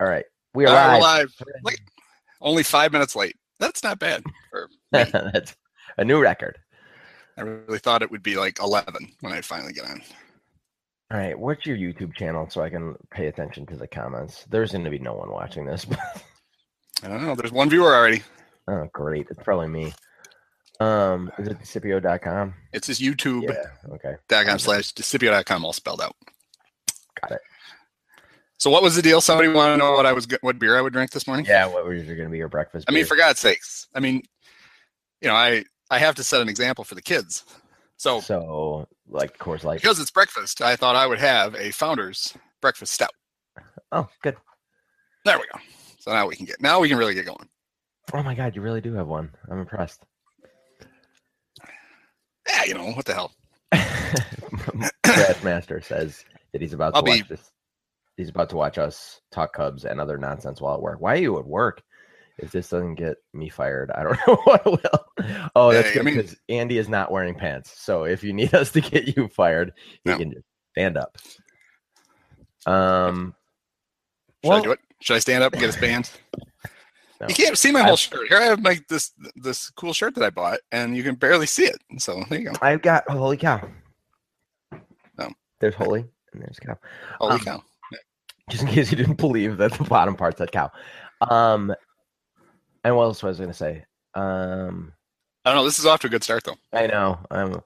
All 0.00 0.06
right. 0.06 0.24
We 0.54 0.66
are 0.66 0.98
live. 0.98 1.02
live. 1.02 1.34
Late. 1.64 1.80
Only 2.40 2.62
five 2.62 2.92
minutes 2.92 3.16
late. 3.16 3.36
That's 3.58 3.82
not 3.82 3.98
bad. 3.98 4.22
for. 4.50 4.68
That's 4.92 5.56
a 5.96 6.04
new 6.04 6.20
record. 6.20 6.58
I 7.36 7.42
really 7.42 7.78
thought 7.78 8.02
it 8.02 8.10
would 8.10 8.22
be 8.22 8.36
like 8.36 8.60
11 8.60 9.12
when 9.20 9.32
I 9.32 9.40
finally 9.40 9.72
get 9.72 9.84
on. 9.84 10.02
All 11.10 11.18
right. 11.18 11.38
What's 11.38 11.66
your 11.66 11.76
YouTube 11.76 12.14
channel 12.14 12.48
so 12.50 12.62
I 12.62 12.70
can 12.70 12.94
pay 13.10 13.26
attention 13.26 13.66
to 13.66 13.76
the 13.76 13.86
comments? 13.86 14.44
There's 14.50 14.72
going 14.72 14.84
to 14.84 14.90
be 14.90 14.98
no 14.98 15.14
one 15.14 15.30
watching 15.30 15.66
this. 15.66 15.86
I 17.02 17.08
don't 17.08 17.24
know. 17.24 17.34
There's 17.34 17.52
one 17.52 17.70
viewer 17.70 17.94
already. 17.94 18.22
oh, 18.68 18.88
great. 18.92 19.26
It's 19.30 19.42
probably 19.42 19.68
me. 19.68 19.92
Um, 20.80 21.30
is 21.38 21.48
it 21.48 21.58
Scipio.com? 21.64 22.54
It's 22.72 22.86
just 22.86 23.00
YouTube. 23.00 23.42
Yeah. 23.44 23.94
Okay. 23.94 24.14
Dot 24.28 24.46
com 24.46 24.58
slash 24.60 24.92
discipio.com 24.94 25.64
all 25.64 25.72
spelled 25.72 26.00
out. 26.00 26.14
Got 27.20 27.32
it. 27.32 27.40
So 28.58 28.70
what 28.70 28.82
was 28.82 28.96
the 28.96 29.02
deal? 29.02 29.20
Somebody 29.20 29.48
want 29.48 29.72
to 29.72 29.76
know 29.76 29.92
what 29.92 30.04
I 30.04 30.12
was 30.12 30.26
what 30.40 30.58
beer 30.58 30.76
I 30.76 30.80
would 30.80 30.92
drink 30.92 31.12
this 31.12 31.26
morning? 31.26 31.46
Yeah. 31.48 31.66
What 31.66 31.86
was 31.86 32.02
going 32.02 32.18
to 32.18 32.28
be 32.28 32.38
your 32.38 32.48
breakfast? 32.48 32.86
I 32.88 32.92
mean, 32.92 33.04
for 33.04 33.16
God's 33.16 33.38
sakes. 33.38 33.86
I 33.94 34.00
mean, 34.00 34.22
you 35.20 35.28
know, 35.28 35.34
I 35.34 35.64
I 35.90 35.98
have 35.98 36.16
to 36.16 36.24
set 36.24 36.40
an 36.42 36.48
example 36.48 36.84
for 36.84 36.94
the 36.94 37.02
kids. 37.02 37.44
So 37.96 38.20
so 38.20 38.88
like 39.08 39.38
Coors 39.38 39.64
Light. 39.64 39.80
because 39.80 39.98
it's 40.00 40.10
breakfast, 40.10 40.60
I 40.60 40.76
thought 40.76 40.96
I 40.96 41.06
would 41.06 41.18
have 41.18 41.54
a 41.54 41.70
founder's 41.70 42.34
breakfast 42.60 42.92
stout. 42.92 43.10
Oh, 43.92 44.08
good. 44.22 44.36
There 45.24 45.38
we 45.38 45.44
go. 45.52 45.58
So 45.98 46.12
now 46.12 46.26
we 46.26 46.36
can 46.36 46.44
get 46.46 46.60
now 46.60 46.80
we 46.80 46.88
can 46.88 46.98
really 46.98 47.14
get 47.14 47.26
going. 47.26 47.48
Oh 48.12 48.22
my 48.22 48.34
God, 48.34 48.56
you 48.56 48.62
really 48.62 48.80
do 48.80 48.92
have 48.94 49.06
one. 49.06 49.30
I'm 49.50 49.58
impressed. 49.60 50.02
Yeah, 52.48 52.64
you 52.64 52.74
know 52.74 52.90
what 52.92 53.04
the 53.04 53.14
hell. 53.14 53.32
Brad 55.02 55.44
Master 55.44 55.80
says 55.80 56.24
that 56.52 56.60
he's 56.62 56.72
about 56.72 56.90
to 56.90 56.96
I'll 56.96 57.02
be- 57.02 57.10
watch 57.20 57.28
this. 57.28 57.50
He's 58.18 58.28
about 58.28 58.50
to 58.50 58.56
watch 58.56 58.76
us 58.76 59.20
talk 59.32 59.54
Cubs 59.54 59.84
and 59.86 59.98
other 60.00 60.18
nonsense 60.18 60.60
while 60.60 60.74
at 60.74 60.82
work. 60.82 61.00
Why 61.00 61.14
are 61.14 61.16
you 61.16 61.38
at 61.38 61.46
work? 61.46 61.82
If 62.36 62.50
this 62.52 62.68
doesn't 62.68 62.96
get 62.96 63.16
me 63.32 63.48
fired, 63.48 63.90
I 63.92 64.02
don't 64.02 64.18
know 64.26 64.36
what 64.44 64.64
will. 64.66 65.48
Oh, 65.56 65.72
that's 65.72 65.88
Hey, 65.88 65.92
I 65.92 65.94
good 65.94 66.04
mean- 66.04 66.16
because 66.16 66.36
Andy 66.48 66.78
is 66.78 66.88
not 66.88 67.10
wearing 67.10 67.34
pants. 67.34 67.80
So 67.80 68.04
if 68.04 68.22
you 68.22 68.32
need 68.32 68.54
us 68.56 68.70
to 68.72 68.80
get 68.80 69.16
you 69.16 69.28
fired, 69.28 69.72
you 70.04 70.12
No. 70.12 70.18
can 70.18 70.32
just 70.32 70.44
stand 70.74 70.96
up. 70.98 71.16
Um, 72.66 73.34
Should 74.44 74.48
Well- 74.50 74.58
I 74.58 74.62
do 74.62 74.72
it? 74.72 74.80
Should 75.00 75.14
I 75.16 75.20
stand 75.20 75.44
up 75.44 75.52
and 75.52 75.60
get 75.60 75.70
us 75.70 75.76
banned? 75.76 76.10
No. 77.20 77.26
You 77.26 77.34
can't 77.34 77.58
see 77.58 77.72
my 77.72 77.80
whole 77.80 77.94
I've- 77.94 77.96
shirt. 78.02 78.28
Here 78.28 78.38
I 78.38 78.44
have 78.44 78.60
like 78.60 78.86
this 78.86 79.10
this 79.34 79.70
cool 79.70 79.92
shirt 79.92 80.14
that 80.14 80.22
I 80.22 80.30
bought, 80.30 80.60
and 80.70 80.96
you 80.96 81.02
can 81.02 81.16
barely 81.16 81.46
see 81.46 81.64
it. 81.64 81.82
So 81.98 82.22
there 82.30 82.38
you 82.38 82.44
go. 82.44 82.52
I've 82.62 82.80
got 82.80 83.10
holy 83.10 83.36
cow. 83.36 83.68
No. 85.18 85.28
There's 85.58 85.74
holy 85.74 86.04
and 86.32 86.40
there's 86.42 86.60
cow. 86.60 86.78
Holy 87.18 87.32
Um, 87.32 87.40
cow! 87.40 87.64
Just 88.48 88.62
in 88.64 88.68
case 88.68 88.90
you 88.90 88.96
didn't 88.96 89.14
believe 89.18 89.56
that 89.58 89.72
the 89.72 89.84
bottom 89.84 90.14
part 90.16 90.38
said 90.38 90.52
cow. 90.52 90.70
Um, 91.20 91.74
and 92.84 92.96
what 92.96 93.04
else 93.04 93.22
was 93.22 93.38
I 93.38 93.44
going 93.44 93.52
to 93.52 93.58
say? 93.58 93.84
Um, 94.14 94.92
I 95.44 95.50
don't 95.50 95.58
know. 95.58 95.64
This 95.64 95.78
is 95.78 95.86
off 95.86 96.00
to 96.00 96.06
a 96.06 96.10
good 96.10 96.24
start 96.24 96.44
though. 96.44 96.56
I 96.72 96.86
know. 96.86 97.18
I'm. 97.30 97.60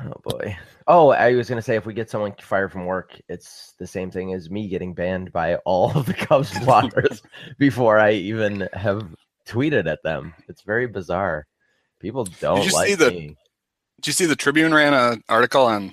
Oh 0.00 0.12
boy. 0.22 0.56
Oh, 0.86 1.10
I 1.10 1.34
was 1.34 1.48
going 1.48 1.58
to 1.58 1.62
say 1.62 1.76
if 1.76 1.86
we 1.86 1.92
get 1.92 2.08
someone 2.08 2.34
fired 2.40 2.70
from 2.72 2.86
work, 2.86 3.20
it's 3.28 3.74
the 3.78 3.86
same 3.86 4.10
thing 4.10 4.32
as 4.32 4.48
me 4.48 4.68
getting 4.68 4.94
banned 4.94 5.32
by 5.32 5.56
all 5.56 5.90
of 5.96 6.06
the 6.06 6.14
Cubs 6.14 6.50
bloggers 6.60 7.20
before 7.58 7.98
I 7.98 8.12
even 8.12 8.68
have 8.72 9.14
tweeted 9.46 9.86
at 9.90 10.02
them. 10.02 10.34
It's 10.48 10.62
very 10.62 10.86
bizarre. 10.86 11.46
People 12.00 12.24
don't 12.40 12.64
you 12.64 12.72
like 12.72 12.88
see 12.88 12.94
the- 12.94 13.10
me. 13.10 13.36
Did 14.00 14.06
you 14.06 14.12
see 14.12 14.26
the 14.26 14.36
Tribune 14.36 14.72
ran 14.72 14.94
an 14.94 15.24
article 15.28 15.64
on 15.66 15.92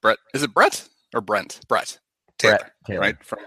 Brett? 0.00 0.16
Is 0.32 0.42
it 0.42 0.54
Brett 0.54 0.88
or 1.14 1.20
Brent? 1.20 1.60
Brett 1.68 1.98
Taylor, 2.38 2.58
Taylor. 2.86 3.00
right? 3.00 3.24
From 3.24 3.38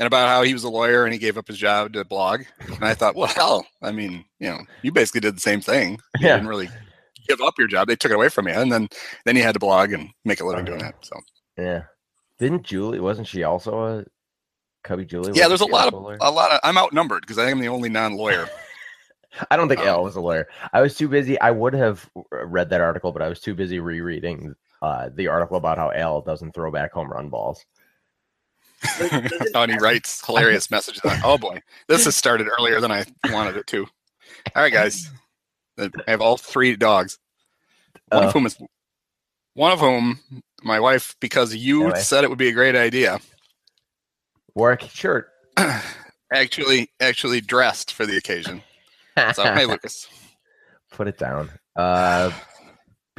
and 0.00 0.06
about 0.06 0.28
how 0.28 0.42
he 0.42 0.52
was 0.52 0.62
a 0.64 0.68
lawyer 0.68 1.04
and 1.04 1.12
he 1.12 1.18
gave 1.18 1.36
up 1.36 1.48
his 1.48 1.58
job 1.58 1.92
to 1.94 2.04
blog. 2.04 2.42
And 2.68 2.84
I 2.84 2.94
thought, 2.94 3.16
well, 3.16 3.26
hell, 3.28 3.66
I 3.82 3.90
mean, 3.92 4.24
you 4.38 4.48
know, 4.48 4.60
you 4.82 4.92
basically 4.92 5.20
did 5.20 5.36
the 5.36 5.40
same 5.40 5.60
thing. 5.60 5.92
You 6.20 6.28
Yeah. 6.28 6.34
didn't 6.36 6.48
really 6.48 6.68
give 7.28 7.40
up 7.40 7.54
your 7.58 7.68
job; 7.68 7.88
they 7.88 7.96
took 7.96 8.10
it 8.10 8.14
away 8.14 8.28
from 8.28 8.48
you, 8.48 8.54
and 8.54 8.70
then 8.72 8.88
then 9.24 9.36
you 9.36 9.42
had 9.42 9.54
to 9.54 9.58
blog 9.60 9.92
and 9.92 10.10
make 10.24 10.40
a 10.40 10.44
living 10.46 10.64
doing 10.64 10.80
it. 10.84 10.94
So 11.02 11.20
Yeah. 11.56 11.82
Didn't 12.38 12.62
Julie? 12.62 13.00
Wasn't 13.00 13.26
she 13.26 13.42
also 13.42 13.84
a 14.00 14.04
Cubby 14.84 15.04
Julie? 15.04 15.32
yeah, 15.34 15.48
there's 15.48 15.60
a 15.60 15.66
lot 15.66 15.88
of 15.92 15.94
a 15.94 16.16
a 16.20 16.30
lot 16.30 16.52
of. 16.52 16.60
I'm 16.62 16.78
outnumbered 16.78 17.22
because 17.22 17.38
I 17.38 17.50
am 17.50 17.58
the 17.58 17.68
only 17.68 17.88
non-lawyer. 17.88 18.48
I 19.50 19.56
don't 19.56 19.68
think 19.68 19.80
Um, 19.80 19.88
Al 19.88 20.04
was 20.04 20.16
a 20.16 20.20
lawyer. 20.20 20.48
I 20.72 20.80
was 20.80 20.96
too 20.96 21.08
busy. 21.08 21.38
I 21.40 21.50
would 21.50 21.74
have 21.74 22.08
read 22.30 22.70
that 22.70 22.80
article, 22.80 23.12
but 23.12 23.20
I 23.22 23.28
was 23.28 23.40
too 23.40 23.54
busy 23.54 23.78
rereading 23.80 24.54
uh, 24.80 25.10
the 25.14 25.26
article 25.28 25.56
about 25.58 25.76
how 25.78 25.90
Al 25.92 26.22
doesn't 26.22 26.52
throw 26.54 26.70
back 26.70 26.92
home 26.92 27.10
run 27.10 27.28
balls. 27.28 27.64
And 29.00 29.30
he 29.70 29.78
writes 29.78 30.24
hilarious 30.26 30.70
messages. 30.70 31.00
on- 31.04 31.20
Oh 31.24 31.38
boy, 31.38 31.60
this 31.88 32.04
has 32.04 32.16
started 32.16 32.48
earlier 32.58 32.80
than 32.80 32.90
I 32.92 33.04
wanted 33.30 33.56
it 33.56 33.66
to. 33.68 33.86
All 34.54 34.62
right, 34.62 34.72
guys, 34.72 35.10
I 35.78 35.90
have 36.06 36.20
all 36.20 36.36
three 36.36 36.76
dogs. 36.76 37.18
One 38.10 38.24
Oh. 38.24 38.26
of 38.28 38.32
whom 38.32 38.46
is 38.46 38.56
one 39.54 39.72
of 39.72 39.80
whom 39.80 40.20
my 40.62 40.80
wife, 40.80 41.14
because 41.20 41.54
you 41.54 41.84
Anyway. 41.84 42.00
said 42.00 42.24
it 42.24 42.30
would 42.30 42.38
be 42.38 42.48
a 42.48 42.52
great 42.52 42.76
idea, 42.76 43.20
Work 44.54 44.82
shirt. 44.82 45.28
actually 46.32 46.90
actually 47.00 47.40
dressed 47.40 47.92
for 47.92 48.06
the 48.06 48.16
occasion. 48.16 48.62
So 49.34 49.42
hey, 49.54 49.66
Lucas. 49.66 50.06
Put 50.90 51.08
it 51.08 51.18
down. 51.18 51.50
Uh, 51.76 52.30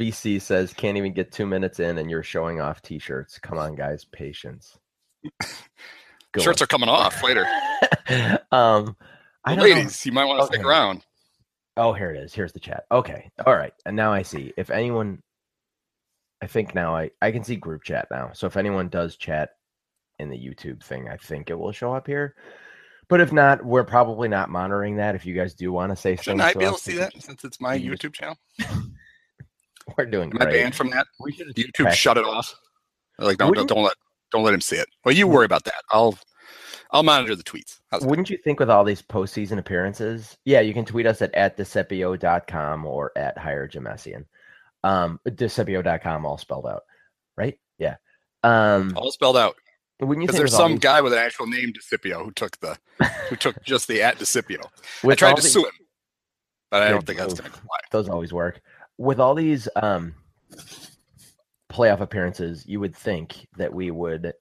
BC 0.00 0.40
says 0.40 0.72
can't 0.72 0.96
even 0.96 1.12
get 1.12 1.30
two 1.32 1.46
minutes 1.46 1.78
in, 1.80 1.98
and 1.98 2.10
you're 2.10 2.22
showing 2.22 2.60
off 2.60 2.82
T-shirts. 2.82 3.38
Come 3.38 3.58
on, 3.58 3.74
guys, 3.74 4.04
patience. 4.04 4.78
Go 6.32 6.42
Shirts 6.42 6.62
are 6.62 6.66
coming 6.66 6.88
off 6.88 7.22
later. 7.22 7.44
um, 8.52 8.96
I 9.44 9.54
don't 9.54 9.58
know. 9.58 9.62
Ladies, 9.62 10.06
you 10.06 10.12
might 10.12 10.26
want 10.26 10.40
to 10.40 10.46
stick 10.46 10.64
around. 10.64 11.04
Oh, 11.76 11.92
here 11.92 12.10
it 12.12 12.18
is. 12.22 12.32
Here's 12.34 12.52
the 12.52 12.60
chat. 12.60 12.84
Okay. 12.90 13.30
All 13.44 13.54
right. 13.56 13.72
And 13.84 13.96
now 13.96 14.12
I 14.12 14.22
see. 14.22 14.52
If 14.56 14.70
anyone 14.70 15.22
I 16.42 16.46
think 16.46 16.74
now 16.74 16.94
I 16.94 17.10
I 17.20 17.32
can 17.32 17.42
see 17.44 17.56
group 17.56 17.82
chat 17.82 18.08
now. 18.10 18.30
So 18.32 18.46
if 18.46 18.56
anyone 18.56 18.88
does 18.88 19.16
chat 19.16 19.50
in 20.18 20.30
the 20.30 20.36
YouTube 20.38 20.82
thing, 20.82 21.08
I 21.08 21.16
think 21.16 21.50
it 21.50 21.58
will 21.58 21.72
show 21.72 21.94
up 21.94 22.06
here. 22.06 22.34
But 23.08 23.20
if 23.20 23.32
not, 23.32 23.64
we're 23.64 23.84
probably 23.84 24.28
not 24.28 24.50
monitoring 24.50 24.96
that. 24.96 25.16
If 25.16 25.26
you 25.26 25.34
guys 25.34 25.54
do 25.54 25.72
want 25.72 25.90
to 25.90 25.96
say 25.96 26.14
something, 26.16 26.38
Shouldn't 26.38 26.42
things 26.42 26.56
I 26.56 26.58
be 26.58 26.64
able 26.64 26.76
to 26.76 26.82
see 26.82 26.96
that 26.98 27.12
can- 27.12 27.20
since 27.22 27.44
it's 27.44 27.60
my 27.60 27.74
you 27.74 27.90
just- 27.96 28.02
YouTube 28.02 28.12
channel? 28.14 28.36
We're 29.98 30.06
doing 30.06 30.30
Am 30.30 30.38
I 30.40 30.44
banned 30.44 30.76
from 30.76 30.90
that? 30.90 31.08
We 31.18 31.32
should 31.32 31.48
YouTube 31.56 31.86
Heck. 31.86 31.94
shut 31.96 32.16
it 32.16 32.24
off. 32.24 32.54
Like, 33.18 33.38
don't, 33.38 33.46
don't 33.46 33.50
Wouldn't- 33.50 33.68
don't 33.70 33.82
let 33.82 33.94
don't 34.32 34.42
let 34.44 34.54
him 34.54 34.60
see 34.60 34.76
it. 34.76 34.88
Well, 35.04 35.14
you 35.14 35.26
worry 35.26 35.44
about 35.44 35.64
that. 35.64 35.82
I'll 35.90 36.18
I'll 36.92 37.02
monitor 37.02 37.36
the 37.36 37.42
tweets. 37.44 37.80
How's? 37.90 38.04
Wouldn't 38.04 38.30
you 38.30 38.36
think 38.38 38.58
with 38.60 38.70
all 38.70 38.84
these 38.84 39.02
postseason 39.02 39.58
appearances? 39.58 40.36
Yeah, 40.44 40.60
you 40.60 40.74
can 40.74 40.84
tweet 40.84 41.06
us 41.06 41.22
at, 41.22 41.34
at 41.34 41.56
decepio.com 41.56 42.84
or 42.86 43.12
at 43.16 43.38
hire 43.38 43.66
Jemessian. 43.68 44.26
Um 44.84 45.20
decepio.com 45.28 46.24
all 46.26 46.38
spelled 46.38 46.66
out. 46.66 46.82
Right? 47.36 47.58
Yeah. 47.78 47.96
Um 48.42 48.96
All 48.96 49.10
spelled 49.12 49.36
out. 49.36 49.56
wouldn't 50.00 50.22
you 50.22 50.26
Because 50.26 50.38
there's 50.38 50.56
some 50.56 50.72
these- 50.72 50.80
guy 50.80 51.00
with 51.00 51.12
an 51.12 51.18
actual 51.18 51.46
name 51.46 51.72
Decipio 51.72 52.24
who 52.24 52.30
took 52.32 52.58
the 52.60 52.78
who 53.28 53.36
took 53.36 53.62
just 53.64 53.86
the 53.88 54.02
at 54.02 54.18
Decipio. 54.18 54.60
I 55.04 55.14
tried 55.14 55.36
to 55.36 55.42
the- 55.42 55.48
sue 55.48 55.64
him, 55.64 55.72
but 56.70 56.82
I 56.82 56.88
don't 56.88 57.06
think 57.06 57.18
that's 57.18 57.34
going 57.34 57.50
to 57.52 57.58
fly. 57.58 57.78
those 57.92 58.08
always 58.08 58.32
work. 58.32 58.60
With 58.98 59.20
all 59.20 59.34
these 59.34 59.68
um 59.76 60.14
playoff 61.70 62.00
appearances, 62.00 62.66
you 62.66 62.80
would 62.80 62.94
think 62.94 63.46
that 63.56 63.72
we 63.72 63.90
would 63.90 64.32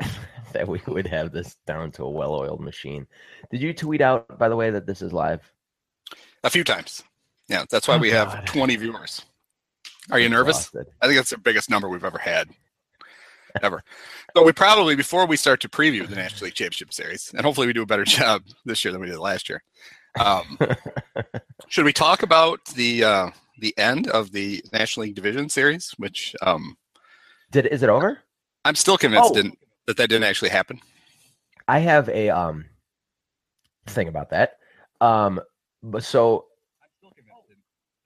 that 0.52 0.66
we 0.66 0.80
would 0.86 1.06
have 1.06 1.32
this 1.32 1.56
down 1.66 1.92
to 1.92 2.04
a 2.04 2.10
well-oiled 2.10 2.60
machine. 2.60 3.06
Did 3.50 3.62
you 3.62 3.72
tweet 3.72 4.00
out, 4.00 4.38
by 4.38 4.48
the 4.48 4.56
way, 4.56 4.70
that 4.70 4.86
this 4.86 5.02
is 5.02 5.12
live? 5.12 5.40
A 6.44 6.50
few 6.50 6.64
times. 6.64 7.02
Yeah, 7.48 7.64
that's 7.70 7.86
why 7.86 7.96
Oh, 7.96 7.98
we 7.98 8.10
have 8.10 8.44
20 8.46 8.76
viewers. 8.76 9.22
Are 10.10 10.18
you 10.18 10.28
nervous? 10.28 10.70
I 11.00 11.06
think 11.06 11.16
that's 11.16 11.30
the 11.30 11.38
biggest 11.38 11.70
number 11.70 11.88
we've 11.88 12.04
ever 12.04 12.18
had. 12.18 12.48
Ever. 13.62 13.82
But 14.34 14.46
we 14.46 14.52
probably, 14.52 14.96
before 14.96 15.26
we 15.26 15.36
start 15.36 15.60
to 15.60 15.68
preview 15.68 16.08
the 16.08 16.16
National 16.16 16.46
League 16.46 16.54
Championship 16.54 16.92
Series, 16.92 17.32
and 17.36 17.44
hopefully 17.44 17.66
we 17.66 17.72
do 17.72 17.82
a 17.82 17.86
better 17.86 18.04
job 18.06 18.42
this 18.64 18.84
year 18.84 18.92
than 18.92 19.00
we 19.00 19.08
did 19.08 19.18
last 19.18 19.48
year, 19.48 19.62
um, 20.18 20.58
should 21.68 21.84
we 21.84 21.92
talk 21.92 22.22
about 22.22 22.64
the 22.74 23.04
uh, 23.04 23.30
the 23.62 23.76
end 23.78 24.08
of 24.08 24.32
the 24.32 24.62
National 24.72 25.06
League 25.06 25.14
Division 25.14 25.48
Series, 25.48 25.92
which 25.96 26.34
um, 26.42 26.76
Did 27.50 27.66
is 27.66 27.82
it 27.82 27.88
over? 27.88 28.18
I'm 28.64 28.74
still 28.74 28.98
convinced 28.98 29.32
Oh. 29.36 29.42
that 29.86 29.96
that 29.96 30.08
didn't 30.10 30.24
actually 30.24 30.50
happen. 30.50 30.80
I 31.68 31.78
have 31.78 32.08
a 32.10 32.28
um 32.28 32.66
thing 33.86 34.08
about 34.08 34.30
that. 34.30 34.58
Um, 35.00 35.40
but 35.82 36.04
so 36.04 36.46
I'm 36.82 36.88
still 36.98 37.10
convinced 37.10 37.64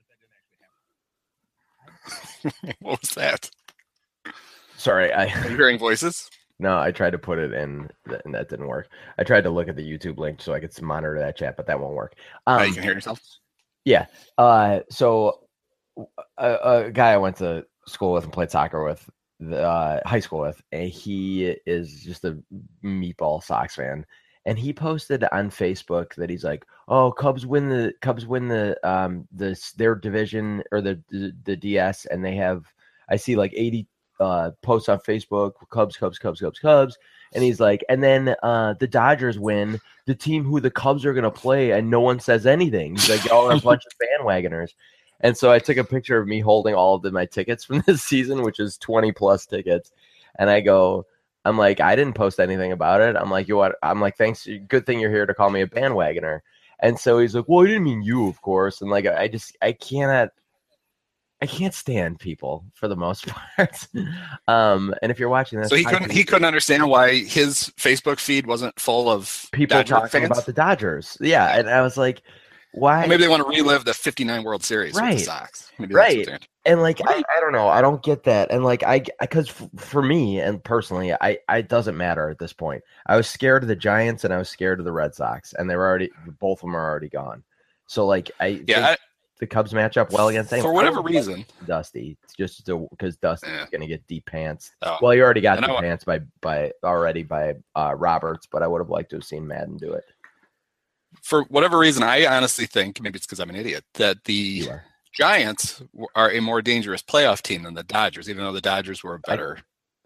That 0.09 0.19
that 0.21 0.21
didn't 0.21 0.37
actually 2.45 2.63
happen. 2.71 2.77
what 2.81 3.01
was 3.01 3.11
that? 3.11 3.51
sorry, 4.77 5.13
I 5.13 5.25
Are 5.25 5.51
you 5.51 5.57
hearing 5.57 5.79
voices? 5.79 6.31
no, 6.59 6.79
I 6.79 6.91
tried 6.91 7.11
to 7.11 7.19
put 7.19 7.39
it 7.39 7.53
in 7.53 7.89
and 8.25 8.35
that 8.35 8.49
didn't 8.49 8.67
work. 8.69 8.89
I 9.19 9.25
tried 9.25 9.43
to 9.45 9.51
look 9.51 9.69
at 9.69 9.77
the 9.77 9.83
YouTube 9.83 10.19
link 10.19 10.41
so 10.41 10.53
I 10.55 10.61
could 10.61 10.81
monitor 10.83 11.19
that 11.19 11.37
chat, 11.37 11.57
but 11.57 11.67
that 11.67 11.79
won't 11.81 11.95
work. 11.95 12.15
Oh, 12.47 12.59
Um, 12.59 12.69
you 12.69 12.75
can 12.75 12.83
hear 12.83 12.93
yourself. 12.95 13.21
Yeah. 13.85 14.07
Uh, 14.39 14.81
so 14.91 15.46
a, 16.39 16.87
a 16.87 16.91
guy 16.91 17.13
I 17.13 17.17
went 17.17 17.37
to 17.37 17.67
school 17.87 18.13
with 18.13 18.25
and 18.25 18.33
played 18.33 18.51
soccer 18.51 18.85
with, 18.85 19.09
the 19.41 19.63
uh, 19.63 20.01
high 20.07 20.21
school 20.21 20.41
with, 20.41 20.63
and 20.73 20.89
he 20.89 21.57
is 21.67 22.03
just 22.03 22.25
a 22.25 22.39
meatball 22.83 23.43
Sox 23.43 23.75
fan. 23.75 24.07
And 24.45 24.59
he 24.59 24.73
posted 24.73 25.25
on 25.33 25.51
Facebook 25.51 26.15
that 26.15 26.31
he's 26.31 26.45
like, 26.45 26.65
"Oh, 26.89 27.11
Cubs 27.11 27.45
win 27.47 27.69
the 27.69 27.93
Cubs 28.01 28.27
win 28.27 28.49
the 28.49 28.79
um 28.89 29.27
this 29.33 29.73
their 29.73 29.95
division 29.95 30.63
or 30.71 30.81
the 30.81 31.03
the, 31.11 31.33
the 31.45 31.57
DS, 31.57 32.07
and 32.07 32.25
they 32.25 32.37
have 32.37 32.65
I 33.09 33.17
see 33.17 33.35
like 33.35 33.53
eighty 33.55 33.89
uh 34.21 34.53
posts 34.63 34.89
on 34.89 35.01
Facebook, 35.01 35.53
Cubs, 35.71 35.97
Cubs, 35.97 36.19
Cubs, 36.19 36.41
Cubs, 36.41 36.59
Cubs." 36.61 36.97
And 37.35 37.43
he's 37.43 37.59
like, 37.59 37.85
and 37.89 38.03
then 38.03 38.37
uh 38.43 38.75
the 38.79 38.87
Dodgers 38.87 39.39
win, 39.39 39.81
the 40.07 40.15
team 40.15 40.45
who 40.45 40.61
the 40.61 40.71
Cubs 40.71 41.05
are 41.05 41.13
gonna 41.13 41.31
play, 41.31 41.73
and 41.73 41.91
no 41.91 42.01
one 42.01 42.21
says 42.21 42.47
anything. 42.47 42.95
He's 42.95 43.11
like, 43.11 43.25
y'all 43.25 43.51
are 43.51 43.57
a 43.57 43.61
bunch 43.61 43.83
of 43.85 43.93
bandwagoners. 44.01 44.71
And 45.21 45.37
so 45.37 45.51
I 45.51 45.59
took 45.59 45.77
a 45.77 45.85
picture 45.85 46.19
of 46.19 46.29
me 46.29 46.41
holding 46.41 46.75
all 46.75 46.95
of 46.95 47.03
the, 47.03 47.11
my 47.11 47.27
tickets 47.27 47.65
from 47.65 47.81
this 47.87 48.03
season, 48.03 48.43
which 48.43 48.61
is 48.61 48.77
20 48.79 49.13
plus 49.13 49.47
tickets. 49.47 49.93
And 50.39 50.51
I 50.51 50.61
go, 50.61 51.07
I'm 51.45 51.57
like, 51.57 51.81
I 51.81 51.95
didn't 51.97 52.15
post 52.15 52.41
anything 52.41 52.73
about 52.73 53.01
it. 53.01 53.17
I'm 53.17 53.31
like, 53.31 53.49
you 53.49 53.57
what? 53.57 53.77
I'm 53.83 54.01
like, 54.01 54.17
thanks. 54.17 54.49
Good 54.69 54.85
thing 54.85 55.01
you're 55.01 55.11
here 55.11 55.27
to 55.27 55.35
call 55.35 55.51
me 55.51 55.61
a 55.61 55.67
bandwagoner. 55.67 56.41
And 56.81 56.99
so 56.99 57.19
he's 57.19 57.35
like, 57.35 57.47
well, 57.49 57.65
I 57.65 57.69
didn't 57.69 57.85
mean 57.85 58.03
you, 58.03 58.29
of 58.29 58.43
course. 58.43 58.83
And 58.83 58.91
like, 58.91 59.07
I 59.07 59.29
just, 59.29 59.57
I 59.63 59.73
cannot, 59.73 60.31
I 61.41 61.47
can't 61.47 61.73
stand 61.73 62.19
people 62.19 62.65
for 62.75 62.89
the 62.89 62.97
most 62.97 63.27
part. 63.57 63.87
um, 64.49 64.95
and 65.03 65.13
if 65.13 65.19
you're 65.19 65.29
watching 65.29 65.61
this, 65.61 65.69
So 65.69 65.77
he 65.77 65.85
couldn't 65.85 66.11
he 66.11 66.25
couldn't 66.25 66.47
understand 66.47 66.89
why 66.89 67.15
his 67.21 67.73
Facebook 67.79 68.19
feed 68.19 68.47
wasn't 68.47 68.79
full 68.81 69.11
of 69.11 69.47
people 69.53 69.77
Dodger 69.77 69.95
talking 69.95 70.21
fans. 70.23 70.31
about 70.33 70.47
the 70.47 70.53
Dodgers. 70.53 71.17
Yeah. 71.21 71.59
And 71.59 71.69
I 71.69 71.83
was 71.83 71.97
like, 71.97 72.23
why? 72.77 73.01
Well, 73.01 73.09
maybe 73.09 73.23
they 73.25 73.29
want 73.29 73.43
to 73.43 73.49
relive 73.49 73.85
the 73.85 73.95
59 73.95 74.45
World 74.45 74.63
Series 74.63 74.95
with 74.95 75.03
Right. 75.03 75.19
the 75.19 75.25
Sox. 75.25 75.73
Maybe 75.79 75.95
that's 75.95 76.17
Right. 76.17 76.49
and 76.65 76.81
like 76.83 77.01
I, 77.07 77.23
I 77.37 77.41
don't 77.41 77.53
know 77.53 77.69
i 77.69 77.81
don't 77.83 78.03
get 78.03 78.25
that 78.25 78.51
and 78.51 78.65
like 78.65 78.83
i 78.83 79.03
because 79.21 79.49
for 79.77 80.03
me 80.03 80.41
and 80.41 80.63
personally 80.65 81.13
i 81.13 81.39
i 81.49 81.59
it 81.59 81.69
doesn't 81.69 81.97
matter 81.97 82.29
at 82.31 82.39
this 82.39 82.53
point 82.53 82.83
i 83.07 83.15
was 83.17 83.29
scared 83.29 83.63
of 83.63 83.69
the 83.69 83.77
giants 83.77 84.25
and 84.25 84.33
i 84.35 84.39
was 84.39 84.49
scared 84.49 84.79
of 84.81 84.85
the 84.85 84.91
red 84.93 85.15
sox 85.15 85.53
and 85.53 85.69
they 85.71 85.77
were 85.77 85.87
already 85.87 86.11
both 86.41 86.59
of 86.59 86.63
them 86.63 86.75
are 86.75 86.91
already 86.91 87.09
gone 87.11 87.43
so 87.87 88.05
like 88.07 88.31
i 88.41 88.63
Yeah, 88.67 88.89
I, 88.89 88.97
the 89.39 89.47
cubs 89.47 89.73
match 89.75 89.97
up 89.99 90.11
well 90.13 90.29
against 90.29 90.51
them. 90.51 90.61
for 90.63 90.73
whatever 90.73 91.03
reason. 91.03 91.45
dusty 91.67 92.17
it's 92.25 92.35
just 92.35 92.65
because 92.91 93.17
dusty's 93.19 93.51
Yeah. 93.51 93.67
gonna 93.71 93.87
get 93.87 94.05
deep 94.09 94.25
pants 94.27 94.73
Oh. 94.83 94.97
well 95.03 95.15
you 95.15 95.23
already 95.23 95.43
got 95.43 95.61
deep 95.61 95.77
pants 95.79 96.05
by 96.05 96.21
by 96.41 96.73
already 96.83 97.23
by 97.23 97.55
uh 97.77 97.95
roberts 97.97 98.49
but 98.51 98.63
i 98.63 98.67
would 98.67 98.81
have 98.81 98.91
liked 98.91 99.11
to 99.11 99.17
have 99.17 99.25
seen 99.25 99.47
maddon 99.47 99.77
do 99.77 99.93
it 99.93 100.05
For 101.23 101.43
whatever 101.45 101.79
reason, 101.79 102.03
I 102.03 102.27
honestly 102.27 102.67
think 102.67 103.01
maybe 103.01 103.17
it's 103.17 103.27
because 103.27 103.41
I'm 103.41 103.51
an 103.51 103.57
idiot 103.57 103.85
that 103.95 104.25
the 104.25 104.69
Giants 105.15 105.83
are 106.15 106.31
a 106.31 106.41
more 106.41 106.63
dangerous 106.63 107.03
playoff 107.03 107.43
team 107.43 107.63
than 107.63 107.75
the 107.75 107.83
Dodgers, 107.83 108.29
even 108.31 108.45
though 108.45 108.53
the 108.53 108.61
Dodgers 108.61 109.03
were 109.03 109.15
a 109.15 109.19
better 109.21 109.59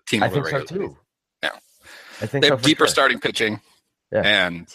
team. 0.06 0.22
i 0.22 0.28
think 0.28 0.44
the 0.44 0.50
so 0.50 0.64
too 0.64 0.96
Yeah. 1.42 1.50
i 2.20 2.26
think 2.26 2.42
They 2.42 2.48
so 2.48 2.54
have 2.56 2.62
deeper 2.62 2.86
sure. 2.86 2.88
starting 2.88 3.18
pitching, 3.20 3.60
Yeah. 4.12 4.22
and 4.22 4.66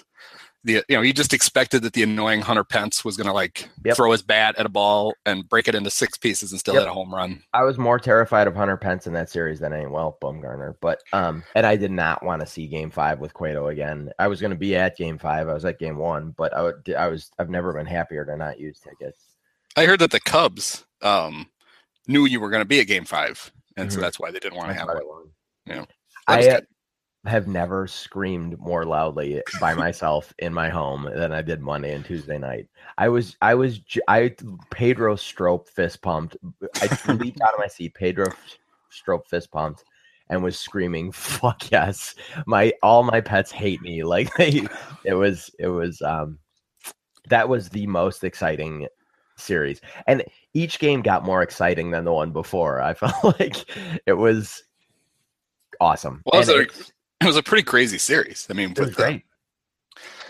the 0.66 0.84
you 0.90 0.96
know 0.98 1.02
you 1.02 1.14
just 1.14 1.34
expected 1.34 1.84
that 1.84 1.94
the 1.94 2.04
annoying 2.04 2.42
Hunter 2.42 2.64
Pence 2.66 3.06
was 3.06 3.16
going 3.16 3.28
to 3.28 3.34
like 3.34 3.70
Yep. 3.86 3.96
throw 3.96 4.12
his 4.12 4.22
bat 4.24 4.56
at 4.58 4.66
a 4.66 4.70
ball 4.70 5.14
and 5.26 5.48
break 5.48 5.68
it 5.70 5.76
into 5.76 5.90
six 5.90 6.18
pieces 6.18 6.52
and 6.52 6.60
still 6.60 6.74
Yep. 6.74 6.82
hit 6.84 6.90
a 6.90 6.94
home 6.94 7.14
run. 7.14 7.42
I 7.54 7.64
was 7.64 7.78
more 7.78 8.00
terrified 8.00 8.48
of 8.48 8.56
Hunter 8.56 8.76
Pence 8.76 9.08
in 9.08 9.14
that 9.14 9.30
series 9.30 9.60
than 9.60 9.72
any 9.74 9.86
well 9.86 10.18
Bumgarner, 10.22 10.74
but 10.82 11.00
um, 11.14 11.44
and 11.56 11.66
I 11.66 11.76
did 11.78 11.92
not 11.92 12.24
want 12.24 12.42
to 12.42 12.48
see 12.48 12.68
Game 12.68 12.92
Five 12.92 13.20
with 13.20 13.34
Cueto 13.34 13.68
again. 13.68 14.12
I 14.20 14.28
was 14.28 14.42
going 14.42 14.52
to 14.52 14.58
be 14.58 14.76
at 14.76 14.98
Game 14.98 15.18
Five. 15.18 15.48
I 15.48 15.54
was 15.54 15.64
at 15.66 15.80
Game 15.80 15.98
One, 15.98 16.34
but 16.36 16.54
I 16.54 16.62
would, 16.64 16.94
I 16.98 17.08
was 17.08 17.32
I've 17.40 17.50
never 17.50 17.72
been 17.72 17.86
happier 17.86 18.26
to 18.26 18.36
not 18.36 18.60
use 18.60 18.80
tickets. 18.80 19.20
I 19.78 19.86
heard 19.86 20.00
that 20.00 20.12
the 20.12 20.20
Cubs 20.22 20.86
um, 21.02 21.48
knew 22.08 22.26
you 22.26 22.40
were 22.40 22.50
going 22.50 22.62
to 22.64 22.68
be 22.68 22.80
at 22.80 22.88
Game 22.88 23.06
Five, 23.06 23.52
and 23.78 23.92
so 23.94 24.00
Mhm. 24.00 24.02
that's 24.02 24.20
why 24.20 24.32
they 24.32 24.40
didn't 24.40 24.58
want 24.58 24.70
to 24.70 24.74
have 24.74 24.88
one. 24.88 25.30
Yeah. 25.66 25.86
I. 26.28 26.62
have 27.26 27.48
never 27.48 27.88
screamed 27.88 28.58
more 28.60 28.86
loudly 28.86 29.42
by 29.60 29.74
myself 29.86 30.34
in 30.40 30.54
my 30.54 30.70
home 30.70 31.10
than 31.16 31.32
I 31.32 31.42
did 31.42 31.62
Monday 31.62 31.94
and 31.94 32.06
Tuesday 32.06 32.38
night. 32.38 32.68
I 32.98 33.10
was 33.10 33.36
I 33.42 33.56
was 33.56 33.82
I 34.08 34.36
Pedro 34.72 35.16
Strop 35.16 35.68
fist 35.68 36.02
pumped. 36.02 36.38
I 36.82 37.12
leaped 37.14 37.42
out 37.42 37.54
of 37.54 37.60
my 37.60 37.68
seat. 37.68 37.94
Pedro 37.94 38.28
Strop 38.90 39.28
fist 39.28 39.52
pumped. 39.52 39.84
And 40.28 40.42
was 40.42 40.58
screaming, 40.58 41.12
"Fuck 41.12 41.72
yes!" 41.72 42.16
My 42.48 42.74
all 42.82 43.04
my 43.04 43.22
pets 43.22 43.52
hate 43.52 43.80
me. 43.84 44.04
Like 44.16 44.34
they, 44.38 44.66
it 45.04 45.14
was, 45.14 45.52
it 45.60 45.68
was, 45.68 46.02
um, 46.02 46.40
that 47.30 47.48
was 47.48 47.70
the 47.70 47.86
most 47.86 48.24
exciting 48.24 48.88
series, 49.36 49.82
and 50.08 50.24
each 50.56 50.80
game 50.80 51.04
got 51.04 51.24
more 51.26 51.44
exciting 51.44 51.92
than 51.92 52.06
the 52.06 52.12
one 52.12 52.32
before. 52.32 52.82
I 52.82 52.96
felt 52.96 53.24
like 53.40 53.66
it 54.08 54.14
was 54.14 54.64
awesome. 55.80 56.24
Well, 56.26 56.40
was 56.40 56.50
And 56.50 56.62
it's- 56.62 56.92
It 57.26 57.30
was 57.30 57.38
a 57.38 57.44
pretty 57.44 57.64
crazy 57.64 57.98
series. 57.98 58.46
I 58.52 58.54
mean, 58.54 58.76
with 58.78 58.96
the- 58.96 59.22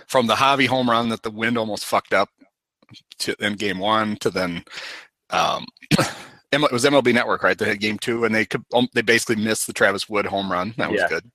from 0.08 0.28
the 0.28 0.36
Javi 0.36 0.66
home 0.66 0.90
run 0.90 1.10
that 1.10 1.24
the 1.24 1.30
wind 1.30 1.58
almost 1.58 1.84
fucked 1.84 2.14
up 2.14 2.30
to 3.20 3.36
in 3.46 3.54
game 3.56 3.80
one 3.80 4.16
to 4.18 4.30
then 4.30 4.64
um 5.32 5.66
it 6.54 6.72
was 6.72 6.86
MLB 6.86 7.14
Network, 7.14 7.44
right? 7.44 7.58
They 7.58 7.66
had 7.66 7.82
game 7.82 7.98
two 8.00 8.24
and 8.24 8.34
they 8.34 8.46
could 8.46 8.64
um, 8.74 8.88
they 8.94 9.02
basically 9.02 9.36
missed 9.44 9.68
the 9.68 9.74
Travis 9.74 10.08
Wood 10.08 10.26
home 10.26 10.50
run. 10.50 10.74
That 10.78 10.90
was 10.90 11.02
Yeah. 11.02 11.10
good. 11.10 11.30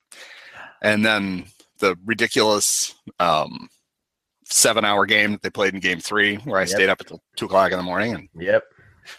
And 0.81 1.05
then 1.05 1.45
the 1.79 1.95
ridiculous 2.07 2.95
um 3.19 3.69
seven 4.47 4.83
hour 4.87 5.05
game 5.05 5.33
that 5.33 5.43
they 5.43 5.51
played 5.51 5.75
in 5.75 5.81
game 5.81 6.01
three 6.01 6.37
where 6.37 6.59
I 6.59 6.63
Yep. 6.63 6.69
stayed 6.71 6.89
up 6.89 7.01
until 7.01 7.21
two 7.37 7.45
o'clock 7.45 7.71
in 7.71 7.77
the 7.77 7.83
morning 7.85 8.15
and 8.15 8.29
Yep. 8.35 8.65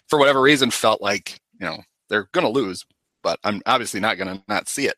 for 0.10 0.18
whatever 0.18 0.42
reason 0.42 0.72
felt 0.72 1.04
like, 1.04 1.40
you 1.60 1.68
know, 1.68 1.84
they're 2.10 2.30
gonna 2.32 2.50
lose, 2.50 2.84
but 3.22 3.40
I'm 3.44 3.62
obviously 3.68 4.00
not 4.00 4.18
gonna 4.18 4.44
not 4.48 4.68
see 4.68 4.88
it. 4.88 4.96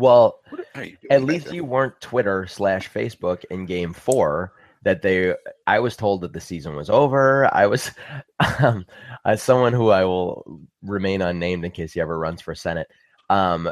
Well, 0.00 0.40
What 0.48 0.66
are 0.74 0.84
you 0.84 0.96
doing 0.96 1.12
at 1.12 1.22
least 1.24 1.46
there? 1.46 1.54
you 1.54 1.64
weren't 1.64 2.00
Twitter 2.00 2.46
slash 2.46 2.90
Facebook 2.90 3.44
in 3.50 3.66
game 3.66 3.92
four. 3.92 4.54
That 4.82 5.02
they, 5.02 5.34
I 5.66 5.78
was 5.80 5.94
told 5.94 6.22
that 6.22 6.32
the 6.32 6.40
season 6.40 6.74
was 6.74 6.88
over. 6.88 7.54
I 7.54 7.66
was, 7.66 7.90
um, 8.60 8.86
as 9.26 9.42
someone 9.42 9.74
who 9.74 9.90
I 9.90 10.04
will 10.04 10.62
remain 10.82 11.20
unnamed 11.20 11.66
in 11.66 11.70
case 11.70 11.92
he 11.92 12.00
ever 12.00 12.18
runs 12.18 12.40
for 12.40 12.54
Senate, 12.54 12.88
um, 13.28 13.68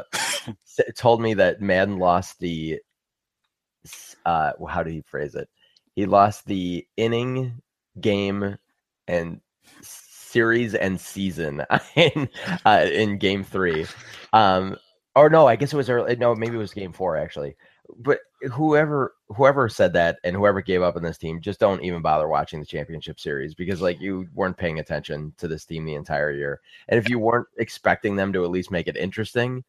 told 0.95 1.19
me 1.19 1.33
that 1.33 1.61
Maddon 1.61 1.97
lost 1.97 2.39
the, 2.39 2.79
uh, 4.23 4.51
how 4.67 4.83
did 4.83 4.93
he 4.93 5.01
phrase 5.01 5.33
it? 5.33 5.49
He 5.95 6.05
lost 6.05 6.45
the 6.45 6.85
inning, 6.95 7.59
game, 7.99 8.57
and 9.07 9.41
series 9.81 10.75
and 10.75 11.01
season 11.01 11.65
in 11.95 12.29
uh, 12.65 12.85
in 12.91 13.17
game 13.17 13.43
three. 13.43 13.87
Um, 14.31 14.77
or 15.15 15.29
no, 15.29 15.47
I 15.47 15.55
guess 15.55 15.73
it 15.73 15.77
was 15.77 15.89
early. 15.89 16.15
No, 16.15 16.35
maybe 16.35 16.55
it 16.55 16.59
was 16.59 16.73
game 16.73 16.93
four 16.93 17.17
actually. 17.17 17.55
But 17.97 18.19
whoever 18.51 19.15
whoever 19.29 19.67
said 19.67 19.93
that 19.93 20.19
and 20.23 20.35
whoever 20.35 20.61
gave 20.61 20.81
up 20.83 20.95
on 20.95 21.01
this 21.03 21.17
team, 21.17 21.41
just 21.41 21.59
don't 21.59 21.83
even 21.83 22.01
bother 22.01 22.27
watching 22.27 22.59
the 22.59 22.65
championship 22.65 23.19
series 23.19 23.55
because 23.55 23.81
like 23.81 23.99
you 23.99 24.27
weren't 24.35 24.57
paying 24.57 24.79
attention 24.79 25.33
to 25.37 25.47
this 25.47 25.65
team 25.65 25.85
the 25.85 25.95
entire 25.95 26.31
year. 26.31 26.61
And 26.87 26.99
if 26.99 27.09
you 27.09 27.17
weren't 27.19 27.47
expecting 27.57 28.15
them 28.15 28.31
to 28.33 28.43
at 28.43 28.51
least 28.51 28.69
make 28.71 28.87
it 28.87 28.95
interesting, 28.95 29.63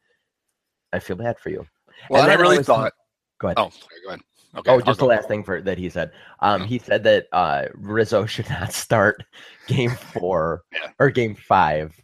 I 0.92 0.98
feel 0.98 1.16
bad 1.16 1.38
for 1.38 1.48
you. 1.50 1.66
well, 2.10 2.22
and 2.22 2.30
I 2.30 2.34
I 2.34 2.38
really 2.38 2.58
was- 2.58 2.66
thought 2.66 2.92
Go 3.38 3.48
ahead. 3.48 3.56
oh 3.58 3.70
sorry, 3.70 4.00
go 4.04 4.08
ahead. 4.10 4.20
Okay. 4.56 4.70
Oh, 4.72 4.80
just 4.80 4.98
the 4.98 5.06
last 5.06 5.28
thing 5.28 5.44
for 5.44 5.62
that 5.62 5.78
he 5.78 5.88
said. 5.88 6.10
Um, 6.40 6.62
Yeah. 6.62 6.66
he 6.66 6.78
said 6.80 7.04
that 7.04 7.26
uh, 7.32 7.66
Rizzo 7.74 8.26
should 8.26 8.50
not 8.50 8.72
start 8.74 9.24
game 9.66 9.90
four 10.12 10.62
Yeah. 10.72 10.90
or 10.98 11.08
game 11.08 11.34
five 11.36 11.98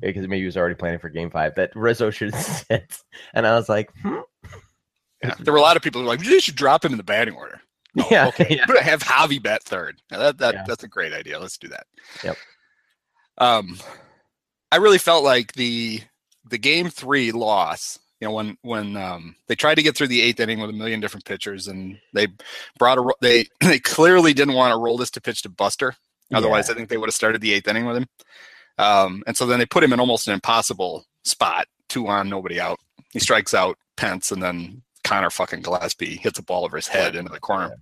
because 0.00 0.22
maybe 0.26 0.40
he 0.40 0.46
was 0.46 0.56
already 0.56 0.74
planning 0.74 0.98
for 0.98 1.08
game 1.08 1.30
five. 1.30 1.54
That 1.54 1.74
Rizzo 1.74 2.10
should 2.10 2.34
sit, 2.34 2.98
and 3.34 3.46
I 3.46 3.54
was 3.54 3.68
like, 3.68 3.90
hmm? 4.02 4.18
Yeah. 5.22 5.34
There 5.40 5.52
were 5.52 5.58
a 5.58 5.62
lot 5.62 5.76
of 5.76 5.82
people 5.82 6.00
who 6.00 6.06
were 6.06 6.14
like, 6.14 6.24
you 6.24 6.38
should 6.40 6.56
drop 6.56 6.84
him 6.84 6.92
in 6.92 6.98
the 6.98 7.04
batting 7.04 7.34
order. 7.34 7.60
Oh, 7.96 8.08
yeah, 8.10 8.26
okay. 8.26 8.48
yeah. 8.50 8.64
But 8.66 8.78
have 8.78 9.04
Javi 9.04 9.40
bat 9.40 9.62
third. 9.62 10.00
Now 10.10 10.18
that, 10.18 10.38
that 10.38 10.54
Yeah. 10.54 10.64
that's 10.66 10.82
a 10.82 10.88
great 10.88 11.12
idea. 11.12 11.38
Let's 11.38 11.56
do 11.56 11.68
that. 11.68 11.86
Yep. 12.24 12.36
Um, 13.38 13.78
I 14.72 14.76
really 14.78 14.98
felt 14.98 15.22
like 15.22 15.52
the 15.52 16.00
the 16.50 16.58
game 16.58 16.90
three 16.90 17.30
loss. 17.30 18.00
You 18.20 18.26
know, 18.26 18.34
when 18.34 18.58
when 18.62 18.96
um, 18.96 19.36
they 19.46 19.54
tried 19.54 19.76
to 19.76 19.82
get 19.82 19.96
through 19.96 20.08
the 20.08 20.22
eighth 20.22 20.40
inning 20.40 20.58
with 20.58 20.70
a 20.70 20.72
million 20.72 20.98
different 20.98 21.24
pitchers, 21.24 21.68
and 21.68 21.96
they 22.12 22.26
brought 22.80 22.98
a 22.98 23.14
they 23.20 23.46
they 23.60 23.78
clearly 23.78 24.32
didn't 24.34 24.54
want 24.54 24.72
to 24.72 24.80
roll 24.80 24.96
this 24.96 25.12
to 25.12 25.20
pitch 25.20 25.42
to 25.42 25.48
Buster. 25.48 25.94
Otherwise, 26.32 26.68
I 26.70 26.74
think 26.74 26.88
they 26.88 26.96
would 26.96 27.08
have 27.08 27.14
started 27.14 27.40
the 27.42 27.52
eighth 27.52 27.68
inning 27.68 27.86
with 27.86 27.96
him. 27.98 28.06
Um, 28.78 29.22
and 29.26 29.36
so 29.36 29.46
then 29.46 29.58
they 29.58 29.66
put 29.66 29.84
him 29.84 29.92
in 29.92 30.00
almost 30.00 30.26
an 30.28 30.34
impossible 30.34 31.06
spot, 31.24 31.66
two 31.88 32.08
on, 32.08 32.28
nobody 32.28 32.60
out. 32.60 32.80
He 33.12 33.20
strikes 33.20 33.54
out 33.54 33.78
Pence, 33.96 34.32
and 34.32 34.42
then 34.42 34.82
Conor 35.04 35.30
fucking 35.30 35.62
Gillaspie 35.62 36.18
hits 36.18 36.38
a 36.38 36.42
ball 36.42 36.64
over 36.64 36.76
his 36.76 36.88
head 36.88 37.14
into 37.14 37.32
the 37.32 37.38
corner. 37.40 37.76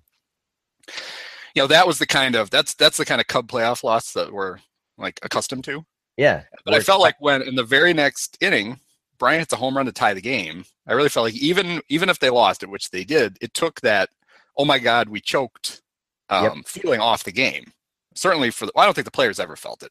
You 1.54 1.62
know, 1.62 1.66
that 1.68 1.86
was 1.86 1.98
the 1.98 2.06
kind 2.06 2.34
of 2.34 2.50
that's 2.50 2.74
that's 2.74 2.96
the 2.96 3.04
kind 3.04 3.20
of 3.20 3.26
Cub 3.26 3.48
playoff 3.48 3.84
loss 3.84 4.12
that 4.12 4.32
we're 4.32 4.58
like 4.98 5.18
accustomed 5.22 5.64
to. 5.64 5.84
Yeah. 6.16 6.42
But 6.64 6.74
I 6.74 6.80
felt 6.80 7.00
like 7.00 7.16
when 7.20 7.42
in 7.42 7.54
the 7.54 7.64
very 7.64 7.94
next 7.94 8.36
inning, 8.40 8.78
Bryant 9.18 9.40
hits 9.40 9.52
a 9.52 9.56
home 9.56 9.76
run 9.76 9.86
to 9.86 9.92
tie 9.92 10.14
the 10.14 10.20
game. 10.20 10.64
I 10.86 10.92
really 10.92 11.08
felt 11.08 11.24
like 11.24 11.34
even 11.34 11.80
even 11.88 12.08
if 12.08 12.18
they 12.18 12.30
lost 12.30 12.62
it, 12.62 12.68
which 12.70 12.90
they 12.90 13.04
did, 13.04 13.38
it 13.40 13.54
took 13.54 13.80
that 13.82 14.10
oh 14.58 14.64
my 14.64 14.78
god, 14.78 15.08
we 15.08 15.20
choked 15.20 15.82
um, 16.28 16.44
Yep. 16.44 16.66
feeling 16.66 17.00
off 17.00 17.24
the 17.24 17.32
game. 17.32 17.72
Certainly 18.14 18.50
for 18.50 18.66
the, 18.66 18.72
I 18.76 18.84
don't 18.84 18.94
think 18.94 19.04
the 19.04 19.10
players 19.10 19.40
ever 19.40 19.56
felt 19.56 19.82
it. 19.82 19.90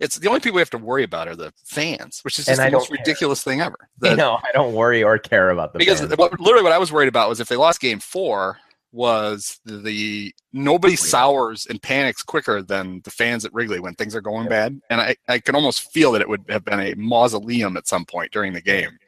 It's 0.00 0.16
the 0.18 0.28
only 0.28 0.40
people 0.40 0.56
we 0.56 0.60
have 0.60 0.70
to 0.70 0.78
worry 0.78 1.02
about 1.04 1.28
are 1.28 1.36
the 1.36 1.52
fans, 1.64 2.20
which 2.22 2.38
is 2.38 2.46
just 2.46 2.60
the 2.60 2.70
most 2.70 2.88
care. 2.88 2.98
ridiculous 2.98 3.42
thing 3.42 3.60
ever. 3.60 3.76
you 4.02 4.10
The- 4.10 4.16
know, 4.16 4.38
I 4.42 4.50
don't 4.52 4.74
worry 4.74 5.02
or 5.02 5.18
care 5.18 5.50
about 5.50 5.72
the 5.72 5.78
because 5.78 6.00
what, 6.16 6.38
literally 6.40 6.62
what 6.64 6.72
I 6.72 6.78
was 6.78 6.92
worried 6.92 7.08
about 7.08 7.28
was 7.28 7.40
if 7.40 7.48
they 7.48 7.56
lost 7.56 7.80
game 7.80 8.00
four 8.00 8.58
was 8.90 9.60
the 9.66 10.32
nobody 10.54 10.96
sours 10.96 11.66
and 11.68 11.80
panics 11.82 12.22
quicker 12.22 12.62
than 12.62 13.02
the 13.04 13.10
fans 13.10 13.44
at 13.44 13.52
Wrigley 13.52 13.80
when 13.80 13.94
things 13.94 14.16
are 14.16 14.22
going 14.22 14.48
bad. 14.48 14.80
And 14.88 14.98
I, 15.00 15.14
I 15.28 15.38
can 15.40 15.54
almost 15.54 15.92
feel 15.92 16.12
that 16.12 16.22
it 16.22 16.28
would 16.28 16.44
have 16.48 16.64
been 16.64 16.80
a 16.80 16.94
mausoleum 16.94 17.76
at 17.76 17.86
some 17.86 18.06
point 18.06 18.32
during 18.32 18.54
the 18.54 18.62
game. 18.62 18.98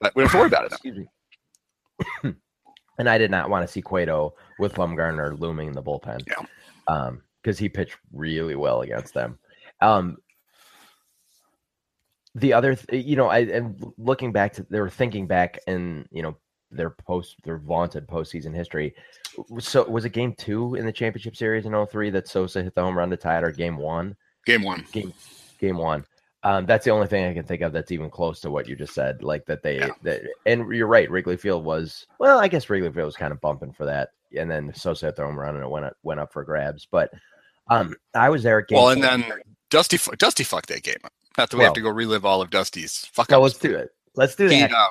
But 0.00 0.16
we 0.16 0.22
don't 0.22 0.30
have 0.30 0.32
to 0.32 0.38
worry 0.38 0.46
about 0.48 0.64
it 0.64 0.70
now. 0.72 0.74
Excuse 0.74 0.96
me. 2.24 2.34
and 2.98 3.08
I 3.08 3.18
did 3.18 3.30
not 3.30 3.50
want 3.50 3.64
to 3.66 3.72
see 3.72 3.82
Cueto 3.82 4.34
with 4.58 4.74
Bumgarner 4.74 5.38
looming 5.38 5.68
in 5.68 5.74
the 5.74 5.82
bullpen. 5.82 6.20
Yeah. 6.26 6.44
Um, 6.92 7.22
because 7.42 7.58
he 7.58 7.68
pitched 7.68 7.96
really 8.12 8.54
well 8.56 8.82
against 8.82 9.14
them. 9.14 9.38
Um, 9.80 10.18
the 12.34 12.52
other, 12.52 12.74
th- 12.74 13.04
you 13.04 13.16
know, 13.16 13.28
I 13.28 13.38
and 13.40 13.92
looking 13.96 14.32
back 14.32 14.52
to, 14.54 14.66
they 14.70 14.80
were 14.80 14.90
thinking 14.90 15.26
back 15.26 15.58
in, 15.66 16.06
you 16.10 16.22
know, 16.22 16.36
their 16.70 16.90
post, 16.90 17.36
their 17.44 17.58
vaunted 17.58 18.06
postseason 18.06 18.54
history. 18.54 18.94
So 19.58 19.88
was 19.88 20.04
it 20.04 20.10
game 20.10 20.34
two 20.34 20.74
in 20.74 20.84
the 20.84 20.92
championship 20.92 21.36
series 21.36 21.64
in 21.66 21.86
03 21.86 22.10
that 22.10 22.28
Sosa 22.28 22.62
hit 22.62 22.74
the 22.74 22.82
home 22.82 22.96
run 22.98 23.10
to 23.10 23.16
tie 23.16 23.38
it, 23.38 23.44
or 23.44 23.50
game 23.50 23.76
one? 23.76 24.16
Game 24.44 24.62
one. 24.62 24.84
game 24.92 25.12
game 25.58 25.78
one. 25.78 26.04
Um, 26.44 26.66
that's 26.66 26.84
the 26.84 26.92
only 26.92 27.08
thing 27.08 27.24
I 27.24 27.34
can 27.34 27.44
think 27.44 27.62
of 27.62 27.72
that's 27.72 27.90
even 27.90 28.10
close 28.10 28.40
to 28.40 28.50
what 28.50 28.68
you 28.68 28.76
just 28.76 28.94
said. 28.94 29.22
Like 29.22 29.44
that 29.46 29.62
they 29.62 29.78
Yeah. 29.78 29.90
that 30.02 30.22
and 30.46 30.72
you're 30.72 30.86
right, 30.86 31.10
Wrigley 31.10 31.36
Field 31.36 31.64
was 31.64 32.06
well, 32.18 32.38
I 32.38 32.48
guess 32.48 32.70
Wrigley 32.70 32.92
Field 32.92 33.06
was 33.06 33.16
kind 33.16 33.32
of 33.32 33.40
bumping 33.40 33.72
for 33.72 33.86
that. 33.86 34.10
And 34.36 34.50
then 34.50 34.72
Sosa 34.74 35.06
hit 35.06 35.16
the 35.16 35.22
home 35.22 35.38
run 35.38 35.54
and 35.54 35.64
it 35.64 35.70
went 35.70 35.86
up 35.86 35.94
went 36.02 36.20
up 36.20 36.32
for 36.32 36.44
grabs. 36.44 36.86
But 36.90 37.10
um 37.70 37.94
I 38.14 38.28
was 38.30 38.42
there 38.42 38.58
at 38.60 38.68
game 38.68 38.76
Well, 38.78 38.90
and 38.90 39.02
then 39.02 39.24
Dusty 39.70 39.98
Dusty 40.18 40.44
fucked 40.44 40.68
that 40.68 40.82
game 40.82 40.96
up. 41.04 41.12
Not 41.36 41.50
that 41.50 41.56
we 41.56 41.60
Well- 41.60 41.68
have 41.68 41.74
to 41.74 41.80
go 41.82 41.90
relive 41.90 42.24
all 42.24 42.40
of 42.42 42.50
Dusty's 42.50 43.06
fuck 43.12 43.30
No, 43.30 43.40
let's 43.40 43.58
do 43.58 43.74
it. 43.74 43.90
Let's 44.16 44.34
do 44.34 44.48
He, 44.48 44.60
that. 44.60 44.72
um, 44.72 44.88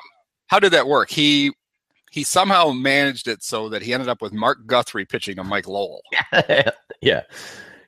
how 0.48 0.58
did 0.58 0.72
that 0.72 0.86
work? 0.86 1.10
He 1.10 1.52
he 2.10 2.22
somehow 2.24 2.70
managed 2.70 3.28
it 3.28 3.42
so 3.42 3.68
that 3.68 3.82
he 3.82 3.92
ended 3.92 4.08
up 4.08 4.22
with 4.22 4.32
Mark 4.32 4.64
Guthrie 4.66 5.04
pitching 5.04 5.36
to 5.36 5.44
Mike 5.44 5.68
Lowell, 5.68 6.00
yeah. 7.02 7.22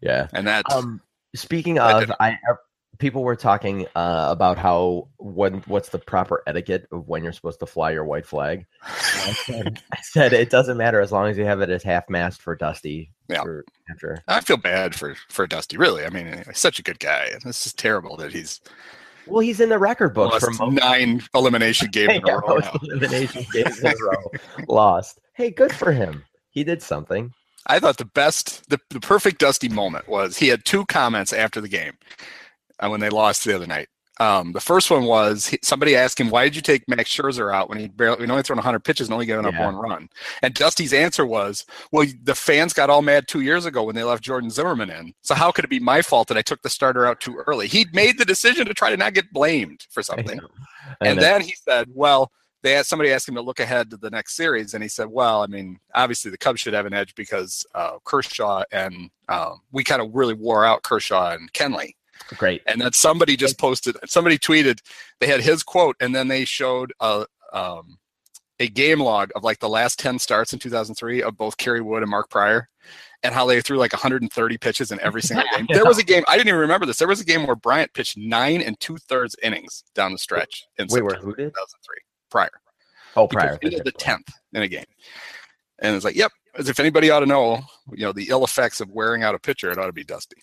Yeah. 0.03 0.27
and 0.35 0.47
that 0.47 0.65
Um, 0.71 1.01
speaking 1.35 1.77
That 1.77 2.03
of, 2.03 2.13
I 2.21 2.37
people 3.01 3.25
were 3.25 3.35
talking 3.35 3.87
uh, 3.97 4.29
about 4.31 4.59
how 4.59 5.09
when 5.19 5.55
what's 5.67 5.89
the 5.89 5.99
proper 5.99 6.43
etiquette 6.47 6.87
of 6.93 7.09
when 7.09 7.25
you're 7.25 7.33
supposed 7.33 7.59
to 7.61 7.67
fly 7.67 7.91
your 7.91 8.05
white 8.05 8.27
flag. 8.27 8.67
I 8.83 9.33
said, 9.33 9.83
I 9.93 9.99
said 10.03 10.33
it 10.33 10.51
doesn't 10.51 10.77
matter 10.77 11.01
as 11.01 11.11
long 11.11 11.29
as 11.29 11.37
you 11.37 11.45
have 11.45 11.61
it 11.61 11.71
as 11.71 11.83
half 11.83 12.09
mast 12.09 12.41
for 12.41 12.55
Dusty. 12.55 13.11
Yeah. 13.29 13.43
For 13.43 13.65
after. 13.91 14.23
I 14.29 14.41
feel 14.41 14.59
bad 14.59 14.95
for 14.95 15.17
for 15.29 15.47
Dusty. 15.47 15.77
Really, 15.77 16.05
I 16.05 16.11
mean, 16.11 16.45
he's 16.47 16.59
such 16.59 16.79
a 16.79 16.83
good 16.83 17.01
guy, 17.01 17.29
and 17.33 17.45
it's 17.47 17.65
just 17.65 17.79
terrible 17.79 18.17
that 18.19 18.33
he's 18.33 18.61
Well, 19.27 19.41
he's 19.41 19.61
in 19.61 19.71
the 19.71 19.79
record 19.79 20.15
book 20.15 20.39
for 20.39 20.51
most, 20.51 20.73
nine 20.73 21.23
elimination 21.35 21.89
games 21.93 22.13
in 22.13 22.29
a 22.29 22.39
row 22.39 22.59
most 22.59 22.83
elimination 22.83 23.47
games 23.53 23.81
in 23.81 23.87
a 23.87 23.95
row. 24.05 24.31
Lost. 24.69 25.21
Hey, 25.33 25.51
good 25.51 25.73
for 25.73 25.91
him. 25.91 26.23
He 26.51 26.63
did 26.63 26.83
something. 26.83 27.33
I 27.67 27.79
thought 27.79 27.99
the 27.99 28.07
best, 28.07 28.69
the, 28.71 28.81
the 28.89 29.01
perfect 29.01 29.39
Dusty 29.39 29.69
moment 29.69 30.09
was 30.09 30.39
he 30.39 30.49
had 30.49 30.65
two 30.65 30.87
comments 30.87 31.33
after 31.33 31.61
the 31.61 31.69
game 31.69 31.93
when 32.89 33.01
they 33.01 33.11
lost 33.11 33.45
the 33.45 33.55
other 33.55 33.67
night. 33.67 33.89
Um, 34.19 34.53
the 34.53 34.61
first 34.61 34.91
one 34.91 35.05
was 35.05 35.47
he, 35.47 35.59
somebody 35.63 35.97
asked 35.97 36.21
him, 36.21 36.29
"Why 36.29 36.45
did 36.45 36.55
you 36.55 36.61
take 36.61 36.87
Max 36.87 37.09
Scherzer 37.09 37.55
out 37.55 37.71
when 37.71 37.79
he 37.79 37.89
barely, 37.89 38.21
when 38.21 38.31
only 38.31 38.43
thrown 38.43 38.59
100 38.59 38.81
pitches 38.85 39.07
and 39.07 39.15
only 39.15 39.25
given 39.25 39.47
up 39.47 39.55
Yeah. 39.55 39.65
one 39.65 39.77
run?" 39.77 40.11
And 40.43 40.53
Dusty's 40.53 40.93
answer 40.93 41.25
was, 41.25 41.65
"Well, 41.91 42.07
the 42.25 42.35
fans 42.35 42.75
got 42.75 42.91
all 42.91 43.01
mad 43.01 43.29
two 43.29 43.41
years 43.41 43.65
ago 43.65 43.83
when 43.83 43.95
they 43.95 44.05
left 44.05 44.23
Jordan 44.23 44.51
Zimmermann 44.51 44.91
in. 44.91 45.15
So 45.23 45.35
how 45.35 45.51
could 45.51 45.65
it 45.65 45.71
be 45.71 45.81
my 45.81 46.03
fault 46.03 46.29
that 46.29 46.37
I 46.37 46.43
took 46.43 46.61
the 46.61 46.69
starter 46.69 47.07
out 47.07 47.21
too 47.21 47.43
early? 47.47 47.67
He'd 47.67 47.95
made 47.95 48.19
the 48.19 48.27
decision 48.27 48.67
to 48.67 48.75
try 48.75 48.91
to 48.91 48.97
not 48.99 49.15
get 49.15 49.33
blamed 49.33 49.87
for 49.89 50.03
something." 50.03 50.39
And 51.01 51.19
then 51.23 51.41
he 51.41 51.55
said, 51.65 51.87
"Well, 51.95 52.31
they 52.63 52.75
asked 52.75 52.91
somebody 52.91 53.11
asked 53.11 53.27
him 53.27 53.37
to 53.37 53.41
look 53.41 53.59
ahead 53.59 53.89
to 53.89 53.97
the 53.97 54.11
next 54.11 54.37
series, 54.37 54.75
and 54.75 54.83
he 54.83 54.89
said, 54.91 55.07
"Well, 55.07 55.43
I 55.43 55.47
mean, 55.47 55.79
obviously 55.95 56.31
the 56.31 56.37
Cubs 56.37 56.61
should 56.61 56.75
have 56.75 56.85
an 56.85 56.93
edge 56.93 57.15
because 57.15 57.65
uh, 57.75 57.93
Kershaw 58.05 58.65
and 58.71 59.09
um, 59.31 59.63
we 59.73 59.83
kind 59.83 60.03
of 60.03 60.11
really 60.13 60.35
wore 60.35 60.67
out 60.67 60.83
Kershaw 60.83 61.31
and 61.31 61.51
Kenley." 61.55 61.95
Great. 62.37 62.63
And 62.67 62.81
then 62.81 62.93
somebody 62.93 63.37
just 63.37 63.59
posted, 63.59 63.97
somebody 64.07 64.39
tweeted, 64.39 64.81
they 65.21 65.27
had 65.27 65.41
his 65.41 65.63
quote, 65.63 65.97
and 66.01 66.15
then 66.15 66.29
they 66.29 66.45
showed 66.45 66.93
a 67.01 67.27
um, 67.53 67.99
a 68.61 68.69
game 68.69 69.01
log 69.01 69.31
of 69.35 69.43
like 69.43 69.59
the 69.59 69.69
last 69.69 69.99
ten 69.99 70.19
starts 70.19 70.53
in 70.53 70.59
2003 70.59 71.23
of 71.23 71.37
both 71.37 71.57
Kerry 71.57 71.81
Wood 71.81 72.03
and 72.03 72.11
Mark 72.11 72.31
Prior. 72.31 72.69
And 73.23 73.35
how 73.35 73.45
they 73.47 73.61
threw 73.61 73.77
like 73.77 73.93
130 73.93 74.57
pitches 74.59 74.93
in 74.93 75.01
every 75.01 75.21
single 75.21 75.45
game. 75.57 75.67
There 75.71 75.85
was 75.85 75.99
a 75.99 76.03
game 76.03 76.25
I 76.27 76.39
didn't 76.39 76.49
even 76.49 76.61
remember 76.61 76.87
this. 76.87 76.97
There 76.97 77.07
was 77.07 77.21
a 77.21 77.25
game 77.25 77.47
where 77.47 77.55
Bryant 77.55 77.93
pitched 77.93 78.17
nine 78.17 78.63
and 78.63 78.81
two 78.81 78.97
thirds 78.97 79.37
innings 79.43 79.85
down 79.95 80.13
the 80.13 80.19
stretch 80.19 80.65
in 80.79 80.85
Wait, 80.85 81.01
September 81.01 81.17
who 81.17 81.35
did? 81.35 81.49
2003 81.49 81.97
prior. 82.31 82.49
Oh, 83.17 83.27
He 83.27 83.35
prior. 83.35 83.59
the 83.61 83.93
tenth 83.93 84.29
in 84.55 84.63
a 84.63 84.69
game, 84.69 84.85
and 85.81 85.95
it's 85.95 86.05
like, 86.05 86.17
yep. 86.17 86.33
As 86.57 86.69
if 86.69 86.81
anybody 86.81 87.11
ought 87.11 87.21
to 87.21 87.27
know, 87.27 87.61
you 87.93 88.05
know, 88.05 88.13
the 88.13 88.29
ill 88.29 88.43
effects 88.43 88.81
of 88.81 88.91
wearing 88.91 89.23
out 89.23 89.35
a 89.35 89.39
pitcher, 89.39 89.71
it 89.71 89.79
ought 89.79 89.87
to 89.87 89.93
be 89.93 90.03
Dusty. 90.03 90.37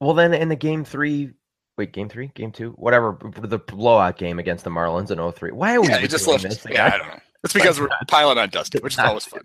Well, 0.00 0.14
then 0.14 0.34
in 0.34 0.48
the 0.48 0.56
game 0.56 0.84
three, 0.84 1.30
wait, 1.78 1.92
game 1.92 2.08
three, 2.08 2.28
game 2.34 2.52
two, 2.52 2.70
whatever, 2.72 3.18
the 3.40 3.58
blowout 3.58 4.18
game 4.18 4.38
against 4.38 4.64
the 4.64 4.70
Marlins 4.70 5.10
in 5.10 5.32
03. 5.32 5.52
Why 5.52 5.76
are 5.76 5.80
we 5.80 5.88
Yeah, 5.88 6.06
just 6.06 6.26
left. 6.26 6.42
this? 6.44 6.64
Yeah, 6.68 6.86
I 6.92 6.98
don't 6.98 7.08
know. 7.08 7.18
It's 7.42 7.52
because 7.52 7.78
we're 7.80 7.88
piling 8.08 8.38
on 8.38 8.48
Dusty, 8.50 8.78
which 8.78 8.94
is 8.94 8.98
always 8.98 9.24
fun. 9.26 9.40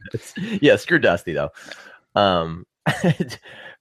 yeah, 0.61 0.75
screw 0.77 0.99
Dusty 0.99 1.33
though. 1.33 1.49
Um, 2.15 2.65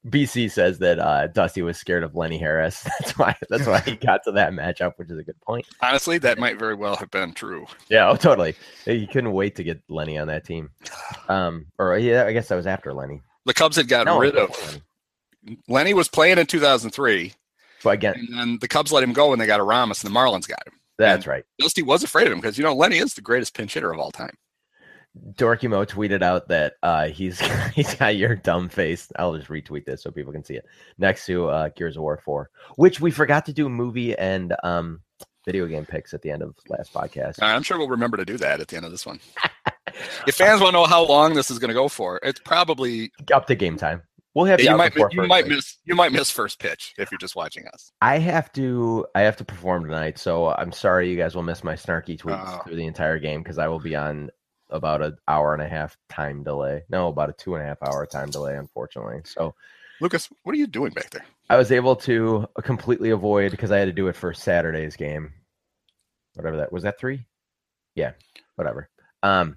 BC 0.06 0.50
says 0.50 0.78
that 0.78 0.98
uh, 0.98 1.26
Dusty 1.28 1.62
was 1.62 1.76
scared 1.76 2.04
of 2.04 2.14
Lenny 2.14 2.38
Harris. 2.38 2.82
That's 3.00 3.18
why. 3.18 3.37
That's 3.48 3.66
why 3.66 3.80
he 3.80 3.96
got 3.96 4.22
to 4.25 4.32
that 4.32 4.52
matchup, 4.52 4.92
which 4.96 5.10
is 5.10 5.18
a 5.18 5.22
good 5.25 5.40
point. 5.40 5.66
Honestly, 5.82 6.18
that 6.18 6.38
might 6.38 6.58
very 6.58 6.75
well 6.75 6.96
have 6.96 7.10
been 7.10 7.32
true. 7.34 7.66
Yeah, 7.88 8.08
oh, 8.08 8.16
totally. 8.16 8.54
He 8.84 9.06
couldn't 9.06 9.32
wait 9.32 9.56
to 9.56 9.64
get 9.64 9.82
Lenny 9.88 10.18
on 10.18 10.28
that 10.28 10.44
team. 10.44 10.70
Um, 11.28 11.66
or 11.78 11.98
yeah, 11.98 12.25
I 12.25 12.32
guess 12.32 12.48
that 12.48 12.54
was 12.56 12.66
after 12.66 12.94
Lenny. 12.94 13.20
The 13.44 13.52
Cubs 13.52 13.76
had 13.76 13.87
gotten 13.87 14.06
No, 14.14 14.18
rid 14.18 14.34
of 14.34 14.48
Lenny. 14.64 14.82
Lenny 15.68 15.95
was 15.95 16.09
playing 16.09 16.38
in 16.38 16.47
2003, 16.47 17.33
But 17.85 17.90
again, 17.90 18.14
and 18.16 18.38
then 18.38 18.59
the 18.61 18.68
Cubs 18.68 18.92
let 18.92 19.02
him 19.04 19.12
go 19.12 19.30
when 19.30 19.38
they 19.38 19.47
got 19.47 19.61
a 19.61 19.64
Ramos, 19.64 20.02
and 20.02 20.12
the 20.12 20.18
Marlins 20.18 20.49
got 20.49 20.66
him. 20.66 20.75
that's 20.99 21.26
right. 21.26 21.45
Dusty 21.59 21.83
was 21.83 22.02
afraid 22.02 22.26
of 22.26 22.33
him 22.33 22.40
because 22.40 22.59
you 22.59 22.64
know 22.64 22.75
Lenny 22.75 22.99
is 22.99 23.14
the 23.14 23.21
greatest 23.23 23.54
pinch 23.54 23.75
hitter 23.75 23.92
of 23.92 23.99
all 23.99 24.11
time. 24.11 24.35
Dorky 25.35 25.68
Mo 25.68 25.85
tweeted 25.85 26.23
out 26.23 26.49
that 26.49 26.75
uh, 26.83 27.07
he's 27.09 27.40
he's 27.75 27.95
got 27.95 28.16
your 28.16 28.37
dumb 28.37 28.68
face. 28.68 29.11
I'll 29.18 29.37
just 29.37 29.49
retweet 29.49 29.85
this 29.85 30.02
so 30.02 30.11
people 30.11 30.33
can 30.33 30.45
see 30.45 30.54
it 30.54 30.66
next 30.99 31.26
to 31.26 31.49
uh, 31.49 31.68
Gears 31.76 31.97
of 31.97 32.02
War 32.02 32.21
Four, 32.25 32.50
which 32.76 33.00
we 33.00 33.11
forgot 33.11 33.47
to 33.47 33.52
do 33.52 33.68
movie 33.68 34.16
and 34.16 34.54
um, 34.62 35.00
video 35.47 35.66
game 35.66 35.87
picks 35.87 36.12
at 36.14 36.23
the 36.23 36.30
end 36.30 36.42
of 36.42 36.54
last 36.68 36.92
podcast. 36.92 37.37
I'm 37.40 37.62
sure 37.62 37.78
we'll 37.78 37.88
remember 37.88 38.16
to 38.16 38.25
do 38.25 38.37
that 38.38 38.61
at 38.61 38.68
the 38.68 38.76
end 38.76 38.85
of 38.85 38.90
this 38.92 39.07
one. 39.07 39.18
if 40.26 40.35
fans 40.35 40.61
want 40.61 40.75
to 40.75 40.80
know 40.80 40.87
how 40.87 41.04
long 41.04 41.35
this 41.35 41.50
is 41.50 41.59
going 41.59 41.68
to 41.68 41.75
go 41.75 41.88
for, 41.88 42.21
it's 42.23 42.40
probably 42.40 43.11
Up 43.33 43.47
to 43.47 43.54
game 43.54 43.76
time. 43.76 44.02
We'll 44.38 44.47
have 44.47 44.61
you 44.61 44.76
might 44.76 44.95
you 45.11 45.26
might 45.26 45.49
miss 45.49 45.78
you 45.85 45.97
might 45.97 46.12
miss 46.12 46.30
first 46.30 46.61
pitch 46.61 46.95
if 46.97 47.11
you're 47.11 47.18
just 47.18 47.35
watching 47.35 47.66
us. 47.75 47.90
I 48.00 48.18
have 48.18 48.52
to 48.52 49.04
I 49.12 49.23
have 49.23 49.37
to 49.38 49.45
perform 49.45 49.83
tonight, 49.83 50.16
so 50.16 50.50
I'm 50.50 50.71
sorry 50.71 51.11
you 51.11 51.16
guys 51.16 51.35
will 51.35 51.42
miss 51.42 51.64
my 51.64 51.75
snarky 51.75 52.16
tweets 52.16 52.45
Oh. 52.47 52.62
through 52.62 52.76
the 52.76 52.87
entire 52.87 53.18
game 53.18 53.42
because 53.42 53.59
I 53.59 53.66
will 53.66 53.80
be 53.80 53.97
on 53.97 54.30
about 54.71 55.02
an 55.02 55.16
hour 55.26 55.54
and 55.54 55.62
a 55.64 55.68
half 55.68 55.97
time 56.09 56.45
delay. 56.45 56.85
No, 56.88 57.09
about 57.09 57.30
a 57.30 57.33
two 57.33 57.57
and 57.57 57.64
a 57.64 57.66
half 57.66 57.83
hour 57.83 58.07
time 58.07 58.30
delay, 58.30 58.57
unfortunately. 58.57 59.23
So 59.25 59.57
Lucas, 60.00 60.28
what 60.45 60.52
are 60.54 60.59
you 60.59 60.68
doing 60.68 60.92
back 60.92 61.11
there? 61.11 61.26
I 61.50 61.57
was 61.57 61.73
able 61.73 61.97
to 61.97 62.47
completely 62.62 63.11
avoid 63.11 63.50
because 63.50 63.73
I 63.73 63.78
had 63.78 63.87
to 63.87 63.92
do 63.92 64.07
it 64.07 64.14
for 64.14 64.33
Saturday's 64.33 64.95
game. 64.95 65.33
Whatever 66.35 66.59
that 66.59 66.73
was 66.73 66.85
that 66.85 67.00
three? 67.00 67.25
Yeah, 67.97 68.12
whatever. 68.54 68.88
Um 69.25 69.57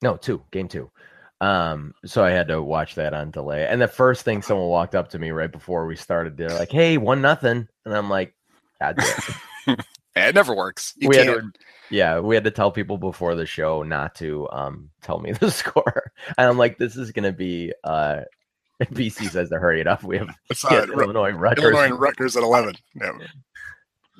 no, 0.00 0.16
two, 0.16 0.44
game 0.52 0.68
two. 0.68 0.92
Um, 1.40 1.94
so 2.04 2.24
I 2.24 2.30
had 2.30 2.48
to 2.48 2.60
watch 2.60 2.96
that 2.96 3.14
on 3.14 3.30
delay. 3.30 3.66
And 3.66 3.80
the 3.80 3.88
first 3.88 4.24
thing 4.24 4.42
someone 4.42 4.68
walked 4.68 4.94
up 4.94 5.10
to 5.10 5.18
me 5.18 5.30
right 5.30 5.50
before 5.50 5.86
we 5.86 5.94
started, 5.96 6.36
they're 6.36 6.48
like, 6.50 6.72
Hey, 6.72 6.98
one 6.98 7.20
nothing. 7.20 7.68
And 7.84 7.94
I'm 7.96 8.10
like, 8.10 8.34
God 8.80 8.96
damn 8.96 9.76
it. 10.16 10.34
Never 10.34 10.54
works. 10.54 10.94
You 10.96 11.08
we 11.08 11.16
had 11.16 11.26
can't. 11.26 11.54
to, 11.54 11.60
yeah, 11.90 12.18
we 12.18 12.34
had 12.34 12.44
to 12.44 12.50
tell 12.50 12.72
people 12.72 12.98
before 12.98 13.34
the 13.36 13.46
show 13.46 13.82
not 13.84 14.16
to 14.16 14.48
um 14.50 14.90
tell 15.02 15.20
me 15.20 15.32
the 15.40 15.50
score. 15.50 16.10
And 16.36 16.48
I'm 16.48 16.58
like, 16.58 16.76
this 16.78 16.96
is 16.96 17.12
gonna 17.12 17.32
be 17.32 17.72
uh 17.84 18.22
BC 18.82 19.30
says 19.30 19.48
to 19.50 19.58
hurry 19.58 19.80
it 19.80 19.86
up. 19.86 20.02
We 20.02 20.18
have 20.18 20.28
It's 20.50 20.64
yeah, 20.64 20.84
Illinois 20.84 21.32
Rutgers. 21.32 21.64
Illinois 21.64 21.86
and 21.86 22.00
Rutgers 22.00 22.36
at 22.36 22.42
11. 22.42 22.74
Yeah. 23.00 23.12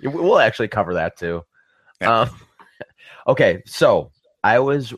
We'll 0.04 0.38
actually 0.38 0.68
cover 0.68 0.94
that 0.94 1.16
too. 1.16 1.44
Yeah. 2.00 2.20
Um, 2.20 2.30
okay, 3.26 3.62
so 3.66 4.12
I 4.44 4.60
was 4.60 4.94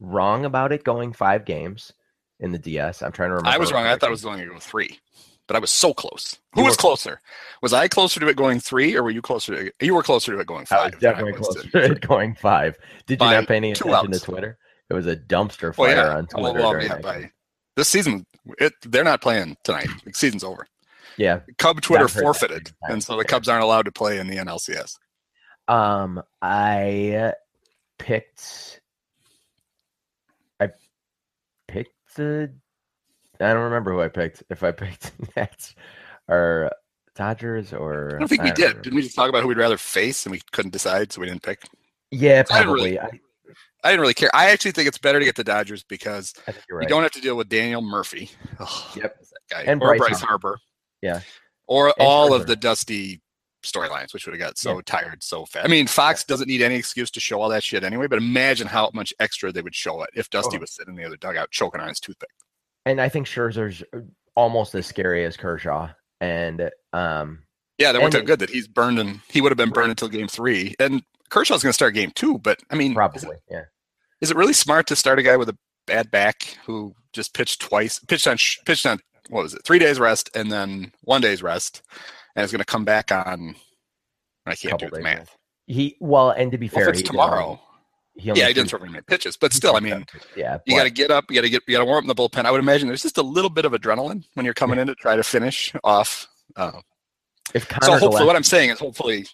wrong 0.00 0.44
about 0.44 0.72
it 0.72 0.82
going 0.84 1.12
five 1.12 1.44
games 1.44 1.92
in 2.38 2.52
the 2.52 2.58
DS. 2.58 3.02
I'm 3.02 3.12
trying 3.12 3.28
to 3.30 3.34
remember. 3.36 3.50
I 3.54 3.58
was 3.58 3.72
wrong. 3.72 3.86
I 3.86 3.96
thought 3.96 4.08
it 4.08 4.10
was 4.10 4.22
going 4.24 4.38
to 4.40 4.46
go 4.46 4.58
three, 4.58 4.98
but 5.46 5.56
I 5.56 5.58
was 5.58 5.70
so 5.70 5.92
close. 5.94 6.38
Who 6.54 6.64
was 6.64 6.76
closer? 6.76 7.20
Was 7.62 7.72
I 7.72 7.86
closer 7.88 8.18
to 8.20 8.28
it 8.28 8.36
going 8.36 8.60
three, 8.60 8.96
or 8.96 9.02
were 9.02 9.10
you 9.10 9.22
closer 9.22 9.54
to 9.54 9.66
it? 9.66 9.74
You 9.80 9.94
were 9.94 10.02
closer 10.02 10.32
to 10.34 10.40
it 10.40 10.46
going 10.46 10.66
five. 10.66 10.80
I 10.80 10.84
was 10.86 10.94
definitely 11.00 11.32
closer 11.34 11.68
to 11.70 11.78
it 11.92 12.00
going 12.06 12.34
five. 12.34 12.76
Did 13.06 13.20
you 13.20 13.26
not 13.26 13.46
pay 13.46 13.56
any 13.56 13.72
attention 13.72 14.10
to. 14.12 14.18
Twitter? 14.20 14.58
It 14.88 14.94
was 14.94 15.06
a 15.06 15.16
dumpster 15.16 15.76
Well, 15.76 15.88
fire 15.88 15.96
yeah. 15.96 16.16
on 16.16 16.26
Twitter. 16.26 16.58
well, 16.60 16.70
during 16.72 16.86
yeah, 16.88 16.98
by- 16.98 17.30
this 17.76 17.88
season, 17.88 18.26
it, 18.58 18.72
they're 18.82 19.04
not 19.04 19.20
playing 19.22 19.56
tonight. 19.62 19.86
The 20.04 20.12
season's 20.12 20.42
over. 20.42 20.66
yeah. 21.16 21.40
Cub 21.58 21.80
Twitter 21.80 22.04
I've 22.04 22.12
heard 22.12 22.20
that 22.20 22.24
forfeited, 22.24 22.72
and 22.82 23.02
so 23.02 23.16
the. 23.16 23.24
Cubs 23.24 23.48
aren't 23.48 23.62
allowed 23.62 23.84
to 23.84 23.92
play 23.92 24.18
in 24.18 24.26
the 24.26 24.36
NLCS. 24.36 24.96
Um, 25.68 26.20
I 26.42 27.34
picked. 27.98 28.80
I 30.58 30.70
picked 31.68 31.92
the. 32.20 32.52
I 33.44 33.52
don't 33.54 33.62
remember 33.64 33.92
who 33.92 34.00
I 34.02 34.08
picked. 34.08 34.42
If 34.50 34.62
I 34.62 34.70
picked 34.82 35.12
Nets 35.36 35.74
or 36.28 36.70
Dodgers 37.16 37.72
or 37.72 38.16
I 38.16 38.18
don't 38.18 38.28
think 38.28 38.42
we 38.42 38.48
don't 38.48 38.56
did. 38.56 38.62
remember. 38.64 38.82
Didn't 38.82 38.96
we 38.96 39.02
just 39.02 39.16
talk 39.16 39.28
about 39.28 39.42
who 39.42 39.48
we'd 39.48 39.56
rather 39.58 39.76
face, 39.78 40.26
and 40.26 40.30
we 40.32 40.40
couldn't 40.52 40.72
decide, 40.72 41.12
so 41.12 41.20
we 41.20 41.26
didn't 41.26 41.42
pick? 41.42 41.62
Yeah, 42.10 42.42
I 42.50 42.58
didn't 42.60 42.72
really- 42.74 42.96
probably. 42.96 43.18
I, 43.18 43.20
I 43.82 43.90
didn't 43.90 44.02
really 44.02 44.14
care. 44.14 44.30
I 44.34 44.50
actually 44.50 44.72
think 44.72 44.88
it's 44.88 44.98
better 44.98 45.18
to 45.18 45.24
get 45.24 45.36
the 45.36 45.44
Dodgers 45.44 45.82
because 45.84 46.34
I 46.46 46.52
you're 46.68 46.76
you 46.76 46.76
right. 46.80 46.88
don't 46.88 47.02
have 47.02 47.12
to 47.12 47.20
deal 47.22 47.34
with 47.36 47.48
Daniel 47.48 47.80
Murphy. 47.80 48.30
Ugh, 48.58 48.68
Yep. 48.96 49.18
that 49.20 49.26
guy. 49.50 49.62
And 49.62 49.82
or 49.82 49.96
Bryce 49.96 50.10
Bryce 50.10 50.20
Harper. 50.20 50.58
Yeah. 51.00 51.20
Or 51.66 51.86
And 51.86 51.94
all 51.98 52.30
Scherzer. 52.30 52.40
of 52.40 52.46
the 52.46 52.56
dusty 52.56 53.22
storylines, 53.62 54.12
which 54.14 54.26
would 54.26 54.32
have 54.32 54.40
got 54.40 54.58
so 54.58 54.76
Yeah. 54.76 54.80
tired 54.86 55.22
so 55.22 55.44
fast. 55.46 55.64
I 55.66 55.68
mean, 55.70 55.86
Fox 55.86 56.24
doesn't 56.24 56.48
need 56.48 56.62
any 56.62 56.76
excuse 56.76 57.10
to 57.12 57.20
show 57.20 57.40
all 57.40 57.48
that 57.50 57.62
shit 57.62 57.84
anyway, 57.84 58.06
but 58.06 58.18
imagine 58.18 58.66
how 58.66 58.90
much 58.94 59.12
extra 59.20 59.52
they 59.52 59.62
would 59.62 59.74
show 59.74 60.02
it 60.02 60.10
if 60.14 60.30
Dusty 60.30 60.56
Oh. 60.56 60.60
was 60.60 60.70
sitting 60.72 60.94
in 60.94 60.96
the 61.00 61.04
other 61.06 61.16
dugout 61.16 61.50
choking 61.50 61.80
on 61.80 61.88
his 61.88 62.00
toothpick. 62.00 62.30
And 62.86 63.00
I 63.00 63.08
think 63.08 63.26
Scherzer's 63.26 63.82
almost 64.34 64.74
as 64.74 64.86
scary 64.86 65.24
as 65.24 65.36
Kershaw. 65.36 65.90
And 66.20 66.70
um, 66.92 67.42
Yeah, 67.78 67.92
that 67.92 68.02
And- 68.02 68.14
out 68.14 68.24
good 68.26 68.40
that 68.40 68.50
he's 68.50 68.68
burned 68.68 68.98
and 68.98 69.20
he 69.28 69.40
would 69.40 69.50
have 69.52 69.56
been 69.56 69.70
burned 69.70 69.84
Right. 69.88 69.90
until 69.90 70.08
game 70.08 70.28
three. 70.28 70.74
And 70.78 71.02
Kershaw's 71.30 71.62
going 71.62 71.70
to 71.70 71.74
start 71.74 71.94
game 71.94 72.10
two, 72.14 72.38
but 72.38 72.60
I 72.70 72.74
mean, 72.74 72.88
is 72.88 72.92
it, 72.92 72.94
probably, 72.96 73.36
yeah. 73.50 73.62
is 74.20 74.30
it 74.30 74.36
really 74.36 74.52
smart 74.52 74.86
to 74.88 74.96
start 74.96 75.18
a 75.18 75.22
guy 75.22 75.36
with 75.36 75.48
a 75.48 75.56
bad 75.86 76.10
back 76.10 76.56
who 76.66 76.94
just 77.12 77.32
pitched 77.34 77.60
twice, 77.60 77.98
pitched 78.00 78.26
on, 78.26 78.36
pitched 78.66 78.84
on, 78.86 79.00
what 79.30 79.42
was 79.44 79.54
it, 79.54 79.64
three 79.64 79.78
days 79.78 79.98
rest 79.98 80.28
and 80.34 80.50
then 80.52 80.92
one 81.02 81.20
day's 81.22 81.42
rest, 81.42 81.82
and 82.36 82.44
is 82.44 82.52
going 82.52 82.60
to 82.60 82.64
come 82.64 82.84
back 82.84 83.12
on? 83.12 83.54
I 84.46 84.54
can't 84.54 84.72
Couple 84.72 84.88
do 84.88 84.96
the 84.96 85.02
math. 85.02 85.36
He 85.66 85.96
well, 86.00 86.30
and 86.30 86.50
to 86.52 86.58
be 86.58 86.66
Well, 86.68 86.80
fair, 86.84 86.88
if 86.88 86.94
he 86.96 87.00
it's 87.00 87.02
did 87.02 87.12
tomorrow, 87.12 87.60
he 88.14 88.28
yeah, 88.32 88.48
he 88.48 88.54
didn't 88.54 88.68
throw 88.70 88.78
very 88.80 88.90
many 88.90 89.02
pitches, 89.02 89.36
but 89.36 89.52
still, 89.52 89.76
I 89.76 89.80
mean, 89.80 90.04
yeah, 90.36 90.58
you 90.66 90.76
got 90.76 90.84
to 90.84 90.90
get 90.90 91.10
up, 91.10 91.26
you 91.30 91.36
got 91.36 91.42
to 91.42 91.50
get, 91.50 91.62
you 91.68 91.74
got 91.74 91.80
to 91.80 91.84
warm 91.84 91.98
up 91.98 92.04
in 92.04 92.08
the 92.08 92.14
bullpen. 92.14 92.44
I 92.44 92.50
would 92.50 92.60
imagine 92.60 92.88
there's 92.88 93.02
just 93.02 93.18
a 93.18 93.22
little 93.22 93.50
bit 93.50 93.64
of 93.64 93.72
adrenaline 93.72 94.24
when 94.34 94.44
you're 94.44 94.54
coming 94.54 94.78
in 94.78 94.86
to 94.88 94.94
try 94.96 95.14
to 95.16 95.22
finish 95.22 95.72
off. 95.84 96.26
Uh, 96.56 96.80
if 97.54 97.68
Conor 97.68 97.86
so 97.86 97.92
hopefully, 97.98 98.26
what 98.26 98.34
I'm 98.36 98.42
saying 98.42 98.70
is 98.70 98.78
hopefully, 98.80 99.26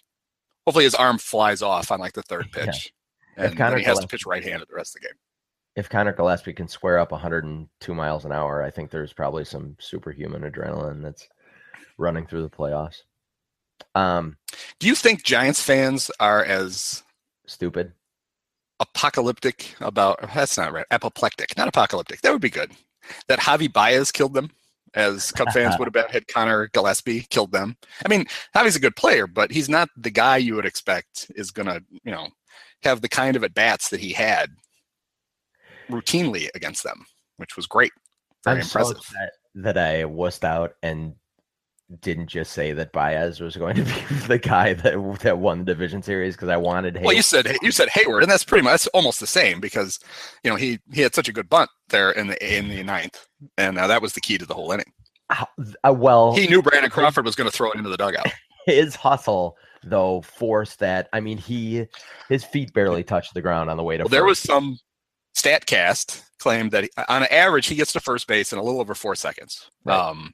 hopefully 0.65 0.83
his 0.85 0.93
arm 0.95 1.17
flies 1.17 1.61
off 1.63 1.91
on 1.91 1.99
like 1.99 2.13
the 2.13 2.21
third 2.23 2.47
Yeah. 2.55 2.65
pitch, 2.65 2.93
If 3.37 3.37
and 3.37 3.51
then 3.51 3.57
Conor 3.57 3.77
he 3.79 3.83
has 3.85 3.99
to 3.99 4.07
pitch 4.07 4.25
right-handed 4.27 4.67
the 4.69 4.75
rest 4.75 4.95
of 4.95 5.01
the 5.01 5.07
game. 5.07 5.17
if 5.75 5.89
Conor 5.89 6.13
Gillaspie 6.13 6.55
can 6.55 6.67
square 6.67 6.99
up 6.99 7.11
102 7.11 7.93
miles 7.95 8.25
an 8.25 8.31
hour, 8.31 8.61
I 8.63 8.69
think 8.69 8.91
there's 8.91 9.13
probably 9.13 9.45
some 9.45 9.75
superhuman 9.79 10.43
adrenaline 10.43 11.01
that's 11.01 11.27
running 11.97 12.25
through 12.27 12.43
the 12.43 12.49
playoffs. 12.49 13.01
Um, 13.95 14.37
Do 14.79 14.87
you 14.87 14.95
think 14.95 15.23
Giants 15.23 15.61
fans 15.61 16.09
are 16.19 16.43
as 16.43 17.03
stupid. 17.45 17.93
apocalyptic 18.79 19.75
about? 19.79 20.19
That's 20.33 20.57
not 20.57 20.73
right. 20.73 20.85
Apoplectic, 20.91 21.55
not 21.57 21.67
apocalyptic. 21.67 22.21
That 22.21 22.31
would 22.31 22.41
be 22.41 22.49
good. 22.49 22.71
That 23.27 23.39
Javi 23.39 23.71
Baez 23.71 24.11
killed 24.11 24.33
them, 24.33 24.51
as 24.93 25.31
Cub 25.31 25.49
fans 25.51 25.75
would 25.79 25.85
have 25.85 25.93
been 25.93 26.09
had 26.09 26.27
Conor 26.27 26.69
Gillaspie 26.69 27.27
killed 27.29 27.51
them. 27.51 27.77
I 28.05 28.09
mean, 28.09 28.25
Javi's 28.55 28.75
a 28.75 28.79
good 28.81 28.95
player, 28.95 29.27
but 29.27 29.51
he's 29.51 29.69
not 29.69 29.89
the 29.95 30.11
guy 30.11 30.37
you 30.37 30.55
would 30.55 30.65
expect 30.65 31.31
is 31.35 31.51
gonna, 31.51 31.81
you 32.03 32.11
know, 32.11 32.27
have 32.83 33.01
the 33.01 33.09
kind 33.09 33.35
of 33.35 33.43
at 33.43 33.53
bats 33.53 33.89
that 33.89 33.99
he 33.99 34.13
had 34.13 34.49
routinely 35.89 36.49
against 36.55 36.83
them, 36.83 37.05
which 37.37 37.55
was 37.55 37.65
great. 37.67 37.91
Very 38.43 38.57
I'm 38.57 38.61
impressive. 38.63 38.97
so 39.01 39.15
that 39.55 39.77
I 39.77 40.03
wussed 40.03 40.43
out 40.43 40.73
and 40.83 41.15
didn't 42.01 42.27
just 42.27 42.51
say 42.51 42.73
that 42.73 42.91
Baez 42.91 43.39
was 43.39 43.55
going 43.55 43.75
to 43.77 43.83
be 43.83 43.91
the 44.27 44.37
guy 44.37 44.73
that 44.73 45.19
that 45.21 45.37
won 45.37 45.59
the 45.59 45.65
division 45.65 46.01
series 46.01 46.35
because 46.35 46.49
I 46.49 46.57
wanted. 46.57 46.99
Well, 47.01 47.13
you 47.13 47.21
Heyward. 47.21 47.23
said 47.23 47.57
you 47.61 47.71
said 47.71 47.89
Heyward, 47.89 48.23
and 48.23 48.31
that's 48.31 48.43
pretty 48.43 48.63
much 48.63 48.71
that's 48.71 48.87
almost 48.87 49.19
the 49.19 49.27
same 49.27 49.59
because 49.59 49.99
you 50.43 50.49
know 50.49 50.57
he 50.57 50.79
he 50.91 51.01
had 51.01 51.15
such 51.15 51.29
a 51.29 51.33
good 51.33 51.49
bunt 51.49 51.69
there 51.89 52.11
in 52.11 52.27
the 52.27 52.57
in 52.57 52.67
the 52.69 52.83
ninth, 52.83 53.25
and 53.57 53.77
uh, 53.77 53.87
that 53.87 54.01
was 54.01 54.13
the 54.13 54.21
key 54.21 54.37
to 54.37 54.45
the 54.45 54.53
whole 54.53 54.71
inning. 54.71 54.91
Uh, 55.29 55.93
well, 55.93 56.33
He 56.35 56.47
knew 56.47 56.61
Brandon 56.61 56.89
Crawford 56.89 57.25
was 57.25 57.35
going 57.35 57.49
to 57.49 57.55
throw 57.55 57.71
it 57.71 57.75
into 57.77 57.89
the 57.89 57.97
dugout. 57.97 58.27
his 58.65 58.95
hustle 58.95 59.57
though 59.83 60.21
forced 60.21 60.79
that. 60.79 61.07
I 61.13 61.19
mean, 61.19 61.37
he 61.37 61.85
his 62.29 62.43
feet 62.43 62.73
barely 62.73 63.03
touched 63.03 63.33
the 63.33 63.41
ground 63.41 63.69
on 63.69 63.77
the 63.77 63.83
way 63.83 63.97
to. 63.97 64.03
Well, 64.03 64.09
there 64.09 64.25
was 64.25 64.39
some 64.39 64.77
Statcast 65.37 66.23
claimed 66.39 66.71
that 66.71 66.83
he, 66.85 66.89
on 67.09 67.23
average 67.25 67.67
he 67.67 67.75
gets 67.75 67.93
to 67.93 67.99
first 67.99 68.27
base 68.27 68.51
in 68.53 68.59
a 68.59 68.63
little 68.63 68.81
over 68.81 68.95
four 68.95 69.15
seconds. 69.15 69.69
Right. 69.85 69.97
Um, 69.97 70.33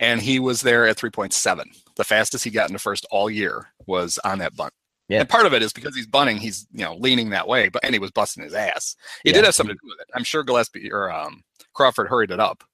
and 0.00 0.20
he 0.20 0.38
was 0.38 0.60
there 0.62 0.86
at 0.86 0.96
3.7. 0.96 1.62
The 1.96 2.04
fastest 2.04 2.44
he 2.44 2.50
got 2.50 2.68
into 2.68 2.78
first 2.78 3.06
all 3.10 3.30
year 3.30 3.68
was 3.86 4.18
on 4.24 4.38
that 4.38 4.54
bunt. 4.56 4.72
Yeah. 5.08 5.20
And 5.20 5.28
part 5.28 5.46
of 5.46 5.54
it 5.54 5.62
is 5.62 5.72
because 5.72 5.94
he's 5.94 6.06
bunting, 6.06 6.36
he's 6.38 6.66
you 6.72 6.84
know 6.84 6.96
leaning 6.96 7.30
that 7.30 7.46
way, 7.46 7.68
but 7.68 7.84
and 7.84 7.94
he 7.94 7.98
was 8.00 8.10
busting 8.10 8.42
his 8.42 8.54
ass. 8.54 8.96
It 9.24 9.28
Yeah. 9.28 9.34
did 9.34 9.44
have 9.44 9.54
something 9.54 9.76
to 9.76 9.80
do 9.82 9.88
with 9.88 10.00
it. 10.00 10.08
I'm 10.14 10.24
sure 10.24 10.44
Gillaspie 10.44 10.90
or 10.90 11.10
um, 11.12 11.42
Crawford 11.74 12.08
hurried 12.08 12.30
it 12.32 12.40
up. 12.40 12.64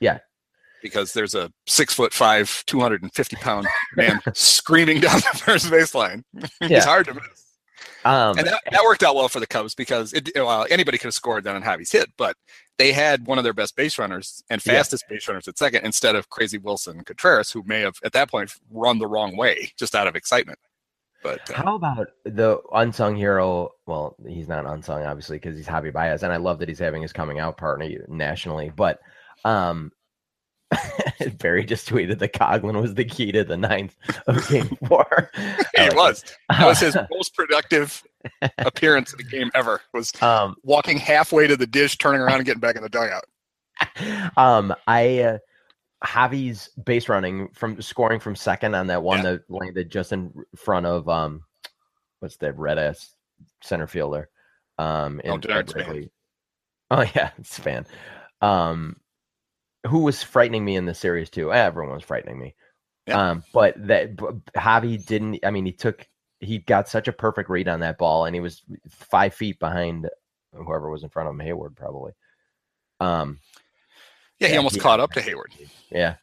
Yeah. 0.00 0.18
Because 0.82 1.12
there's 1.12 1.34
a 1.36 1.52
six 1.66 1.92
foot 1.94 2.12
five, 2.12 2.64
250 2.66 3.36
pound 3.36 3.66
man 3.94 4.20
screaming 4.34 5.00
down 5.00 5.16
the 5.16 5.38
first 5.38 5.66
baseline. 5.66 6.24
Yeah. 6.60 6.68
He's 6.68 6.84
hard 6.84 7.06
to 7.06 7.14
miss. 7.14 7.24
Um, 8.04 8.36
And 8.38 8.46
that, 8.48 8.62
that 8.70 8.82
worked 8.84 9.02
out 9.04 9.14
well 9.14 9.28
for 9.28 9.38
the 9.38 9.46
Cubs 9.46 9.74
because 9.76 10.12
it, 10.12 10.30
well, 10.34 10.66
anybody 10.70 10.98
could 10.98 11.06
have 11.08 11.14
scored 11.14 11.44
then 11.44 11.54
on 11.56 11.62
Javi's 11.62 11.92
hit, 11.92 12.10
but 12.16 12.36
they 12.78 12.92
had 12.92 13.26
one 13.26 13.38
of 13.38 13.44
their 13.44 13.52
best 13.52 13.76
base 13.76 13.98
runners 13.98 14.42
and 14.50 14.64
Yeah. 14.64 14.74
fastest 14.74 15.04
base 15.08 15.28
runners 15.28 15.46
at 15.48 15.58
second 15.58 15.84
instead 15.84 16.16
of 16.16 16.28
Crazy 16.30 16.58
Willson 16.58 17.04
Contreras, 17.04 17.50
who 17.50 17.62
may 17.66 17.80
have 17.80 17.96
at 18.04 18.12
that 18.12 18.30
point 18.30 18.52
run 18.70 18.98
the 18.98 19.06
wrong 19.06 19.36
way 19.36 19.72
just 19.78 19.94
out 19.94 20.06
of 20.06 20.16
excitement. 20.16 20.58
But 21.22 21.48
uh, 21.50 21.54
How 21.62 21.76
about 21.76 22.08
the 22.24 22.58
unsung 22.72 23.14
hero? 23.14 23.70
Well, 23.86 24.16
he's 24.26 24.48
not 24.48 24.66
unsung, 24.66 25.04
obviously, 25.04 25.36
because 25.36 25.56
he's 25.56 25.68
Javi 25.68 25.92
Baez, 25.92 26.24
and 26.24 26.32
I 26.32 26.36
love 26.36 26.58
that 26.58 26.68
he's 26.68 26.80
having 26.80 27.02
his 27.02 27.12
coming 27.12 27.38
out 27.38 27.56
party 27.56 27.98
nationally. 28.08 28.72
But 28.74 28.98
um, 29.44 29.92
Barry 31.38 31.64
just 31.64 31.88
tweeted 31.88 32.18
that 32.18 32.32
Coghlan 32.32 32.80
was 32.80 32.94
the 32.94 33.04
key 33.04 33.32
to 33.32 33.44
the 33.44 33.56
ninth 33.56 33.96
of 34.26 34.46
Game 34.50 34.76
Four. 34.88 35.30
He 35.76 35.82
like 35.82 35.94
was. 35.94 36.24
That 36.48 36.66
was 36.66 36.80
his 36.80 36.96
most 37.10 37.34
productive 37.34 38.02
appearance 38.58 39.12
in 39.12 39.18
the 39.18 39.24
game 39.24 39.50
ever. 39.54 39.80
Was 39.92 40.12
um, 40.22 40.56
walking 40.62 40.96
halfway 40.98 41.46
to 41.46 41.56
the 41.56 41.66
dish, 41.66 41.98
turning 41.98 42.20
around 42.20 42.36
and 42.36 42.44
getting 42.44 42.60
back 42.60 42.76
in 42.76 42.82
the 42.82 42.88
dugout. 42.88 43.24
um, 44.36 44.74
I 44.86 45.18
uh, 45.20 45.38
Javi's 46.04 46.68
base 46.84 47.08
running 47.08 47.48
from 47.54 47.80
scoring 47.82 48.20
from 48.20 48.36
second 48.36 48.74
on 48.74 48.86
that 48.88 49.02
one 49.02 49.18
Yeah. 49.18 49.32
that 49.32 49.50
landed 49.50 49.90
just 49.90 50.12
in 50.12 50.32
front 50.56 50.86
of 50.86 51.08
um, 51.08 51.42
what's 52.20 52.36
that 52.38 52.56
red 52.58 52.78
ass 52.78 53.14
center 53.62 53.86
fielder? 53.86 54.28
Um, 54.78 55.20
in 55.20 55.30
Oh, 55.32 55.38
Denard 55.38 55.68
Span. 55.70 56.10
Oh 56.90 57.02
yeah, 57.14 57.30
it's 57.38 57.58
fan. 57.58 57.86
Um, 58.40 58.96
who 59.86 60.00
was 60.00 60.22
frightening 60.22 60.64
me 60.64 60.76
in 60.76 60.86
the 60.86 60.94
series 60.94 61.30
too? 61.30 61.52
Everyone 61.52 61.94
was 61.94 62.04
frightening 62.04 62.38
me. 62.38 62.54
Yeah. 63.06 63.30
Um, 63.30 63.44
but 63.52 63.74
that 63.88 64.16
b- 64.16 64.24
Javi 64.56 65.04
didn't. 65.04 65.40
I 65.44 65.50
mean, 65.50 65.66
he 65.66 65.72
took 65.72 66.06
he 66.40 66.58
got 66.58 66.88
such 66.88 67.08
a 67.08 67.12
perfect 67.12 67.50
read 67.50 67.68
on 67.68 67.80
that 67.80 67.98
ball, 67.98 68.24
and 68.26 68.34
he 68.34 68.40
was 68.40 68.62
five 68.88 69.34
feet 69.34 69.58
behind 69.58 70.08
whoever 70.54 70.90
was 70.90 71.02
in 71.02 71.08
front 71.08 71.28
of 71.28 71.34
him, 71.34 71.44
Heyward 71.46 71.74
probably. 71.76 72.12
Um, 73.00 73.38
Yeah, 74.38 74.48
he 74.48 74.52
Yeah, 74.54 74.58
almost 74.58 74.74
he- 74.76 74.80
caught 74.80 75.00
up 75.00 75.12
to 75.12 75.20
Heyward. 75.20 75.68
yeah, 75.90 76.16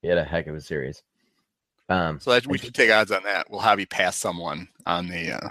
he 0.00 0.08
had 0.08 0.18
a 0.18 0.24
heck 0.24 0.46
of 0.46 0.54
a 0.54 0.60
series. 0.60 1.02
Um, 1.88 2.20
So 2.20 2.30
that, 2.32 2.46
we 2.46 2.56
should 2.58 2.74
take 2.74 2.90
odds 2.90 3.10
on 3.10 3.22
that. 3.24 3.50
We'll 3.50 3.60
have 3.60 3.80
you 3.80 3.86
pass 3.86 4.16
someone 4.16 4.68
on 4.86 5.08
the 5.08 5.32
uh, 5.32 5.48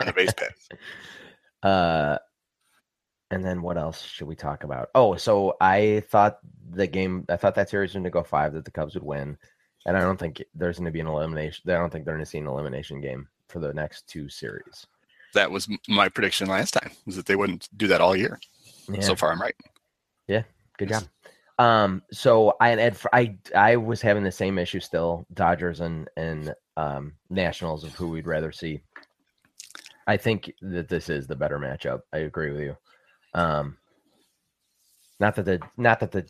on 0.00 0.06
the 0.06 0.12
base 0.12 0.32
pass. 0.34 0.68
uh, 1.62 2.18
and 3.30 3.44
then 3.44 3.62
what 3.62 3.76
else 3.76 4.02
should 4.02 4.26
we 4.26 4.36
talk 4.36 4.64
about? 4.64 4.88
Oh, 4.94 5.16
so 5.16 5.56
I 5.60 6.02
thought 6.08 6.38
the 6.70 6.86
game, 6.86 7.24
I 7.28 7.36
thought 7.36 7.54
that 7.56 7.70
series 7.70 7.90
was 7.90 7.94
going 7.94 8.04
to 8.04 8.10
go 8.10 8.22
five, 8.22 8.52
that 8.54 8.64
the 8.64 8.70
Cubs 8.70 8.94
would 8.94 9.02
win, 9.02 9.36
and 9.86 9.96
I 9.96 10.00
don't 10.00 10.18
think 10.18 10.42
there's 10.54 10.78
going 10.78 10.86
to 10.86 10.90
be 10.92 11.00
an 11.00 11.06
elimination. 11.06 11.70
I 11.70 11.74
don't 11.74 11.90
think 11.90 12.04
they're 12.04 12.14
going 12.14 12.24
to 12.24 12.30
see 12.30 12.38
an 12.38 12.46
elimination 12.46 13.00
game 13.00 13.28
for 13.48 13.60
the 13.60 13.72
next 13.72 14.06
two 14.06 14.28
series. 14.28 14.86
That 15.34 15.50
was 15.50 15.68
my 15.88 16.08
prediction 16.08 16.48
last 16.48 16.72
time. 16.72 16.90
Was 17.06 17.16
that 17.16 17.26
they 17.26 17.36
wouldn't 17.36 17.68
do 17.76 17.86
that 17.88 18.00
all 18.00 18.16
year. 18.16 18.40
Yeah, 18.90 19.00
So 19.00 19.14
far, 19.14 19.32
I'm 19.32 19.40
right. 19.40 19.54
Yeah, 20.26 20.42
good 20.78 20.88
job. 20.88 21.04
Um, 21.58 22.02
so 22.12 22.56
I 22.60 22.70
and 22.70 22.80
Ed, 22.80 22.98
I 23.12 23.36
I 23.54 23.76
was 23.76 24.00
having 24.00 24.22
the 24.22 24.32
same 24.32 24.58
issue 24.58 24.80
still, 24.80 25.26
Dodgers 25.34 25.80
and 25.80 26.08
and 26.16 26.54
um 26.76 27.14
Nationals 27.30 27.84
of 27.84 27.94
who 27.94 28.08
we'd 28.08 28.26
rather 28.26 28.52
see. 28.52 28.80
I 30.06 30.16
think 30.16 30.52
that 30.62 30.88
this 30.88 31.10
is 31.10 31.26
the 31.26 31.36
better 31.36 31.58
matchup. 31.58 32.00
I 32.12 32.18
agree 32.18 32.52
with 32.52 32.62
you. 32.62 32.76
Um, 33.34 33.76
not 35.20 35.36
that 35.36 35.44
the 35.44 35.60
not 35.76 36.00
that 36.00 36.12
the 36.12 36.26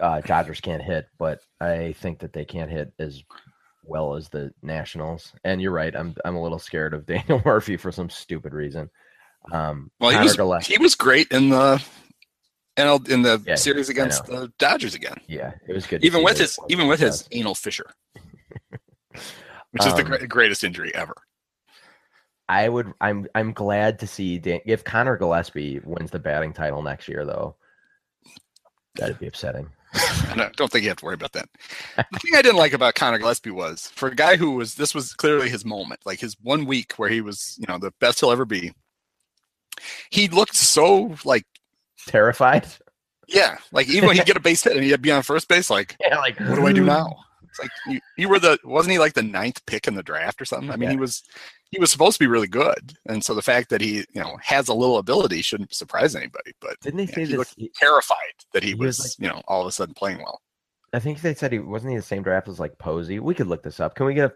uh, 0.00 0.20
Dodgers 0.22 0.60
can't 0.60 0.82
hit, 0.82 1.06
but 1.18 1.40
I 1.60 1.92
think 1.98 2.20
that 2.20 2.32
they 2.32 2.44
can't 2.44 2.70
hit 2.70 2.92
as 2.98 3.22
well 3.84 4.14
as 4.14 4.28
the 4.28 4.52
Nationals. 4.62 5.32
And 5.44 5.60
you're 5.60 5.72
right. 5.72 5.94
I'm 5.94 6.14
I'm 6.24 6.36
a 6.36 6.42
little 6.42 6.58
scared 6.58 6.94
of 6.94 7.06
Daniel 7.06 7.42
Murphy 7.44 7.76
for 7.76 7.92
some 7.92 8.10
stupid 8.10 8.52
reason. 8.52 8.90
Um, 9.52 9.90
Well, 10.00 10.10
he 10.10 10.18
was 10.18 10.36
Gillaspie- 10.36 10.66
he 10.76 10.78
was 10.78 10.94
great 10.94 11.28
in 11.32 11.50
the 11.50 11.82
NL 12.76 13.08
in 13.08 13.22
the 13.22 13.42
Yeah, 13.46 13.56
series 13.56 13.88
against 13.88 14.24
the 14.26 14.52
Dodgers 14.58 14.94
again. 14.94 15.16
yeah, 15.28 15.52
it 15.68 15.72
was 15.74 15.86
good. 15.86 16.04
Even 16.04 16.22
with 16.24 16.38
his 16.38 16.58
even 16.68 16.86
with 16.88 17.00
his 17.00 17.28
anal 17.32 17.54
fissure, 17.54 17.90
which 19.72 19.84
is 19.86 19.94
the 19.94 20.02
Um, 20.02 20.06
gre- 20.10 20.26
greatest 20.26 20.64
injury 20.64 20.94
ever. 20.94 21.14
I 22.52 22.68
would. 22.68 22.92
I'm. 23.00 23.26
I'm 23.34 23.52
glad 23.52 23.98
to 24.00 24.06
see 24.06 24.38
Dan, 24.38 24.60
if 24.66 24.84
Conor 24.84 25.16
Gillaspie 25.18 25.82
wins 25.86 26.10
the 26.10 26.18
batting 26.18 26.52
title 26.52 26.82
next 26.82 27.08
year, 27.08 27.24
though. 27.24 27.56
That'd 28.96 29.18
be 29.18 29.26
upsetting. 29.26 29.70
I 29.94 30.34
don't, 30.36 30.56
don't 30.56 30.70
think 30.70 30.82
you 30.82 30.90
have 30.90 30.98
to 30.98 31.04
worry 31.06 31.14
about 31.14 31.32
that. 31.32 31.48
The 31.96 32.18
thing 32.18 32.34
I 32.36 32.42
didn't 32.42 32.58
like 32.58 32.74
about 32.74 32.94
Conor 32.94 33.18
Gillaspie 33.18 33.52
was 33.52 33.88
for 33.94 34.08
a 34.08 34.14
guy 34.14 34.36
who 34.36 34.52
was 34.52 34.74
this 34.74 34.94
was 34.94 35.14
clearly 35.14 35.48
his 35.48 35.64
moment, 35.64 36.00
like 36.04 36.20
his 36.20 36.36
one 36.42 36.66
week 36.66 36.92
where 36.98 37.08
he 37.08 37.22
was, 37.22 37.56
you 37.58 37.66
know, 37.68 37.78
the 37.78 37.92
best 38.00 38.20
he'll 38.20 38.30
ever 38.30 38.44
be. 38.44 38.72
He 40.10 40.28
looked 40.28 40.54
so 40.54 41.14
like 41.24 41.44
Terrified. 42.06 42.66
yeah, 43.28 43.58
like 43.72 43.88
even 43.88 44.08
when 44.08 44.16
he'd 44.16 44.26
get 44.26 44.36
a 44.36 44.40
base 44.40 44.62
hit 44.62 44.76
and 44.76 44.84
he'd 44.84 45.00
be 45.00 45.10
on 45.12 45.22
first 45.22 45.48
base, 45.48 45.70
like 45.70 45.96
Yeah. 46.00 46.18
Like 46.18 46.38
what 46.38 46.56
do 46.56 46.66
I 46.66 46.72
do 46.72 46.84
now? 46.84 47.16
It's 47.52 47.58
like 47.60 47.70
you, 47.86 48.00
you 48.16 48.28
were 48.30 48.38
the 48.38 48.58
wasn't 48.64 48.92
he 48.92 48.98
like 48.98 49.12
the 49.12 49.22
ninth 49.22 49.64
pick 49.66 49.86
in 49.86 49.94
the 49.94 50.02
draft 50.02 50.40
or 50.40 50.46
something? 50.46 50.70
I 50.70 50.76
mean, 50.76 50.88
Yeah. 50.88 50.94
he 50.94 50.96
was 50.96 51.22
he 51.70 51.78
was 51.78 51.90
supposed 51.90 52.14
to 52.18 52.24
be 52.24 52.26
really 52.26 52.48
good, 52.48 52.94
and 53.06 53.22
so 53.22 53.34
the 53.34 53.42
fact 53.42 53.68
that 53.70 53.80
he 53.82 53.96
you 54.12 54.22
know 54.22 54.38
has 54.42 54.68
a 54.68 54.74
little 54.74 54.96
ability 54.98 55.42
shouldn't 55.42 55.74
surprise 55.74 56.16
anybody. 56.16 56.52
But 56.60 56.80
Didn't 56.80 56.96
they 56.98 57.06
say 57.06 57.20
he 57.26 57.26
this? 57.34 57.36
looked 57.36 57.56
terrified 57.76 58.16
that 58.54 58.62
he, 58.62 58.70
he 58.70 58.74
was, 58.74 58.98
was 58.98 59.06
like- 59.18 59.24
you 59.24 59.28
know 59.34 59.42
all 59.48 59.60
of 59.60 59.66
a 59.66 59.72
sudden 59.72 59.94
playing 59.94 60.18
well. 60.18 60.40
I 60.94 60.98
think 60.98 61.20
they 61.20 61.34
said 61.34 61.52
he 61.52 61.58
wasn't 61.58 61.90
he 61.92 61.96
the 61.96 62.02
same 62.02 62.22
draft 62.22 62.48
as 62.48 62.58
like 62.58 62.78
Posey. 62.78 63.18
We 63.20 63.34
could 63.34 63.46
look 63.48 63.62
this 63.62 63.80
up. 63.80 63.94
Can 63.94 64.06
we 64.06 64.14
get 64.14 64.30
a? 64.30 64.34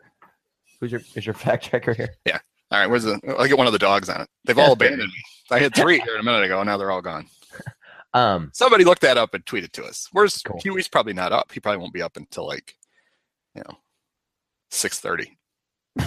Who's 0.81 0.92
your 0.92 1.00
is 1.14 1.24
your 1.26 1.35
fact 1.35 1.64
checker 1.64 1.94
here? 1.94 2.11
Yeah. 2.26 2.38
All 2.70 2.79
right, 2.81 2.87
where's 2.90 3.05
the? 3.05 3.18
I'll 3.38 3.46
get 3.46 3.57
one 3.59 3.66
of 3.68 3.72
the 3.72 3.79
dogs 3.79 4.09
on 4.11 4.20
it. 4.20 4.29
They've 4.44 4.59
all 4.59 4.72
abandoned 4.72 5.09
me. 5.09 5.22
I 5.50 5.59
had 5.61 5.74
three 5.74 6.00
here 6.00 6.16
a 6.16 6.22
minute 6.22 6.42
ago, 6.44 6.61
and 6.61 6.66
now 6.66 6.76
they're 6.76 6.90
all 6.90 7.02
gone. 7.02 7.26
Um. 8.14 8.50
Somebody 8.55 8.85
looked 8.85 9.02
that 9.02 9.18
up 9.18 9.35
and 9.35 9.44
tweeted 9.44 9.72
to 9.72 9.85
us. 9.85 10.09
Where's 10.12 10.40
Cool. 10.42 10.59
Huey's 10.62 10.88
probably 10.88 11.12
not 11.12 11.33
up. 11.33 11.52
He 11.52 11.61
probably 11.61 11.79
won't 11.81 11.92
be 11.92 12.00
up 12.00 12.16
until 12.16 12.46
like, 12.46 12.74
you 13.57 13.62
know, 13.66 13.79
six 14.71 15.01
thirty. 15.01 15.37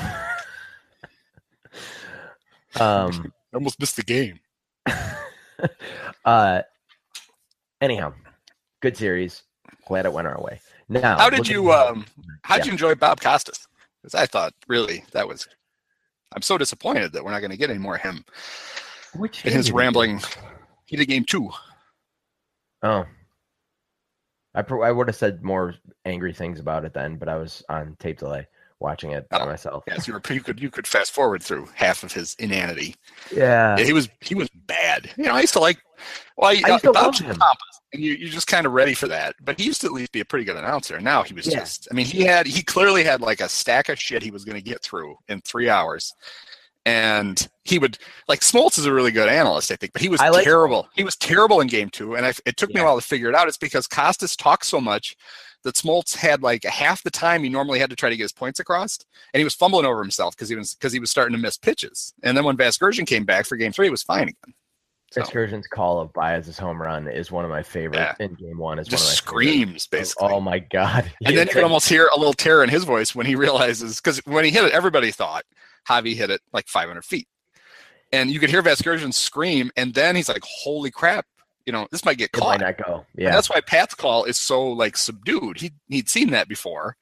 Um. 2.80 3.34
Almost 3.54 3.80
missed 3.80 3.96
the 3.96 4.04
game. 4.04 4.40
uh. 6.26 6.62
Anyhow, 7.82 8.14
good 8.82 8.96
series. 8.96 9.44
Glad 9.88 10.06
it 10.06 10.14
went 10.14 10.28
our 10.28 10.40
way. 10.42 10.62
Now, 10.88 11.18
How 11.18 11.30
did 11.30 11.48
you 11.48 11.72
um? 11.72 12.06
How'd 12.44 12.60
Yeah. 12.60 12.66
you 12.66 12.72
enjoy 12.74 12.96
Bob 12.96 13.22
Costas? 13.22 13.68
Because 14.02 14.16
I 14.16 14.26
thought 14.26 14.54
really 14.68 15.04
that 15.14 15.28
was. 15.28 15.48
I'm 16.36 16.44
so 16.44 16.58
disappointed 16.60 17.12
that 17.14 17.24
we're 17.24 17.32
not 17.32 17.40
going 17.40 17.52
to 17.52 17.58
get 17.58 17.72
any 17.72 17.80
more 17.80 17.96
of 17.96 18.02
him 18.02 18.24
Which 19.16 19.44
in 19.46 19.52
his 19.52 19.72
rambling. 19.72 20.22
He 20.86 20.96
did 20.96 21.08
game 21.08 21.26
two. 21.26 21.50
Oh. 22.84 23.06
I 24.56 24.62
pro- 24.64 24.82
I 24.84 24.92
would 24.92 25.08
have 25.08 25.16
said 25.16 25.44
more 25.44 25.76
angry 26.06 26.34
things 26.34 26.60
about 26.60 26.86
it 26.86 26.94
then, 26.94 27.18
but 27.18 27.30
I 27.30 27.36
was 27.38 27.64
on 27.70 27.96
tape 28.00 28.20
delay 28.20 28.48
watching 28.80 29.12
it 29.12 29.28
by 29.30 29.40
Oh, 29.40 29.46
myself. 29.46 29.84
Yes, 29.88 30.08
you 30.08 30.14
were. 30.14 30.22
You 30.30 30.42
could 30.42 30.60
you 30.60 30.70
could 30.72 30.88
fast 30.88 31.12
forward 31.12 31.44
through 31.44 31.68
half 31.76 32.04
of 32.04 32.12
his 32.14 32.36
inanity. 32.40 32.96
Yeah. 33.36 33.78
Yeah, 33.78 33.84
he 33.86 33.94
was 33.94 34.10
he 34.22 34.36
was 34.36 34.50
bad. 34.66 35.12
You 35.18 35.26
know, 35.26 35.34
I 35.36 35.42
used 35.42 35.54
to 35.54 35.60
like. 35.60 35.78
Well, 36.38 36.50
I, 36.50 36.62
I 36.66 36.72
used 36.72 36.84
to 36.86 36.92
love 36.92 37.18
him. 37.20 37.38
and 37.94 38.02
you 38.02 38.14
you're 38.14 38.30
just 38.30 38.48
kind 38.48 38.66
of 38.66 38.72
ready 38.72 38.94
for 38.94 39.08
that. 39.10 39.36
But 39.44 39.60
he 39.60 39.66
used 39.66 39.82
to 39.82 39.88
at 39.88 39.94
least 39.94 40.12
be 40.14 40.22
a 40.22 40.26
pretty 40.26 40.46
good 40.46 40.56
announcer. 40.56 40.96
And 40.96 41.04
now 41.06 41.24
he 41.24 41.34
was 41.34 41.46
Yeah. 41.46 41.60
just. 41.60 41.88
I 41.92 41.94
mean, 41.94 42.06
he 42.06 42.24
had 42.24 42.48
he 42.48 42.64
clearly 42.64 43.04
had 43.04 43.22
like 43.22 43.42
a 43.42 43.50
stack 43.50 43.90
of 43.90 44.00
shit 44.00 44.24
he 44.24 44.32
was 44.32 44.46
going 44.46 44.56
to 44.58 44.62
get 44.64 44.82
through 44.82 45.18
in 45.28 45.42
three 45.42 45.70
hours, 45.70 46.14
and 46.90 47.48
he 47.66 47.78
would 47.78 47.98
like 48.28 48.40
Smoltz 48.40 48.80
is 48.80 48.86
a 48.86 48.94
really 48.94 49.12
good 49.12 49.30
analyst, 49.30 49.72
I 49.72 49.76
think, 49.76 49.94
but 49.94 50.02
he 50.02 50.10
was 50.10 50.20
like 50.20 50.44
terrible. 50.44 50.90
He 50.96 51.04
was 51.04 51.16
terrible 51.16 51.62
in 51.62 51.68
game 51.68 51.90
two, 51.90 52.16
and 52.16 52.26
I, 52.26 52.34
it 52.46 52.58
took 52.58 52.74
me 52.74 52.82
a 52.82 52.84
while 52.84 53.00
to 53.00 53.06
figure 53.06 53.30
it 53.30 53.36
out. 53.36 53.48
It's 53.48 53.58
because 53.58 53.88
Costas 53.88 54.36
talks 54.36 54.68
so 54.68 54.82
much 54.82 55.16
that 55.64 55.76
Smoltz 55.76 56.16
had 56.16 56.42
like 56.42 56.64
half 56.64 57.04
the 57.04 57.12
time 57.12 57.44
he 57.44 57.50
normally 57.50 57.80
had 57.80 57.90
to 57.92 57.96
try 57.96 58.10
to 58.10 58.18
get 58.18 58.24
his 58.24 58.32
points 58.32 58.60
across, 58.60 58.98
and 59.34 59.40
he 59.40 59.44
was 59.44 59.54
fumbling 59.54 59.86
over 59.86 60.02
himself 60.02 60.36
because 60.36 60.50
he 60.50 60.56
was 60.56 60.74
because 60.74 60.92
he 60.92 61.00
was 61.00 61.12
starting 61.12 61.36
to 61.36 61.42
miss 61.42 61.58
pitches. 61.58 62.14
And 62.24 62.36
then 62.36 62.44
when 62.44 62.58
Vasgersian 62.58 63.06
came 63.06 63.24
back 63.24 63.46
for 63.46 63.56
game 63.56 63.72
three, 63.72 63.88
it 63.88 63.92
was 63.92 64.04
fine 64.04 64.24
again. 64.30 64.54
So, 65.12 65.22
Vasgersian's 65.22 65.68
call 65.68 66.00
of 66.00 66.14
Baez's 66.14 66.58
home 66.60 66.80
run 66.80 67.08
is 67.08 67.32
one 67.32 67.44
of 67.44 67.50
my 67.50 67.64
favorite 67.64 67.98
Yeah. 67.98 68.14
in 68.20 68.36
game 68.36 68.60
one. 68.60 68.78
Is 68.80 68.88
just 68.88 69.04
one 69.04 69.08
of 69.08 69.10
my 69.10 69.16
favorite. 69.16 69.54
screams 69.58 69.88
basically. 69.88 70.30
Oh 70.32 70.40
my 70.40 70.60
god! 70.60 71.12
and 71.26 71.36
then 71.38 71.48
you 71.48 71.54
can 71.54 71.64
almost 71.64 71.90
hear 71.90 72.10
a 72.16 72.18
little 72.18 72.34
terror 72.34 72.64
in 72.64 72.70
his 72.70 72.84
voice 72.84 73.14
when 73.14 73.26
he 73.28 73.36
realizes 73.36 73.98
because 74.02 74.18
when 74.26 74.44
he 74.46 74.52
hit 74.52 74.64
it, 74.66 74.72
everybody 74.72 75.12
thought 75.12 75.44
Javi 75.88 76.16
hit 76.16 76.30
it 76.30 76.42
like 76.54 76.68
500 76.68 77.04
feet, 77.06 77.28
and 78.12 78.32
you 78.32 78.40
could 78.40 78.50
hear 78.50 78.64
Vasgersian 78.64 79.14
scream, 79.14 79.72
and 79.76 79.94
then 79.94 80.16
he's 80.16 80.30
like, 80.30 80.44
"Holy 80.44 80.92
crap!" 80.92 81.26
You 81.66 81.74
know, 81.74 81.88
this 81.92 82.06
might 82.06 82.18
get 82.18 82.32
it 82.34 82.34
caught. 82.34 82.60
might 82.60 82.66
not 82.66 82.86
go. 82.86 83.06
And 83.14 83.24
Yeah, 83.24 83.32
that's 83.32 83.50
why 83.50 83.62
Pat's 83.62 83.96
call 83.96 84.24
is 84.24 84.38
so 84.38 84.68
like 84.68 84.98
subdued. 84.98 85.60
He 85.60 85.72
he'd 85.88 86.10
seen 86.10 86.32
that 86.32 86.48
before, 86.48 86.96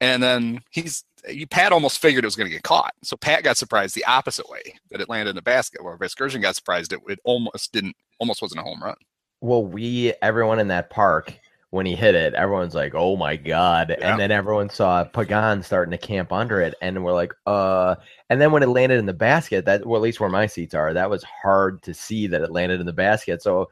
and 0.00 0.22
then 0.22 0.60
he's 0.70 1.04
you, 1.28 1.46
Pat 1.46 1.72
almost 1.72 1.98
figured 1.98 2.24
it 2.24 2.26
was 2.26 2.36
going 2.36 2.48
to 2.48 2.54
get 2.54 2.62
caught. 2.62 2.94
So 3.02 3.16
Pat 3.16 3.42
got 3.42 3.56
surprised 3.56 3.94
the 3.94 4.04
opposite 4.04 4.48
way 4.48 4.62
that 4.90 5.00
it 5.00 5.08
landed 5.08 5.30
in 5.30 5.36
the 5.36 5.42
basket, 5.42 5.82
where 5.82 5.96
Vasgersian 5.96 6.42
got 6.42 6.56
surprised 6.56 6.92
it, 6.92 7.00
it 7.08 7.18
almost 7.24 7.72
didn't, 7.72 7.96
almost 8.18 8.40
wasn't 8.42 8.60
a 8.60 8.64
home 8.64 8.82
run. 8.82 8.96
well, 9.40 9.64
we 9.64 10.12
everyone 10.22 10.58
in 10.58 10.68
that 10.68 10.90
park 10.90 11.38
when 11.70 11.84
he 11.84 11.94
hit 11.94 12.14
it, 12.14 12.34
everyone's 12.34 12.74
like, 12.74 12.94
"Oh 12.94 13.16
my 13.16 13.36
god!" 13.36 13.94
Yeah. 13.98 14.10
And 14.10 14.20
then 14.20 14.30
everyone 14.30 14.70
saw 14.70 15.04
Pagan 15.04 15.62
starting 15.62 15.90
to 15.92 15.98
camp 15.98 16.32
under 16.32 16.60
it, 16.60 16.74
and 16.80 17.04
we're 17.04 17.12
like, 17.12 17.32
"Uh." 17.46 17.96
And 18.30 18.40
then 18.40 18.52
when 18.52 18.62
it 18.62 18.68
landed 18.68 18.98
in 18.98 19.06
the 19.06 19.12
basket, 19.12 19.64
that 19.66 19.84
well, 19.84 20.00
at 20.00 20.02
least 20.02 20.20
where 20.20 20.30
my 20.30 20.46
seats 20.46 20.74
are, 20.74 20.94
that 20.94 21.10
was 21.10 21.22
hard 21.24 21.82
to 21.82 21.94
see 21.94 22.26
that 22.28 22.42
it 22.42 22.52
landed 22.52 22.80
in 22.80 22.86
the 22.86 22.92
basket. 22.92 23.42
So 23.42 23.70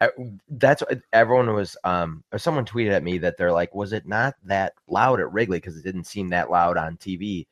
uh, 0.00 0.08
that's 0.50 0.82
everyone 1.12 1.52
was. 1.54 1.76
Um, 1.84 2.24
or 2.32 2.38
someone 2.38 2.64
tweeted 2.66 2.92
at 2.92 3.04
me 3.04 3.18
that 3.18 3.36
they're 3.36 3.52
like, 3.52 3.74
"Was 3.74 3.92
it 3.92 4.06
not 4.06 4.34
that 4.44 4.74
loud 4.88 5.20
at 5.20 5.32
Wrigley? 5.32 5.58
Because 5.58 5.76
it 5.76 5.84
didn't 5.84 6.04
seem 6.04 6.28
that 6.30 6.50
loud 6.50 6.76
on 6.76 6.96
TV." 6.96 7.46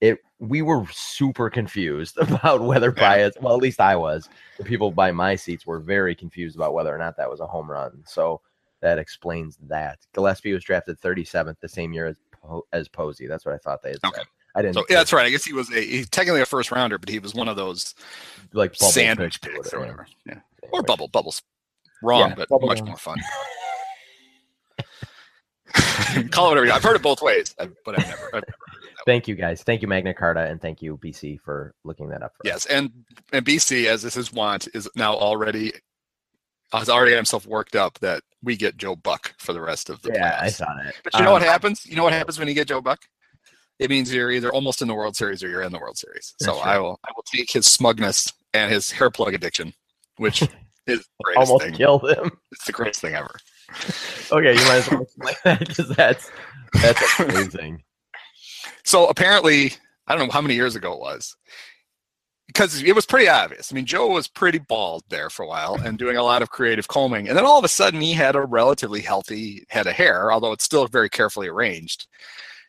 It 0.00 0.18
we 0.38 0.62
were 0.62 0.86
super 0.92 1.50
confused 1.50 2.18
about 2.20 2.60
whether 2.60 2.92
Yeah. 2.96 3.16
Baez. 3.16 3.32
Well, 3.40 3.54
at 3.54 3.62
least 3.62 3.80
I 3.80 3.96
was. 3.96 4.28
The 4.58 4.64
people 4.64 4.90
by 4.90 5.10
my 5.10 5.36
seats 5.36 5.66
were 5.66 5.80
very 5.80 6.14
confused 6.14 6.54
about 6.54 6.74
whether 6.74 6.94
or 6.94 6.98
not 6.98 7.16
that 7.16 7.30
was 7.30 7.40
a 7.40 7.46
home 7.46 7.70
run. 7.70 8.02
So 8.06 8.40
that 8.80 8.98
explains 8.98 9.58
that. 9.68 9.98
Gillaspie 10.14 10.52
was 10.54 10.64
drafted 10.64 11.00
37th 11.00 11.56
the 11.60 11.68
same 11.68 11.92
year 11.92 12.06
as 12.06 12.16
po- 12.32 12.66
as 12.72 12.88
Posey. 12.88 13.26
That's 13.26 13.44
what 13.44 13.54
I 13.54 13.58
thought 13.58 13.82
they 13.82 13.90
had 13.90 13.98
Okay. 14.04 14.16
said. 14.18 14.26
I 14.54 14.62
didn't 14.62 14.74
So 14.74 14.84
yeah, 14.88 14.96
that's 14.96 15.12
right. 15.12 15.26
I 15.26 15.30
guess 15.30 15.44
he 15.44 15.52
was 15.52 15.70
a 15.70 15.80
he's 15.80 16.08
technically 16.08 16.40
a 16.40 16.46
first 16.46 16.70
rounder, 16.72 16.98
but 16.98 17.08
he 17.08 17.18
was 17.18 17.34
one 17.34 17.48
of 17.48 17.56
those 17.56 17.94
like 18.52 18.72
bubble 18.78 18.90
sandwich 18.92 19.40
picks 19.40 19.54
picks 19.56 19.72
or 19.74 19.76
yeah. 19.78 19.80
whatever. 19.82 20.06
Yeah, 20.26 20.34
or 20.34 20.40
Sandwich. 20.70 20.86
bubble 20.86 21.08
bubbles. 21.08 21.42
Wrong, 22.02 22.30
Yeah, 22.30 22.34
but 22.36 22.48
bubble 22.48 22.66
much 22.68 22.82
more 22.82 22.96
fun. 22.96 23.18
Call 26.30 26.46
it 26.46 26.48
whatever. 26.50 26.66
you- 26.66 26.72
I've 26.72 26.82
heard 26.82 26.96
it 26.96 27.02
both 27.02 27.20
ways, 27.22 27.54
but 27.58 27.98
I've 27.98 28.06
never. 28.08 28.26
I've 28.26 28.32
never 28.34 28.54
Thank 29.06 29.26
you 29.28 29.34
guys. 29.36 29.62
Thank 29.62 29.80
you 29.80 29.88
Magna 29.88 30.12
Carta 30.12 30.40
and 30.44 30.60
thank 30.60 30.82
you 30.82 30.98
BC 30.98 31.40
for 31.40 31.74
looking 31.84 32.08
that 32.10 32.22
up. 32.22 32.32
For 32.36 32.46
us. 32.46 32.52
Yes, 32.52 32.66
and 32.66 32.90
and 33.32 33.44
BC, 33.44 33.86
as 33.86 34.02
this 34.02 34.16
is 34.16 34.32
want, 34.32 34.68
is 34.74 34.88
now 34.96 35.14
already 35.14 35.72
has 36.72 36.88
already 36.88 37.12
got 37.12 37.16
himself 37.16 37.46
worked 37.46 37.74
up 37.76 37.98
that 38.00 38.22
we 38.42 38.56
get 38.56 38.76
Joe 38.76 38.94
Buck 38.96 39.34
for 39.38 39.52
the 39.52 39.60
rest 39.60 39.88
of 39.90 40.00
the 40.02 40.12
Yeah, 40.12 40.38
I 40.40 40.48
saw 40.48 40.66
it. 40.86 40.94
But 41.02 41.14
you 41.14 41.22
know 41.24 41.32
what 41.32 41.42
Um, 41.42 41.48
happens? 41.48 41.86
You 41.86 41.96
know 41.96 42.04
what 42.04 42.12
happens 42.12 42.38
when 42.38 42.48
you 42.48 42.54
get 42.54 42.68
Joe 42.68 42.80
Buck? 42.80 43.00
It 43.78 43.90
means 43.90 44.12
you're 44.12 44.30
either 44.32 44.52
almost 44.52 44.82
in 44.82 44.88
the 44.88 44.94
World 44.94 45.16
Series 45.16 45.42
or 45.42 45.48
you're 45.48 45.62
in 45.62 45.72
the 45.72 45.78
World 45.78 45.96
Series. 45.96 46.34
So. 46.42 46.58
I 46.58 46.78
will 46.78 46.98
I 47.04 47.10
will 47.14 47.24
take 47.32 47.50
his 47.50 47.66
smugness 47.66 48.32
and 48.52 48.72
his 48.72 48.90
hair 48.90 49.10
plug 49.10 49.34
addiction, 49.34 49.72
which 50.16 50.42
is 50.86 51.00
the 51.00 51.04
greatest 51.24 51.50
Almost 51.50 51.64
thing. 51.64 51.74
killed 51.74 52.10
him. 52.10 52.30
It's 52.52 52.64
the 52.64 52.72
greatest 52.72 53.00
thing 53.00 53.14
ever. 53.14 53.34
Okay, 54.32 54.52
you 54.52 54.64
might 54.66 54.76
as 54.78 54.90
well 54.90 55.02
explain 55.02 55.34
that 55.44 55.58
because 55.60 55.88
that's 55.90 56.30
that's 56.82 57.20
amazing. 57.20 57.82
So 58.84 59.06
apparently, 59.06 59.72
I 60.06 60.16
don't 60.16 60.26
know 60.26 60.32
how 60.32 60.40
many 60.40 60.54
years 60.54 60.74
ago 60.74 60.92
it 60.94 61.00
was, 61.00 61.36
because 62.48 62.82
it 62.82 62.94
was 62.94 63.06
pretty 63.06 63.28
obvious. 63.28 63.70
I 63.72 63.74
mean, 63.76 63.86
Joe 63.86 64.08
was 64.08 64.26
pretty 64.26 64.58
bald 64.58 65.04
there 65.08 65.30
for 65.30 65.44
a 65.44 65.46
while 65.46 65.76
and 65.76 65.96
doing 65.96 66.16
a 66.16 66.22
lot 66.24 66.42
of 66.42 66.50
creative 66.50 66.88
combing, 66.88 67.28
and 67.28 67.36
then 67.38 67.44
all 67.44 67.58
of 67.58 67.64
a 67.64 67.68
sudden 67.68 68.00
he 68.00 68.12
had 68.12 68.34
a 68.34 68.40
relatively 68.42 69.00
healthy 69.00 69.64
head 69.68 69.86
of 69.86 69.92
hair, 69.94 70.32
although 70.32 70.52
it's 70.52 70.64
still 70.64 70.86
very 70.88 71.08
carefully 71.08 71.46
arranged. 71.48 72.06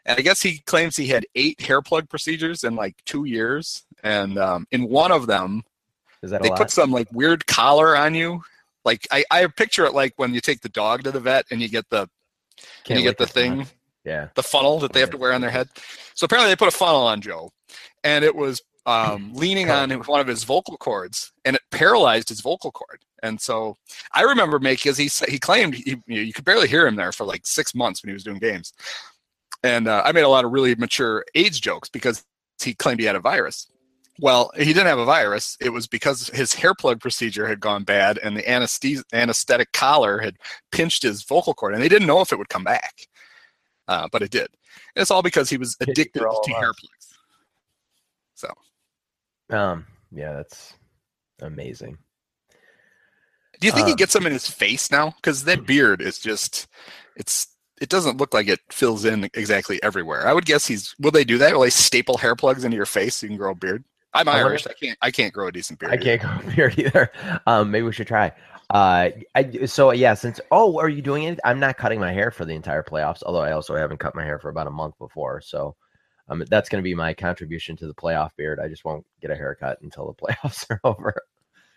And 0.06 0.18
I 0.18 0.22
guess 0.22 0.42
he 0.42 0.60
claims 0.60 0.96
he 0.96 1.08
had 1.08 1.26
eight 1.36 1.60
hair 1.62 1.82
plug 1.82 2.08
procedures 2.10 2.64
in 2.64 2.76
like 2.76 2.96
two 3.06 3.26
years, 3.26 3.84
and 4.04 4.38
um, 4.38 4.68
in 4.72 4.88
one 4.90 5.12
of 5.12 5.28
them 5.28 5.64
Is 6.22 6.32
that 6.32 6.42
they 6.44 6.50
lot? 6.50 6.58
put 6.60 6.72
some 6.72 6.92
like 6.92 7.12
weird 7.12 7.48
collar 7.48 7.96
on 7.98 8.14
you. 8.16 8.42
Like 8.86 9.08
I, 9.12 9.24
I 9.32 9.48
picture 9.48 9.86
it 9.86 9.94
like 9.94 10.14
when 10.18 10.34
you 10.34 10.40
take 10.42 10.62
the 10.62 10.70
dog 10.70 11.04
to 11.04 11.12
the 11.12 11.20
vet 11.20 11.46
and 11.52 11.62
you 11.62 11.68
get 11.68 11.90
the 11.90 12.10
Can't 12.86 13.00
you 13.00 13.06
get 13.06 13.18
the 13.18 13.28
thing. 13.28 13.68
Yeah. 14.06 14.30
the 14.36 14.42
funnel 14.44 14.80
that 14.80 14.94
they 14.94 15.02
have 15.02 15.12
to 15.12 15.18
wear 15.18 15.34
on 15.34 15.42
their 15.42 15.50
head. 15.52 15.68
So 16.16 16.26
apparently 16.26 16.50
they 16.52 16.56
put 16.56 16.70
a 16.74 16.78
funnel 16.78 17.02
on 17.02 17.22
Joe, 17.22 17.52
and 18.04 18.26
it 18.26 18.34
was 18.36 18.62
um, 18.90 19.32
leaning 19.34 19.70
on 19.70 19.92
one 19.92 20.20
of 20.20 20.28
his 20.28 20.44
vocal 20.44 20.78
cords, 20.78 21.32
and 21.46 21.56
it 21.56 21.62
paralyzed 21.72 22.30
his 22.30 22.42
vocal 22.42 22.72
cord. 22.72 23.00
And 23.22 23.40
so 23.40 23.78
I 24.14 24.24
remember 24.24 24.60
making, 24.60 24.92
because 24.92 24.98
he 24.98 25.32
he 25.32 25.40
claimed 25.40 25.76
he, 25.76 25.98
you, 26.08 26.34
could 26.34 26.46
barely 26.46 26.68
hear 26.68 26.88
him 26.88 26.96
there 26.96 27.12
for 27.12 27.26
like 27.26 27.46
six 27.46 27.76
months 27.76 28.02
when 28.02 28.10
he 28.10 28.14
was 28.14 28.24
doing 28.24 28.40
games. 28.40 28.74
And 29.64 29.88
uh, 29.88 30.02
I 30.06 30.12
made 30.14 30.24
a 30.24 30.30
lot 30.30 30.46
of 30.46 30.52
really 30.52 30.74
mature 30.76 31.26
AIDS 31.36 31.60
jokes 31.60 31.90
because 31.90 32.26
he 32.62 32.74
claimed 32.74 33.00
he 33.00 33.06
had 33.06 33.16
a 33.16 33.22
virus. 33.22 33.68
Well, 34.22 34.52
he 34.58 34.66
didn't 34.66 34.88
have 34.88 35.00
a 35.00 35.06
virus. 35.06 35.58
It 35.62 35.70
was 35.70 35.88
because 35.88 36.28
his 36.30 36.54
hair 36.54 36.74
plug 36.74 37.00
procedure 37.00 37.48
had 37.48 37.60
gone 37.62 37.84
bad 37.84 38.18
and 38.18 38.36
the 38.36 38.50
anesthesia, 38.50 39.04
anesthetic 39.14 39.72
collar 39.72 40.20
had 40.20 40.36
pinched 40.72 41.04
his 41.04 41.24
vocal 41.24 41.54
cord, 41.54 41.74
and 41.74 41.82
they 41.82 41.88
didn't 41.88 42.08
know 42.08 42.20
if 42.20 42.34
it 42.34 42.38
would 42.38 42.50
come 42.50 42.66
back. 42.66 43.08
Uh, 43.88 44.08
but 44.12 44.22
it 44.22 44.30
did. 44.30 44.48
And 44.96 45.02
it's 45.02 45.12
all 45.12 45.24
because 45.24 45.50
he 45.50 45.58
was 45.58 45.76
addicted 45.80 46.20
to 46.20 46.52
hair 46.54 46.74
plugs. 46.74 47.00
So, 48.36 48.54
um, 49.50 49.86
yeah, 50.12 50.34
that's 50.34 50.74
amazing. 51.42 51.98
Do 53.60 53.68
you 53.68 53.74
think 53.74 53.88
he 53.88 53.94
uh, 53.94 53.98
gets 53.98 54.14
them 54.14 54.26
in 54.26 54.32
his 54.32 54.48
face 54.48 54.90
now? 54.90 55.14
Because 55.18 55.44
that 55.44 55.66
beard 55.66 56.02
is 56.02 56.20
just, 56.20 56.68
it's 57.18 57.48
it 57.82 57.90
doesn't 57.90 58.18
look 58.18 58.34
like 58.34 58.48
it 58.48 58.60
fills 58.70 59.06
in 59.06 59.26
exactly 59.34 59.82
everywhere. 59.84 60.28
I 60.28 60.34
would 60.34 60.46
guess 60.46 60.68
he's. 60.68 60.96
Will 61.00 61.12
they 61.12 61.24
do 61.24 61.38
that? 61.38 61.54
Will 61.54 61.62
they 61.62 61.70
staple 61.70 62.18
hair 62.18 62.36
plugs 62.36 62.64
into 62.64 62.78
your 62.78 62.86
face 62.86 63.16
so 63.16 63.26
you 63.26 63.30
can 63.30 63.38
grow 63.38 63.52
a 63.52 63.56
beard? 63.56 63.84
I'm 64.14 64.28
Irish. 64.28 64.66
I 64.68 64.74
can't. 64.74 64.98
I 65.02 65.12
can't 65.12 65.34
grow 65.34 65.48
a 65.48 65.52
decent 65.52 65.80
beard. 65.80 65.92
I 65.92 65.98
can't 65.98 66.22
grow 66.44 66.52
a 66.52 66.56
beard 66.56 66.80
either. 66.80 67.12
Um, 67.48 67.72
maybe 67.72 67.86
we 67.86 67.94
should 67.94 68.08
try. 68.08 68.34
Uh, 68.70 69.10
I, 69.34 69.66
so 69.66 69.92
yeah, 69.92 70.14
since 70.14 70.40
oh, 70.52 70.80
are 70.80 70.90
you 70.90 71.02
doing 71.02 71.24
it? 71.24 71.40
I'm 71.44 71.60
not 71.60 71.78
cutting 71.78 72.00
my 72.00 72.12
hair 72.12 72.32
for 72.32 72.46
the 72.46 72.54
entire 72.54 72.84
playoffs. 72.84 73.24
Although 73.26 73.42
I 73.42 73.52
also 73.52 73.76
haven't 73.76 74.00
cut 74.00 74.16
my 74.16 74.24
hair 74.24 74.40
for 74.40 74.50
about 74.50 74.68
a 74.68 74.72
month 74.72 74.98
before. 75.00 75.42
So, 75.42 75.76
um, 76.30 76.44
that's 76.50 76.70
going 76.70 76.82
to 76.82 76.88
be 76.88 76.96
my 76.96 77.14
contribution 77.14 77.76
to 77.78 77.88
the 77.88 77.94
playoff 77.94 78.32
beard. 78.38 78.60
I 78.60 78.68
just 78.68 78.86
won't 78.86 79.06
get 79.22 79.32
a 79.32 79.36
haircut 79.36 79.82
until 79.82 80.08
the 80.08 80.14
playoffs 80.26 80.66
are 80.70 80.80
over. 80.84 81.14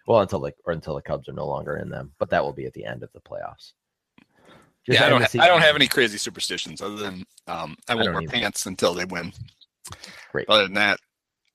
Well, 0.06 0.20
until 0.20 0.40
the 0.40 0.52
or 0.64 0.72
until 0.72 0.94
the 0.94 1.02
Cubs 1.02 1.28
are 1.28 1.32
no 1.32 1.46
longer 1.46 1.76
in 1.76 1.88
them. 1.88 2.12
But 2.18 2.30
that 2.30 2.42
will 2.42 2.52
be 2.52 2.66
at 2.66 2.74
the 2.74 2.84
end 2.84 3.02
of 3.02 3.12
the 3.12 3.20
playoffs. 3.20 3.72
Just 4.84 4.98
yeah, 4.98 5.06
I 5.06 5.08
don't. 5.08 5.22
Ha- 5.22 5.42
I 5.42 5.46
don't 5.46 5.60
have 5.60 5.76
any 5.76 5.86
crazy 5.86 6.18
superstitions 6.18 6.82
other 6.82 6.96
than 6.96 7.24
um, 7.46 7.76
I 7.88 7.94
won't 7.94 8.12
wear 8.12 8.22
either. 8.22 8.32
pants 8.32 8.66
until 8.66 8.94
they 8.94 9.04
win. 9.04 9.32
Great. 10.32 10.48
Other 10.48 10.64
than 10.64 10.74
that, 10.74 10.98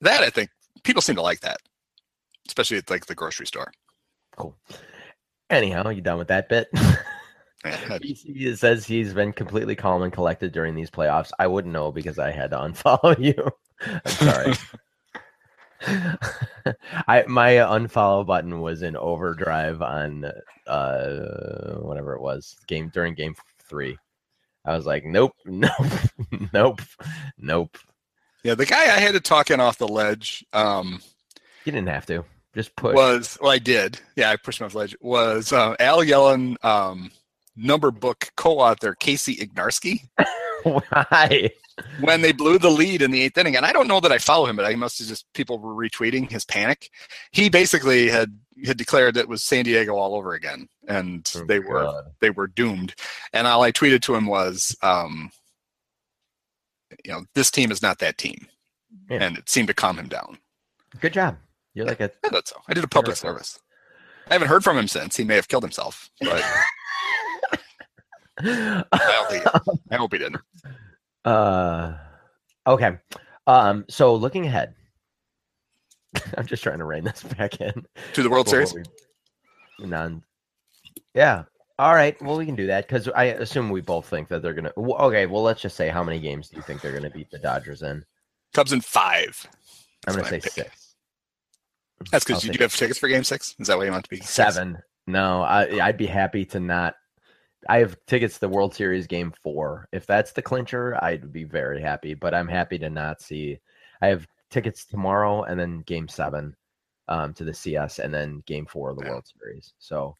that 0.00 0.22
I 0.22 0.30
think 0.30 0.48
people 0.82 1.02
seem 1.02 1.16
to 1.16 1.22
like 1.22 1.40
that, 1.40 1.58
especially 2.46 2.78
at 2.78 2.88
like 2.88 3.06
the 3.06 3.14
grocery 3.14 3.46
store. 3.46 3.70
Cool. 4.36 4.56
Anyhow, 5.50 5.88
you 5.90 6.00
done 6.00 6.18
with 6.18 6.28
that 6.28 6.48
bit? 6.48 6.68
he 8.02 8.54
says 8.54 8.86
he's 8.86 9.14
been 9.14 9.32
completely 9.32 9.76
calm 9.76 10.02
and 10.02 10.12
collected 10.12 10.52
during 10.52 10.74
these 10.74 10.90
playoffs. 10.90 11.30
I 11.38 11.46
wouldn't 11.46 11.72
know 11.72 11.90
because 11.92 12.18
I 12.18 12.30
had 12.30 12.50
to 12.50 12.56
unfollow 12.58 13.18
you. 13.18 13.50
I'm 13.80 14.12
sorry. 14.12 14.54
I 17.06 17.24
my 17.28 17.52
unfollow 17.52 18.26
button 18.26 18.60
was 18.60 18.82
in 18.82 18.96
overdrive 18.96 19.80
on 19.80 20.24
uh 20.66 21.76
whatever 21.76 22.14
it 22.14 22.20
was 22.20 22.56
game 22.66 22.90
during 22.92 23.14
game 23.14 23.36
three. 23.62 23.96
I 24.64 24.76
was 24.76 24.86
like, 24.86 25.04
nope, 25.04 25.34
nope, 25.46 25.70
nope, 26.52 26.82
nope. 27.38 27.78
Yeah, 28.42 28.54
the 28.54 28.66
guy 28.66 28.82
I 28.82 28.98
had 29.00 29.14
to 29.14 29.20
talk 29.20 29.50
in 29.50 29.60
off 29.60 29.78
the 29.78 29.88
ledge. 29.88 30.44
Um, 30.52 31.00
you 31.64 31.72
didn't 31.72 31.88
have 31.88 32.06
to. 32.06 32.24
Just 32.54 32.74
push. 32.76 32.94
Was 32.94 33.38
well, 33.40 33.50
I 33.50 33.58
did. 33.58 34.00
Yeah, 34.16 34.30
I 34.30 34.36
pushed 34.36 34.60
him 34.60 34.66
off 34.66 34.72
the 34.72 34.78
ledge. 34.78 34.96
Was 35.00 35.52
uh, 35.52 35.76
Al 35.78 35.98
Yellon 35.98 36.62
um, 36.64 37.10
number 37.58 37.90
book 37.90 38.30
co-author 38.36 38.96
Kasey 38.98 39.38
Ignarski? 39.38 40.08
Why? 40.62 41.50
when 42.00 42.22
they 42.22 42.32
blew 42.32 42.58
the 42.58 42.70
lead 42.70 43.02
in 43.02 43.10
the 43.10 43.22
eighth 43.22 43.38
inning, 43.38 43.56
and 43.56 43.66
I 43.66 43.72
don't 43.72 43.88
know 43.88 44.00
that 44.00 44.12
I 44.12 44.18
follow 44.18 44.46
him, 44.46 44.56
but 44.56 44.64
I 44.64 44.74
must 44.74 44.98
have 44.98 45.08
just 45.08 45.26
people 45.34 45.58
were 45.58 45.74
retweeting 45.74 46.30
his 46.30 46.44
panic. 46.44 46.90
He 47.32 47.48
basically 47.48 48.08
had 48.08 48.38
had 48.64 48.76
declared 48.76 49.14
that 49.14 49.22
it 49.22 49.28
was 49.28 49.42
San 49.42 49.64
Diego 49.64 49.96
all 49.96 50.14
over 50.14 50.34
again, 50.34 50.68
and 50.86 51.30
oh, 51.36 51.44
they 51.46 51.58
God. 51.58 51.68
were 51.68 52.04
they 52.20 52.30
were 52.30 52.46
doomed. 52.46 52.94
And 53.32 53.46
all 53.46 53.62
I 53.62 53.72
tweeted 53.72 54.02
to 54.02 54.14
him 54.14 54.26
was, 54.26 54.76
um, 54.82 55.30
you 57.04 57.12
know, 57.12 57.24
this 57.34 57.50
team 57.50 57.70
is 57.70 57.82
not 57.82 57.98
that 58.00 58.18
team, 58.18 58.46
yeah. 59.10 59.18
and 59.22 59.38
it 59.38 59.48
seemed 59.48 59.68
to 59.68 59.74
calm 59.74 59.98
him 59.98 60.08
down. 60.08 60.38
Good 61.00 61.12
job. 61.12 61.36
You're 61.74 61.86
like 61.86 62.00
a. 62.00 62.10
I 62.24 62.28
thought 62.28 62.48
so. 62.48 62.56
I 62.68 62.74
did 62.74 62.84
a 62.84 62.88
public 62.88 63.16
service. 63.16 63.58
I 64.28 64.34
haven't 64.34 64.48
heard 64.48 64.64
from 64.64 64.76
him 64.76 64.88
since. 64.88 65.16
He 65.16 65.24
may 65.24 65.36
have 65.36 65.48
killed 65.48 65.64
himself, 65.64 66.10
but. 66.20 66.42
I, 68.40 68.84
hope 68.92 69.32
he, 69.32 69.70
I 69.90 69.96
hope 69.96 70.12
he 70.12 70.18
didn't. 70.18 70.40
Uh, 71.24 71.94
okay. 72.66 72.98
Um, 73.46 73.84
so 73.88 74.14
looking 74.14 74.46
ahead, 74.46 74.74
I'm 76.36 76.46
just 76.46 76.62
trying 76.62 76.78
to 76.78 76.84
rein 76.84 77.04
this 77.04 77.22
back 77.38 77.60
in 77.60 77.86
to 78.14 78.22
the 78.22 78.30
World 78.30 78.48
Series. 78.48 78.74
none. 79.78 80.22
Yeah. 81.14 81.44
All 81.78 81.94
right. 81.94 82.20
Well, 82.20 82.36
we 82.36 82.46
can 82.46 82.56
do 82.56 82.66
that 82.66 82.88
because 82.88 83.08
I 83.08 83.24
assume 83.24 83.70
we 83.70 83.80
both 83.80 84.06
think 84.06 84.28
that 84.28 84.42
they're 84.42 84.54
gonna. 84.54 84.72
Okay. 84.76 85.26
Well, 85.26 85.42
let's 85.42 85.60
just 85.60 85.76
say 85.76 85.88
how 85.88 86.02
many 86.02 86.18
games 86.18 86.48
do 86.48 86.56
you 86.56 86.62
think 86.62 86.80
they're 86.80 86.92
gonna 86.92 87.10
beat 87.10 87.30
the 87.30 87.38
Dodgers 87.38 87.82
in? 87.82 88.04
Cubs 88.52 88.72
in 88.72 88.80
five. 88.80 89.46
I'm 90.06 90.14
gonna 90.14 90.28
say 90.28 90.40
six. 90.40 90.94
That's 92.10 92.24
because 92.24 92.44
you 92.44 92.52
do 92.52 92.62
have 92.62 92.74
tickets 92.74 92.98
for 92.98 93.08
Game 93.08 93.24
Six. 93.24 93.54
Is 93.58 93.68
that 93.68 93.76
what 93.76 93.86
you 93.86 93.92
want 93.92 94.04
to 94.04 94.10
be? 94.10 94.20
Seven. 94.20 94.74
Six? 94.74 94.84
No, 95.06 95.42
I, 95.42 95.80
I'd 95.80 95.96
be 95.96 96.06
happy 96.06 96.44
to 96.46 96.60
not 96.60 96.94
I 97.68 97.78
have 97.78 97.96
tickets 98.06 98.34
to 98.34 98.40
the 98.40 98.48
World 98.48 98.74
Series 98.74 99.06
game 99.06 99.32
four. 99.42 99.88
If 99.92 100.06
that's 100.06 100.32
the 100.32 100.42
clincher, 100.42 100.98
I'd 101.02 101.32
be 101.32 101.44
very 101.44 101.82
happy. 101.82 102.14
But 102.14 102.34
I'm 102.34 102.48
happy 102.48 102.78
to 102.78 102.88
not 102.88 103.20
see. 103.20 103.60
I 104.00 104.08
have 104.08 104.26
tickets 104.50 104.86
tomorrow 104.86 105.42
and 105.42 105.60
then 105.60 105.80
game 105.80 106.08
seven 106.08 106.56
um, 107.08 107.34
to 107.34 107.44
the 107.44 107.52
CS 107.52 107.98
and 107.98 108.12
then 108.12 108.42
game 108.46 108.66
four 108.66 108.90
of 108.90 108.96
the 108.96 109.04
yeah. 109.04 109.10
World 109.10 109.30
Series. 109.38 109.74
So 109.78 110.16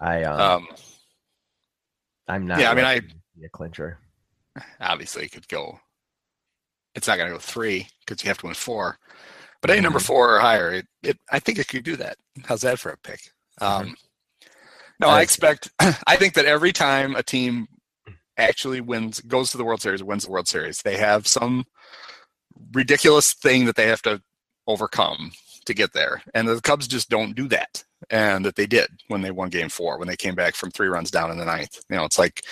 I 0.00 0.24
um, 0.24 0.40
um 0.40 0.68
I'm 2.28 2.46
not 2.46 2.60
Yeah, 2.60 2.70
I 2.70 2.74
mean 2.74 2.84
I 2.84 3.00
a 3.44 3.48
clincher. 3.50 3.98
Obviously 4.80 5.24
it 5.24 5.32
could 5.32 5.48
go 5.48 5.78
it's 6.94 7.08
not 7.08 7.18
gonna 7.18 7.30
go 7.30 7.38
three 7.38 7.86
because 8.00 8.22
you 8.22 8.28
have 8.28 8.38
to 8.38 8.46
win 8.46 8.54
four. 8.54 8.98
But 9.60 9.70
mm-hmm. 9.70 9.78
a 9.78 9.82
number 9.82 10.00
four 10.00 10.36
or 10.36 10.40
higher, 10.40 10.72
it, 10.72 10.86
it 11.02 11.18
I 11.30 11.38
think 11.38 11.58
it 11.58 11.68
could 11.68 11.84
do 11.84 11.96
that. 11.96 12.16
How's 12.44 12.62
that 12.62 12.78
for 12.78 12.90
a 12.90 12.96
pick? 12.98 13.20
Mm-hmm. 13.60 13.92
No, 15.02 15.08
I 15.08 15.20
expect. 15.22 15.70
I 16.06 16.16
think 16.16 16.34
that 16.34 16.44
every 16.44 16.72
time 16.72 17.16
a 17.16 17.22
team 17.22 17.66
actually 18.38 18.80
wins, 18.80 19.20
goes 19.20 19.50
to 19.50 19.58
the 19.58 19.64
World 19.64 19.82
Series, 19.82 20.02
wins 20.02 20.24
the 20.24 20.30
World 20.30 20.48
Series, 20.48 20.82
they 20.82 20.96
have 20.96 21.26
some 21.26 21.64
ridiculous 22.72 23.34
thing 23.34 23.64
that 23.66 23.76
they 23.76 23.88
have 23.88 24.02
to 24.02 24.22
overcome 24.66 25.32
to 25.66 25.74
get 25.74 25.92
there, 25.92 26.22
and 26.34 26.48
the 26.48 26.60
Cubs 26.60 26.86
just 26.88 27.10
don't 27.10 27.34
do 27.34 27.48
that. 27.48 27.84
And 28.10 28.44
that 28.44 28.56
they 28.56 28.66
did 28.66 28.88
when 29.06 29.22
they 29.22 29.30
won 29.30 29.48
Game 29.48 29.68
Four, 29.68 29.96
when 29.96 30.08
they 30.08 30.16
came 30.16 30.34
back 30.34 30.56
from 30.56 30.72
three 30.72 30.88
runs 30.88 31.10
down 31.10 31.30
in 31.30 31.38
the 31.38 31.44
ninth. 31.44 31.80
You 31.88 31.96
know, 31.96 32.04
it's 32.04 32.18
like 32.18 32.42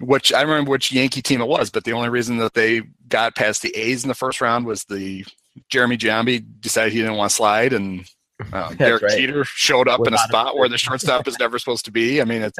which 0.00 0.32
I 0.32 0.42
remember 0.42 0.72
which 0.72 0.90
Yankee 0.90 1.22
team 1.22 1.40
it 1.40 1.46
was, 1.46 1.70
but 1.70 1.84
the 1.84 1.92
only 1.92 2.08
reason 2.08 2.38
that 2.38 2.54
they 2.54 2.82
got 3.08 3.36
past 3.36 3.62
the 3.62 3.74
A's 3.76 4.02
in 4.02 4.08
the 4.08 4.14
first 4.14 4.40
round 4.40 4.66
was 4.66 4.84
the 4.84 5.24
Jeremy 5.70 5.96
Giambi 5.96 6.44
decided 6.60 6.92
he 6.92 7.00
didn't 7.00 7.16
want 7.16 7.30
to 7.30 7.36
slide 7.36 7.72
and 7.72 8.04
um, 8.52 8.74
Derek 8.78 9.02
right. 9.02 9.16
Jeter 9.16 9.44
showed 9.44 9.88
up 9.88 10.06
in 10.06 10.14
a 10.14 10.18
spot 10.18 10.56
where 10.56 10.68
the 10.68 10.78
shortstop 10.78 11.26
is 11.26 11.38
never 11.38 11.58
supposed 11.58 11.84
to 11.86 11.90
be. 11.90 12.20
I 12.20 12.24
mean, 12.24 12.42
it's 12.42 12.58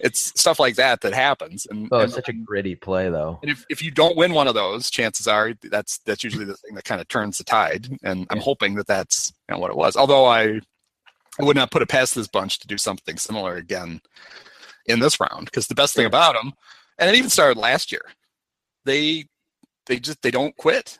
it's 0.00 0.40
stuff 0.40 0.58
like 0.58 0.76
that 0.76 1.00
that 1.02 1.14
happens. 1.14 1.66
And, 1.70 1.88
oh, 1.92 2.00
and, 2.00 2.12
such 2.12 2.28
a 2.28 2.32
gritty 2.32 2.74
play, 2.74 3.08
though. 3.10 3.38
And 3.42 3.50
if, 3.50 3.64
if 3.68 3.82
you 3.82 3.90
don't 3.90 4.16
win 4.16 4.32
one 4.32 4.48
of 4.48 4.54
those, 4.54 4.90
chances 4.90 5.26
are 5.26 5.52
that's 5.70 5.98
that's 5.98 6.24
usually 6.24 6.44
the 6.44 6.56
thing 6.56 6.74
that 6.74 6.84
kind 6.84 7.00
of 7.00 7.08
turns 7.08 7.38
the 7.38 7.44
tide. 7.44 7.88
And 8.02 8.26
I'm 8.30 8.40
hoping 8.40 8.74
that 8.74 8.86
that's 8.86 9.32
you 9.48 9.54
know, 9.54 9.60
what 9.60 9.70
it 9.70 9.76
was. 9.76 9.96
Although 9.96 10.26
I 10.26 10.60
I 11.40 11.44
would 11.44 11.56
not 11.56 11.70
put 11.70 11.82
it 11.82 11.88
past 11.88 12.14
this 12.14 12.28
bunch 12.28 12.60
to 12.60 12.66
do 12.66 12.78
something 12.78 13.16
similar 13.18 13.56
again 13.56 14.00
in 14.86 15.00
this 15.00 15.18
round 15.18 15.46
because 15.46 15.66
the 15.66 15.74
best 15.74 15.94
thing 15.94 16.06
about 16.06 16.34
them, 16.34 16.52
and 16.98 17.10
it 17.10 17.16
even 17.16 17.30
started 17.30 17.58
last 17.58 17.90
year, 17.90 18.04
they 18.84 19.26
they 19.86 19.98
just 19.98 20.22
they 20.22 20.30
don't 20.30 20.56
quit. 20.56 20.98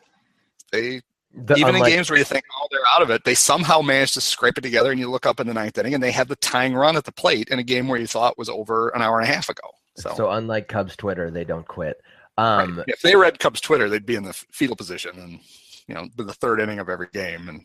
They 0.73 1.03
the, 1.37 1.57
Even 1.57 1.75
unlike, 1.75 1.91
in 1.91 1.97
games 1.97 2.11
where 2.11 2.19
you 2.19 2.25
think, 2.25 2.45
oh, 2.61 2.69
they're 2.71 2.81
out 2.93 3.03
of 3.03 3.11
it, 3.11 3.25
they 3.25 3.35
somehow 3.35 3.81
manage 3.81 4.13
to 4.13 4.21
scrape 4.21 4.57
it 4.57 4.61
together, 4.61 4.91
and 4.91 5.01
you 5.01 5.11
look 5.11 5.27
up 5.27 5.41
in 5.41 5.47
the 5.47 5.55
ninth 5.55 5.77
inning, 5.79 5.95
and 5.95 6.03
they 6.03 6.13
had 6.13 6.29
the 6.29 6.37
tying 6.37 6.75
run 6.75 6.97
at 6.97 7.05
the 7.05 7.13
plate 7.13 7.49
in 7.49 7.59
a 7.59 7.63
game 7.63 7.89
where 7.89 7.99
you 7.99 8.07
thought 8.07 8.39
was 8.39 8.49
over 8.49 8.91
an 8.91 9.03
hour 9.03 9.19
and 9.19 9.29
a 9.29 9.33
half 9.33 9.49
ago. 9.49 9.69
So, 9.97 10.15
so 10.17 10.31
unlike 10.31 10.69
Cubs 10.69 10.97
Twitter, 10.97 11.31
they 11.31 11.45
don't 11.45 11.67
quit. 11.67 12.01
Um, 12.39 12.79
right. 12.79 12.85
If 12.89 13.01
they 13.03 13.17
read 13.17 13.39
Cubs 13.39 13.61
Twitter, 13.61 13.89
they'd 13.89 14.07
be 14.07 14.17
in 14.17 14.25
the 14.25 14.33
fetal 14.53 14.77
position, 14.77 15.19
and 15.19 15.41
you 15.89 15.95
know, 15.95 16.09
the 16.17 16.33
third 16.33 16.61
inning 16.61 16.79
of 16.79 16.89
every 16.89 17.09
game, 17.13 17.49
and 17.49 17.65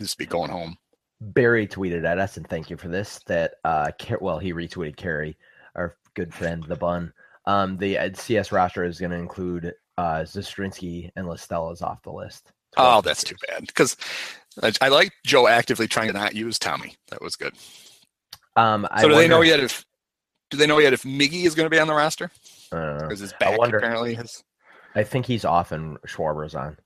just 0.00 0.18
be 0.18 0.26
going 0.26 0.50
home. 0.50 0.76
Barry 1.20 1.66
tweeted 1.66 2.04
at 2.04 2.18
us, 2.18 2.36
and 2.36 2.46
thank 2.48 2.68
you 2.68 2.76
for 2.76 2.88
this. 2.88 3.20
That 3.26 3.54
uh, 3.64 3.90
well, 4.20 4.38
he 4.38 4.52
retweeted 4.52 4.96
Carrie, 4.96 5.36
our 5.74 5.96
good 6.14 6.34
friend, 6.34 6.64
the 6.68 6.76
Bun. 6.76 7.12
Um, 7.46 7.78
the 7.78 7.96
uh, 7.96 8.10
CS 8.12 8.52
roster 8.52 8.84
is 8.84 8.98
going 8.98 9.12
to 9.12 9.16
include 9.16 9.72
uh, 9.96 10.20
Zastryzny 10.20 11.10
and 11.16 11.26
La 11.26 11.36
Stella's 11.36 11.80
off 11.80 12.02
the 12.02 12.12
list. 12.12 12.52
Oh, 12.76 13.00
that's 13.00 13.24
too 13.24 13.36
bad 13.48 13.66
because 13.66 13.96
I, 14.62 14.72
I 14.80 14.88
like 14.88 15.12
Joe 15.24 15.46
actively 15.48 15.88
trying 15.88 16.08
to 16.08 16.12
not 16.12 16.34
use 16.34 16.58
Tommy. 16.58 16.96
That 17.08 17.22
was 17.22 17.36
good. 17.36 17.54
Um, 18.56 18.86
so 18.98 19.08
do 19.08 19.14
wonder, 19.14 19.16
they 19.16 19.28
know 19.28 19.42
yet 19.42 19.60
if 19.60 19.84
do 20.50 20.56
they 20.56 20.66
know 20.66 20.78
yet 20.78 20.92
if 20.92 21.02
Miggy 21.02 21.44
is 21.44 21.54
going 21.54 21.66
to 21.66 21.70
be 21.70 21.78
on 21.78 21.86
the 21.88 21.94
roster? 21.94 22.30
Because 22.70 23.20
his 23.20 23.32
back 23.34 23.54
I 23.54 23.56
wonder, 23.56 23.78
apparently 23.78 24.14
has. 24.14 24.42
I 24.94 25.04
think 25.04 25.26
he's 25.26 25.44
off 25.44 25.72
and 25.72 25.98
Schwarber's 26.06 26.54
on. 26.54 26.76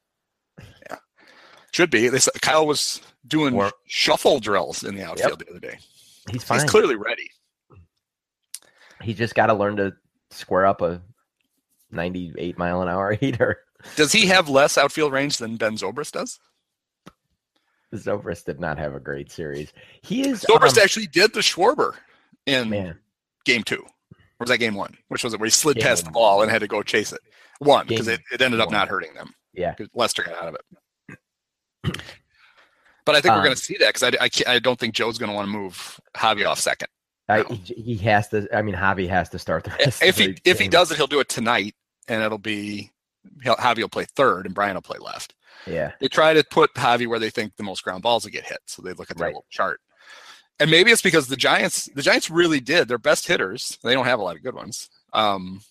Yeah. 0.59 0.97
Should 1.73 1.91
be. 1.91 2.09
They, 2.09 2.17
s- 2.17 2.29
Kyle 2.43 2.67
was 2.67 3.01
doing 3.27 3.61
shuffle 3.87 4.41
drills 4.41 4.83
in 4.83 4.95
the 4.97 5.05
outfield 5.05 5.39
the 5.39 5.49
other 5.51 5.61
day. 5.61 5.79
He's 6.31 6.43
fine. 6.43 6.61
He's 6.61 6.69
clearly 6.71 6.97
ready. 6.97 7.31
he 9.03 9.15
just 9.15 9.35
got 9.35 9.47
to 9.47 9.55
learn 9.55 9.77
to 9.77 9.93
square 10.31 10.67
up 10.67 10.83
a 10.83 11.01
98 11.93 12.59
mile 12.59 12.83
an 12.83 12.89
hour 12.89 13.13
heater. 13.21 13.61
Does 13.97 14.13
he 14.13 14.27
have 14.27 14.49
less 14.49 14.77
outfield 14.79 15.13
range 15.13 15.39
than 15.39 15.57
Ben 15.57 15.77
Zobrist 15.77 16.13
does? 16.13 16.39
Zobrist 17.95 18.45
did 18.45 18.61
not 18.61 18.79
have 18.79 18.95
a 18.95 19.01
great 19.01 19.33
series. 19.33 19.73
He 20.03 20.29
is 20.29 20.45
Zobrist 20.45 20.77
um, 20.79 20.83
actually 20.83 21.07
did 21.07 21.33
the 21.35 21.41
Schwarber 21.41 21.95
in 22.47 22.71
man. 22.71 22.99
game 23.45 23.63
two. 23.65 23.83
Or 23.83 24.45
was 24.45 24.51
that 24.51 24.59
game 24.59 24.75
one? 24.75 24.97
Which 25.09 25.25
was 25.25 25.35
it? 25.35 25.41
Where 25.41 25.47
he 25.47 25.51
slid 25.51 25.77
Game 25.77 25.85
past 25.87 26.05
the 26.05 26.11
ball 26.11 26.43
and 26.43 26.51
had 26.51 26.61
to 26.61 26.69
go 26.69 26.83
chase 26.83 27.13
it. 27.13 27.21
One, 27.59 27.87
because 27.87 28.09
it, 28.09 28.21
it 28.33 28.41
ended 28.41 28.61
up 28.61 28.69
one. 28.69 28.75
not 28.75 28.89
hurting 28.89 29.13
them. 29.15 29.35
Yeah. 29.53 29.75
Lester 29.93 30.23
got 30.23 30.41
out 30.43 30.49
of 30.49 30.57
it. 31.09 31.97
But 33.07 33.15
I 33.17 33.21
think 33.23 33.33
we're 33.33 33.39
Um, 33.39 33.45
going 33.45 33.57
to 33.57 33.61
see 33.63 33.77
that 33.79 33.95
because 33.95 34.03
I, 34.03 34.25
I, 34.53 34.55
I 34.57 34.59
don't 34.59 34.79
think 34.79 34.95
Joe's 34.95 35.17
going 35.19 35.31
to 35.31 35.35
want 35.35 35.47
to 35.47 35.51
move 35.51 35.99
Javi 36.15 36.47
off 36.47 36.61
second. 36.61 36.89
I, 37.29 37.39
No. 37.39 37.57
he, 37.65 37.97
has 37.97 38.29
to. 38.29 38.47
I 38.55 38.61
mean, 38.63 38.75
Javi 38.75 39.09
has 39.09 39.31
to 39.31 39.39
start 39.39 39.65
the 39.65 39.71
rest. 39.71 40.03
If 40.03 40.17
of 40.17 40.17
he 40.19 40.37
if 40.45 40.61
he 40.61 40.69
does 40.69 40.93
it, 40.93 40.97
he'll 40.99 41.07
do 41.07 41.19
it 41.19 41.29
tonight, 41.29 41.75
and 42.09 42.23
it'll 42.23 42.39
be 42.39 42.93
Javi 43.45 43.79
will 43.79 43.89
play 43.89 44.05
third, 44.05 44.47
and 44.47 44.55
Bryant 44.55 44.77
will 44.77 44.83
play 44.83 44.99
left. 44.99 45.35
yeah, 45.67 45.93
They 46.01 46.09
try 46.09 46.33
to 46.35 46.43
put 46.45 46.73
Javi 46.75 47.07
where 47.07 47.19
they 47.19 47.31
think 47.31 47.57
the 47.57 47.63
most 47.63 47.83
ground 47.85 48.03
balls 48.03 48.25
will 48.25 48.31
get 48.33 48.47
hit, 48.47 48.61
so 48.67 48.83
they 48.83 48.93
look 48.95 49.11
at 49.11 49.17
their 49.19 49.27
Right. 49.27 49.35
little 49.35 49.47
chart. 49.51 49.81
And 50.59 50.71
maybe 50.71 50.91
it's 50.91 51.03
because 51.03 51.27
the 51.29 51.37
Giants 51.37 51.89
the 51.95 52.03
Giants 52.03 52.29
really 52.31 52.61
did 52.61 52.87
their 52.89 52.99
best 52.99 53.27
hitters. 53.27 53.79
They 53.83 53.95
don't 53.95 54.05
have 54.07 54.19
a 54.21 54.23
lot 54.23 54.37
of 54.37 54.43
good 54.43 54.55
ones. 54.55 54.91
Um, 55.15 55.63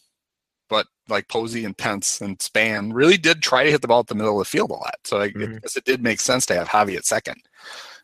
but 0.67 0.87
like 1.07 1.27
Posey 1.27 1.65
and 1.65 1.77
Pence 1.77 2.21
and 2.21 2.39
Span 2.41 2.93
really 2.93 3.17
did 3.17 3.41
try 3.41 3.63
to 3.63 3.71
hit 3.71 3.81
the 3.81 3.87
ball 3.87 3.99
at 4.01 4.07
the 4.07 4.15
middle 4.15 4.39
of 4.39 4.45
the 4.45 4.49
field 4.49 4.69
a 4.71 4.73
lot. 4.73 4.95
So 5.03 5.21
I, 5.21 5.29
Mhm. 5.29 5.61
guess 5.61 5.75
it 5.75 5.85
did 5.85 6.03
make 6.03 6.19
sense 6.19 6.45
to 6.47 6.55
have 6.55 6.67
Javi 6.69 6.95
at 6.95 7.05
second. 7.05 7.37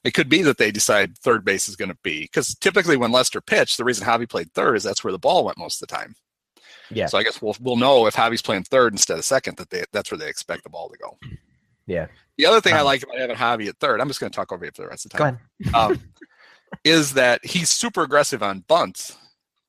It 0.03 0.13
could 0.13 0.29
be 0.29 0.41
that 0.43 0.58
they 0.60 0.71
decide 0.71 1.17
third 1.17 1.43
base 1.45 1.67
is 1.67 1.75
going 1.75 1.89
to 1.89 1.97
be 2.03 2.21
because 2.21 2.55
typically 2.55 2.97
when 2.97 3.12
Lester 3.12 3.41
pitched, 3.41 3.77
the 3.77 3.84
reason 3.84 4.05
Javi 4.08 4.27
played 4.29 4.51
third 4.53 4.75
is 4.75 4.84
that's 4.84 5.03
where 5.03 5.12
the 5.12 5.19
ball 5.19 5.43
went 5.45 5.58
most 5.58 5.81
of 5.81 5.88
the 5.88 5.95
time. 5.95 6.15
Yeah, 6.91 7.06
So 7.08 7.17
I 7.17 7.24
guess 7.24 7.41
we'll 7.41 7.56
we'll 7.60 7.76
know 7.76 8.06
if 8.08 8.15
Javi's 8.15 8.41
playing 8.41 8.63
third 8.63 8.93
instead 8.93 9.17
of 9.17 9.26
second 9.26 9.58
that 9.58 9.69
they 9.69 9.84
that's 9.91 10.12
where 10.12 10.17
they 10.17 10.30
expect 10.30 10.63
the 10.63 10.69
ball 10.69 10.89
to 10.89 10.98
go. 10.98 11.17
yeah. 11.86 12.08
The 12.38 12.45
other 12.45 12.62
thing 12.62 12.74
I 12.74 12.80
Um, 12.80 12.86
like 12.86 13.04
about 13.04 13.17
having 13.17 13.36
Javi 13.36 13.67
at 13.69 13.78
third, 13.78 14.02
I'm 14.02 14.08
just 14.08 14.19
going 14.19 14.32
to 14.32 14.36
talk 14.36 14.52
over 14.52 14.65
you 14.65 14.71
for 14.74 14.82
the 14.84 14.88
rest 14.89 15.06
of 15.06 15.12
the 15.12 15.17
Go 15.17 15.24
time 15.24 15.39
ahead. 15.62 15.76
um, 15.76 16.04
is 16.84 17.13
that 17.13 17.45
he's 17.45 17.69
super 17.69 18.04
aggressive 18.04 18.43
on 18.43 18.60
bunts. 18.67 19.17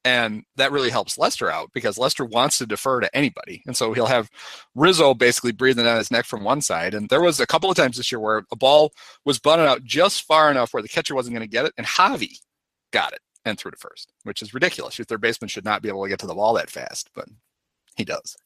And 0.04 0.44
that 0.54 0.70
really 0.70 0.90
helps 0.90 1.18
Lester 1.18 1.50
out 1.50 1.70
because 1.74 1.98
Lester 1.98 2.24
wants 2.24 2.58
to 2.58 2.66
defer 2.66 3.00
to 3.00 3.16
anybody. 3.16 3.64
And 3.66 3.76
so 3.76 3.92
he'll 3.92 4.06
have 4.06 4.30
Rizzo 4.76 5.14
basically 5.14 5.50
breathing 5.50 5.84
down 5.84 5.96
his 5.96 6.12
neck 6.12 6.26
from 6.26 6.44
one 6.44 6.60
side. 6.60 6.94
And 6.94 7.08
there 7.08 7.20
was 7.20 7.40
a 7.40 7.46
couple 7.46 7.68
of 7.68 7.76
times 7.76 7.96
this 7.96 8.12
year 8.12 8.20
where 8.20 8.44
a 8.52 8.56
ball 8.56 8.92
was 9.24 9.40
bunted 9.40 9.66
out 9.66 9.82
just 9.82 10.22
far 10.22 10.48
enough 10.48 10.72
where 10.72 10.82
the 10.82 10.88
catcher 10.88 11.16
wasn't 11.16 11.34
going 11.34 11.44
to 11.48 11.50
get 11.52 11.64
it. 11.64 11.72
And 11.76 11.84
Javi 11.84 12.38
got 12.92 13.14
it 13.14 13.18
and 13.46 13.58
threw 13.58 13.70
to 13.70 13.76
first, 13.78 14.12
which 14.24 14.42
is 14.42 14.52
ridiculous. 14.52 14.98
Your 14.98 15.06
third 15.06 15.22
baseman 15.22 15.48
should 15.48 15.64
not 15.64 15.80
be 15.80 15.88
able 15.88 16.02
to 16.02 16.08
get 16.10 16.18
to 16.18 16.26
the 16.26 16.34
ball 16.34 16.52
that 16.54 16.68
fast, 16.68 17.08
but 17.14 17.26
he 17.96 18.04
does. 18.04 18.36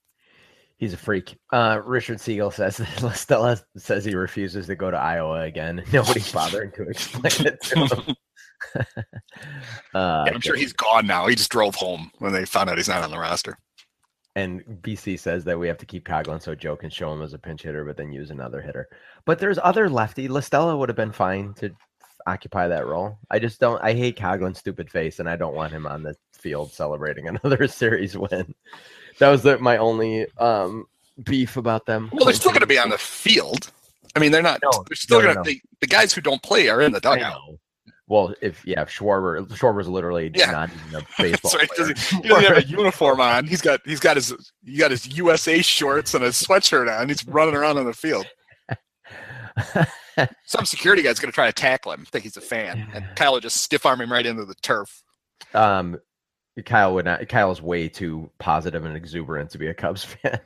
He's 0.76 0.92
a 0.92 0.98
freak. 0.98 1.36
Uh, 1.52 1.80
Richard 1.84 2.20
Siegel 2.20 2.50
says 2.50 2.76
that 3.00 3.16
Stella 3.16 3.60
says 3.76 4.04
he 4.04 4.14
refuses 4.14 4.66
to 4.66 4.76
go 4.76 4.90
to 4.90 4.96
Iowa 4.96 5.40
again. 5.42 5.82
Nobody's 5.92 6.30
bothering 6.30 6.70
to 6.72 6.82
explain 6.84 7.46
it 7.46 7.62
to 7.62 7.86
him. 7.86 8.14
uh, 9.94 10.24
Yeah, 10.26 10.32
I'm 10.32 10.40
sure 10.40 10.56
he's 10.56 10.74
gone 10.74 11.06
now. 11.06 11.26
He 11.26 11.34
just 11.34 11.50
drove 11.50 11.74
home 11.74 12.10
when 12.18 12.32
they 12.32 12.44
found 12.44 12.70
out 12.70 12.76
he's 12.76 12.88
not 12.88 13.02
on 13.02 13.10
the 13.10 13.18
roster. 13.18 13.58
And 14.36 14.62
BC 14.82 15.18
says 15.18 15.44
that 15.44 15.58
we 15.58 15.66
have 15.66 15.78
to 15.78 15.86
keep 15.86 16.06
Coghlan 16.06 16.40
so 16.40 16.54
Joe 16.54 16.76
can 16.76 16.88
show 16.88 17.12
him 17.12 17.20
as 17.20 17.34
a 17.34 17.38
pinch 17.38 17.62
hitter, 17.62 17.84
but 17.84 17.96
then 17.96 18.12
use 18.12 18.30
another 18.30 18.62
hitter. 18.62 18.88
But 19.26 19.38
there's 19.38 19.58
other 19.62 19.90
lefty. 19.90 20.28
Listella 20.28 20.78
would 20.78 20.88
have 20.88 20.96
been 20.96 21.10
fine 21.10 21.52
to 21.54 21.72
occupy 22.30 22.68
that 22.68 22.86
role. 22.86 23.18
I 23.30 23.38
just 23.38 23.60
don't. 23.60 23.82
I 23.82 23.92
hate 23.92 24.16
Coghlan's 24.16 24.58
stupid 24.58 24.90
face, 24.90 25.18
and 25.20 25.28
I 25.28 25.36
don't 25.36 25.54
want 25.54 25.72
him 25.72 25.86
on 25.86 26.02
the 26.02 26.14
field 26.32 26.72
celebrating 26.72 27.28
another 27.44 27.66
series 27.68 28.16
win. 28.16 28.54
That 29.18 29.28
was 29.30 29.42
the, 29.42 29.58
my 29.58 29.76
only 29.76 30.26
um, 30.38 30.86
beef 31.24 31.56
about 31.56 31.86
them. 31.86 32.10
Well, 32.12 32.24
they're 32.24 32.34
still 32.34 32.52
going 32.52 32.60
to 32.60 32.66
be 32.66 32.78
on 32.78 32.90
the 32.90 32.98
field. 32.98 33.70
I 34.16 34.18
mean, 34.18 34.32
they're 34.32 34.42
not. 34.42 34.60
No, 34.62 34.70
they're 34.88 34.96
still 34.96 35.20
no, 35.20 35.34
going 35.34 35.44
to. 35.44 35.52
no. 35.52 35.58
The 35.80 35.86
guys 35.86 36.12
who 36.12 36.20
don't 36.20 36.42
play 36.42 36.68
are 36.68 36.80
in 36.80 36.92
the 36.92 37.00
dugout. 37.00 37.40
Well, 38.08 38.34
if 38.42 38.66
yeah, 38.66 38.82
if 38.82 38.88
Schwarber 38.88 39.46
Schwarber's 39.50 39.86
literally 39.86 40.32
Yeah. 40.34 40.50
not 40.50 40.70
even 40.88 41.00
a 41.00 41.06
baseball 41.22 41.52
right. 41.54 41.68
player. 41.70 41.94
He 41.94 42.28
doesn't 42.28 42.44
have 42.44 42.64
a 42.64 42.66
uniform 42.66 43.20
on. 43.20 43.46
He's 43.46 43.60
got 43.60 43.80
he's 43.84 44.00
got 44.00 44.16
his 44.16 44.34
he 44.64 44.76
got 44.78 44.90
his 44.90 45.06
USA 45.16 45.62
shorts 45.62 46.14
and 46.14 46.24
a 46.24 46.30
sweatshirt 46.30 46.90
on. 46.92 47.08
He's 47.08 47.24
running 47.28 47.54
around 47.54 47.78
on 47.78 47.86
the 47.86 47.92
field. 47.92 48.26
Some 50.44 50.64
security 50.64 51.02
guy's 51.02 51.18
going 51.18 51.30
to 51.30 51.34
try 51.34 51.46
to 51.46 51.52
tackle 51.52 51.92
him. 51.92 52.04
Think 52.10 52.24
he's 52.24 52.36
a 52.36 52.40
fan, 52.40 52.88
and 52.94 53.04
Kyle 53.16 53.32
will 53.32 53.40
just 53.40 53.58
stiff 53.58 53.86
arm 53.86 54.00
him 54.00 54.12
right 54.12 54.26
into 54.26 54.44
the 54.44 54.54
turf. 54.62 55.02
um, 55.54 55.98
Kyle 56.64 56.94
would 56.94 57.04
not. 57.04 57.26
Kyle's 57.28 57.62
way 57.62 57.88
too 57.88 58.30
positive 58.38 58.84
and 58.84 58.96
exuberant 58.96 59.50
to 59.50 59.58
be 59.58 59.68
a 59.68 59.74
Cubs 59.74 60.04
fan. 60.22 60.40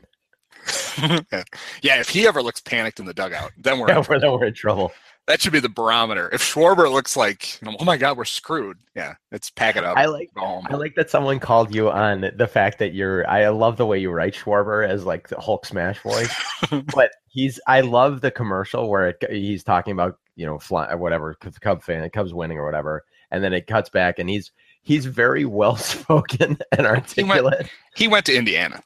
yeah. 1.33 1.43
yeah, 1.83 2.01
if 2.01 2.09
he 2.09 2.27
ever 2.27 2.43
looks 2.43 2.61
panicked 2.61 3.01
in 3.01 3.07
the 3.07 3.15
dugout, 3.15 3.53
then 3.59 3.79
we're 3.79 3.89
yeah, 3.89 4.03
we're, 4.09 4.19
then 4.21 4.33
we're 4.33 4.47
in 4.47 4.55
trouble. 4.55 4.93
That 5.27 5.41
should 5.41 5.53
be 5.53 5.61
the 5.61 5.69
barometer. 5.69 6.29
If 6.33 6.43
Schwarber 6.43 6.91
looks 6.91 7.17
like, 7.17 7.59
oh 7.67 7.85
my 7.85 7.97
god, 7.97 8.17
we're 8.17 8.25
screwed. 8.25 8.79
Yeah, 8.95 9.15
let's 9.33 9.51
pack 9.51 9.77
it 9.77 9.85
up. 9.85 9.97
I 9.97 10.07
like. 10.07 10.31
I 10.37 10.75
like 10.75 10.95
that 10.97 11.11
someone 11.11 11.41
called 11.41 11.75
you 11.75 11.91
on 11.91 12.31
the 12.37 12.47
fact 12.47 12.79
that 12.81 12.93
you're. 12.93 13.29
I 13.29 13.49
love 13.49 13.77
the 13.77 13.87
way 13.87 13.99
you 13.99 14.11
write 14.11 14.35
Schwarber 14.35 14.87
as 14.87 15.05
like 15.05 15.29
the 15.29 15.41
Hulk 15.41 15.65
smash 15.65 16.01
voice, 16.03 16.33
but 16.95 17.11
he's. 17.29 17.59
I 17.67 17.81
love 17.81 18.21
the 18.21 18.31
commercial 18.31 18.89
where 18.91 19.09
it, 19.09 19.25
he's 19.31 19.65
talking 19.65 19.93
about 19.93 20.19
you 20.37 20.45
know 20.45 20.59
fly 20.59 20.95
whatever 20.95 21.35
Cub 21.61 21.83
fan 21.83 22.09
Cubs 22.11 22.35
winning 22.35 22.59
or 22.59 22.67
whatever, 22.67 23.05
and 23.31 23.43
then 23.43 23.53
it 23.53 23.67
cuts 23.67 23.89
back 23.89 24.19
and 24.19 24.29
he's 24.29 24.53
he's 24.83 25.07
very 25.07 25.45
well 25.45 25.77
spoken 25.77 26.59
and 26.73 26.87
articulate. 26.87 27.71
He 27.97 28.09
went 28.09 28.27
to 28.27 28.37
Indiana. 28.37 28.83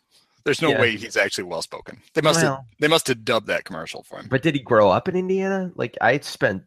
There's 0.48 0.62
no 0.62 0.70
Yeah. 0.70 0.80
way 0.80 0.96
he's 0.96 1.16
actually 1.16 1.44
well 1.44 1.62
spoken. 1.62 2.00
They 2.14 2.20
must 2.22 2.40
have 2.40 2.60
they 2.80 2.88
must 2.88 3.06
have 3.08 3.24
dubbed 3.24 3.46
that 3.48 3.64
commercial 3.64 4.02
for 4.02 4.18
him. 4.18 4.26
But 4.30 4.42
did 4.42 4.54
he 4.54 4.60
grow 4.60 4.90
up 4.90 5.08
in 5.08 5.14
Indiana? 5.16 5.70
Like 5.74 5.96
I 6.00 6.18
spent. 6.20 6.62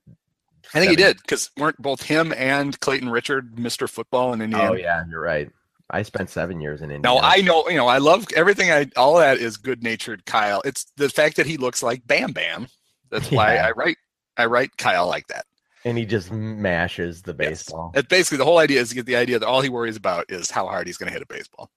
I 0.74 0.80
think 0.80 0.92
he 0.92 0.96
did 0.96 1.18
because 1.18 1.50
weren't 1.58 1.82
both 1.82 2.04
him 2.04 2.32
and 2.38 2.80
Clayton 2.80 3.10
Richard 3.10 3.56
Mr. 3.56 3.90
Football 3.90 4.34
in 4.34 4.42
Indiana? 4.42 4.72
Oh 4.72 4.74
yeah, 4.76 5.04
you're 5.10 5.20
right. 5.22 5.50
I 5.90 6.04
spent 6.04 6.30
seven 6.30 6.62
years 6.62 6.82
in 6.82 6.92
Indiana. 6.92 7.16
No, 7.16 7.20
I 7.22 7.42
know, 7.42 7.68
you 7.68 7.76
know, 7.76 7.88
I 7.88 7.98
love 7.98 8.26
everything. 8.36 8.72
I 8.72 8.88
all 8.96 9.18
that 9.18 9.40
is 9.40 9.58
good 9.58 9.84
natured 9.84 10.26
Kyle. 10.26 10.62
It's 10.64 10.86
the 10.96 11.10
fact 11.10 11.36
that 11.36 11.46
he 11.48 11.58
looks 11.58 11.84
like 11.84 12.08
Bam 12.08 12.32
Bam. 12.32 12.68
That's 13.10 13.30
why 13.30 13.58
I 13.58 13.72
write 13.72 13.98
I 14.38 14.46
write 14.46 14.78
Kyle 14.78 15.08
like 15.08 15.28
that. 15.28 15.46
and 15.84 15.98
he 15.98 16.06
just 16.06 16.32
mashes 16.32 17.24
the 17.24 17.36
Yes. 17.38 17.50
baseball. 17.64 17.92
It's 17.96 18.08
basically 18.08 18.38
the 18.38 18.46
whole 18.46 18.60
idea 18.60 18.80
is 18.80 18.90
to 18.90 18.96
get 18.96 19.08
the 19.08 19.16
idea 19.16 19.40
that 19.40 19.48
all 19.48 19.62
he 19.62 19.70
worries 19.70 19.98
about 19.98 20.26
is 20.30 20.52
how 20.52 20.68
hard 20.68 20.86
he's 20.88 20.96
going 20.96 21.08
to 21.08 21.14
hit 21.14 21.24
a 21.24 21.26
baseball. 21.26 21.72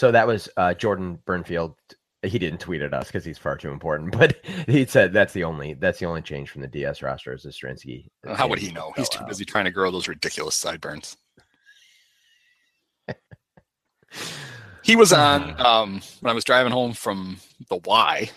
So 0.00 0.10
that 0.12 0.26
was 0.26 0.48
uh, 0.56 0.72
Jordan 0.72 1.18
Bernfield. 1.26 1.74
He 2.22 2.38
didn't 2.38 2.60
tweet 2.60 2.80
at 2.80 2.94
us 2.94 3.08
because 3.08 3.22
he's 3.22 3.36
far 3.36 3.58
too 3.58 3.68
important, 3.68 4.12
but 4.18 4.38
he 4.66 4.86
said 4.86 5.12
that's 5.12 5.34
the 5.34 5.44
only 5.44 5.74
that's 5.74 5.98
the 5.98 6.06
only 6.06 6.22
change 6.22 6.48
from 6.48 6.62
the 6.62 6.68
DS 6.68 7.02
roster 7.02 7.34
is 7.34 7.44
Ostrowski. 7.44 8.06
How 8.26 8.48
would 8.48 8.60
he 8.60 8.72
know? 8.72 8.94
He's 8.96 9.10
too 9.10 9.22
busy 9.28 9.44
trying 9.44 9.66
to 9.66 9.70
grow 9.70 9.90
those 9.90 10.08
ridiculous 10.08 10.56
sideburns. 10.56 11.18
he 14.82 14.96
was 14.96 15.12
on 15.12 15.54
um, 15.66 16.00
when 16.20 16.30
I 16.30 16.34
was 16.34 16.44
driving 16.44 16.72
home 16.72 16.94
from 16.94 17.36
the 17.68 17.76
Y 17.84 18.30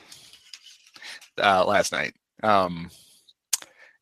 uh, 1.42 1.66
last 1.66 1.94
night, 1.94 2.14
um, 2.44 2.92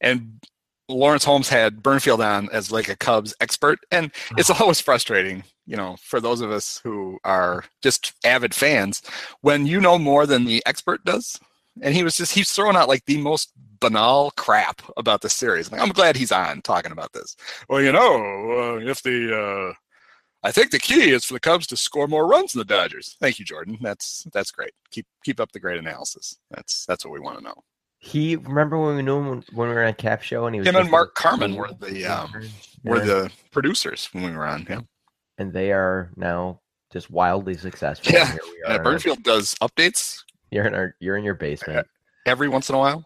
and 0.01 0.43
Lawrence 0.89 1.25
Holmes 1.25 1.49
had 1.49 1.83
Bernfield 1.83 2.25
on 2.25 2.49
as 2.51 2.71
like 2.71 2.89
a 2.89 2.95
Cubs 2.95 3.35
expert, 3.39 3.77
and 3.91 4.11
it's 4.35 4.49
always 4.59 4.81
frustrating, 4.81 5.43
you 5.71 5.77
know, 5.77 5.95
for 6.01 6.19
those 6.19 6.41
of 6.41 6.51
us 6.51 6.81
who 6.83 7.17
are 7.23 7.63
just 7.81 8.11
avid 8.25 8.53
fans 8.53 9.01
when 9.39 9.65
you 9.65 9.79
know 9.79 9.97
more 9.97 10.25
than 10.25 10.43
the 10.43 10.61
expert 10.65 11.01
does. 11.05 11.39
And 11.81 11.95
he 11.95 12.03
was 12.03 12.17
just 12.17 12.33
he's 12.33 12.51
throwing 12.51 12.75
out 12.75 12.89
like 12.89 13.05
the 13.05 13.17
most 13.17 13.53
banal 13.79 14.31
crap 14.31 14.81
about 14.97 15.21
the 15.21 15.29
series. 15.29 15.71
Like, 15.71 15.79
I'm 15.79 15.93
glad 15.93 16.17
he's 16.17 16.33
on 16.33 16.61
talking 16.61 16.91
about 16.91 17.13
this. 17.13 17.37
Well, 17.69 17.81
you 17.81 17.93
know, 17.93 18.15
uh, 18.51 18.79
if 18.85 19.01
the 19.01 19.71
uh, 19.71 19.73
I 20.43 20.51
think 20.51 20.71
the 20.71 20.79
key 20.79 21.11
is 21.11 21.23
for 21.23 21.35
the 21.35 21.39
Cubs 21.39 21.67
to 21.67 21.77
score 21.77 22.09
more 22.09 22.27
runs 22.27 22.51
than 22.51 22.59
the 22.59 22.65
Dodgers. 22.65 23.15
Thank 23.21 23.39
you, 23.39 23.45
Jordan. 23.45 23.77
That's 23.79 24.27
that's 24.33 24.51
great. 24.51 24.73
Keep 24.91 25.07
keep 25.23 25.39
up 25.39 25.53
the 25.53 25.61
great 25.61 25.79
analysis. 25.79 26.37
That's 26.49 26.85
that's 26.85 27.05
what 27.05 27.13
we 27.13 27.21
want 27.21 27.37
to 27.37 27.43
know. 27.45 27.63
He 27.99 28.35
remember 28.35 28.77
when 28.77 28.97
we 28.97 29.03
knew 29.03 29.19
him 29.19 29.43
when, 29.53 29.69
we 29.69 29.73
were 29.73 29.85
on 29.85 29.93
Cap 29.93 30.21
Show 30.21 30.47
and 30.47 30.53
he 30.53 30.59
was 30.59 30.67
Him 30.67 30.75
and 30.75 30.91
Mark 30.91 31.15
Carmen 31.15 31.55
were 31.55 31.69
the 31.79 32.05
um, 32.07 32.33
were 32.83 32.99
the 32.99 33.31
producers 33.51 34.09
when 34.11 34.25
we 34.25 34.31
were 34.31 34.45
on. 34.45 34.67
Yeah, 34.69 34.81
and 35.37 35.51
they 35.53 35.71
are 35.71 36.11
now 36.15 36.59
just 36.91 37.09
wildly 37.09 37.55
successful. 37.55 38.11
Yeah. 38.13 38.25
Here 38.31 38.39
we 38.43 38.61
yeah. 38.65 38.71
are 38.71 38.75
in 38.81 38.85
our- 38.85 38.93
Bernfield 38.93 39.23
does 39.23 39.55
updates 39.55 40.23
you're 40.51 40.65
in 40.65 40.75
our 40.75 40.95
you're 40.99 41.17
in 41.17 41.23
your 41.23 41.35
basement. 41.35 41.87
every 42.25 42.49
once 42.49 42.69
in 42.69 42.75
a 42.75 42.79
while, 42.79 43.05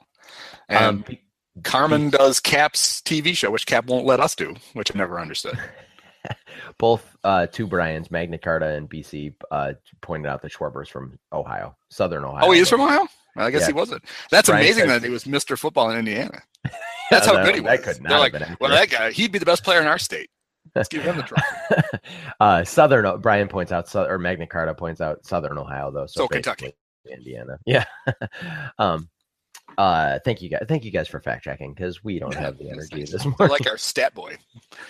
and 0.68 1.08
Um, 1.08 1.18
Carmen 1.64 2.10
does 2.10 2.40
Cap's 2.40 3.02
TV 3.02 3.36
show, 3.36 3.50
which 3.52 3.66
Cap 3.66 3.86
won't 3.86 4.06
let 4.06 4.20
us 4.20 4.36
do, 4.36 4.56
which 4.74 4.94
I 4.94 4.98
never 4.98 5.20
understood. 5.20 5.58
both 6.78 7.16
uh, 7.24 7.48
two 7.48 7.68
Brian's, 7.68 8.10
Magna 8.12 8.38
Carta 8.38 8.68
and 8.70 8.90
BC, 8.90 9.36
uh, 9.52 9.74
pointed 10.02 10.28
out 10.28 10.42
that 10.42 10.52
Schwarber's 10.52 10.90
from 10.90 11.18
Ohio, 11.32 11.76
Southern 11.90 12.26
Ohio. 12.26 12.48
Oh, 12.48 12.52
he 12.52 12.60
is 12.60 12.70
from 12.70 12.82
Ohio. 12.82 13.08
I 13.38 13.52
guess 13.52 13.62
Yeah. 13.62 13.68
he 13.68 13.74
wasn't. 13.74 14.04
That's 14.32 14.50
Brian 14.50 14.64
amazing 14.66 14.88
said- 14.88 15.02
that 15.02 15.04
he 15.06 15.10
was 15.12 15.26
Mr. 15.26 15.58
Football 15.58 15.92
in 15.92 16.00
Indiana. 16.00 16.42
That's 17.12 17.28
how 17.28 17.44
good 17.44 17.56
he 17.56 17.62
was. 17.62 17.70
That 17.70 17.84
could 17.84 18.02
not 18.02 18.10
They're 18.10 18.18
have 18.18 18.34
like, 18.34 18.48
been 18.48 18.58
well, 18.60 18.72
that 18.72 18.90
guy, 18.90 19.12
he'd 19.12 19.32
be 19.32 19.38
the 19.40 19.46
best 19.46 19.64
player 19.64 19.80
in 19.80 19.88
our 19.88 20.00
state. 20.00 20.30
Let's 20.76 20.90
give 20.90 21.04
him 21.04 21.18
the 21.18 21.24
trophy. 21.24 22.00
uh, 22.40 22.64
Southern 22.66 23.20
Brian 23.22 23.48
points 23.48 23.72
out, 23.72 23.94
or 23.96 24.18
Magna 24.20 24.46
Carta 24.48 24.74
points 24.74 25.00
out 25.02 25.26
Southern 25.26 25.58
Ohio 25.58 25.90
though. 25.92 26.06
So 26.06 26.22
So 26.24 26.28
Kentucky. 26.28 26.74
Indiana. 27.10 27.58
Yeah. 27.66 27.86
um. 28.78 29.10
Uh. 29.78 30.20
Thank 30.26 30.42
you 30.42 30.50
guys. 30.50 30.66
Thank 30.68 30.84
you 30.86 30.92
guys 30.92 31.08
for 31.08 31.20
fact 31.20 31.44
checking 31.44 31.74
because 31.74 32.04
we 32.04 32.20
don't 32.20 32.34
have 32.34 32.58
the 32.58 32.70
energy 32.72 32.98
nice. 33.00 33.12
this 33.12 33.26
morning. 33.26 33.50
like 33.50 33.68
our 33.70 33.78
stat 33.78 34.14
boy. 34.14 34.38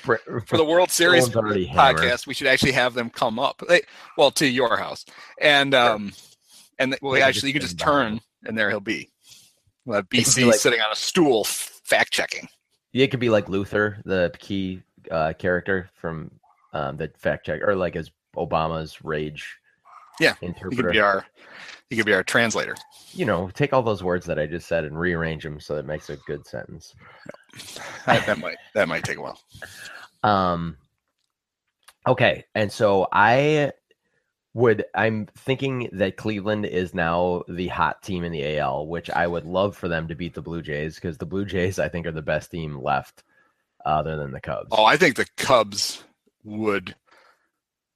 for, 0.02 0.20
For 0.48 0.58
the 0.58 0.66
World 0.66 0.90
Series 0.92 1.34
already 1.36 1.66
hammered. 1.66 1.98
podcast, 2.02 2.28
we 2.28 2.34
should 2.34 2.48
actually 2.48 2.72
have 2.74 2.94
them 2.94 3.10
come 3.10 3.38
up. 3.40 3.62
They, 3.68 3.82
well, 4.18 4.32
to 4.32 4.48
your 4.48 4.78
house, 4.78 5.06
and 5.40 5.74
um, 5.74 6.14
and 6.80 6.98
well, 7.02 7.22
actually, 7.22 7.50
you 7.50 7.54
can 7.54 7.62
just 7.62 7.80
turn, 7.80 8.20
and 8.44 8.58
there 8.58 8.70
he'll 8.70 8.80
be. 8.80 9.10
We'll 9.86 9.98
have 9.98 10.10
BC 10.10 10.46
like- 10.48 10.56
sitting 10.56 10.82
on 10.82 10.92
a 10.92 10.96
stool, 10.96 11.44
fact 11.44 12.12
checking. 12.12 12.48
It 12.94 13.08
could 13.12 13.20
be 13.20 13.30
like 13.30 13.50
Luther, 13.50 13.98
the 14.06 14.34
key 14.40 14.82
uh, 15.12 15.34
character 15.34 15.90
from 15.96 16.32
um, 16.74 16.98
the 16.98 17.10
fact 17.18 17.46
check, 17.46 17.62
or 17.62 17.76
like 17.76 17.96
as 17.96 18.12
Obama's 18.36 19.04
rage. 19.04 19.58
Yeah, 20.20 20.36
He 20.40 20.46
Interpreter. 20.48 20.84
could 20.84 20.92
be 20.94 21.00
our, 21.00 21.26
he 21.90 21.96
could 21.98 22.06
be 22.06 22.14
our 22.14 22.24
translator. 22.24 22.76
you 23.12 23.26
know, 23.26 23.50
take 23.54 23.74
all 23.74 23.82
those 23.84 24.02
words 24.04 24.26
that 24.28 24.40
I 24.40 24.46
just 24.46 24.68
said 24.68 24.86
and 24.86 24.98
rearrange 24.98 25.44
them 25.44 25.60
so 25.60 25.76
it 25.76 25.86
makes 25.86 26.10
a 26.10 26.16
good 26.28 26.46
sentence. 26.48 26.94
That, 28.06 28.26
that 28.26 28.38
might 28.40 28.58
that 28.74 28.88
might 28.90 29.04
take 29.06 29.18
a 29.18 29.22
while. 29.22 29.40
Um 30.24 30.78
okay, 32.08 32.44
and 32.54 32.72
so 32.72 33.08
I 33.12 33.72
would 34.54 34.86
I'm 34.94 35.28
thinking 35.38 35.90
that 35.94 36.18
Cleveland 36.18 36.66
is 36.66 36.94
now 36.94 37.44
the 37.48 37.68
hot 37.68 38.04
team 38.04 38.24
in 38.24 38.32
the 38.32 38.58
AL, 38.58 38.88
which 38.88 39.10
I 39.10 39.26
would 39.28 39.46
love 39.46 39.76
for 39.76 39.88
them 39.88 40.08
to 40.08 40.16
beat 40.16 40.34
the 40.34 40.42
Blue 40.42 40.62
Jays 40.62 40.96
because 40.96 41.18
the 41.18 41.26
Blue 41.26 41.46
Jays 41.46 41.80
I 41.80 41.88
think 41.90 42.06
are 42.08 42.12
the 42.12 42.22
best 42.22 42.52
team 42.52 42.78
left 42.82 43.24
other 43.86 44.16
than 44.18 44.32
the 44.32 44.42
Cubs. 44.42 44.68
Oh, 44.72 44.84
I 44.86 44.98
think 44.98 45.16
the 45.16 45.28
Cubs 45.38 46.04
would. 46.44 46.96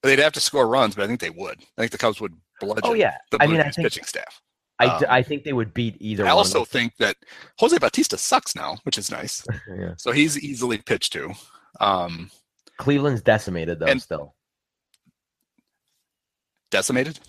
They'd 0.03 0.19
have 0.19 0.33
to 0.33 0.39
score 0.39 0.67
runs, 0.67 0.95
but 0.95 1.03
I 1.03 1.07
think 1.07 1.19
they 1.19 1.29
would. 1.29 1.59
I 1.77 1.81
think 1.81 1.91
the 1.91 1.97
Cubs 1.97 2.21
would 2.21 2.33
bludgeon 2.61 2.81
Oh, 2.85 2.93
yeah. 2.93 3.17
the 3.31 3.37
I 3.41 3.45
Blue 3.47 3.57
mean, 3.57 3.65
I 3.65 3.71
think 3.71 3.85
pitching 3.87 4.05
staff. 4.05 4.41
I, 4.79 4.85
um, 4.85 5.03
I 5.09 5.21
think 5.23 5.43
they 5.43 5.51
would 5.51 5.73
beat 5.73 5.97
either 5.99 6.25
I 6.25 6.29
also 6.29 6.63
think 6.63 6.95
that 6.99 7.17
Jose 7.57 7.77
Bautista 7.77 8.17
sucks 8.17 8.55
now, 8.55 8.77
which 8.83 8.97
is 8.97 9.11
nice. 9.11 9.45
yeah. 9.77 9.93
So 9.97 10.11
he's 10.13 10.39
easily 10.39 10.77
pitched 10.77 11.11
to. 11.13 11.33
Um, 11.81 12.31
Cleveland's 12.77 13.21
decimated 13.21 13.79
though 13.79 13.87
And- 13.87 14.01
still. 14.01 14.35
decimated. 16.71 17.19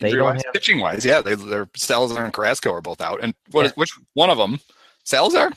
They 0.00 0.12
don't 0.12 0.34
have- 0.36 0.52
pitching 0.52 0.80
wise, 0.80 1.04
yeah. 1.04 1.20
They, 1.20 1.34
their 1.34 1.68
Salazar 1.76 2.24
and 2.24 2.32
Carrasco 2.32 2.72
are 2.72 2.80
both 2.80 3.00
out. 3.00 3.20
And 3.22 3.34
what 3.50 3.62
Yeah. 3.62 3.68
is, 3.70 3.76
which 3.76 3.90
one 4.14 4.30
of 4.30 4.38
them? 4.38 4.60
Salazar? 5.04 5.52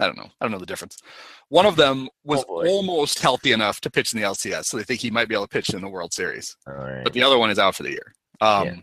I 0.00 0.06
don't 0.06 0.16
know. 0.16 0.26
I 0.40 0.44
don't 0.44 0.50
know 0.50 0.58
the 0.58 0.66
difference. 0.66 0.98
One 1.50 1.66
of 1.66 1.76
them 1.76 2.08
was 2.24 2.44
Oh, 2.48 2.66
almost 2.66 3.18
healthy 3.20 3.52
enough 3.52 3.80
to 3.82 3.90
pitch 3.90 4.12
in 4.14 4.20
the 4.20 4.26
LCS, 4.26 4.64
so 4.64 4.76
they 4.76 4.82
think 4.82 5.00
he 5.00 5.10
might 5.10 5.28
be 5.28 5.34
able 5.34 5.44
to 5.46 5.48
pitch 5.52 5.70
in 5.70 5.80
the 5.82 5.88
World 5.88 6.12
Series. 6.12 6.56
All 6.66 6.74
right. 6.74 7.04
But 7.04 7.12
the 7.12 7.22
other 7.22 7.38
one 7.38 7.50
is 7.50 7.58
out 7.58 7.74
for 7.76 7.82
the 7.82 7.90
year. 7.90 8.14
Um, 8.40 8.66
Yeah. 8.66 8.74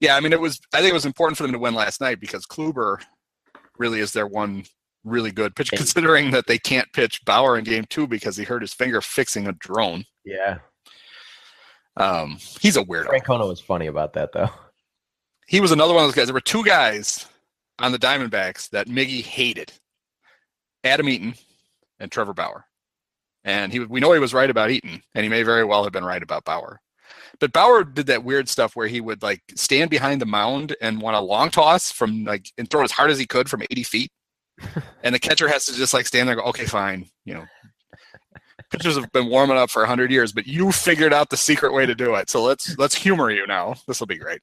yeah. 0.00 0.16
I 0.16 0.20
mean, 0.20 0.32
it 0.32 0.40
was. 0.40 0.58
I 0.72 0.78
think 0.78 0.90
it 0.90 0.94
was 0.94 1.06
important 1.06 1.36
for 1.36 1.42
them 1.44 1.52
to 1.52 1.58
win 1.58 1.74
last 1.74 2.00
night 2.00 2.18
because 2.18 2.46
Kluber 2.46 2.98
really 3.78 4.00
is 4.00 4.12
their 4.12 4.26
one 4.26 4.64
really 5.04 5.30
good 5.30 5.54
pitch, 5.54 5.70
considering 5.70 6.30
that 6.32 6.46
they 6.46 6.58
can't 6.58 6.90
pitch 6.92 7.24
Bauer 7.24 7.58
in 7.58 7.64
Game 7.64 7.84
Two 7.90 8.06
because 8.06 8.36
he 8.36 8.44
hurt 8.44 8.62
his 8.62 8.72
finger 8.74 9.00
fixing 9.00 9.46
a 9.48 9.52
drone. 9.52 10.04
yeah. 10.24 10.58
Um, 11.96 12.38
he's 12.60 12.76
a 12.76 12.84
weirdo. 12.84 13.08
Francona 13.08 13.48
was 13.48 13.60
funny 13.60 13.88
about 13.88 14.12
that 14.12 14.30
though. 14.32 14.50
he 15.48 15.60
was 15.60 15.72
another 15.72 15.92
one 15.94 16.04
of 16.04 16.08
those 16.08 16.14
guys. 16.14 16.26
There 16.26 16.34
were 16.34 16.40
two 16.40 16.64
guys 16.64 17.26
on 17.80 17.90
the 17.92 17.98
Diamondbacks 17.98 18.70
that 18.70 18.86
Miggy 18.86 19.22
hated: 19.22 19.72
Adam 20.88 21.08
Eaton 21.08 21.34
and 21.98 22.10
Trevor 22.10 22.34
Bauer. 22.34 22.64
And 23.44 23.72
he, 23.72 23.80
we 23.80 24.00
know 24.00 24.12
he 24.12 24.18
was 24.18 24.34
right 24.34 24.50
about 24.50 24.70
Eaton, 24.70 25.02
and 25.14 25.22
he 25.22 25.28
may 25.28 25.42
very 25.42 25.64
well 25.64 25.84
have 25.84 25.92
been 25.92 26.04
right 26.04 26.22
about 26.22 26.44
Bauer. 26.44 26.80
But 27.40 27.52
Bauer 27.52 27.84
did 27.84 28.06
that 28.06 28.24
weird 28.24 28.48
stuff 28.48 28.74
where 28.74 28.88
he 28.88 29.00
would 29.00 29.22
like 29.22 29.42
stand 29.54 29.90
behind 29.90 30.20
the 30.20 30.26
mound 30.26 30.74
and 30.80 31.00
want 31.00 31.16
a 31.16 31.20
long 31.20 31.50
toss 31.50 31.92
from 31.92 32.24
like 32.24 32.50
and 32.58 32.68
throw 32.68 32.82
as 32.82 32.90
hard 32.90 33.10
as 33.10 33.18
he 33.18 33.26
could 33.26 33.48
from 33.48 33.62
80 33.62 33.82
feet, 33.84 34.12
and 35.02 35.14
the 35.14 35.18
catcher 35.18 35.48
has 35.48 35.66
to 35.66 35.74
just 35.74 35.94
like 35.94 36.06
stand 36.06 36.28
there 36.28 36.34
and 36.34 36.42
go, 36.42 36.48
"Okay, 36.48 36.64
fine," 36.64 37.06
you 37.24 37.34
know. 37.34 37.44
Pitchers 38.70 38.96
have 38.96 39.10
been 39.12 39.30
warming 39.30 39.56
up 39.56 39.70
for 39.70 39.80
100 39.80 40.10
years, 40.10 40.32
but 40.32 40.46
you 40.46 40.72
figured 40.72 41.14
out 41.14 41.30
the 41.30 41.38
secret 41.38 41.72
way 41.72 41.86
to 41.86 41.94
do 41.94 42.14
it. 42.16 42.28
So 42.28 42.42
let's 42.42 42.76
let's 42.76 42.94
humor 42.94 43.30
you 43.30 43.46
now. 43.46 43.76
This 43.86 44.00
will 44.00 44.06
be 44.06 44.18
great. 44.18 44.40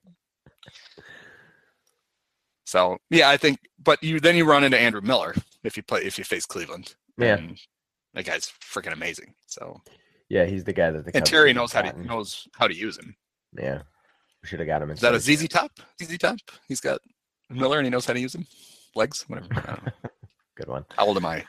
So 2.66 2.98
yeah, 3.10 3.30
I 3.30 3.38
think. 3.38 3.60
But 3.84 4.02
you 4.02 4.20
then 4.20 4.36
you 4.36 4.46
run 4.46 4.64
into 4.64 4.80
Andrew 4.80 5.02
Miller 5.02 5.36
if 5.68 5.78
you 5.78 5.84
play 5.84 6.02
if 6.04 6.18
you 6.18 6.24
face 6.24 6.46
Cleveland. 6.46 6.96
Yeah. 7.18 7.38
and 7.38 7.58
that 8.14 8.26
guy's 8.26 8.52
freaking 8.62 8.94
amazing. 8.94 9.34
So 9.48 9.82
Yeah, 10.30 10.46
he's 10.46 10.64
the 10.64 10.74
guy 10.74 10.92
that 10.92 11.06
the 11.06 11.12
and 11.16 11.24
Cubs 11.24 11.30
Terry 11.32 11.54
knows 11.54 11.72
how 11.74 11.82
to 11.82 12.02
knows 12.04 12.48
how 12.58 12.68
to 12.68 12.76
use 12.76 12.98
him. 12.98 13.16
Yeah, 13.58 13.82
we 14.42 14.48
should 14.50 14.60
have 14.60 14.68
got 14.68 14.82
him. 14.82 14.92
Is 14.92 15.00
that 15.02 15.14
a 15.16 15.20
ZZ 15.20 15.48
Top? 15.48 15.72
ZZ 16.02 16.18
Top? 16.18 16.38
He's 16.68 16.80
got 16.82 17.00
Miller 17.50 17.78
and 17.78 17.86
he 17.86 17.90
knows 17.90 18.06
how 18.06 18.14
to 18.14 18.20
use 18.20 18.36
him. 18.36 18.46
Legs, 18.96 19.24
whatever. 19.28 19.48
I 19.52 19.62
don't 19.62 19.86
know. 19.86 19.92
Good 20.56 20.68
one. 20.68 20.86
How 20.98 21.06
old 21.06 21.18
am 21.18 21.26
I? 21.26 21.44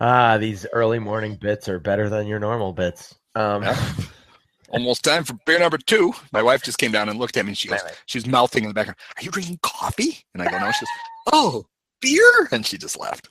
Ah, 0.00 0.38
these 0.38 0.64
early 0.72 0.98
morning 0.98 1.36
bits 1.40 1.68
are 1.68 1.78
better 1.80 2.08
than 2.08 2.26
your 2.26 2.38
normal 2.38 2.72
bits. 2.72 3.14
Um, 3.34 3.62
Yeah. 3.62 3.92
Almost 4.70 5.02
time 5.02 5.24
for 5.24 5.32
beer 5.46 5.58
number 5.58 5.78
two. 5.78 6.12
My 6.30 6.42
wife 6.42 6.62
just 6.62 6.76
came 6.76 6.92
down 6.92 7.08
and 7.08 7.18
looked 7.18 7.38
at 7.38 7.44
me 7.46 7.50
and 7.52 7.58
she 7.58 7.68
goes, 7.68 7.80
she 8.04 8.18
was 8.18 8.26
mouthing 8.26 8.64
in 8.64 8.68
the 8.68 8.74
background, 8.74 8.98
Are 9.16 9.22
you 9.22 9.30
drinking 9.30 9.60
coffee? 9.62 10.18
And 10.34 10.42
I 10.42 10.50
go, 10.50 10.58
No. 10.58 10.70
She 10.72 10.80
goes, 10.84 10.88
Oh, 11.32 11.66
beer? 12.00 12.48
And 12.52 12.64
she 12.64 12.78
just 12.78 12.98
laughed. 12.98 13.28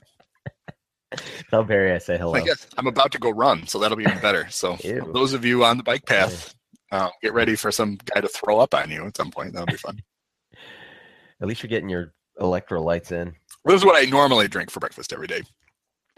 tell 1.50 1.64
Barry 1.64 1.92
I 1.92 1.98
say 1.98 2.18
hello. 2.18 2.34
I 2.34 2.40
guess 2.40 2.66
I'm 2.76 2.86
about 2.86 3.12
to 3.12 3.18
go 3.18 3.30
run, 3.30 3.66
so 3.66 3.78
that'll 3.78 3.96
be 3.96 4.04
even 4.04 4.20
better. 4.20 4.46
So 4.50 4.76
those 5.12 5.32
of 5.32 5.44
you 5.44 5.64
on 5.64 5.76
the 5.76 5.82
bike 5.82 6.06
path, 6.06 6.54
uh, 6.92 7.10
get 7.22 7.32
ready 7.32 7.56
for 7.56 7.72
some 7.72 7.98
guy 8.14 8.20
to 8.20 8.28
throw 8.28 8.58
up 8.58 8.74
on 8.74 8.90
you 8.90 9.06
at 9.06 9.16
some 9.16 9.30
point. 9.30 9.52
That'll 9.52 9.66
be 9.66 9.74
fun. 9.74 9.98
At 11.40 11.46
least 11.46 11.62
you're 11.62 11.68
getting 11.68 11.88
your 11.88 12.12
electrolytes 12.40 13.12
in. 13.12 13.34
This 13.64 13.76
is 13.76 13.84
what 13.84 13.96
I 13.96 14.08
normally 14.08 14.48
drink 14.48 14.70
for 14.70 14.80
breakfast 14.80 15.12
every 15.12 15.28
day. 15.28 15.42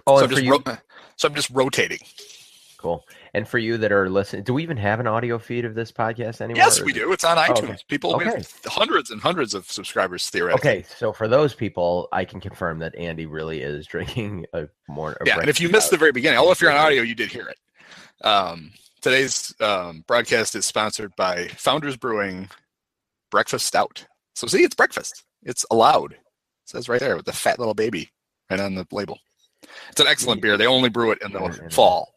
Oh, 0.07 0.19
so, 0.19 0.25
I'm 0.25 0.31
just 0.31 0.47
ro- 0.47 0.77
so 1.17 1.29
I'm 1.29 1.35
just 1.35 1.51
rotating. 1.51 1.99
Cool. 2.81 3.07
And 3.35 3.47
for 3.47 3.59
you 3.59 3.77
that 3.79 3.93
are 3.93 4.09
listening, 4.09 4.43
do 4.43 4.55
we 4.55 4.63
even 4.63 4.77
have 4.77 5.01
an 5.01 5.07
audio 5.07 5.39
feed 5.39 5.65
of 5.65 5.75
this 5.75 5.93
podcast 5.93 6.41
anymore? 6.41 6.65
Yes, 6.65 6.83
we 6.83 6.93
do. 6.93 7.13
It's 7.13 7.25
on 7.25 7.37
iTunes. 7.37 7.63
okay. 7.65 7.77
People, 7.89 8.17
we 8.17 8.25
have 8.25 8.51
hundreds 8.65 9.11
and 9.11 9.21
hundreds 9.21 9.55
of 9.55 9.71
subscribers 9.71 10.29
theoretically. 10.31 10.71
Okay, 10.71 10.85
so 10.97 11.13
for 11.13 11.29
those 11.29 11.55
people, 11.55 12.09
I 12.13 12.25
can 12.25 12.41
confirm 12.41 12.79
that 12.79 12.95
Andy 12.97 13.27
really 13.27 13.61
is 13.61 13.87
drinking 13.95 14.47
a 14.55 14.69
more. 14.89 15.13
a 15.21 15.27
Yeah, 15.27 15.39
and 15.39 15.49
if 15.49 15.61
you 15.61 15.69
missed 15.69 15.91
the 15.91 15.99
very 15.99 16.13
beginning, 16.13 16.39
oh, 16.39 16.51
if 16.51 16.61
you're 16.61 16.71
on 16.71 16.79
audio, 16.79 17.03
you 17.03 17.15
did 17.15 17.31
hear 17.31 17.49
it. 17.49 18.27
Um, 18.27 18.73
today's 19.01 19.55
um, 19.61 20.05
broadcast 20.07 20.55
is 20.55 20.67
sponsored 20.67 21.15
by 21.17 21.49
Founders 21.49 21.97
Brewing 21.97 22.49
Breakfast 23.31 23.67
Stout. 23.67 24.07
So 24.35 24.47
see, 24.47 24.63
it's 24.63 24.75
breakfast. 24.75 25.25
It's 25.43 25.65
allowed. 25.71 26.13
It 26.13 26.19
says 26.65 26.89
right 26.89 27.01
there 27.01 27.17
with 27.17 27.27
the 27.27 27.33
fat 27.33 27.59
little 27.59 27.75
baby 27.75 28.11
right 28.51 28.61
on 28.61 28.75
the 28.75 28.87
label. 28.91 29.19
It's 29.91 30.01
an 30.01 30.07
excellent 30.07 30.43
beer. 30.43 30.57
They 30.57 30.67
only 30.67 30.89
brew 30.89 31.11
it 31.11 31.23
in 31.23 31.33
the 31.33 31.69
fall. 31.71 32.13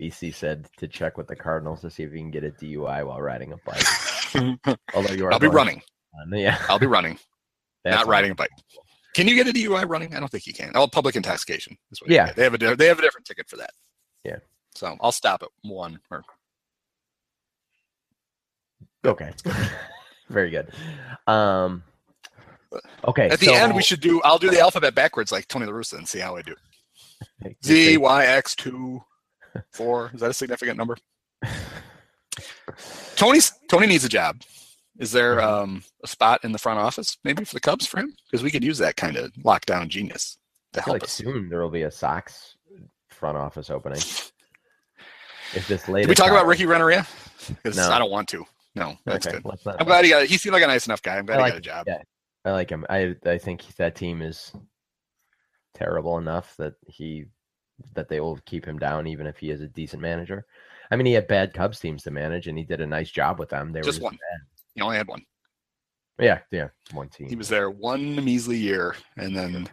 BC 0.00 0.34
said 0.34 0.68
to 0.78 0.86
check 0.88 1.16
with 1.18 1.26
the 1.26 1.36
Cardinals 1.36 1.80
to 1.80 1.90
see 1.90 2.02
if 2.04 2.12
you 2.12 2.18
can 2.18 2.30
get 2.30 2.44
a 2.44 2.50
DUI 2.50 3.04
while 3.06 3.20
riding 3.20 3.52
a 3.52 3.56
bike. 3.66 4.68
Although 4.94 5.14
you 5.14 5.26
are 5.26 5.32
I'll 5.32 5.38
be 5.40 5.48
running. 5.48 5.82
yeah, 6.32 6.58
I'll 6.68 6.78
be 6.78 6.86
running, 6.86 7.18
that's 7.84 7.96
not 7.96 8.06
riding 8.06 8.30
a 8.30 8.34
bike. 8.34 8.50
Can 9.14 9.26
you 9.26 9.34
get 9.34 9.48
a 9.48 9.52
DUI 9.52 9.88
running? 9.88 10.14
I 10.14 10.20
don't 10.20 10.28
think 10.30 10.46
you 10.46 10.52
can. 10.54 10.70
Oh, 10.74 10.86
public 10.86 11.16
intoxication. 11.16 11.76
Is 11.90 12.00
what 12.00 12.10
Yeah. 12.10 12.32
they 12.32 12.44
have 12.44 12.54
a 12.54 12.58
they 12.76 12.86
have 12.86 12.98
a 12.98 13.02
different 13.02 13.26
ticket 13.26 13.48
for 13.48 13.56
that. 13.56 13.70
Yeah. 14.24 14.36
So 14.74 14.96
I'll 15.00 15.12
stop 15.12 15.42
at 15.42 15.48
one 15.62 15.98
or 16.10 16.22
Okay, 19.04 19.32
very 20.28 20.50
good. 20.50 20.70
Um, 21.28 21.84
okay, 23.06 23.28
At 23.28 23.38
the 23.38 23.46
so- 23.46 23.54
end, 23.54 23.74
we 23.76 23.82
should 23.82 24.00
do. 24.00 24.20
I'll 24.22 24.38
do 24.38 24.50
the 24.50 24.58
alphabet 24.60 24.94
backwards, 24.94 25.30
like 25.32 25.46
Tony 25.48 25.66
La 25.66 25.72
Russa, 25.72 25.94
and 25.98 26.06
see 26.06 26.18
how 26.18 26.36
I 26.36 26.42
do. 26.42 26.54
Z 27.64 27.96
Y 27.96 28.26
X 28.26 28.54
two 28.56 29.02
four. 29.72 30.10
Is 30.14 30.20
that 30.20 30.30
a 30.30 30.34
significant 30.34 30.76
number? 30.76 30.96
Tony's 33.16 33.52
Tony 33.68 33.86
needs 33.86 34.04
a 34.04 34.08
job. 34.08 34.42
Is 34.98 35.12
there 35.12 35.40
um, 35.40 35.82
a 36.02 36.08
spot 36.08 36.40
in 36.42 36.52
the 36.52 36.58
front 36.58 36.80
office 36.80 37.18
maybe 37.24 37.44
for 37.44 37.54
the 37.54 37.60
Cubs 37.60 37.86
for 37.86 38.00
him? 38.00 38.14
Because 38.26 38.42
we 38.42 38.50
could 38.50 38.64
use 38.64 38.78
that 38.78 38.96
kind 38.96 39.16
of 39.16 39.32
lockdown 39.34 39.88
genius 39.88 40.38
to 40.72 40.80
help 40.80 40.94
like 40.94 41.04
us. 41.04 41.12
soon 41.12 41.48
there 41.48 41.62
will 41.62 41.70
be 41.70 41.82
a 41.82 41.90
Sox 41.90 42.56
front 43.10 43.36
office 43.36 43.70
opening. 43.70 44.00
If 45.54 45.66
this 45.68 45.84
Did 45.86 46.08
we 46.08 46.14
talk 46.14 46.30
about 46.30 46.46
Ricky 46.46 46.66
Renteria? 46.66 47.06
Because 47.48 47.76
No. 47.76 47.90
I 47.90 47.98
don't 47.98 48.10
want 48.10 48.28
to. 48.28 48.44
No, 48.74 48.96
that's 49.04 49.26
okay, 49.26 49.40
good. 49.40 49.58
I'm 49.78 49.86
glad 49.86 50.04
he 50.04 50.10
got. 50.10 50.26
He 50.26 50.36
seemed 50.36 50.52
like 50.52 50.62
a 50.62 50.66
nice 50.66 50.86
enough 50.86 51.02
guy. 51.02 51.16
I'm 51.16 51.26
glad 51.26 51.36
I 51.36 51.38
he 51.38 51.42
like 51.44 51.52
got 51.54 51.58
a 51.58 51.60
job. 51.60 51.84
yeah. 51.86 52.02
I 52.44 52.52
like 52.52 52.70
him. 52.70 52.84
I 52.88 53.14
I 53.24 53.38
think 53.38 53.64
that 53.76 53.94
team 53.94 54.20
is 54.22 54.52
terrible 55.74 56.18
enough 56.18 56.54
that 56.58 56.74
he 56.86 57.26
that 57.94 58.08
they 58.08 58.20
will 58.20 58.38
keep 58.46 58.64
him 58.64 58.78
down 58.78 59.06
even 59.06 59.26
if 59.26 59.38
he 59.38 59.50
is 59.50 59.60
a 59.60 59.68
decent 59.68 60.02
manager. 60.02 60.46
I 60.90 60.96
mean, 60.96 61.06
he 61.06 61.12
had 61.12 61.28
bad 61.28 61.52
Cubs 61.52 61.80
teams 61.80 62.02
to 62.04 62.10
manage, 62.10 62.46
and 62.46 62.56
he 62.56 62.64
did 62.64 62.80
a 62.80 62.86
nice 62.86 63.10
job 63.10 63.38
with 63.38 63.50
them. 63.50 63.72
They 63.72 63.80
Just 63.82 64.00
were 64.00 64.04
one. 64.04 64.18
He 64.74 64.80
only 64.80 64.96
had 64.96 65.08
one. 65.08 65.22
Yeah, 66.18 66.40
yeah, 66.50 66.68
one 66.92 67.08
team. 67.08 67.28
He 67.28 67.36
was 67.36 67.48
there 67.48 67.70
one 67.70 68.24
measly 68.24 68.56
year, 68.56 68.96
and 69.16 69.36
then 69.36 69.68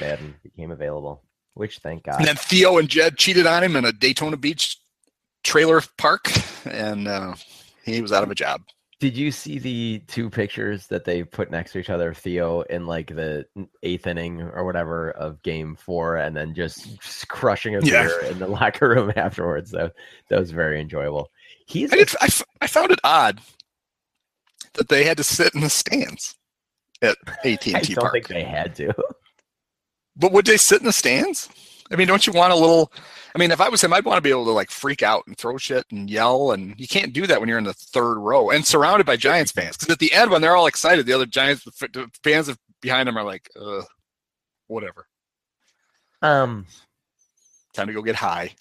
Maddon 0.00 0.34
became 0.42 0.70
available, 0.70 1.22
which 1.54 1.78
thank 1.78 2.04
God. 2.04 2.18
and 2.18 2.26
then 2.26 2.36
Theo 2.36 2.78
and 2.78 2.88
Jed 2.88 3.18
cheated 3.18 3.46
on 3.46 3.62
him 3.62 3.76
in 3.76 3.84
a 3.84 3.92
Daytona 3.92 4.36
Beach 4.36 4.78
trailer 5.44 5.82
park, 5.98 6.30
and 6.64 7.08
uh, 7.08 7.34
he 7.84 8.00
was 8.00 8.12
out 8.12 8.22
of 8.22 8.30
a 8.30 8.34
job. 8.34 8.62
Did 9.02 9.16
you 9.16 9.32
see 9.32 9.58
the 9.58 9.98
two 10.06 10.30
pictures 10.30 10.86
that 10.86 11.04
they 11.04 11.24
put 11.24 11.50
next 11.50 11.72
to 11.72 11.80
each 11.80 11.90
other? 11.90 12.14
Theo 12.14 12.60
in 12.60 12.86
like 12.86 13.08
the 13.08 13.44
eighth 13.82 14.06
inning 14.06 14.40
or 14.40 14.64
whatever 14.64 15.10
of 15.10 15.42
game 15.42 15.74
four, 15.74 16.18
and 16.18 16.36
then 16.36 16.54
just, 16.54 17.00
just 17.02 17.26
crushing 17.26 17.74
a 17.74 17.80
Yeah. 17.80 18.04
beer 18.04 18.20
in 18.30 18.38
the 18.38 18.46
locker 18.60 18.90
room 18.90 19.12
afterwards. 19.16 19.72
That 19.72 19.94
that 20.28 20.38
was 20.38 20.52
very 20.52 20.80
enjoyable. 20.80 21.32
He's 21.66 21.92
I, 21.92 21.96
did, 21.96 22.14
I, 22.20 22.28
I 22.60 22.66
found 22.68 22.92
it 22.92 23.00
odd 23.02 23.40
that 24.74 24.88
they 24.88 25.02
had 25.02 25.16
to 25.16 25.24
sit 25.24 25.52
in 25.52 25.62
the 25.62 25.68
stands 25.68 26.36
at 27.02 27.16
AT&T 27.44 27.74
I 27.74 27.80
don't 27.80 27.96
Park. 27.96 28.12
think 28.12 28.28
they 28.28 28.44
had 28.44 28.76
to. 28.76 28.94
But 30.14 30.30
would 30.30 30.46
they 30.46 30.58
sit 30.58 30.78
in 30.80 30.86
the 30.86 30.92
stands? 30.92 31.48
I 31.90 31.96
mean, 31.96 32.06
don't 32.08 32.26
you 32.26 32.32
want 32.32 32.52
a 32.52 32.56
little? 32.56 32.92
I 33.34 33.38
mean, 33.38 33.50
if 33.50 33.60
I 33.60 33.68
was 33.68 33.82
him, 33.82 33.92
I'd 33.92 34.04
want 34.04 34.18
to 34.18 34.22
be 34.22 34.30
able 34.30 34.44
to 34.46 34.50
like 34.52 34.70
freak 34.70 35.02
out 35.02 35.24
and 35.26 35.36
throw 35.36 35.56
shit 35.58 35.84
and 35.90 36.08
yell, 36.10 36.52
and 36.52 36.78
you 36.78 36.86
can't 36.88 37.12
do 37.12 37.26
that 37.26 37.40
when 37.40 37.48
you're 37.48 37.58
in 37.58 37.64
the 37.64 37.72
third 37.74 38.18
row 38.18 38.50
and 38.50 38.64
surrounded 38.66 39.04
by 39.06 39.16
Giants 39.16 39.52
fans. 39.52 39.76
Because 39.76 39.92
at 39.92 39.98
the 39.98 40.12
end, 40.12 40.30
when 40.30 40.40
they're 40.42 40.56
all 40.56 40.66
excited, 40.66 41.06
the 41.06 41.12
other 41.12 41.26
Giants 41.26 41.64
the 41.64 42.10
fans 42.22 42.50
behind 42.80 43.08
them 43.08 43.16
are 43.18 43.24
like, 43.24 43.50
uh, 43.60 43.82
whatever, 44.68 45.06
Um, 46.22 46.66
time 47.74 47.86
to 47.88 47.92
go 47.92 48.02
get 48.02 48.16
high. 48.16 48.54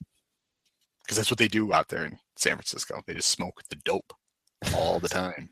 Because 1.03 1.17
that's 1.17 1.31
what 1.31 1.37
they 1.39 1.47
do 1.47 1.73
out 1.73 1.89
there 1.89 2.05
in 2.05 2.17
San 2.37 2.53
Francisco. 2.55 3.01
They 3.05 3.13
just 3.13 3.29
smoke 3.29 3.61
the 3.69 3.75
dope 3.77 4.13
all 4.75 4.99
the 4.99 5.09
time, 5.09 5.49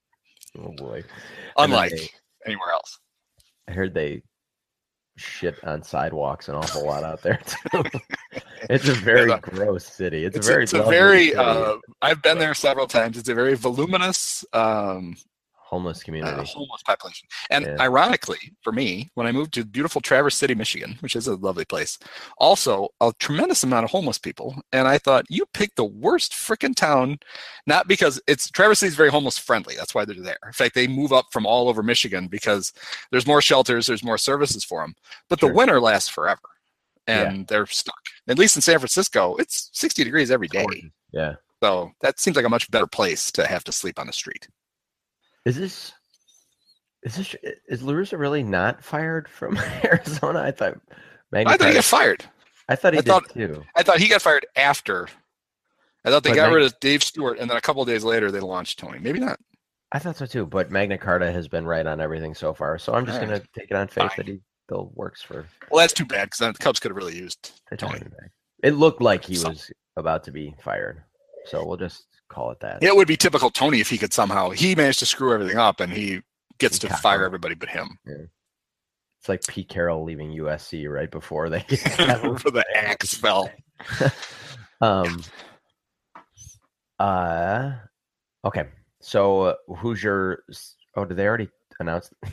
oh 0.58 0.72
boy. 0.72 1.02
Unlike 1.56 1.92
they- 1.92 2.10
anywhere 2.46 2.70
else. 2.72 2.98
I 3.68 3.72
heard 3.72 3.94
they 3.94 4.22
shit 5.16 5.62
on 5.64 5.82
sidewalks 5.82 6.48
an 6.48 6.54
awful 6.54 6.84
lot 6.86 7.04
out 7.04 7.22
there 7.22 7.38
too. 7.44 7.82
it's 8.70 8.88
a 8.88 8.94
very 8.94 9.30
the- 9.30 9.38
gross 9.38 9.86
city. 9.86 10.24
It's, 10.24 10.36
It's, 10.36 10.46
a 10.46 10.50
very, 10.50 10.62
it's 10.64 10.72
a 10.72 10.82
very. 10.82 11.34
Uh, 11.34 11.76
I've 12.00 12.22
been 12.22 12.38
there 12.38 12.54
several 12.54 12.86
times. 12.86 13.18
It's 13.18 13.28
a 13.28 13.34
very 13.34 13.54
voluminous 13.54 14.44
um, 14.52 15.16
homeless 15.72 16.02
community. 16.02 16.30
uh, 16.38 16.44
homeless 16.44 16.82
population. 16.82 17.26
And 17.50 17.64
Yeah. 17.64 17.76
ironically, 17.80 18.52
for 18.62 18.72
me, 18.72 19.10
when 19.14 19.26
I 19.26 19.32
moved 19.32 19.54
to 19.54 19.64
beautiful 19.64 20.00
Traverse 20.02 20.36
City, 20.36 20.54
Michigan, 20.54 20.96
which 21.00 21.16
is 21.16 21.26
a 21.26 21.36
lovely 21.36 21.64
place, 21.64 21.98
also 22.38 22.90
a 23.00 23.12
tremendous 23.18 23.62
amount 23.64 23.84
of 23.84 23.90
homeless 23.90 24.18
people. 24.18 24.62
And 24.72 24.86
I 24.86 24.98
thought, 24.98 25.24
you 25.30 25.46
picked 25.54 25.76
the 25.76 25.84
worst 25.84 26.32
freaking 26.32 26.76
town, 26.76 27.18
not 27.66 27.88
because 27.88 28.20
it's 28.26 28.50
Traverse 28.50 28.80
City 28.80 28.88
is 28.88 28.94
very 28.96 29.10
homeless 29.10 29.38
friendly. 29.38 29.74
That's 29.74 29.94
why 29.94 30.04
they're 30.04 30.14
there. 30.16 30.36
In 30.46 30.52
fact, 30.52 30.74
they 30.74 30.86
move 30.86 31.12
up 31.12 31.26
from 31.32 31.46
all 31.46 31.68
over 31.68 31.82
Michigan 31.82 32.28
because 32.28 32.72
there's 33.10 33.26
more 33.26 33.40
shelters, 33.42 33.86
there's 33.86 34.04
more 34.04 34.18
services 34.18 34.62
for 34.64 34.82
them. 34.82 34.94
But 35.28 35.40
Sure. 35.40 35.48
the 35.48 35.54
winter 35.54 35.80
lasts 35.80 36.08
forever. 36.10 36.40
Yeah. 37.08 37.22
And 37.30 37.46
they're 37.48 37.66
stuck. 37.66 38.00
At 38.28 38.38
least 38.38 38.56
in 38.56 38.62
San 38.62 38.78
Francisco, 38.78 39.34
it's 39.36 39.70
60 39.72 40.04
degrees 40.04 40.30
every 40.30 40.48
day. 40.48 40.66
Yeah. 41.12 41.34
So 41.62 41.92
that 42.00 42.20
seems 42.20 42.36
like 42.36 42.44
a 42.44 42.48
much 42.48 42.70
better 42.70 42.86
place 42.86 43.30
to 43.32 43.46
have 43.46 43.64
to 43.64 43.72
sleep 43.72 43.98
on 43.98 44.06
the 44.06 44.12
street. 44.12 44.48
Is 45.44 45.56
this 45.56 45.92
is 47.02 47.16
this 47.16 47.34
is 47.68 47.82
La 47.82 47.92
Russa 47.92 48.18
really 48.18 48.42
not 48.42 48.82
fired 48.84 49.28
from 49.28 49.56
Arizona? 49.84 50.40
I 50.40 50.50
thought 50.52 50.78
Magna 51.30 51.52
I 51.52 51.56
thought 51.56 51.68
he 51.68 51.74
got 51.74 51.84
fired. 51.84 52.24
I 52.68 52.76
thought 52.76 52.92
he 52.92 52.98
I 52.98 53.02
did 53.02 53.08
thought- 53.10 53.30
too. 53.30 53.62
I 53.74 53.82
thought 53.82 53.98
he 53.98 54.08
got 54.08 54.22
fired 54.22 54.46
after. 54.56 55.08
I 56.04 56.10
thought 56.10 56.22
they 56.24 56.30
But 56.30 56.36
got 56.36 56.46
Mag- 56.48 56.56
rid 56.56 56.64
of 56.66 56.80
Dave 56.80 57.02
Stewart, 57.02 57.38
and 57.38 57.48
then 57.48 57.56
a 57.56 57.60
couple 57.60 57.80
of 57.82 57.88
days 57.88 58.02
later 58.02 58.30
they 58.32 58.40
launched 58.40 58.78
Tony. 58.80 58.98
Maybe 58.98 59.20
not. 59.20 59.38
I 59.92 59.98
thought 59.98 60.16
so 60.16 60.26
too, 60.26 60.46
but 60.46 60.70
Magna 60.70 60.98
Carta 60.98 61.30
has 61.30 61.48
been 61.48 61.64
right 61.66 61.86
on 61.86 62.00
everything 62.00 62.34
so 62.34 62.54
far. 62.54 62.78
So 62.78 62.94
I'm 62.94 63.04
just 63.06 63.20
Alright. 63.20 63.38
gonna 63.40 63.44
take 63.56 63.70
it 63.70 63.76
on 63.76 63.88
faith 63.88 64.08
Fine. 64.08 64.16
that 64.16 64.26
he 64.26 64.40
still 64.66 64.90
works 64.94 65.22
for 65.22 65.46
Well, 65.70 65.80
that's 65.80 65.92
too 65.92 66.04
bad 66.06 66.24
because 66.30 66.38
the 66.38 66.52
Cubs 66.54 66.80
could 66.80 66.90
have 66.90 66.96
really 66.96 67.16
used 67.16 67.52
Tony. 67.76 68.00
It 68.62 68.72
looked 68.74 69.02
like 69.02 69.24
he 69.24 69.34
was 69.44 69.70
about 69.96 70.24
to 70.24 70.32
be 70.32 70.54
fired. 70.62 71.02
So 71.46 71.64
we'll 71.66 71.76
just 71.76 72.06
call 72.32 72.50
it 72.50 72.60
that. 72.60 72.82
It 72.82 72.96
would 72.96 73.08
be 73.08 73.16
typical 73.16 73.50
Tony 73.50 73.80
if 73.80 73.90
he 73.90 73.98
could 73.98 74.12
somehow. 74.12 74.50
He 74.50 74.74
managed 74.74 74.98
to 75.00 75.06
screw 75.06 75.32
everything 75.34 75.58
up, 75.58 75.80
and 75.80 75.92
he 75.92 76.22
gets 76.58 76.78
to 76.80 76.88
fire 76.88 77.24
everybody 77.24 77.54
but 77.54 77.68
him 77.68 77.98
It's 78.06 79.28
like 79.28 79.44
Pete 79.46 79.68
Carroll 79.68 80.04
leaving 80.04 80.30
USC 80.30 80.88
right 80.88 81.10
before 81.10 81.48
they 81.48 81.60
for 81.68 82.50
the 82.50 82.64
axe 82.74 83.14
fell. 83.14 83.50
Um. 84.80 85.22
Uh. 86.98 87.74
Okay. 88.44 88.64
So 89.00 89.42
uh, 89.42 89.54
who's 89.76 90.02
your? 90.02 90.42
Oh, 90.96 91.04
did 91.04 91.16
they 91.16 91.26
already 91.26 91.48
announce? 91.80 92.10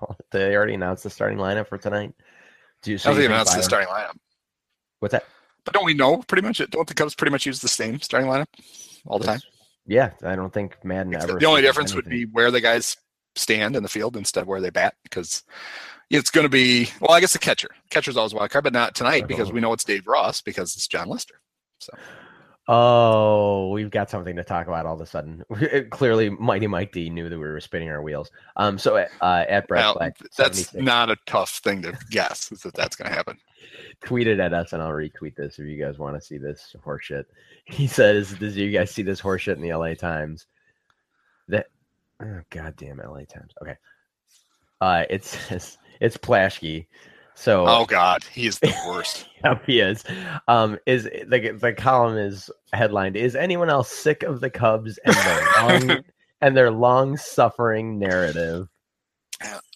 Oh, 0.00 0.16
they 0.30 0.56
already 0.56 0.72
announced 0.72 1.02
the 1.04 1.10
starting 1.10 1.36
lineup 1.36 1.68
for 1.68 1.76
tonight. 1.76 2.14
Do 2.82 2.92
you? 2.92 2.96
So 2.96 3.10
don't 3.10 3.16
you 3.16 3.24
think 3.24 3.28
think 3.28 3.34
announced 3.34 3.54
the 3.54 3.62
starting 3.62 3.90
lineup, 3.90 4.16
What's 5.00 5.12
that? 5.12 5.24
but 5.66 5.74
don't 5.74 5.84
we 5.84 5.92
know 5.92 6.22
pretty 6.26 6.40
much? 6.40 6.60
It 6.60 6.70
don't 6.70 6.88
the 6.88 6.94
Cubs 6.94 7.14
pretty 7.14 7.30
much 7.30 7.44
use 7.44 7.60
the 7.60 7.68
same 7.68 8.00
starting 8.00 8.30
lineup 8.30 8.46
all 9.06 9.18
the 9.18 9.26
time? 9.26 9.40
Yeah, 9.86 10.10
I 10.24 10.36
don't 10.36 10.52
think 10.52 10.76
Maddon 10.84 11.14
Except 11.14 11.30
ever. 11.30 11.40
the 11.40 11.46
only 11.46 11.62
difference 11.62 11.94
would 11.94 12.08
be 12.08 12.24
where 12.24 12.50
the 12.50 12.60
guys 12.60 12.96
stand 13.34 13.76
in 13.76 13.82
the 13.82 13.88
field 13.88 14.16
instead 14.16 14.42
of 14.42 14.46
where 14.48 14.60
they 14.60 14.70
bat 14.70 14.94
because 15.02 15.42
it's 16.10 16.30
going 16.30 16.44
to 16.44 16.50
be 16.50 16.90
well 17.00 17.12
i 17.12 17.20
guess 17.20 17.32
the 17.32 17.38
catcher 17.38 17.70
catcher's 17.88 18.14
always 18.16 18.34
a 18.34 18.36
wild 18.36 18.50
card 18.50 18.62
but 18.62 18.74
not 18.74 18.94
tonight 18.94 19.26
because 19.26 19.50
we 19.50 19.58
know 19.58 19.72
it's 19.72 19.84
dave 19.84 20.06
ross 20.06 20.42
because 20.42 20.74
it's 20.76 20.86
john 20.86 21.08
lester 21.08 21.36
so 21.78 21.90
Oh, 22.68 23.70
we've 23.70 23.90
got 23.90 24.08
something 24.08 24.36
to 24.36 24.44
talk 24.44 24.68
about 24.68 24.86
all 24.86 24.94
of 24.94 25.00
a 25.00 25.06
sudden. 25.06 25.44
Clearly, 25.90 26.30
Mighty 26.30 26.68
Mike 26.68 26.92
D 26.92 27.10
knew 27.10 27.28
that 27.28 27.36
we 27.36 27.42
were 27.42 27.60
spinning 27.60 27.88
our 27.88 28.02
wheels. 28.02 28.30
Um, 28.56 28.78
so 28.78 28.96
uh, 28.96 29.44
at 29.48 29.66
Brett 29.66 29.94
Black, 29.96 30.16
that's 30.36 30.72
not 30.74 31.10
a 31.10 31.16
tough 31.26 31.50
thing 31.58 31.82
to 31.82 31.98
guess 32.10 32.48
that 32.48 32.74
that's 32.74 32.94
going 32.94 33.10
to 33.10 33.16
happen 33.16 33.38
tweeted 34.04 34.40
at 34.40 34.52
us, 34.52 34.72
and 34.72 34.82
I'll 34.82 34.90
retweet 34.90 35.36
this 35.36 35.58
if 35.58 35.66
you 35.66 35.82
guys 35.82 35.98
want 35.98 36.16
to 36.16 36.20
see 36.20 36.38
this 36.38 36.74
horseshit. 36.84 37.24
He 37.64 37.86
says, 37.86 38.32
"Does 38.32 38.56
you 38.56 38.72
guys 38.72 38.90
see 38.90 39.02
this 39.02 39.20
horseshit 39.20 39.54
in 39.54 39.62
the 39.62 39.72
LA 39.72 39.94
Times?" 39.94 40.46
That 41.46 41.66
oh, 42.20 42.40
goddamn 42.50 42.98
LA 42.98 43.20
Times. 43.20 43.52
Okay, 43.62 43.76
uh, 44.80 45.04
it 45.08 45.24
says 45.48 45.78
it's 46.00 46.16
Plaschke. 46.16 46.86
So 47.34 47.66
oh 47.66 47.86
god 47.86 48.22
he 48.24 48.46
is 48.46 48.58
the 48.58 48.74
worst 48.86 49.26
Yep, 49.44 49.66
he 49.66 49.80
is. 49.80 50.04
Um, 50.48 50.78
is 50.86 51.04
the 51.04 51.56
the 51.60 51.72
column 51.72 52.16
is 52.16 52.50
headlined: 52.72 53.16
"Is 53.16 53.34
anyone 53.34 53.70
else 53.70 53.90
sick 53.90 54.22
of 54.22 54.40
the 54.40 54.50
Cubs 54.50 54.98
and 55.04 55.14
their 55.14 55.44
long 55.56 56.04
and 56.40 56.56
their 56.56 56.70
long 56.70 57.16
suffering 57.16 57.98
narrative?" 57.98 58.68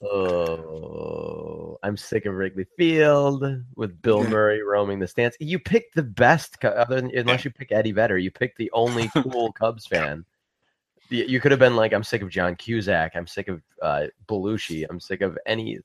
Oh, 0.03 1.79
I'm 1.83 1.97
sick 1.97 2.27
of 2.27 2.35
Wrigley 2.35 2.67
Field 2.77 3.45
with 3.75 4.01
Bill 4.01 4.23
Murray 4.23 4.63
roaming 4.63 5.01
the 5.01 5.09
stands. 5.09 5.37
You 5.41 5.59
picked 5.59 5.97
the 5.97 6.05
best, 6.05 6.65
other 6.65 6.95
than 6.95 7.11
unless 7.17 7.45
you 7.45 7.51
pick 7.51 7.73
Eddie 7.73 7.91
Vedder, 7.91 8.19
you 8.19 8.31
picked 8.31 8.59
the 8.59 8.71
only 8.73 9.09
cool 9.15 9.53
Cubs 9.53 9.87
fan. 9.87 10.25
You 11.09 11.25
you 11.25 11.41
could 11.41 11.51
have 11.51 11.59
been 11.59 11.75
like, 11.75 11.93
"I'm 11.93 12.05
sick 12.05 12.23
of 12.23 12.31
John 12.31 12.55
Cusack. 12.55 13.17
I'm 13.17 13.27
sick 13.27 13.49
of 13.49 13.63
uh, 13.83 14.07
Belushi. 14.29 14.87
I'm 14.89 15.01
sick 15.01 15.23
of 15.23 15.37
any 15.45 15.81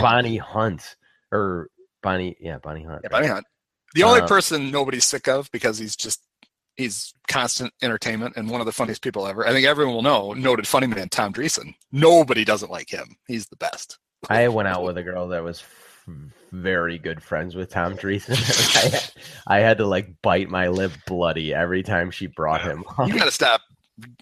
Bonnie 0.00 0.36
Hunt 0.36 0.96
or 1.34 1.68
Bonnie, 2.02 2.36
yeah, 2.40 2.58
Bonnie 2.58 2.82
Hunt. 2.84 3.00
yeah, 3.02 3.08
right? 3.08 3.12
Bonnie 3.12 3.26
Hunt. 3.28 3.44
the 3.94 4.02
only 4.04 4.20
Um, 4.20 4.28
person 4.28 4.70
nobody's 4.70 5.04
sick 5.04 5.28
of 5.28 5.50
because 5.52 5.76
he's 5.78 5.96
just 5.96 6.20
he's 6.76 7.12
constant 7.28 7.72
entertainment 7.82 8.34
and 8.36 8.48
one 8.50 8.60
of 8.60 8.66
the 8.66 8.72
funniest 8.72 9.00
people 9.02 9.26
ever 9.26 9.46
i 9.46 9.52
think 9.52 9.64
everyone 9.66 9.94
will 9.94 10.02
know 10.02 10.32
noted 10.32 10.66
funny 10.66 10.86
man 10.88 11.08
tom 11.08 11.32
dreesen 11.32 11.72
nobody 11.92 12.44
doesn't 12.44 12.70
like 12.70 12.90
him 12.90 13.16
he's 13.28 13.46
the 13.46 13.56
best 13.56 13.98
I 14.28 14.48
went 14.48 14.66
out 14.68 14.82
with 14.82 14.96
a 14.98 15.02
girl 15.02 15.28
that 15.28 15.44
was 15.44 15.62
very 16.52 16.98
good 16.98 17.22
friends 17.22 17.54
with 17.54 17.70
Tom 17.70 17.94
Dreesen. 17.96 18.36
I, 19.46 19.56
I 19.58 19.60
had 19.60 19.76
to 19.78 19.86
like 19.86 20.20
bite 20.22 20.48
my 20.48 20.68
lip 20.68 20.92
bloody 21.06 21.52
every 21.52 21.82
time 21.82 22.10
she 22.10 22.26
brought 22.26 22.62
him. 22.62 22.84
you 23.06 23.14
got 23.14 23.24
to 23.26 23.30
stop 23.30 23.60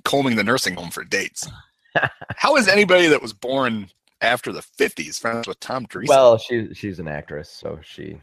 combing 0.04 0.34
the 0.36 0.42
nursing 0.44 0.74
home 0.74 0.90
for 0.90 1.04
dates. 1.04 1.48
How 2.36 2.56
is 2.56 2.66
anybody 2.68 3.06
that 3.08 3.22
was 3.22 3.32
born 3.32 3.90
after 4.22 4.52
the 4.52 4.60
50s 4.60 5.20
friends 5.20 5.46
with 5.46 5.60
Tom 5.60 5.86
Dreesen? 5.86 6.08
well, 6.08 6.38
she 6.38 6.72
she's 6.72 6.98
an 6.98 7.08
actress, 7.08 7.50
so 7.50 7.78
she. 7.82 8.20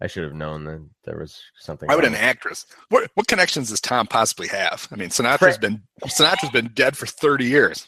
I 0.00 0.08
should 0.08 0.24
have 0.24 0.34
known 0.34 0.64
that 0.64 0.84
there 1.04 1.18
was 1.18 1.40
something. 1.56 1.86
Why 1.88 1.94
would 1.94 2.04
an 2.04 2.16
actress? 2.16 2.66
What 2.88 3.08
what 3.14 3.28
connections 3.28 3.70
does 3.70 3.80
Tom 3.80 4.08
possibly 4.08 4.48
have? 4.48 4.88
I 4.90 4.96
mean, 4.96 5.10
Sinatra's 5.10 5.58
been 5.58 5.80
Sinatra's 6.04 6.50
been 6.50 6.70
dead 6.74 6.96
for 6.96 7.06
30 7.06 7.44
years. 7.44 7.86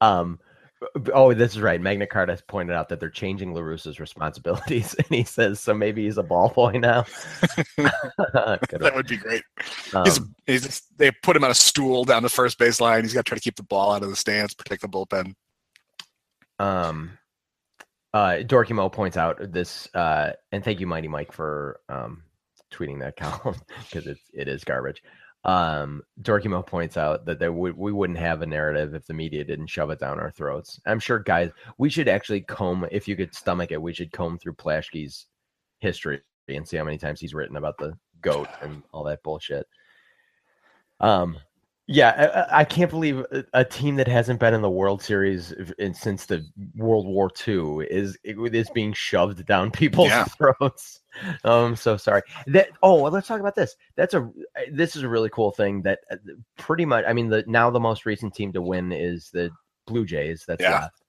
Um. 0.00 0.40
Oh, 1.14 1.32
this 1.32 1.52
is 1.52 1.60
right. 1.60 1.80
Magna 1.80 2.08
Carta 2.08 2.32
has 2.32 2.42
pointed 2.42 2.74
out 2.74 2.88
that 2.88 2.98
they're 2.98 3.08
changing 3.08 3.54
La 3.54 3.60
Russa's 3.60 4.00
responsibilities, 4.00 4.94
and 4.98 5.06
he 5.08 5.22
says 5.22 5.60
so. 5.60 5.72
Maybe 5.72 6.02
he's 6.02 6.18
a 6.18 6.24
ball 6.24 6.48
boy 6.48 6.72
now. 6.72 7.04
That 7.78 8.92
would 8.96 9.06
be 9.06 9.16
great. 9.16 9.44
Um, 9.94 10.04
He's, 10.04 10.20
he's 10.46 10.82
they 10.96 11.12
put 11.22 11.36
him 11.36 11.44
on 11.44 11.52
a 11.52 11.54
stool 11.54 12.04
down 12.04 12.24
the 12.24 12.28
first 12.28 12.58
base 12.58 12.80
line. 12.80 13.02
He's 13.02 13.14
got 13.14 13.24
to 13.24 13.28
try 13.28 13.36
to 13.36 13.42
keep 13.42 13.54
the 13.54 13.62
ball 13.62 13.92
out 13.92 14.02
of 14.02 14.10
the 14.10 14.16
stands, 14.16 14.54
protect 14.54 14.82
the 14.82 14.88
bullpen. 14.88 15.34
Um 16.58 17.18
uh 18.14 18.38
Dorky 18.42 18.72
Mo 18.72 18.88
points 18.88 19.16
out 19.16 19.52
this 19.52 19.88
uh 19.94 20.32
and 20.50 20.64
thank 20.64 20.80
you 20.80 20.86
Mighty 20.86 21.08
Mike 21.08 21.32
for 21.32 21.80
um 21.88 22.22
tweeting 22.72 23.00
that 23.00 23.16
column 23.42 23.60
because 23.84 24.06
it's 24.06 24.22
it 24.32 24.48
is 24.48 24.64
garbage. 24.64 25.02
Um, 25.44 26.02
Dorkimo 26.20 26.64
points 26.64 26.96
out 26.96 27.26
that 27.26 27.38
there 27.38 27.52
would 27.52 27.76
we 27.76 27.92
wouldn't 27.92 28.18
have 28.18 28.42
a 28.42 28.46
narrative 28.46 28.94
if 28.94 29.06
the 29.06 29.14
media 29.14 29.44
didn't 29.44 29.66
shove 29.66 29.90
it 29.90 29.98
down 29.98 30.20
our 30.20 30.30
throats. 30.30 30.80
I'm 30.86 31.00
sure, 31.00 31.18
guys, 31.18 31.50
we 31.78 31.90
should 31.90 32.08
actually 32.08 32.42
comb 32.42 32.86
if 32.90 33.08
you 33.08 33.16
could 33.16 33.34
stomach 33.34 33.72
it. 33.72 33.82
We 33.82 33.92
should 33.92 34.12
comb 34.12 34.38
through 34.38 34.54
Plaschke's 34.54 35.26
history 35.80 36.20
and 36.48 36.66
see 36.66 36.76
how 36.76 36.84
many 36.84 36.98
times 36.98 37.20
he's 37.20 37.34
written 37.34 37.56
about 37.56 37.76
the 37.78 37.98
goat 38.20 38.48
and 38.60 38.82
all 38.92 39.04
that 39.04 39.22
bullshit. 39.24 39.66
Um, 41.00 41.36
yeah, 41.92 42.46
I, 42.50 42.60
I 42.60 42.64
can't 42.64 42.90
believe 42.90 43.24
a- 43.52 43.64
team 43.64 43.96
that 43.96 44.08
hasn't 44.08 44.40
been 44.40 44.54
in 44.54 44.62
the 44.62 44.70
World 44.70 45.02
Series 45.02 45.52
in, 45.78 45.92
since 45.94 46.26
the 46.26 46.44
World 46.74 47.06
War 47.06 47.30
II 47.46 47.86
is 47.90 48.16
is 48.24 48.70
being 48.70 48.92
shoved 48.92 49.44
down 49.46 49.70
people's 49.72 50.08
Yeah. 50.08 50.24
throats. 50.24 51.00
Um, 51.44 51.76
so 51.76 51.96
sorry. 51.96 52.22
That 52.46 52.70
oh, 52.82 53.02
well, 53.02 53.12
let's 53.12 53.28
talk 53.28 53.40
about 53.40 53.54
this. 53.54 53.76
That's 53.96 54.14
a 54.14 54.30
this 54.72 54.96
is 54.96 55.02
a 55.02 55.08
really 55.08 55.28
cool 55.30 55.50
thing 55.50 55.82
that 55.82 56.00
uh, 56.10 56.16
pretty 56.56 56.84
much. 56.84 57.04
I 57.06 57.12
mean, 57.12 57.28
the 57.28 57.44
now 57.46 57.70
the 57.70 57.80
most 57.80 58.06
recent 58.06 58.34
team 58.34 58.52
to 58.54 58.62
win 58.62 58.92
is 58.92 59.30
the 59.30 59.50
Blue 59.86 60.06
Jays. 60.06 60.44
That's 60.48 60.62
Yeah. 60.62 60.80
left. 60.80 61.02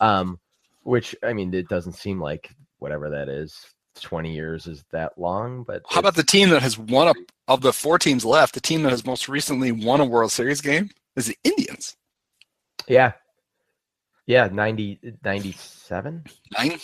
Um, 0.00 0.38
which 0.84 1.16
I 1.24 1.32
mean, 1.32 1.52
it 1.52 1.68
doesn't 1.68 1.94
seem 1.94 2.20
like 2.20 2.54
whatever 2.78 3.10
that 3.10 3.28
is. 3.28 3.56
Twenty 4.00 4.34
years 4.34 4.66
is 4.66 4.84
that 4.92 5.18
long, 5.18 5.62
but 5.64 5.82
How 5.88 6.00
about 6.00 6.14
the 6.14 6.22
team 6.22 6.50
that 6.50 6.62
has 6.62 6.78
won 6.78 7.08
a, 7.08 7.14
of 7.52 7.60
the 7.60 7.72
four 7.72 7.98
teams 7.98 8.24
left? 8.24 8.54
The 8.54 8.60
team 8.60 8.82
that 8.82 8.90
has 8.90 9.04
most 9.04 9.28
recently 9.28 9.72
won 9.72 10.00
a 10.00 10.04
World 10.04 10.32
Series 10.32 10.60
game 10.60 10.90
is 11.16 11.26
the 11.26 11.36
Indians. 11.44 11.96
yeah, 12.86 13.12
yeah, 14.26 14.48
90, 14.52 15.00
97? 15.24 16.24
Nine. 16.56 16.78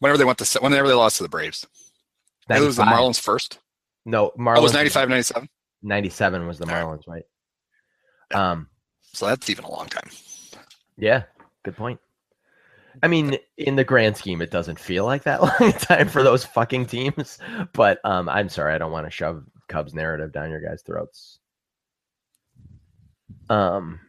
Whenever 0.00 0.18
they 0.18 0.24
went 0.24 0.38
to, 0.38 0.58
whenever 0.60 0.86
they 0.88 0.94
lost 0.94 1.16
to 1.18 1.22
the 1.22 1.28
Braves, 1.28 1.66
it 2.48 2.60
was 2.60 2.76
the 2.76 2.82
Marlins 2.84 3.20
first. 3.20 3.58
No, 4.04 4.32
Marlins. 4.38 4.56
Oh, 4.56 4.60
it 4.60 4.62
was 4.62 4.72
95, 4.74 5.08
97. 5.08 5.48
97 5.82 6.46
was 6.46 6.58
the. 6.58 6.66
Marlins, 6.66 7.06
right? 7.08 7.24
Um, 8.32 8.68
So 9.12 9.26
that's 9.26 9.48
even 9.50 9.64
a 9.64 9.70
long 9.70 9.86
time. 9.88 10.10
yeah, 10.96 11.24
good 11.64 11.76
point. 11.76 11.98
I 13.02 13.08
mean, 13.08 13.38
in 13.56 13.76
the 13.76 13.84
grand 13.84 14.16
scheme, 14.16 14.42
it 14.42 14.50
doesn't 14.50 14.78
feel 14.78 15.04
like 15.04 15.24
that 15.24 15.42
long 15.60 15.72
time 15.72 16.08
for 16.08 16.22
those 16.22 16.44
fucking 16.44 16.86
teams. 16.86 17.38
But 17.72 17.98
um, 18.04 18.28
I'm 18.28 18.48
sorry, 18.48 18.74
I 18.74 18.78
don't 18.78 18.92
want 18.92 19.06
to 19.06 19.10
shove 19.10 19.44
Cubs 19.68 19.94
narrative 19.94 20.32
down 20.32 20.50
your 20.50 20.60
guys' 20.60 20.82
throats. 20.82 21.38
Um, 23.48 24.00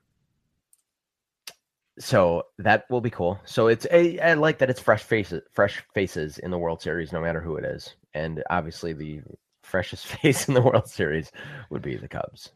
so 2.00 2.44
that 2.58 2.86
will 2.90 3.02
be 3.02 3.10
cool. 3.10 3.40
So 3.46 3.68
it's 3.68 3.86
a 3.92 4.20
I 4.20 4.34
like 4.34 4.58
that 4.60 4.70
it's 4.70 4.80
fresh 4.80 5.04
faces, 5.04 5.44
fresh 5.52 5.84
faces 5.94 6.38
in 6.40 6.52
the 6.52 6.58
World 6.58 6.82
Series, 6.82 7.12
no 7.12 7.22
matter 7.22 7.42
who 7.42 7.56
it 7.56 7.66
is, 7.66 7.96
and 8.14 8.44
obviously 8.50 8.94
the 8.94 9.22
freshest 9.62 10.08
face 10.22 10.48
in 10.48 10.54
the 10.54 10.62
World 10.62 10.88
Series 10.88 11.32
would 11.70 11.82
be 11.82 11.96
the 11.96 12.08
Cubs. 12.08 12.52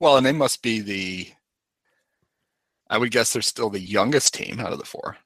Well, 0.00 0.16
and 0.16 0.26
they 0.26 0.32
must 0.32 0.62
be 0.62 0.80
the. 0.80 1.28
I 2.90 2.98
would 2.98 3.10
guess 3.10 3.32
they're 3.32 3.42
still 3.42 3.70
the 3.70 3.80
youngest 3.80 4.34
team 4.34 4.60
out 4.60 4.72
of 4.72 4.78
the 4.78 4.84
four, 4.84 5.16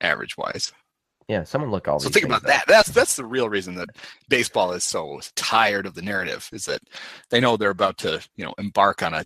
average 0.00 0.36
wise. 0.36 0.72
Yeah, 1.28 1.44
someone 1.44 1.70
look 1.70 1.86
all 1.88 2.00
So 2.00 2.08
think 2.08 2.26
about 2.26 2.42
that. 2.44 2.64
That's 2.66 2.90
that's 2.90 3.16
the 3.16 3.24
real 3.24 3.48
reason 3.48 3.76
that 3.76 3.90
baseball 4.28 4.72
is 4.72 4.84
so 4.84 5.20
tired 5.36 5.86
of 5.86 5.94
the 5.94 6.02
narrative 6.02 6.48
is 6.52 6.64
that 6.64 6.80
they 7.30 7.40
know 7.40 7.56
they're 7.56 7.70
about 7.70 7.98
to 7.98 8.20
you 8.36 8.44
know 8.44 8.54
embark 8.58 9.02
on 9.02 9.14
a 9.14 9.24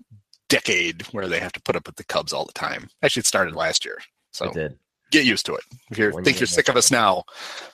decade 0.49 1.03
where 1.13 1.27
they 1.27 1.41
have 1.41 1.53
to 1.53 1.63
put 1.63 1.75
up 1.75 1.87
with 1.87 1.97
the 1.97 2.05
Cubs 2.05 2.33
all 2.33 2.45
the 2.45 2.53
time. 2.53 2.89
Actually, 3.03 3.21
it 3.21 3.27
started 3.27 3.57
last 3.57 3.85
year, 3.85 3.99
so 4.31 4.47
It 4.47 4.55
did. 4.55 4.79
get 5.11 5.25
used 5.25 5.47
to 5.47 5.55
it. 5.55 5.65
If 5.91 5.99
you 5.99 6.13
think 6.23 6.39
you're 6.39 6.47
sick 6.47 6.69
of 6.69 6.77
us 6.77 6.91
now, 6.91 7.25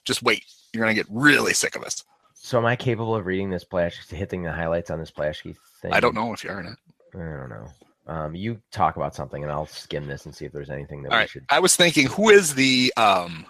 just 0.05 0.23
wait. 0.23 0.45
You're 0.73 0.83
gonna 0.83 0.95
get 0.95 1.07
really 1.11 1.53
sick 1.53 1.77
of 1.77 1.83
us. 1.83 2.03
So 2.35 2.59
am 2.59 2.65
I 2.67 2.77
capable 2.77 3.15
of 3.15 3.27
reading 3.27 3.51
this 3.51 3.65
Plash, 3.65 4.09
hitting 4.09 4.43
the 4.43 4.53
highlights 4.53 4.91
on 4.91 4.99
this 4.99 5.11
Plaschke 5.11 5.57
thing? 5.81 5.93
I 5.93 6.01
don't 6.01 6.15
know 6.15 6.33
if 6.33 6.43
you 6.43 6.51
are 6.51 6.59
or 6.59 6.63
not. 6.63 6.79
I 7.15 7.19
don't 7.19 7.51
know. 7.51 7.67
Um, 8.07 8.35
you 8.35 8.61
talk 8.73 8.97
about 8.97 9.15
something, 9.15 9.43
and 9.43 9.53
I'll 9.53 9.67
skim 9.67 10.07
this 10.07 10.27
and 10.27 10.35
see 10.35 10.45
if 10.45 10.53
there's 10.53 10.71
anything 10.71 11.03
that 11.03 11.13
All 11.13 11.19
we 11.19 11.21
right. 11.21 11.31
should. 11.31 11.45
I 11.49 11.61
was 11.61 11.77
thinking, 11.77 12.09
who 12.09 12.31
is 12.31 12.55
the 12.55 12.93
um, 12.97 13.47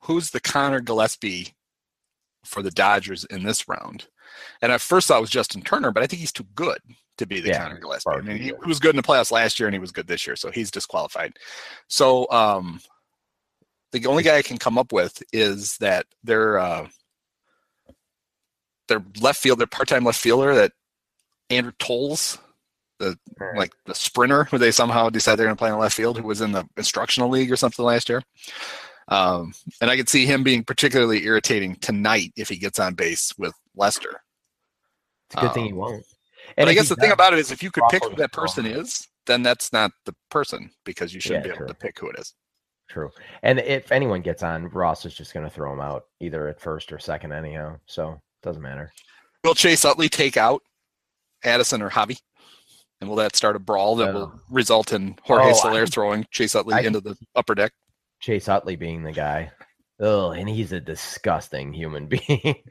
who's 0.00 0.30
the 0.30 0.40
Conor 0.40 0.80
Gillaspie 0.80 1.54
for 2.44 2.62
the 2.62 2.70
Dodgers 2.70 3.24
in 3.24 3.44
this 3.44 3.66
round? 3.68 4.08
And 4.60 4.70
at 4.70 4.80
first 4.82 5.08
thought 5.08 5.18
it 5.18 5.22
was 5.22 5.30
Justin 5.30 5.62
Turner, 5.62 5.90
but 5.90 6.02
I 6.02 6.06
think 6.06 6.20
he's 6.20 6.32
too 6.32 6.46
good 6.54 6.78
to 7.16 7.26
be 7.26 7.40
the 7.40 7.48
Yeah, 7.48 7.62
Conor 7.62 7.80
Gillaspie. 7.80 8.18
I 8.18 8.20
mean, 8.20 8.36
he, 8.36 8.44
he 8.44 8.68
was 8.68 8.78
good 8.78 8.90
in 8.90 8.96
the 8.96 9.02
playoffs 9.02 9.32
last 9.32 9.58
year, 9.58 9.66
and 9.66 9.74
he 9.74 9.80
was 9.80 9.92
good 9.92 10.06
this 10.06 10.26
year, 10.26 10.36
so 10.36 10.50
he's 10.50 10.70
disqualified. 10.70 11.38
So 11.88 12.30
um, 12.30 12.80
the 13.92 14.06
only 14.06 14.22
guy 14.22 14.36
I 14.36 14.42
can 14.42 14.58
come 14.58 14.76
up 14.76 14.92
with 14.92 15.22
is 15.32 15.78
that 15.78 16.04
their 16.22 16.58
uh, 16.58 16.88
their 18.88 19.02
left 19.20 19.40
field, 19.40 19.58
their 19.58 19.66
part-time 19.66 20.04
left 20.04 20.20
fielder, 20.20 20.54
that 20.54 20.72
Andrew 21.48 21.72
Toles, 21.78 22.38
like 23.56 23.72
the 23.86 23.94
sprinter 23.94 24.44
who 24.44 24.58
they 24.58 24.70
somehow 24.70 25.10
decided 25.10 25.38
they're 25.38 25.46
going 25.46 25.56
to 25.56 25.58
play 25.60 25.70
in 25.70 25.78
left 25.78 25.94
field, 25.96 26.18
who 26.18 26.26
was 26.26 26.40
in 26.40 26.52
the 26.52 26.66
instructional 26.76 27.28
league 27.28 27.50
or 27.52 27.56
something 27.56 27.84
last 27.84 28.08
year. 28.08 28.22
Um, 29.08 29.52
and 29.80 29.90
I 29.90 29.96
could 29.96 30.08
see 30.08 30.26
him 30.26 30.42
being 30.42 30.64
particularly 30.64 31.24
irritating 31.24 31.76
tonight 31.76 32.32
if 32.36 32.48
he 32.48 32.56
gets 32.56 32.78
on 32.80 32.94
base 32.94 33.32
with 33.38 33.54
Lester. 33.76 34.20
it's 35.28 35.36
a 35.36 35.40
good 35.40 35.54
thing 35.54 35.64
um, 35.64 35.68
he 35.68 35.72
won't. 35.74 36.04
But 36.56 36.68
I 36.68 36.74
guess 36.74 36.88
he 36.88 36.94
the 36.94 37.00
thing 37.00 37.12
about 37.12 37.32
it 37.32 37.38
is, 37.38 37.50
if 37.52 37.62
you 37.62 37.70
could 37.70 37.84
pick 37.90 38.04
who 38.04 38.14
that 38.16 38.32
person 38.32 38.64
wrong. 38.64 38.74
is, 38.74 39.06
then 39.26 39.42
that's 39.42 39.72
not 39.72 39.90
the 40.06 40.14
person 40.30 40.70
because 40.84 41.12
you 41.14 41.20
shouldn't 41.20 41.44
Yeah, 41.44 41.52
be 41.52 41.56
able 41.56 41.66
true. 41.66 41.68
to 41.68 41.74
pick 41.74 41.98
who 41.98 42.08
it 42.10 42.18
is. 42.18 42.34
True. 42.88 43.10
And 43.42 43.58
if 43.58 43.90
anyone 43.90 44.22
gets 44.22 44.42
on, 44.44 44.68
Ross 44.68 45.04
is 45.04 45.14
just 45.14 45.34
going 45.34 45.44
to 45.44 45.50
throw 45.50 45.72
him 45.72 45.80
out 45.80 46.04
either 46.20 46.48
at 46.48 46.60
first 46.60 46.92
or 46.92 46.98
second, 47.00 47.32
anyhow. 47.32 47.76
So 47.86 48.12
it 48.12 48.18
doesn't 48.46 48.62
matter. 48.62 48.92
Will 49.44 49.54
Chase 49.54 49.84
Utley 49.84 50.08
take 50.08 50.36
out 50.36 50.62
Addison 51.44 51.82
or 51.82 51.90
Javi? 51.90 52.18
And 53.00 53.08
will 53.10 53.16
that 53.16 53.36
start 53.36 53.56
a 53.56 53.58
brawl 53.58 53.96
that 53.96 54.14
will 54.14 54.32
result 54.50 54.92
in 54.92 55.16
Jorge 55.22 55.50
Oh, 55.50 55.54
Soler 55.54 55.82
I- 55.82 55.86
throwing 55.86 56.26
Chase 56.30 56.54
Utley 56.54 56.74
I- 56.74 56.80
into 56.80 57.00
the 57.00 57.16
upper 57.34 57.54
deck? 57.54 57.72
Chase 58.20 58.48
Utley 58.48 58.76
being 58.76 59.02
the 59.02 59.12
guy. 59.12 59.50
Oh, 60.00 60.30
and 60.30 60.48
he's 60.48 60.72
a 60.72 60.80
disgusting 60.80 61.72
human 61.72 62.06
being. 62.08 62.62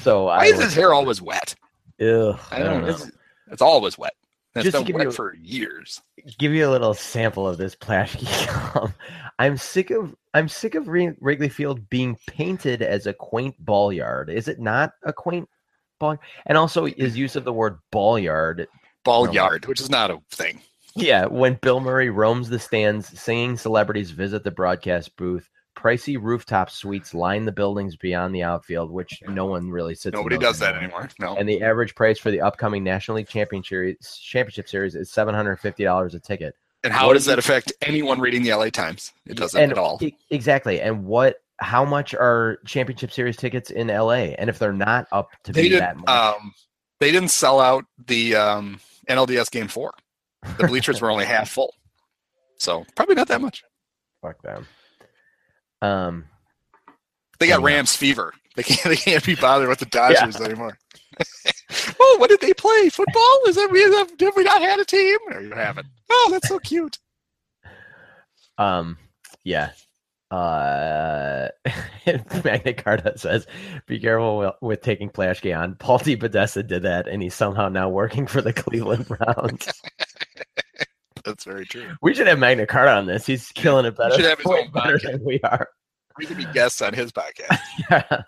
So 0.00 0.24
Why 0.24 0.38
I 0.38 0.44
is 0.46 0.56
would- 0.56 0.64
his 0.64 0.74
hair 0.74 0.94
always 0.94 1.20
wet? 1.20 1.54
Ugh, 2.00 2.38
I 2.50 2.58
don't 2.60 2.82
know. 2.82 2.88
It's, 2.88 3.10
it's 3.50 3.62
always 3.62 3.96
wet. 3.98 4.14
It's 4.56 4.64
Just 4.70 4.86
been 4.86 4.94
wet 4.96 5.06
you- 5.06 5.12
for 5.12 5.34
years. 5.36 6.00
give 6.38 6.52
you 6.52 6.66
a 6.68 6.70
little 6.70 6.94
sample 6.94 7.46
of 7.46 7.58
this 7.58 7.74
Plaschke. 7.76 8.92
I'm 9.38 9.56
sick 9.56 9.90
of 9.90 10.14
I'm 10.32 10.48
sick 10.48 10.74
of 10.76 10.84
Wri- 10.84 11.16
Wrigley 11.20 11.48
Field 11.48 11.88
being 11.90 12.16
painted 12.28 12.80
as 12.82 13.06
a 13.06 13.12
quaint 13.12 13.54
ball 13.64 13.92
yard. 13.92 14.30
Is 14.30 14.48
it 14.48 14.60
not 14.60 14.92
a 15.02 15.12
quaint 15.12 15.48
ball? 15.98 16.16
And 16.46 16.56
also 16.56 16.86
his 16.86 17.16
use 17.16 17.36
of 17.36 17.44
the 17.44 17.52
word 17.52 17.78
ball 17.90 18.18
yard. 18.18 18.66
Ball 19.04 19.32
yard, 19.32 19.66
which 19.66 19.80
is 19.80 19.90
not 19.90 20.10
a 20.10 20.18
thing. 20.30 20.60
Yeah, 20.96 21.26
when 21.26 21.54
Bill 21.54 21.80
Murray 21.80 22.10
roams 22.10 22.48
the 22.48 22.58
stands, 22.58 23.18
singing 23.20 23.56
celebrities 23.56 24.10
visit 24.12 24.44
the 24.44 24.50
broadcast 24.50 25.16
booth. 25.16 25.48
Pricey 25.76 26.16
rooftop 26.20 26.70
suites 26.70 27.12
line 27.14 27.44
the 27.44 27.52
buildings 27.52 27.96
beyond 27.96 28.32
the 28.34 28.44
outfield, 28.44 28.90
which 28.92 29.20
no 29.28 29.44
one 29.44 29.68
really 29.70 29.94
sits. 29.96 30.14
Nobody 30.14 30.38
does 30.38 30.60
that 30.60 30.76
anymore. 30.76 31.08
No. 31.18 31.34
And 31.36 31.48
the 31.48 31.62
average 31.62 31.94
price 31.96 32.18
for 32.18 32.30
the 32.30 32.40
upcoming 32.40 32.84
National 32.84 33.16
League 33.16 33.28
Championship 33.28 33.68
Series, 33.68 34.16
Championship 34.22 34.68
Series 34.68 34.94
is 34.94 35.10
seven 35.10 35.34
hundred 35.34 35.56
fifty 35.56 35.82
dollars 35.82 36.14
a 36.14 36.20
ticket. 36.20 36.54
And 36.84 36.92
how 36.92 37.08
What 37.08 37.14
does 37.14 37.24
that 37.24 37.38
affect 37.38 37.72
anyone 37.82 38.20
reading 38.20 38.42
the 38.44 38.54
LA 38.54 38.68
Times? 38.70 39.12
It 39.26 39.36
doesn't 39.36 39.60
and 39.60 39.72
at 39.72 39.78
all. 39.78 40.00
exactly. 40.30 40.80
And 40.80 41.04
what? 41.04 41.36
How 41.58 41.84
much 41.84 42.14
are 42.14 42.58
championship 42.66 43.10
series 43.12 43.36
tickets 43.36 43.70
in 43.70 43.88
LA? 43.88 44.34
And 44.38 44.48
if 44.48 44.58
they're 44.58 44.72
not 44.72 45.06
up 45.12 45.30
to 45.44 45.52
They 45.52 45.68
be 45.68 45.76
that 45.76 45.96
much, 45.96 46.08
Um, 46.08 46.52
they 47.00 47.10
didn't 47.10 47.30
sell 47.30 47.58
out 47.60 47.84
the 48.06 48.34
um, 48.36 48.80
NLDS 49.08 49.50
Game 49.50 49.68
Four. 49.68 49.92
The 50.58 50.66
bleachers 50.66 51.00
were 51.00 51.10
only 51.10 51.24
half 51.24 51.50
full, 51.50 51.74
so 52.58 52.84
probably 52.96 53.14
not 53.14 53.28
that 53.28 53.40
much. 53.40 53.62
fuck 54.20 54.40
them. 54.42 54.66
Um, 55.82 56.24
They 57.38 57.46
got 57.46 57.60
Yeah. 57.60 57.66
Rams 57.66 57.94
fever. 57.96 58.32
They 58.56 58.62
can't. 58.62 58.82
They 58.84 58.96
can't 58.96 59.24
be 59.24 59.34
bothered 59.34 59.68
with 59.68 59.78
the 59.80 59.86
Dodgers 59.86 60.40
anymore. 60.40 60.78
oh, 62.00 62.16
what 62.18 62.30
did 62.30 62.40
they 62.40 62.54
play? 62.54 62.88
Football? 62.88 63.40
Is 63.48 63.56
that 63.56 63.70
we 63.70 63.82
have, 63.82 64.10
have 64.20 64.36
we 64.36 64.44
not 64.44 64.60
had 64.62 64.78
a 64.80 64.84
team? 64.84 65.18
Or 65.30 65.40
you 65.40 65.50
haven't? 65.52 65.86
Oh, 66.10 66.28
that's 66.30 66.48
so 66.48 66.58
cute. 66.60 66.98
um, 68.58 68.96
yeah. 69.44 69.70
Uh, 70.34 71.48
Magna 72.44 72.74
Carta 72.74 73.16
says, 73.16 73.46
"Be 73.86 74.00
careful 74.00 74.38
with, 74.38 74.54
with 74.60 74.80
taking 74.82 75.08
Plaschke 75.08 75.56
on." 75.56 75.76
Paul 75.76 76.00
DePodesta 76.00 76.66
did 76.66 76.82
that, 76.82 77.06
and 77.06 77.22
he's 77.22 77.34
somehow 77.34 77.68
now 77.68 77.88
working 77.88 78.26
for 78.26 78.42
the 78.42 78.52
Cleveland 78.52 79.06
Browns. 79.06 79.68
That's 81.24 81.44
very 81.44 81.64
true. 81.66 81.88
we 82.02 82.14
should 82.14 82.26
have 82.26 82.40
Magna 82.40 82.66
Carta 82.66 82.90
on 82.92 83.06
this. 83.06 83.24
He's 83.24 83.52
killing 83.52 83.86
it 83.86 83.96
better. 83.96 84.16
should 84.16 84.24
have 84.24 84.38
his 84.38 84.46
own 84.46 84.70
better 84.72 84.98
podcast. 84.98 85.12
than 85.12 85.24
we 85.24 85.40
are. 85.40 85.68
We 86.18 86.26
could 86.26 86.36
be 86.36 86.46
guests 86.46 86.82
on 86.82 86.94
his 86.94 87.12
podcast. 87.12 87.58
yeah. 87.90 88.22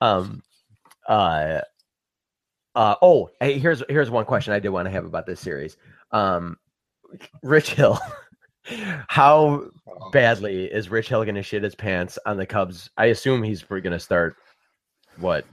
Um. 0.00 0.42
Uh. 1.06 1.60
Uh. 2.74 2.94
Oh, 3.02 3.28
hey, 3.38 3.58
here's 3.58 3.82
here's 3.90 4.10
one 4.10 4.24
question 4.24 4.54
I 4.54 4.60
did 4.60 4.70
want 4.70 4.86
to 4.86 4.90
have 4.92 5.04
about 5.04 5.26
this 5.26 5.40
series. 5.40 5.76
Um, 6.10 6.56
Rich 7.42 7.74
Hill. 7.74 7.98
How 9.08 9.64
badly 10.12 10.64
is 10.66 10.88
Rich 10.88 11.08
Hill 11.08 11.24
going 11.24 11.34
to 11.34 11.42
shit 11.42 11.62
his 11.62 11.74
pants 11.74 12.18
on 12.26 12.36
the 12.36 12.46
Cubs? 12.46 12.90
I 12.96 13.06
assume 13.06 13.42
he's 13.42 13.62
going 13.62 13.82
to 13.84 14.00
start. 14.00 14.36
What? 15.18 15.44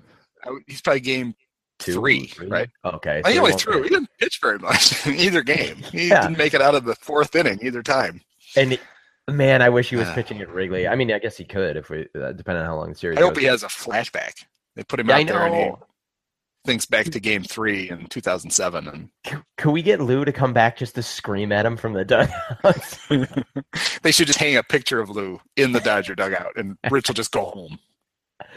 He's 0.68 0.82
probably 0.82 1.02
game 1.02 1.36
Two, 1.80 1.94
Three, 1.94 2.32
right? 2.48 2.70
Okay. 2.86 3.22
So 3.24 3.32
he 3.32 3.38
only 3.38 3.54
threw. 3.54 3.84
He 3.84 3.90
didn't 3.90 4.10
pitch 4.20 4.40
very 4.42 4.58
much 4.58 5.06
in 5.06 5.14
either 5.16 5.44
game. 5.44 5.76
He 5.92 6.08
Yeah. 6.10 6.22
didn't 6.24 6.38
make 6.40 6.54
it 6.56 6.62
out 6.62 6.74
of 6.74 6.86
the 6.86 6.96
fourth 6.96 7.36
inning 7.36 7.60
either 7.62 7.84
time. 7.84 8.22
And 8.56 8.80
man, 9.30 9.62
I 9.62 9.70
wish 9.70 9.90
he 9.92 9.96
was 9.96 10.08
Ah. 10.08 10.16
pitching 10.16 10.42
at 10.42 10.50
Wrigley. 10.50 10.88
I 10.88 10.96
mean, 10.96 11.12
I 11.12 11.20
guess 11.20 11.38
he 11.38 11.44
could 11.44 11.78
if 11.78 11.90
we, 11.92 12.08
uh, 12.20 12.32
depending 12.32 12.62
on 12.62 12.66
how 12.66 12.78
long 12.78 12.90
the 12.90 12.96
series. 12.96 13.20
I 13.20 13.22
hope 13.22 13.36
goes. 13.36 13.42
he 13.42 13.48
has 13.48 13.62
a 13.64 13.68
flashback. 13.68 14.46
They 14.76 14.84
put 14.84 15.00
him 15.00 15.08
Yeah, 15.10 15.18
out 15.18 15.28
there 15.28 15.46
and. 15.46 15.76
Thinks 16.68 16.86
back 16.86 17.06
to 17.06 17.20
Game 17.20 17.44
Three 17.44 17.90
in 17.90 18.06
2007, 18.08 18.88
and 18.88 19.10
can, 19.56 19.72
we 19.72 19.82
get 19.82 20.02
Lou 20.02 20.24
to 20.26 20.32
come 20.32 20.54
back 20.54 20.78
just 20.78 20.94
to 20.96 21.02
scream 21.02 21.52
at 21.52 21.66
him 21.66 21.78
from 21.78 21.94
the 21.94 22.06
dugout? 22.06 23.00
they 24.04 24.12
should 24.12 24.28
just 24.28 24.38
hang 24.38 24.58
a 24.58 24.62
picture 24.64 25.00
of 25.00 25.10
Lou 25.10 25.40
in 25.56 25.72
the 25.72 25.80
Dodger 25.80 26.14
dugout, 26.14 26.58
and 26.58 26.78
Rich 26.92 27.08
will 27.08 27.16
just 27.16 27.32
go 27.32 27.46
home. 27.46 27.80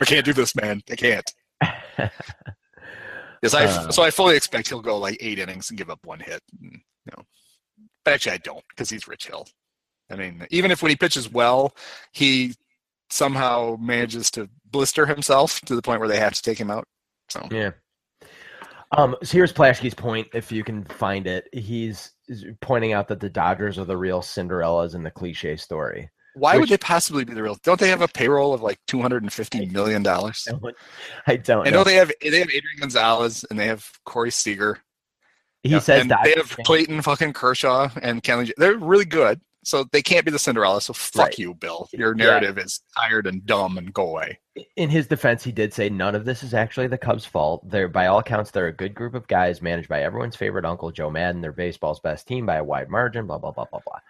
I 0.00 0.04
can't 0.04 0.26
do 0.26 0.34
this, 0.34 0.54
man. 0.54 0.82
I 0.90 0.96
can't. 0.96 1.32
Yes, 3.42 3.54
I. 3.54 3.64
Uh. 3.64 3.90
so 3.90 4.02
I 4.02 4.10
fully 4.10 4.36
expect 4.36 4.68
he'll 4.68 4.82
go 4.82 4.98
like 4.98 5.16
eight 5.20 5.38
innings 5.38 5.70
and 5.70 5.78
give 5.78 5.88
up 5.90 6.00
one 6.04 6.20
hit. 6.20 6.42
and, 6.60 6.72
You 7.06 7.12
know, 7.16 7.24
but 8.04 8.14
actually, 8.14 8.32
I 8.32 8.38
don't 8.38 8.64
because 8.68 8.90
he's 8.90 9.08
Rich 9.08 9.28
Hill. 9.28 9.46
I 10.10 10.16
mean, 10.16 10.46
even 10.50 10.70
if 10.70 10.82
when 10.82 10.90
he 10.90 10.96
pitches 10.96 11.32
well, 11.32 11.74
he 12.12 12.54
somehow 13.08 13.76
manages 13.80 14.30
to 14.32 14.48
blister 14.70 15.06
himself 15.06 15.60
to 15.62 15.74
the 15.74 15.82
point 15.82 16.00
where 16.00 16.08
they 16.08 16.18
have 16.18 16.34
to 16.34 16.42
take 16.42 16.58
him 16.58 16.70
out. 16.70 16.84
So 17.28 17.46
Yeah. 17.50 17.70
Um, 18.96 19.16
so 19.22 19.32
here's 19.38 19.52
Plaschke's 19.52 19.94
point, 19.94 20.28
if 20.34 20.50
you 20.50 20.64
can 20.64 20.84
find 20.84 21.26
it. 21.26 21.48
He's 21.52 22.12
is 22.28 22.44
pointing 22.60 22.92
out 22.92 23.08
that 23.08 23.20
the 23.20 23.30
Dodgers 23.30 23.78
are 23.78 23.84
the 23.84 23.96
real 23.96 24.20
Cinderellas 24.20 24.94
in 24.94 25.02
the 25.02 25.10
cliche 25.10 25.56
story. 25.56 26.10
why 26.34 26.54
Which- 26.54 26.62
would 26.62 26.68
they 26.70 26.78
possibly 26.78 27.24
be 27.24 27.34
the 27.34 27.42
real? 27.42 27.56
Don't 27.62 27.78
they 27.78 27.88
have 27.88 28.02
a 28.02 28.08
payroll 28.08 28.52
of 28.54 28.62
like 28.62 28.78
two 28.86 29.00
hundred 29.00 29.22
and 29.22 29.32
fifty 29.32 29.66
million 29.66 30.02
dollars? 30.02 30.46
I 31.26 31.36
don't 31.36 31.66
I 31.66 31.70
know. 31.70 31.78
know 31.78 31.84
they 31.84 31.94
have 31.94 32.10
they 32.20 32.38
have 32.38 32.48
Adrian 32.48 32.78
Gonzalez 32.80 33.44
and 33.50 33.58
they 33.58 33.66
have 33.66 33.88
Corey 34.04 34.30
Seager. 34.30 34.78
he 35.62 35.70
Yeah, 35.70 35.78
says 35.80 36.00
and 36.02 36.10
Dodgers 36.10 36.24
they 36.34 36.40
have 36.40 36.56
Clayton 36.64 37.02
fucking 37.02 37.32
Kershaw 37.32 37.90
and 38.02 38.22
Kenley. 38.22 38.50
They're 38.56 38.76
really 38.78 39.04
good, 39.04 39.40
so 39.62 39.84
they 39.92 40.02
can't 40.02 40.24
be 40.24 40.30
the 40.30 40.38
Cinderella. 40.38 40.80
So 40.80 40.92
fuck 40.92 41.26
Right. 41.26 41.38
you, 41.38 41.54
Bill. 41.54 41.88
Your 41.92 42.16
Yeah. 42.16 42.24
narrative 42.24 42.58
is 42.58 42.80
tired 42.98 43.26
and 43.26 43.44
dumb, 43.46 43.78
and 43.78 43.92
go 43.92 44.08
away. 44.08 44.38
in 44.76 44.90
his 44.90 45.06
defense, 45.06 45.42
he 45.42 45.52
did 45.52 45.72
say 45.72 45.88
none 45.88 46.14
of 46.14 46.24
this 46.26 46.42
is 46.42 46.52
actually 46.52 46.86
the 46.86 46.98
Cubs' 46.98 47.24
fault. 47.24 47.66
They're 47.70 47.88
by 47.88 48.06
all 48.06 48.18
accounts, 48.18 48.50
they're 48.50 48.66
a 48.66 48.72
good 48.72 48.94
group 48.94 49.14
of 49.14 49.26
guys 49.26 49.62
managed 49.62 49.88
by 49.88 50.02
everyone's 50.02 50.36
favorite 50.36 50.64
uncle 50.66 50.90
Joe 50.90 51.08
Maddon. 51.10 51.40
They're 51.40 51.52
baseball's 51.52 52.00
best 52.00 52.26
team 52.28 52.44
by 52.46 52.56
a 52.56 52.64
wide 52.64 52.88
margin. 52.90 53.26
Blah 53.26 53.38
blah 53.38 53.52
blah 53.52 53.64
blah 53.66 53.80
blah. 53.86 54.00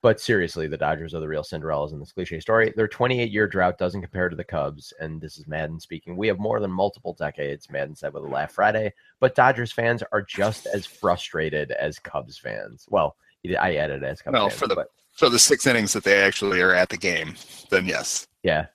But 0.00 0.20
seriously, 0.20 0.68
the 0.68 0.76
Dodgers 0.76 1.12
are 1.12 1.18
the 1.18 1.26
real 1.26 1.42
Cinderellas 1.42 1.92
in 1.92 1.98
this 1.98 2.12
cliche 2.12 2.38
story. 2.38 2.72
Their 2.76 2.86
28 2.86 3.32
year 3.32 3.48
drought 3.48 3.78
doesn't 3.78 4.00
compare 4.00 4.28
to 4.28 4.36
the 4.36 4.44
Cubs, 4.44 4.92
and 5.00 5.20
this 5.20 5.36
is 5.38 5.48
Maddon 5.48 5.80
speaking. 5.80 6.16
We 6.16 6.28
have 6.28 6.38
more 6.38 6.60
than 6.60 6.70
multiple 6.70 7.14
decades, 7.14 7.68
Maddon 7.68 7.96
said 7.96 8.12
with 8.14 8.22
a 8.22 8.28
laugh 8.28 8.52
Friday. 8.52 8.92
But 9.18 9.34
Dodgers 9.34 9.72
fans 9.72 10.04
are 10.12 10.22
just 10.22 10.66
as 10.66 10.86
frustrated 10.86 11.72
as 11.72 11.98
Cubs 11.98 12.38
fans. 12.38 12.86
Well, 12.88 13.16
I 13.58 13.76
added 13.76 14.04
as 14.04 14.22
Cubs 14.22 14.34
Well, 14.34 14.48
fans, 14.48 14.58
for 14.60 14.68
the- 14.68 14.76
but 14.76 14.90
So 15.18 15.28
the 15.28 15.36
six 15.40 15.66
innings 15.66 15.94
that 15.94 16.04
they 16.04 16.22
actually 16.22 16.60
are 16.60 16.72
at 16.72 16.90
the 16.90 16.96
game, 16.96 17.34
then 17.70 17.86
yes. 17.86 18.28
Yeah. 18.44 18.66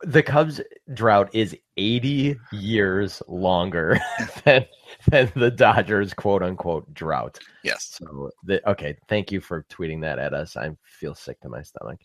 The 0.00 0.22
Cubs 0.22 0.62
drought 0.94 1.28
is 1.34 1.54
80 1.76 2.38
years 2.52 3.22
longer 3.28 4.00
than, 4.44 4.64
than 5.10 5.30
the 5.36 5.50
Dodgers 5.50 6.14
quote 6.14 6.42
unquote 6.42 6.94
drought. 6.94 7.38
Yes. 7.64 7.98
So, 7.98 8.30
the, 8.44 8.66
okay, 8.66 8.96
thank 9.10 9.30
you 9.30 9.42
for 9.42 9.66
tweeting 9.68 10.00
that 10.00 10.18
at 10.18 10.32
us. 10.32 10.56
I 10.56 10.70
feel 10.84 11.14
sick 11.14 11.38
to 11.40 11.50
my 11.50 11.60
stomach. 11.60 12.00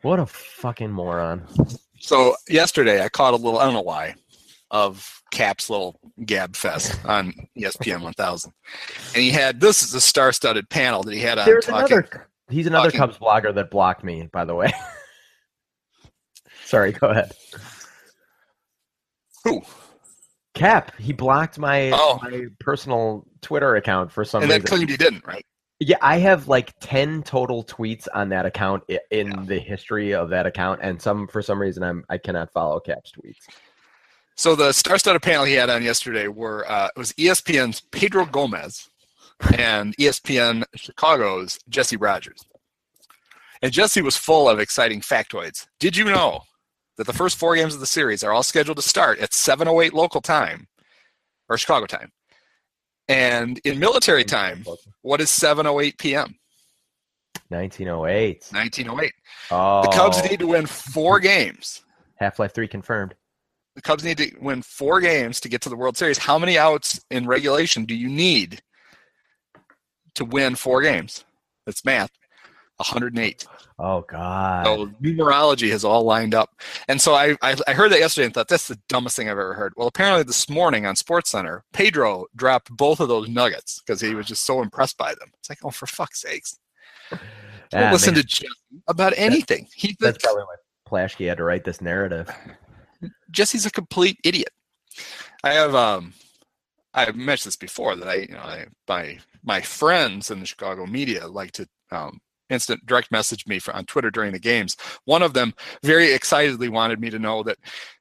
What 0.00 0.18
a 0.18 0.24
fucking 0.24 0.90
moron. 0.90 1.46
So 2.00 2.36
yesterday 2.48 3.04
I 3.04 3.10
caught 3.10 3.34
a 3.34 3.36
little, 3.36 3.58
I 3.58 3.64
don't 3.64 3.74
know 3.74 3.82
why, 3.82 4.14
of 4.70 5.20
Cap's 5.30 5.68
little 5.68 6.00
gab 6.24 6.56
fest 6.56 6.98
on 7.04 7.34
ESPN 7.54 8.00
1000. 8.00 8.50
And 9.14 9.22
he 9.22 9.30
had, 9.30 9.60
this 9.60 9.82
is 9.82 9.92
a 9.92 10.00
star-studded 10.00 10.70
panel 10.70 11.02
that 11.02 11.12
he 11.12 11.20
had 11.20 11.38
on 11.38 11.44
There's 11.44 11.66
talking. 11.66 11.98
another 11.98 12.28
he's 12.52 12.66
another 12.66 12.90
Cubs 12.90 13.18
blogger 13.18 13.54
that 13.54 13.70
blocked 13.70 14.04
me, 14.04 14.28
by 14.32 14.44
the 14.44 14.54
way. 14.54 14.72
Sorry, 16.64 16.92
go 16.92 17.08
ahead. 17.08 17.32
Who? 19.44 19.62
Cap, 20.54 20.92
he 20.98 21.12
blocked 21.12 21.58
my, 21.58 21.90
Oh. 21.92 22.18
my 22.22 22.46
personal 22.60 23.26
Twitter 23.40 23.76
account 23.76 24.12
for 24.12 24.24
some 24.24 24.42
And 24.42 24.50
then 24.50 24.60
reason. 24.60 24.76
claimed 24.76 24.90
he 24.90 24.96
didn't, 24.96 25.26
right? 25.26 25.44
Yeah, 25.80 25.96
I 26.00 26.18
have 26.18 26.46
like 26.46 26.72
10 26.80 27.22
total 27.24 27.64
tweets 27.64 28.06
on 28.14 28.28
that 28.28 28.46
account 28.46 28.84
i- 28.88 29.00
in 29.10 29.28
Yeah. 29.32 29.42
the 29.46 29.58
history 29.58 30.14
of 30.14 30.28
that 30.30 30.46
account 30.46 30.80
and 30.82 31.00
some 31.02 31.26
for 31.26 31.42
some 31.42 31.60
reason 31.60 31.82
I'm 31.82 32.04
I 32.08 32.18
cannot 32.18 32.52
follow 32.52 32.78
Cap's 32.78 33.10
tweets. 33.10 33.38
So 34.36 34.54
the 34.54 34.72
star-studded 34.72 35.22
panel 35.22 35.44
he 35.44 35.54
had 35.54 35.70
on 35.70 35.82
yesterday 35.82 36.28
were 36.28 36.70
uh, 36.70 36.88
it 36.94 36.98
was 36.98 37.12
ESPN's 37.14 37.80
Pedro 37.80 38.24
Gomez 38.26 38.88
and 39.56 39.96
ESPN 39.96 40.64
Chicago's 40.74 41.58
Jesse 41.68 41.96
Rogers. 41.96 42.44
And 43.62 43.72
Jesse 43.72 44.02
was 44.02 44.16
full 44.16 44.48
of 44.48 44.58
exciting 44.58 45.00
factoids. 45.00 45.66
Did 45.78 45.96
you 45.96 46.04
know 46.04 46.40
that 46.96 47.06
the 47.06 47.12
first 47.12 47.38
four 47.38 47.54
games 47.54 47.74
of 47.74 47.80
the 47.80 47.86
series 47.86 48.24
are 48.24 48.32
all 48.32 48.42
scheduled 48.42 48.76
to 48.76 48.82
start 48.82 49.20
at 49.20 49.30
7:08 49.30 49.92
local 49.92 50.20
time 50.20 50.66
or 51.48 51.56
Chicago 51.56 51.86
time? 51.86 52.10
And 53.08 53.60
in 53.64 53.78
military 53.78 54.24
time, 54.24 54.64
what 55.02 55.20
is 55.20 55.28
7:08 55.30 55.98
p.m. 55.98 56.36
1908. 57.48 58.48
1908? 58.50 59.12
Oh. 59.50 59.56
oh, 59.56 59.78
oh 59.78 59.82
the 59.82 59.96
Cubs 59.96 60.22
need 60.28 60.40
to 60.40 60.46
win 60.48 60.66
four 60.66 61.20
games. 61.20 61.84
Half-Life 62.16 62.54
3 62.54 62.68
confirmed. 62.68 63.14
The 63.74 63.82
Cubs 63.82 64.04
need 64.04 64.18
to 64.18 64.30
win 64.40 64.62
four 64.62 65.00
games 65.00 65.40
to 65.40 65.48
get 65.48 65.60
to 65.62 65.68
the 65.68 65.76
World 65.76 65.96
Series. 65.96 66.18
How 66.18 66.38
many 66.38 66.58
outs 66.58 67.00
in 67.10 67.26
regulation 67.26 67.84
do 67.84 67.94
you 67.94 68.08
need 68.08 68.62
to 70.14 70.24
win 70.24 70.54
four 70.54 70.82
games? 70.82 71.24
That's 71.66 71.84
math. 71.84 72.10
108. 72.78 73.46
Oh 73.78 74.00
god. 74.02 74.66
So 74.66 74.86
numerology 75.02 75.70
has 75.70 75.84
all 75.84 76.02
lined 76.02 76.34
up. 76.34 76.50
And 76.88 77.00
so 77.00 77.14
I, 77.14 77.36
I, 77.42 77.56
I 77.66 77.72
heard 77.74 77.92
that 77.92 78.00
yesterday 78.00 78.26
and 78.26 78.34
thought 78.34 78.48
that's 78.48 78.68
the 78.68 78.78
dumbest 78.88 79.16
thing 79.16 79.28
I've 79.28 79.32
ever 79.32 79.54
heard. 79.54 79.72
Well, 79.76 79.88
apparently 79.88 80.24
this 80.24 80.48
morning 80.48 80.86
on 80.86 80.96
Sports 80.96 81.30
Center, 81.30 81.64
Pedro 81.72 82.26
dropped 82.34 82.70
both 82.70 83.00
of 83.00 83.08
those 83.08 83.28
nuggets 83.28 83.80
because 83.80 84.00
he 84.00 84.14
was 84.14 84.26
just 84.26 84.44
so 84.44 84.62
impressed 84.62 84.98
by 84.98 85.14
them. 85.14 85.30
It's 85.38 85.48
like, 85.48 85.64
oh, 85.64 85.70
for 85.70 85.86
fuck's 85.86 86.22
sakes. 86.22 86.58
Don't 87.70 87.92
listen 87.92 88.14
man, 88.14 88.22
to 88.22 88.28
Jesse 88.28 88.48
about 88.88 89.12
anything. 89.16 89.68
He, 89.74 89.96
That's 89.98 90.18
probably 90.18 90.42
why 90.42 90.56
Plaschke 90.88 91.28
had 91.28 91.38
to 91.38 91.44
write 91.44 91.64
this 91.64 91.80
narrative. 91.80 92.30
Jesse's 93.30 93.66
a 93.66 93.70
complete 93.70 94.18
idiot. 94.24 94.50
I 95.44 95.54
have 95.54 95.74
um 95.74 96.12
I've 96.94 97.16
mentioned 97.16 97.50
this 97.50 97.56
before 97.56 97.96
that 97.96 98.08
I 98.08 98.14
you 98.14 98.28
know 98.28 98.40
I, 98.40 98.66
my 98.86 99.18
my 99.42 99.60
friends 99.60 100.30
in 100.30 100.40
the 100.40 100.46
Chicago 100.46 100.86
media 100.86 101.26
like 101.26 101.52
to 101.52 101.68
um, 101.90 102.20
instant 102.52 102.84
direct 102.86 103.10
message 103.10 103.46
me 103.46 103.60
on 103.72 103.84
Twitter 103.86 104.10
during 104.10 104.32
the 104.32 104.38
games. 104.38 104.76
One 105.04 105.22
of 105.22 105.32
them 105.32 105.54
very 105.82 106.12
excitedly 106.12 106.68
wanted 106.68 107.00
me 107.00 107.10
to 107.10 107.18
know 107.18 107.42
that 107.42 107.58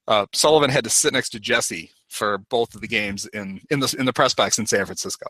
uh, 0.08 0.26
Sullivan 0.34 0.70
had 0.70 0.84
to 0.84 0.90
sit 0.90 1.14
next 1.14 1.30
to 1.30 1.40
Jesse 1.40 1.92
for 2.10 2.40
both 2.50 2.76
of 2.76 2.82
the 2.82 2.88
games 2.88 3.26
in 3.28 3.62
in 3.70 3.80
the 3.80 3.96
in 3.98 4.06
the 4.06 4.14
press 4.14 4.34
box 4.34 4.60
in 4.60 4.66
San 4.66 4.86
Francisco 4.86 5.28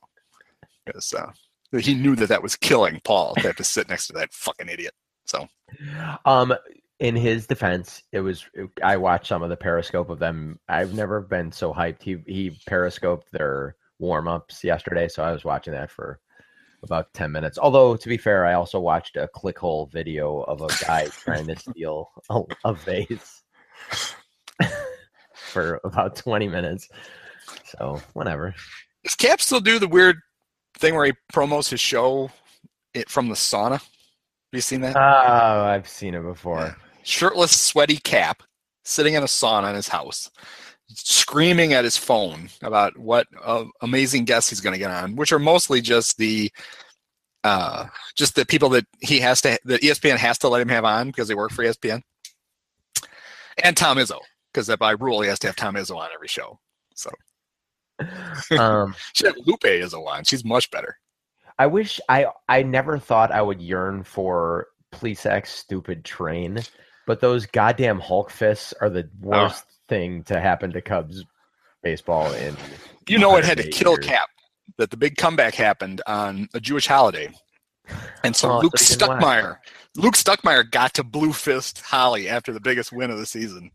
because 0.85 1.13
uh, 1.13 1.31
he 1.79 1.93
knew 1.93 2.15
that 2.15 2.29
that 2.29 2.43
was 2.43 2.55
killing 2.55 2.99
Paul 3.03 3.35
to 3.35 3.41
have 3.41 3.55
to 3.57 3.63
sit 3.63 3.87
next 3.87 4.07
to 4.07 4.13
that 4.13 4.33
fucking 4.33 4.69
idiot. 4.69 4.93
So 5.25 5.47
Um 6.25 6.53
in 6.99 7.15
his 7.15 7.47
defense, 7.47 8.03
it 8.11 8.21
was 8.21 8.45
I 8.83 8.97
watched 8.97 9.27
some 9.27 9.43
of 9.43 9.49
the 9.49 9.57
periscope 9.57 10.09
of 10.09 10.19
them. 10.19 10.59
I've 10.67 10.93
never 10.93 11.21
been 11.21 11.51
so 11.51 11.73
hyped. 11.73 12.03
He 12.03 12.17
he 12.27 12.59
periscoped 12.67 13.31
their 13.31 13.75
warm-ups 14.01 14.63
yesterday, 14.63 15.07
so 15.07 15.23
I 15.23 15.31
was 15.31 15.45
watching 15.45 15.73
that 15.73 15.89
for 15.89 16.19
about 16.83 17.13
10 17.13 17.31
minutes. 17.31 17.57
Although 17.57 17.95
to 17.95 18.09
be 18.09 18.17
fair, 18.17 18.45
I 18.45 18.53
also 18.53 18.79
watched 18.79 19.15
a 19.15 19.29
clickhole 19.33 19.91
video 19.91 20.41
of 20.41 20.61
a 20.61 20.67
guy 20.85 21.07
trying 21.11 21.47
to 21.47 21.55
steal 21.57 22.09
a, 22.29 22.41
a 22.65 22.73
vase 22.73 23.43
for 25.35 25.79
about 25.83 26.15
20 26.15 26.49
minutes. 26.49 26.89
So, 27.65 28.01
whatever. 28.13 28.53
Does 29.03 29.15
Cap 29.15 29.41
still 29.41 29.59
do 29.59 29.79
the 29.79 29.87
weird 29.87 30.17
thing 30.77 30.95
where 30.95 31.05
he 31.05 31.13
promos 31.31 31.69
his 31.69 31.79
show 31.79 32.31
it 32.93 33.09
from 33.09 33.29
the 33.29 33.35
sauna? 33.35 33.73
Have 33.73 33.81
you 34.57 34.61
seen 34.61 34.81
that? 34.81 34.97
Oh, 34.97 35.63
I've 35.63 35.87
seen 35.87 36.13
it 36.13 36.23
before. 36.23 36.75
Shirtless, 37.03 37.57
sweaty 37.59 37.97
Cap 37.97 38.43
sitting 38.83 39.13
in 39.13 39.23
a 39.23 39.27
sauna 39.27 39.69
in 39.69 39.75
his 39.75 39.87
house, 39.87 40.29
screaming 40.95 41.73
at 41.73 41.83
his 41.83 41.97
phone 41.97 42.49
about 42.61 42.97
what 42.97 43.27
uh, 43.43 43.65
amazing 43.81 44.25
guests 44.25 44.49
he's 44.49 44.61
going 44.61 44.73
to 44.73 44.79
get 44.79 44.91
on, 44.91 45.15
which 45.15 45.31
are 45.31 45.39
mostly 45.39 45.81
just 45.81 46.17
the 46.17 46.51
uh, 47.43 47.87
just 48.15 48.35
the 48.35 48.45
people 48.45 48.69
that 48.69 48.85
he 48.99 49.19
has 49.19 49.41
to 49.41 49.57
that 49.65 49.81
ESPN 49.81 50.17
has 50.17 50.37
to 50.39 50.49
let 50.49 50.61
him 50.61 50.69
have 50.69 50.85
on 50.85 51.07
because 51.07 51.27
they 51.27 51.35
work 51.35 51.51
for 51.51 51.63
ESPN, 51.63 52.01
and 53.63 53.75
Tom 53.75 53.97
Izzo 53.97 54.19
because 54.53 54.73
by 54.77 54.91
rule 54.91 55.21
he 55.21 55.29
has 55.29 55.39
to 55.39 55.47
have 55.47 55.55
Tom 55.55 55.75
Izzo 55.75 55.97
on 55.97 56.09
every 56.13 56.27
show. 56.27 56.59
So 56.95 57.09
Um 58.57 58.95
should 59.13 59.27
have 59.27 59.37
Lupe 59.45 59.61
Izzo 59.61 60.05
on. 60.07 60.23
She's 60.23 60.45
much 60.45 60.69
better. 60.71 60.97
I 61.57 61.67
wish 61.67 61.99
I 62.09 62.27
I 62.47 62.63
never 62.63 62.97
thought 62.97 63.31
I 63.31 63.41
would 63.41 63.61
yearn 63.61 64.03
for 64.03 64.67
Plesac's 64.91 65.51
stupid 65.51 66.03
train, 66.03 66.59
but 67.07 67.19
those 67.21 67.45
goddamn 67.45 67.99
Hulk 67.99 68.29
fists 68.29 68.73
are 68.81 68.89
the 68.89 69.09
worst 69.19 69.65
thing 69.91 70.23
to 70.23 70.39
happen 70.39 70.71
to 70.71 70.81
Cubs 70.81 71.25
baseball 71.83 72.31
in 72.31 72.55
You 73.09 73.19
know 73.19 73.35
it 73.35 73.43
had 73.43 73.57
to 73.57 73.67
kill 73.69 73.91
years. 73.91 74.05
Cap 74.05 74.29
that 74.77 74.89
the 74.89 74.95
big 74.95 75.17
comeback 75.17 75.53
happened 75.53 76.01
on 76.07 76.47
a 76.53 76.61
Jewish 76.61 76.87
holiday. 76.87 77.29
And 78.23 78.33
so 78.33 78.51
Oh, 78.51 78.59
Luke 78.59 78.77
so 78.77 78.93
he 78.93 78.97
didn't 78.97 79.09
watch. 79.09 79.21
Stuckmeyer, 79.21 79.57
Luke 79.97 80.13
Stuckmeyer 80.13 80.71
got 80.71 80.93
to 80.93 81.03
blue 81.03 81.33
fist 81.33 81.81
Holly 81.81 82.29
after 82.29 82.53
the 82.53 82.61
biggest 82.61 82.93
win 82.93 83.11
of 83.11 83.17
the 83.17 83.25
season. 83.25 83.69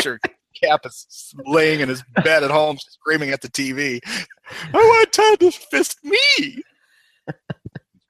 Sure 0.00 0.18
Cap 0.60 0.84
is 0.84 1.32
laying 1.46 1.78
in 1.78 1.88
his 1.88 2.02
bed 2.24 2.42
at 2.42 2.50
home 2.50 2.76
screaming 2.78 3.30
at 3.30 3.40
the 3.40 3.48
TV, 3.48 4.00
I 4.74 4.76
want 4.76 5.12
Todd 5.12 5.40
to 5.40 5.50
fist 5.52 5.98
me. 6.02 6.18
His 7.26 7.36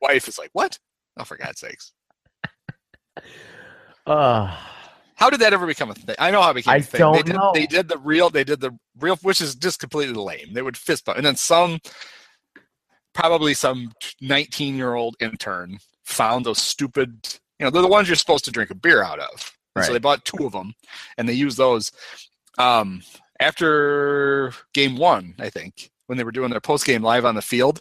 wife 0.00 0.26
is 0.26 0.38
like, 0.38 0.50
What? 0.54 0.78
Oh, 1.18 1.24
for 1.24 1.36
God's 1.36 1.60
sakes. 1.60 1.92
Uh, 4.06 4.56
How 5.22 5.30
did 5.30 5.38
that 5.38 5.52
ever 5.52 5.68
become 5.68 5.88
a 5.88 5.94
thing? 5.94 6.16
I 6.18 6.32
know 6.32 6.42
how 6.42 6.50
it 6.50 6.54
became 6.54 6.74
I 6.74 6.76
a 6.78 6.82
thing. 6.82 6.98
they 6.98 6.98
don't 6.98 7.26
did, 7.26 7.36
know. 7.36 7.52
They 7.54 7.66
did 7.66 7.86
the 7.86 7.98
real, 7.98 8.28
they 8.28 8.42
did 8.42 8.60
the 8.60 8.76
real, 8.98 9.14
which 9.22 9.40
is 9.40 9.54
just 9.54 9.78
completely 9.78 10.16
lame. 10.16 10.52
They 10.52 10.62
would 10.62 10.76
fist 10.76 11.04
bump. 11.04 11.16
And 11.16 11.24
then 11.24 11.36
some, 11.36 11.78
probably 13.14 13.54
some 13.54 13.92
19 14.20 14.74
year 14.74 14.94
old 14.94 15.14
intern 15.20 15.78
found 16.02 16.44
those 16.44 16.58
stupid, 16.58 17.38
you 17.60 17.64
know, 17.64 17.70
they're 17.70 17.82
the 17.82 17.86
ones 17.86 18.08
you're 18.08 18.16
supposed 18.16 18.44
to 18.46 18.50
drink 18.50 18.70
a 18.70 18.74
beer 18.74 19.04
out 19.04 19.20
of. 19.20 19.52
And 19.76 19.84
So 19.84 19.92
they 19.92 20.00
bought 20.00 20.24
two 20.24 20.44
of 20.44 20.50
them 20.50 20.74
and 21.16 21.28
they 21.28 21.34
used 21.34 21.56
those. 21.56 21.92
Um, 22.58 23.02
after 23.38 24.52
game 24.74 24.96
one, 24.96 25.36
I 25.38 25.50
think, 25.50 25.92
when 26.08 26.18
they 26.18 26.24
were 26.24 26.32
doing 26.32 26.50
their 26.50 26.60
post 26.60 26.84
game 26.84 27.02
live 27.02 27.24
on 27.24 27.36
the 27.36 27.42
field, 27.42 27.80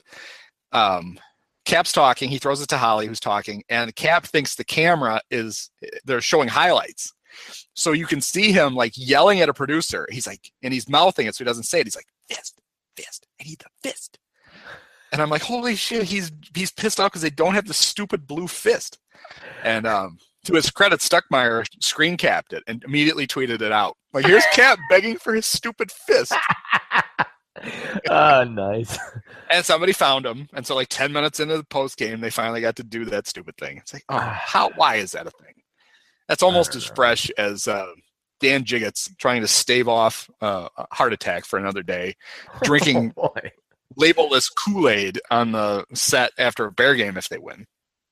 um, 0.74 1.20
Cap's 1.66 1.92
talking. 1.92 2.30
He 2.30 2.38
throws 2.38 2.62
it 2.62 2.70
to 2.70 2.78
Holly, 2.78 3.08
who's 3.08 3.20
talking, 3.20 3.64
and 3.68 3.96
Cap 3.96 4.28
thinks 4.28 4.54
the 4.54 4.64
camera 4.64 5.22
is 5.32 5.72
they're 6.06 6.22
showing 6.22 6.48
highlights. 6.48 7.14
So 7.74 7.92
you 7.92 8.06
can 8.06 8.22
see 8.22 8.52
him 8.52 8.76
like 8.76 8.94
yelling 8.96 9.42
at 9.42 9.50
a 9.50 9.54
producer. 9.54 10.08
He's 10.12 10.28
like, 10.28 10.52
and 10.64 10.74
he's 10.74 10.90
mouthing 10.90 11.28
it 11.28 11.36
so 11.36 11.44
he 11.44 11.48
doesn't 11.48 11.64
say 11.64 11.80
it. 11.80 11.88
He's 11.88 11.96
like, 11.96 12.08
fist, 12.30 12.62
fist, 12.96 13.28
I 13.40 13.44
need 13.44 13.60
the 13.60 13.90
fist. 13.90 14.18
And 15.12 15.22
I'm 15.22 15.30
like, 15.30 15.42
holy 15.42 15.76
shit, 15.76 16.04
he's 16.04 16.32
he's 16.56 16.72
pissed 16.72 17.00
off 17.00 17.12
because 17.12 17.22
they 17.22 17.30
don't 17.30 17.54
have 17.54 17.68
the 17.68 17.74
stupid 17.74 18.28
blue 18.28 18.48
fist. 18.48 18.98
And 19.64 19.86
um, 19.86 20.18
to 20.46 20.54
his 20.54 20.72
credit, 20.72 21.00
Stuckmeyer 21.00 21.66
screen 21.82 22.18
capped 22.18 22.54
it 22.54 22.64
and 22.68 22.84
immediately 22.84 23.28
tweeted 23.28 23.62
it 23.62 23.72
out. 23.72 23.98
Like, 24.14 24.26
here's 24.26 24.46
Cap 24.54 24.80
begging 24.90 25.18
for 25.18 25.34
his 25.34 25.46
stupid 25.46 25.92
fist. 25.92 26.34
ah, 28.10 28.44
nice. 28.44 28.98
And 29.50 29.66
somebody 29.66 29.94
found 29.94 30.26
him. 30.26 30.48
And 30.54 30.66
so 30.66 30.76
like 30.76 30.88
10 30.90 31.12
minutes 31.12 31.40
into 31.40 31.58
the 31.58 31.64
post 31.64 31.98
game, 31.98 32.22
they 32.22 32.30
finally 32.30 32.62
got 32.62 32.76
to 32.78 32.84
do 32.84 33.06
that 33.06 33.28
stupid 33.28 33.58
thing. 33.58 33.78
It's 33.78 33.94
like, 33.94 34.06
oh, 34.10 34.18
how 34.18 34.72
why 34.76 34.96
is 34.96 35.12
that 35.12 35.28
a 35.28 35.32
thing? 35.32 35.54
That's 36.32 36.44
almost 36.44 36.76
as 36.76 36.86
fresh 36.86 37.30
as 37.32 37.68
uh, 37.68 37.92
Dan 38.40 38.64
Jiggetts 38.64 39.10
trying 39.18 39.42
to 39.42 39.50
stave 39.50 39.90
off 39.90 40.30
uh, 40.40 40.70
a 40.78 40.96
heart 40.96 41.12
attack 41.12 41.44
for 41.44 41.60
another 41.60 41.84
day, 41.84 42.16
drinking 42.64 43.14
Oh, 43.18 43.34
labelless 44.00 44.48
Kool-Aid 44.50 45.20
on 45.30 45.52
the 45.52 45.84
set 45.94 46.32
after 46.38 46.64
a 46.64 46.72
Bear 46.72 46.96
game 46.96 47.18
if 47.18 47.28
they 47.28 47.38
win. 47.38 47.66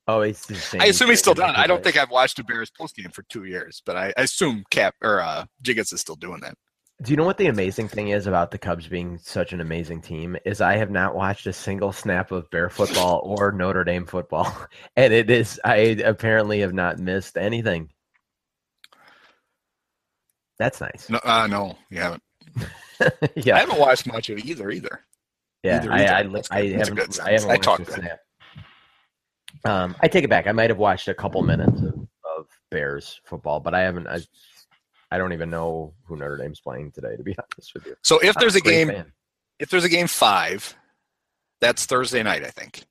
Oh, 0.06 0.30
same 0.34 0.82
I 0.82 0.88
assume 0.88 1.12
he's 1.12 1.20
still 1.20 1.32
it. 1.32 1.40
I 1.40 1.66
don't 1.66 1.82
think 1.82 1.96
I've 1.96 2.12
watched 2.12 2.38
a 2.40 2.44
Bears 2.44 2.70
post 2.78 2.98
game 2.98 3.10
for 3.10 3.24
two 3.30 3.46
years, 3.46 3.82
but 3.86 3.96
I, 3.96 4.08
I 4.18 4.24
assume 4.24 4.66
Cap 4.70 4.96
or 5.02 5.22
uh, 5.22 5.46
Jiggetts 5.64 5.94
is 5.94 6.02
still 6.02 6.18
doing 6.18 6.42
that. 6.42 6.56
Do 7.02 7.12
you 7.12 7.16
know 7.16 7.24
what 7.24 7.38
the 7.38 7.48
amazing 7.48 7.88
thing 7.88 8.10
is 8.10 8.28
about 8.28 8.52
the 8.52 8.58
Cubs 8.58 8.90
being 8.90 9.18
such 9.20 9.54
an 9.54 9.62
amazing 9.62 10.02
team? 10.02 10.36
Is 10.44 10.60
I 10.60 10.76
have 10.76 10.92
not 10.92 11.16
watched 11.16 11.48
a 11.48 11.54
single 11.54 11.94
snap 11.94 12.34
of 12.34 12.50
Bear 12.50 12.70
football 12.70 13.22
or 13.24 13.54
Notre 13.54 13.86
Dame 13.86 14.06
football, 14.06 14.54
and 14.98 15.14
it 15.14 15.30
is 15.30 15.58
I 15.64 15.76
apparently 16.04 16.60
have 16.60 16.74
not 16.74 17.00
missed 17.00 17.38
anything. 17.38 17.90
That's 20.60 20.82
nice. 20.82 21.10
No, 21.10 21.20
uh, 21.24 21.48
no, 21.48 21.78
you 21.90 22.00
haven't. 22.00 22.22
I 23.02 23.60
haven't 23.60 23.80
watched 23.80 24.06
much 24.08 24.30
of 24.30 24.40
either 24.40 24.70
either. 24.70 25.06
yeah. 25.64 25.78
either, 25.78 25.92
I, 25.92 26.20
I. 26.20 26.24
That's 26.24 26.52
I. 26.52 26.70
That's 26.72 26.90
a 26.90 26.96
haven't. 26.96 27.20
I 27.22 27.32
haven't. 27.32 27.46
I 27.50 27.54
watched 27.54 27.64
talked 27.64 27.82
a 27.82 28.02
to 28.02 28.20
Um, 29.66 29.96
I 30.02 30.08
take 30.08 30.24
it 30.24 30.30
back. 30.30 30.48
I 30.48 30.52
might 30.52 30.70
have 30.70 30.78
watched 30.80 31.08
a 31.08 31.14
couple 31.14 31.42
minutes 31.44 31.82
of, 31.82 31.94
of 32.38 32.46
Bears 32.72 33.20
football, 33.26 33.60
but 33.60 33.74
I 33.74 33.82
haven't. 33.82 34.08
I, 34.08 34.20
I 35.12 35.18
don't 35.18 35.34
even 35.34 35.50
know 35.50 35.94
who 36.06 36.18
Notre 36.18 36.38
Dame's 36.38 36.60
playing 36.60 36.92
today. 36.92 37.16
To 37.16 37.24
be 37.24 37.36
honest 37.56 37.74
with 37.74 37.86
you, 37.86 37.96
So 38.04 38.20
if 38.20 38.36
there's 38.36 38.56
a 38.56 38.62
great 38.62 38.74
game, 38.74 38.88
fan. 38.90 39.12
if 39.60 39.70
there's 39.70 39.86
a 39.86 39.90
game 39.90 40.08
five, 40.08 40.76
that's 41.62 41.86
Thursday 41.86 42.22
night, 42.22 42.44
I 42.44 42.50
think. 42.50 42.84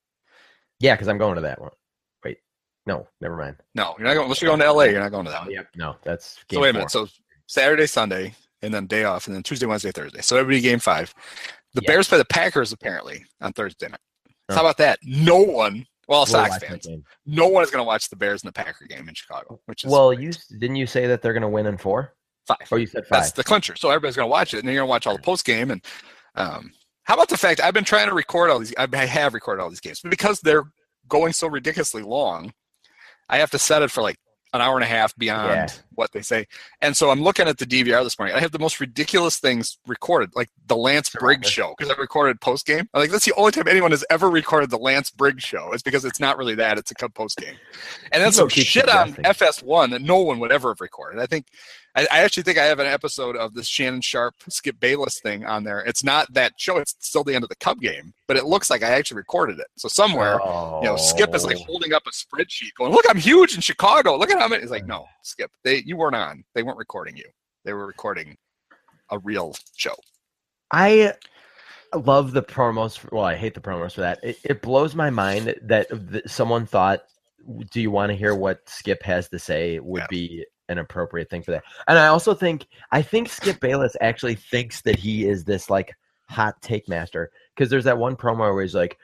yeah, 0.80 0.94
because 0.94 1.08
I'm 1.08 1.18
going 1.18 1.36
to 1.36 1.42
that 1.42 1.60
one. 1.60 1.70
Wait, 2.24 2.38
no, 2.86 3.06
never 3.20 3.36
mind. 3.36 3.56
No, 3.74 3.94
you're 3.98 4.06
not 4.08 4.14
going. 4.14 4.24
Unless 4.24 4.40
you're 4.42 4.48
going 4.56 4.60
to 4.60 4.72
LA, 4.72 4.84
you're 4.84 5.00
not 5.00 5.10
going 5.12 5.26
to 5.26 5.30
that 5.32 5.42
one. 5.42 5.50
Yep. 5.50 5.66
No, 5.76 5.96
that's 6.04 6.38
So 6.50 6.60
wait 6.60 6.70
a 6.70 6.72
four. 6.72 6.78
minute. 6.80 6.90
So 6.90 7.06
Saturday, 7.48 7.86
Sunday, 7.86 8.34
and 8.62 8.72
then 8.72 8.86
day 8.86 9.02
off, 9.04 9.26
and 9.26 9.34
then 9.34 9.42
Tuesday, 9.42 9.66
Wednesday, 9.66 9.90
Thursday. 9.90 10.20
So 10.20 10.36
everybody 10.36 10.60
game 10.60 10.78
five. 10.78 11.12
The 11.74 11.80
Yeah. 11.82 11.88
Bears 11.88 12.08
play 12.08 12.18
the 12.18 12.24
Packers 12.24 12.72
apparently 12.72 13.24
on 13.40 13.52
Thursday 13.52 13.88
night. 13.88 14.00
So. 14.50 14.54
How 14.56 14.62
about 14.62 14.76
that? 14.78 14.98
No 15.02 15.38
one. 15.38 15.84
Well, 16.06 16.20
We'll 16.20 16.26
Sox 16.26 16.58
fans. 16.58 16.86
No 17.26 17.48
one 17.48 17.62
is 17.62 17.70
going 17.70 17.82
to 17.82 17.86
watch 17.86 18.08
the 18.08 18.16
Bears 18.16 18.42
and 18.42 18.48
the 18.48 18.52
Packer 18.52 18.86
game 18.86 19.08
in 19.08 19.14
Chicago, 19.14 19.60
which 19.66 19.84
is 19.84 19.90
Well, 19.90 20.08
great. 20.14 20.20
you 20.20 20.32
didn't 20.58 20.76
you 20.76 20.86
say 20.86 21.06
that 21.06 21.20
they're 21.20 21.34
going 21.34 21.42
to 21.42 21.48
win 21.48 21.66
in 21.66 21.76
four? 21.76 22.14
five. 22.46 22.56
Oh, 22.72 22.76
you 22.76 22.86
said 22.86 23.04
five. 23.06 23.20
That's 23.24 23.32
the 23.32 23.44
clincher. 23.44 23.76
So 23.76 23.90
everybody's 23.90 24.16
going 24.16 24.24
to 24.26 24.30
watch 24.30 24.54
it, 24.54 24.58
and 24.60 24.64
you're 24.66 24.76
going 24.76 24.86
to 24.86 24.90
watch 24.90 25.06
all 25.06 25.14
the 25.16 25.22
post 25.22 25.44
game. 25.44 25.70
And 25.70 25.84
um, 26.34 26.72
how 27.04 27.12
about 27.12 27.28
the 27.28 27.36
fact 27.36 27.60
I've 27.60 27.74
been 27.74 27.84
trying 27.84 28.08
to 28.08 28.14
record 28.14 28.48
all 28.48 28.58
these? 28.58 28.72
I 28.78 28.86
have 29.06 29.34
recorded 29.34 29.62
all 29.62 29.68
these 29.68 29.80
games, 29.80 30.00
but 30.00 30.08
because 30.10 30.40
they're 30.40 30.64
going 31.08 31.34
so 31.34 31.46
ridiculously 31.46 32.00
long, 32.02 32.54
I 33.28 33.36
have 33.36 33.50
to 33.50 33.58
set 33.58 33.82
it 33.82 33.90
for 33.90 34.00
like 34.02 34.16
an 34.54 34.60
hour 34.60 34.74
and 34.76 34.84
a 34.84 34.86
half 34.86 35.14
beyond 35.16 35.48
Yeah. 35.50 35.68
what 35.94 36.12
they 36.12 36.22
say. 36.22 36.46
And 36.80 36.96
so 36.96 37.10
I'm 37.10 37.22
looking 37.22 37.46
at 37.48 37.58
the 37.58 37.66
DVR 37.66 38.02
this 38.02 38.18
morning. 38.18 38.34
I 38.34 38.40
have 38.40 38.52
the 38.52 38.58
most 38.58 38.80
ridiculous 38.80 39.38
things 39.38 39.78
recorded, 39.86 40.30
like 40.34 40.48
the 40.66 40.76
Lance 40.76 41.10
Briggs 41.10 41.50
show, 41.50 41.74
because 41.76 41.92
I 41.94 42.00
recorded 42.00 42.40
post 42.40 42.66
game. 42.66 42.88
Like 42.94 43.10
that's 43.10 43.24
the 43.24 43.34
only 43.36 43.52
time 43.52 43.68
anyone 43.68 43.90
has 43.90 44.04
ever 44.10 44.30
recorded 44.30 44.70
the 44.70 44.78
Lance 44.78 45.10
Briggs 45.10 45.44
show. 45.44 45.72
Is 45.72 45.82
because 45.82 46.04
it's 46.04 46.20
not 46.20 46.38
really 46.38 46.54
that; 46.54 46.78
it's 46.78 46.90
a 46.90 47.08
post 47.08 47.36
game. 47.38 47.56
And 48.12 48.22
then 48.22 48.32
some 48.32 48.48
shit 48.48 48.88
on. 48.88 49.12
FS1 49.14 49.90
that 49.90 50.02
no 50.02 50.18
one 50.18 50.38
would 50.40 50.52
ever 50.52 50.70
have 50.70 50.80
recorded. 50.80 51.20
I 51.20 51.26
think 51.26 51.46
I, 51.98 52.06
I 52.12 52.18
actually 52.20 52.44
think 52.44 52.58
I 52.58 52.64
have 52.64 52.78
an 52.78 52.86
episode 52.86 53.36
of 53.36 53.54
this 53.54 53.66
Shannon 53.66 54.00
Sharpe 54.00 54.36
Skip 54.48 54.78
Bayless 54.78 55.18
thing 55.18 55.44
on 55.44 55.64
there. 55.64 55.80
It's 55.80 56.04
not 56.04 56.32
that 56.32 56.52
show; 56.56 56.76
it's 56.76 56.94
still 57.00 57.24
the 57.24 57.34
end 57.34 57.42
of 57.42 57.50
the 57.50 57.56
Cub 57.56 57.80
game, 57.80 58.14
but 58.28 58.36
it 58.36 58.44
looks 58.44 58.70
like 58.70 58.84
I 58.84 58.90
actually 58.90 59.16
recorded 59.16 59.58
it. 59.58 59.66
So 59.76 59.88
somewhere, 59.88 60.40
oh. 60.40 60.78
you 60.80 60.88
know, 60.88 60.96
Skip 60.96 61.34
is 61.34 61.44
like 61.44 61.56
oh. 61.58 61.64
holding 61.64 61.92
up 61.92 62.04
a 62.06 62.10
spreadsheet, 62.10 62.72
going, 62.78 62.92
"Look, 62.92 63.04
I'm 63.08 63.18
huge 63.18 63.56
in 63.56 63.60
Chicago. 63.60 64.16
Look 64.16 64.30
at 64.30 64.38
how 64.38 64.46
many." 64.46 64.62
He's 64.62 64.70
like, 64.70 64.82
hmm. 64.82 64.90
"No, 64.90 65.06
Skip, 65.22 65.50
they 65.64 65.82
you 65.84 65.96
weren't 65.96 66.14
on. 66.14 66.44
They 66.54 66.62
weren't 66.62 66.78
recording 66.78 67.16
you. 67.16 67.26
They 67.64 67.72
were 67.72 67.86
recording 67.86 68.36
a 69.10 69.18
real 69.18 69.56
show." 69.74 69.94
I 70.70 71.14
love 71.92 72.30
the 72.30 72.44
promos. 72.44 72.96
For, 72.96 73.08
well, 73.10 73.24
I 73.24 73.34
hate 73.34 73.54
the 73.54 73.60
promos 73.60 73.94
for 73.94 74.02
that. 74.02 74.20
It, 74.22 74.38
it 74.44 74.62
blows 74.62 74.94
my 74.94 75.10
mind 75.10 75.52
that 75.62 75.88
th- 76.12 76.28
someone 76.28 76.64
thought, 76.64 77.00
"Do 77.72 77.80
you 77.80 77.90
want 77.90 78.10
to 78.10 78.16
hear 78.16 78.36
what 78.36 78.60
Skip 78.68 79.02
has 79.02 79.28
to 79.30 79.40
say?" 79.40 79.80
Would 79.80 80.02
Yeah. 80.02 80.06
be 80.08 80.46
an 80.68 80.78
appropriate 80.78 81.30
thing 81.30 81.42
for 81.42 81.50
that. 81.52 81.64
And 81.86 81.98
I 81.98 82.08
also 82.08 82.34
think 82.34 82.66
I 82.92 83.02
think 83.02 83.28
Skip 83.28 83.60
Bayless 83.60 83.96
actually 84.00 84.34
thinks 84.34 84.82
that 84.82 84.96
he 84.96 85.26
is 85.26 85.44
this 85.44 85.70
like 85.70 85.94
hot 86.28 86.60
take 86.62 86.88
master 86.88 87.30
because 87.54 87.70
there's 87.70 87.84
that 87.84 87.98
one 87.98 88.16
promo 88.16 88.52
where 88.52 88.62
he's 88.62 88.74
like 88.74 88.98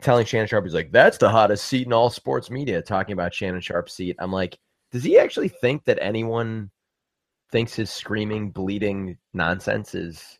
telling 0.00 0.24
Shannon 0.24 0.46
Sharpe, 0.46 0.64
he's 0.64 0.74
like, 0.74 0.92
"That's 0.92 1.18
the 1.18 1.28
hottest 1.28 1.64
seat 1.66 1.86
in 1.86 1.92
all 1.92 2.10
sports 2.10 2.50
media," 2.50 2.80
talking 2.80 3.12
about 3.12 3.34
Shannon 3.34 3.60
Sharpe's 3.60 3.92
seat. 3.94 4.16
I'm 4.18 4.32
like, 4.32 4.58
does 4.92 5.02
he 5.04 5.18
actually 5.18 5.48
think 5.48 5.84
that 5.84 5.98
anyone 6.00 6.70
thinks 7.50 7.74
his 7.74 7.90
screaming, 7.90 8.50
bleeding 8.50 9.16
nonsense 9.32 9.94
is 9.94 10.38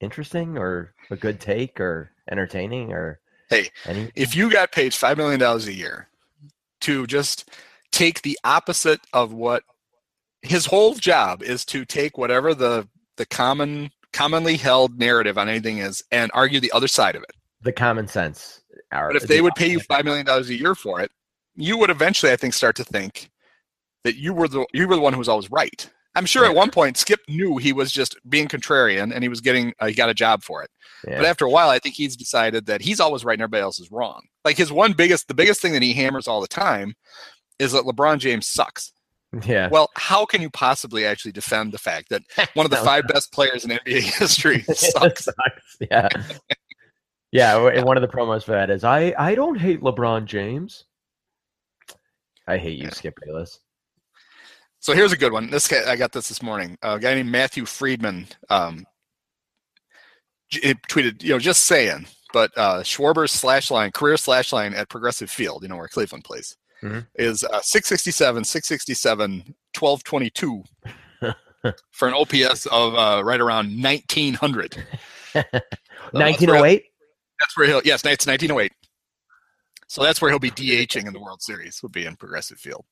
interesting 0.00 0.58
or 0.58 0.94
a 1.10 1.16
good 1.16 1.40
take 1.40 1.80
or 1.80 2.10
entertaining 2.30 2.92
or 2.92 3.20
Hey, 3.48 3.70
any? 3.86 4.10
if 4.14 4.34
you 4.36 4.50
got 4.50 4.72
paid 4.72 4.92
five 4.92 5.16
million 5.16 5.40
dollars 5.40 5.66
a 5.68 5.72
year 5.72 6.08
to 6.82 7.06
just 7.06 7.50
take 7.96 8.20
the 8.20 8.38
opposite 8.44 9.00
of 9.14 9.32
what 9.32 9.64
his 10.42 10.66
whole 10.66 10.94
job 10.94 11.42
is 11.42 11.64
to 11.64 11.86
take 11.86 12.18
whatever 12.18 12.54
the 12.54 12.86
the 13.16 13.24
common 13.24 13.90
commonly 14.12 14.56
held 14.56 14.98
narrative 14.98 15.38
on 15.38 15.48
anything 15.48 15.78
is 15.78 16.04
and 16.12 16.30
argue 16.34 16.60
the 16.60 16.72
other 16.72 16.88
side 16.88 17.16
of 17.16 17.22
it. 17.22 17.32
the 17.62 17.72
common 17.72 18.06
sense. 18.06 18.60
Are, 18.92 19.08
But 19.08 19.22
if 19.22 19.28
they 19.28 19.40
would 19.40 19.54
pay 19.54 19.70
you 19.70 19.80
five 19.80 20.04
million 20.04 20.26
dollars 20.26 20.50
a 20.50 20.54
year 20.54 20.74
for 20.74 21.00
it, 21.00 21.10
you 21.54 21.78
would 21.78 21.90
eventually, 21.90 22.30
I 22.30 22.36
think, 22.36 22.52
start 22.52 22.76
to 22.76 22.84
think 22.84 23.30
that 24.04 24.16
you 24.16 24.34
were 24.34 24.46
the 24.46 24.66
you 24.74 24.86
were 24.86 24.94
the 24.94 25.00
one 25.00 25.14
who 25.14 25.18
was 25.18 25.28
always 25.28 25.50
right. 25.50 25.90
I'm 26.14 26.26
sure 26.26 26.46
at 26.46 26.54
one 26.54 26.70
point 26.70 26.96
Skip 26.96 27.20
knew 27.28 27.58
he 27.58 27.74
was 27.74 27.92
just 27.92 28.16
being 28.28 28.48
contrarian 28.48 29.12
and 29.12 29.22
he 29.22 29.28
was 29.28 29.40
getting 29.40 29.74
uh, 29.80 29.86
he 29.86 29.94
got 29.94 30.08
a 30.08 30.14
job 30.14 30.42
for 30.42 30.62
it. 30.62 30.70
yeah. 31.06 31.16
But 31.16 31.26
after 31.26 31.44
a 31.44 31.50
while, 31.50 31.68
I 31.68 31.78
think 31.78 31.94
he's 31.94 32.16
decided 32.16 32.66
that 32.66 32.80
he's 32.80 33.00
always 33.00 33.24
right 33.24 33.34
and 33.34 33.42
everybody 33.42 33.62
else 33.62 33.80
is 33.80 33.90
wrong. 33.90 34.22
Like 34.44 34.56
his 34.56 34.72
one 34.72 34.92
biggest, 34.92 35.28
the 35.28 35.34
biggest 35.34 35.60
thing 35.60 35.74
that 35.74 35.82
he 35.82 35.92
hammers 35.92 36.26
all 36.26 36.40
the 36.40 36.46
time 36.46 36.94
is 37.58 37.72
that 37.72 37.84
LeBron 37.84 38.18
James 38.18 38.46
sucks. 38.46 38.92
yeah. 39.44 39.68
Well, 39.70 39.90
how 39.96 40.24
can 40.24 40.40
you 40.42 40.50
possibly 40.50 41.04
actually 41.04 41.32
defend 41.32 41.72
the 41.72 41.78
fact 41.78 42.08
that 42.10 42.22
one 42.54 42.64
of 42.66 42.70
the 42.70 42.76
five 42.84 43.06
best 43.08 43.32
players 43.32 43.64
in 43.64 43.70
NBA 43.70 44.00
history 44.18 44.62
sucks? 44.62 45.24
sucks. 45.24 45.76
Yeah. 45.90 46.08
yeah. 47.32 47.82
One 47.82 47.96
of 47.96 48.02
the 48.02 48.08
promos 48.08 48.44
for 48.44 48.52
that 48.52 48.70
is 48.70 48.84
I, 48.84 49.14
I 49.18 49.34
don't 49.34 49.58
hate 49.58 49.80
LeBron 49.80 50.24
James. 50.26 50.84
I 52.46 52.56
hate 52.58 52.78
you, 52.78 52.84
Yeah. 52.84 52.90
Skip 52.90 53.18
Bayless. 53.24 53.58
So 54.78 54.92
here's 54.94 55.12
a 55.12 55.16
good 55.16 55.32
one. 55.32 55.50
This 55.50 55.66
guy, 55.66 55.90
I 55.90 55.96
got 55.96 56.12
this 56.12 56.28
this 56.28 56.42
morning. 56.42 56.78
A 56.82 56.98
guy 56.98 57.14
named 57.14 57.30
Matthew 57.32 57.64
Friedman 57.64 58.28
um, 58.50 58.86
tweeted, 60.52 61.22
you 61.24 61.30
know, 61.30 61.40
just 61.40 61.64
saying, 61.64 62.06
but 62.32 62.52
uh, 62.56 62.82
Schwarber's 62.84 63.32
slash 63.32 63.70
line, 63.70 63.90
career 63.90 64.16
slash 64.16 64.52
line 64.52 64.74
at 64.74 64.88
Progressive 64.88 65.28
Field, 65.30 65.62
you 65.62 65.68
know, 65.68 65.76
where 65.76 65.88
Cleveland 65.88 66.22
plays, 66.22 66.56
Mhm. 66.82 67.06
is 67.14 67.42
uh, 67.44 67.60
667, 67.62 68.44
667, 68.44 69.30
1222 69.78 70.62
for 71.90 72.08
an 72.08 72.14
OPS 72.14 72.66
of 72.66 72.94
uh, 72.94 73.22
right 73.24 73.40
around 73.40 73.82
1900. 73.82 74.84
So 75.32 75.42
that's 75.42 76.40
where- 76.40 76.60
1908. 76.60 76.84
That's 77.40 77.56
where 77.58 77.66
he'll, 77.66 77.82
yes, 77.84 78.04
it's 78.06 78.26
1908. 78.26 78.72
So 79.88 80.02
that's 80.02 80.22
where 80.22 80.30
he'll 80.30 80.38
be 80.38 80.50
DHing 80.50 81.06
in 81.06 81.12
the 81.12 81.20
World 81.20 81.42
Series, 81.42 81.82
would 81.82 81.92
be 81.92 82.06
in 82.06 82.16
Progressive 82.16 82.58
Field. 82.58 82.84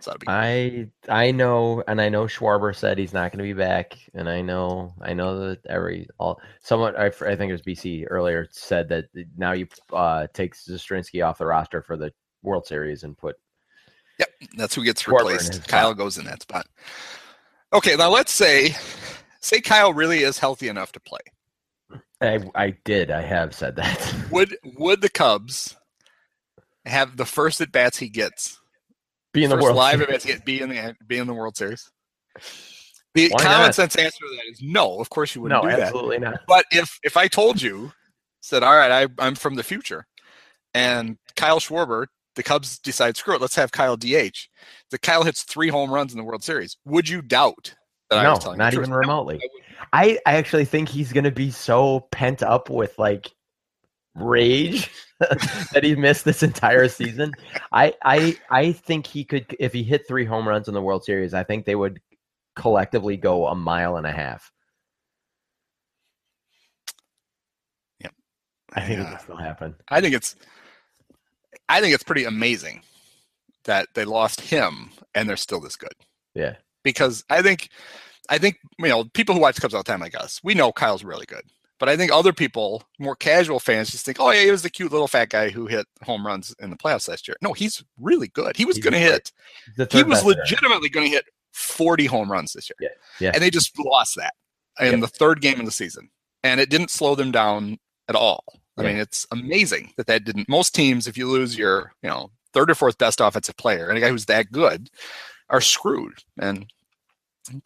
So 0.00 0.14
be 0.20 0.26
I 0.28 0.86
I 1.08 1.32
know, 1.32 1.82
and 1.88 2.00
I 2.00 2.08
know 2.08 2.24
Schwarber 2.26 2.76
said 2.76 2.98
he's 2.98 3.12
not 3.12 3.32
going 3.32 3.38
to 3.38 3.42
be 3.44 3.52
back, 3.52 3.98
and 4.14 4.28
I 4.28 4.40
know 4.42 4.94
I 5.02 5.12
know 5.12 5.48
that 5.48 5.66
every 5.66 6.06
all 6.18 6.40
someone 6.60 6.94
I 6.96 7.10
think 7.10 7.48
it 7.48 7.52
was 7.52 7.62
BC 7.62 8.06
earlier 8.08 8.46
said 8.52 8.88
that 8.90 9.06
now 9.36 9.52
you 9.52 9.66
uh 9.92 10.28
take 10.32 10.54
Zastryzny 10.54 11.26
off 11.26 11.38
the 11.38 11.46
roster 11.46 11.82
for 11.82 11.96
the 11.96 12.12
World 12.42 12.66
Series 12.66 13.02
and 13.04 13.16
put 13.16 13.36
Yep, 14.18 14.28
that's 14.56 14.74
who 14.74 14.82
gets 14.84 15.06
replaced. 15.06 15.66
Kyle 15.68 15.90
spot. 15.90 15.96
goes 15.98 16.18
in 16.18 16.24
that 16.24 16.42
spot. 16.42 16.66
Okay, 17.72 17.94
now 17.96 18.10
let's 18.10 18.32
say, 18.32 18.74
say 19.40 19.60
Kyle 19.60 19.92
really 19.92 20.20
is 20.20 20.38
healthy 20.38 20.68
enough 20.68 20.90
to 20.92 21.00
play. 21.00 21.20
I 22.20 22.40
I 22.54 22.70
did 22.84 23.10
I 23.12 23.22
have 23.22 23.54
said 23.54 23.76
that 23.76 24.14
Would 24.32 24.56
would 24.76 25.00
the 25.02 25.08
Cubs 25.08 25.76
have 26.84 27.16
the 27.16 27.24
first 27.26 27.60
at 27.60 27.70
bats 27.70 27.98
he 27.98 28.08
gets? 28.08 28.58
be 29.32 29.44
in 29.44 29.50
the 29.50 29.56
first 29.56 29.64
World 29.64 29.76
live 29.76 30.00
at 30.00 30.08
bats 30.08 30.24
he 30.24 30.32
gets 30.32 30.42
be 30.44 30.60
in 30.60 30.68
the 30.68 30.96
be 31.06 31.18
in 31.18 31.26
the 31.28 31.34
World 31.34 31.56
Series. 31.56 31.90
The 33.14 33.28
Why 33.30 33.38
common 33.42 33.58
not? 33.66 33.74
sense 33.74 33.94
answer 33.96 34.18
to 34.18 34.36
that 34.36 34.50
is 34.50 34.60
no. 34.62 34.98
Of 35.00 35.10
course 35.10 35.34
you 35.34 35.42
wouldn't 35.42 35.62
No, 35.62 35.68
do 35.70 35.76
that. 35.76 35.80
absolutely 35.88 36.18
not. 36.18 36.40
But 36.48 36.64
if 36.72 36.98
if 37.04 37.16
I 37.16 37.28
told 37.28 37.62
you, 37.62 37.92
said, 38.40 38.62
all 38.62 38.76
right, 38.76 38.90
I, 38.90 39.24
I'm 39.24 39.34
from 39.34 39.54
the 39.54 39.62
future, 39.62 40.06
and 40.74 41.18
Kyle 41.36 41.60
Schwarber, 41.60 42.06
the 42.38 42.44
Cubs 42.44 42.78
decide, 42.78 43.16
screw 43.16 43.34
it, 43.34 43.40
let's 43.40 43.56
have 43.56 43.72
Kyle 43.72 43.96
DH. 43.96 44.46
The 44.92 44.98
Kyle 45.02 45.24
hits 45.24 45.42
three 45.42 45.70
home 45.70 45.90
runs 45.90 46.12
in 46.12 46.18
the 46.18 46.24
World 46.24 46.44
Series. 46.44 46.76
Would 46.84 47.08
you 47.08 47.20
doubt 47.20 47.74
that 48.10 48.24
I 48.24 48.30
was 48.30 48.46
No, 48.46 48.52
not 48.52 48.74
even 48.74 48.92
remotely. 48.92 49.40
I. 49.92 50.20
I, 50.24 50.36
actually 50.36 50.64
think 50.64 50.88
he's 50.88 51.12
going 51.12 51.24
to 51.24 51.32
be 51.32 51.50
so 51.50 52.06
pent 52.12 52.44
up 52.44 52.70
with 52.70 52.96
like 52.96 53.32
rage 54.14 54.88
that 55.72 55.82
he 55.82 55.96
missed 55.96 56.24
this 56.24 56.44
entire 56.44 56.86
season. 56.86 57.32
I, 57.72 57.94
I 58.04 58.36
I 58.50 58.70
think 58.70 59.08
he 59.08 59.24
could 59.24 59.56
if 59.58 59.72
he 59.72 59.82
hit 59.82 60.06
three 60.06 60.24
home 60.24 60.48
runs 60.48 60.68
in 60.68 60.74
the 60.74 60.82
World 60.82 61.02
Series. 61.02 61.34
I 61.34 61.42
think 61.42 61.64
they 61.64 61.74
would 61.74 62.00
collectively 62.54 63.16
go 63.16 63.48
a 63.48 63.54
mile 63.56 63.96
and 63.96 64.06
a 64.06 64.12
half. 64.12 64.52
Yep. 68.00 68.14
I 68.74 68.80
think 68.82 68.92
it 68.92 69.02
Yeah. 69.02 69.08
would 69.08 69.14
uh, 69.14 69.18
still 69.18 69.36
happen. 69.36 69.74
I 69.88 70.00
think 70.00 70.14
it's 70.14 70.36
I 71.68 71.80
think 71.80 71.94
it's 71.94 72.04
pretty 72.04 72.24
amazing 72.24 72.82
that 73.64 73.88
they 73.94 74.04
lost 74.04 74.40
him 74.40 74.90
and 75.14 75.28
they're 75.28 75.36
still 75.36 75.60
this 75.60 75.76
good. 75.76 75.92
Yeah. 76.34 76.56
Because 76.82 77.24
I 77.30 77.42
think 77.42 77.68
I 78.30 78.38
think 78.38 78.58
you 78.78 78.88
know, 78.88 79.04
people 79.04 79.34
who 79.34 79.40
watch 79.40 79.60
Cubs 79.60 79.74
all 79.74 79.82
the 79.82 79.90
time 79.90 80.00
like 80.00 80.14
us, 80.18 80.40
we 80.42 80.54
know 80.54 80.72
Kyle's 80.72 81.04
really 81.04 81.26
good. 81.26 81.42
But 81.78 81.88
I 81.88 81.96
think 81.96 82.10
other 82.10 82.32
people, 82.32 82.82
more 82.98 83.14
casual 83.14 83.60
fans, 83.60 83.90
just 83.92 84.04
think, 84.04 84.18
oh 84.20 84.30
yeah, 84.32 84.42
he 84.42 84.50
was 84.50 84.62
the 84.62 84.70
cute 84.70 84.90
little 84.90 85.06
fat 85.06 85.28
guy 85.30 85.48
who 85.48 85.66
hit 85.66 85.86
home 86.02 86.26
runs 86.26 86.54
in 86.60 86.70
the 86.70 86.76
playoffs 86.76 87.08
last 87.08 87.28
year. 87.28 87.36
No, 87.40 87.52
he's 87.52 87.84
really 88.00 88.28
good. 88.28 88.56
He 88.56 88.64
was 88.64 88.76
He's 88.76 88.84
gonna 88.84 88.98
hit 88.98 89.30
The 89.76 89.86
he 89.90 90.02
was 90.02 90.24
legitimately 90.24 90.88
gonna 90.88 91.06
hit 91.08 91.24
forty 91.52 92.06
home 92.06 92.30
runs 92.30 92.52
this 92.52 92.68
year. 92.68 92.76
Yeah, 92.90 93.26
yeah. 93.26 93.30
And 93.32 93.42
they 93.42 93.50
just 93.50 93.78
lost 93.78 94.16
that 94.16 94.34
in 94.80 94.92
Yep. 94.92 95.00
the 95.00 95.06
third 95.08 95.40
game 95.40 95.60
of 95.60 95.66
the 95.66 95.72
season. 95.72 96.10
And 96.42 96.60
it 96.60 96.68
didn't 96.70 96.90
slow 96.90 97.14
them 97.14 97.30
down 97.32 97.78
at 98.08 98.14
all. 98.14 98.44
I 98.78 98.82
Yeah. 98.82 98.88
mean, 98.88 98.98
it's 98.98 99.26
amazing 99.32 99.92
that 99.96 100.06
that 100.06 100.24
didn't. 100.24 100.48
Most 100.48 100.74
teams, 100.74 101.06
if 101.06 101.16
you 101.18 101.28
lose 101.28 101.58
your, 101.58 101.92
you 102.02 102.08
know, 102.08 102.30
third 102.52 102.70
or 102.70 102.74
fourth 102.74 102.96
best 102.98 103.20
offensive 103.20 103.56
player 103.56 103.88
and 103.88 103.98
a 103.98 104.00
guy 104.00 104.08
who's 104.08 104.26
that 104.26 104.50
good, 104.52 104.88
are 105.50 105.60
screwed. 105.60 106.22
And 106.38 106.66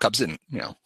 Cubs 0.01 0.19
didn't, 0.19 0.41
you 0.49 0.59
know. 0.59 0.77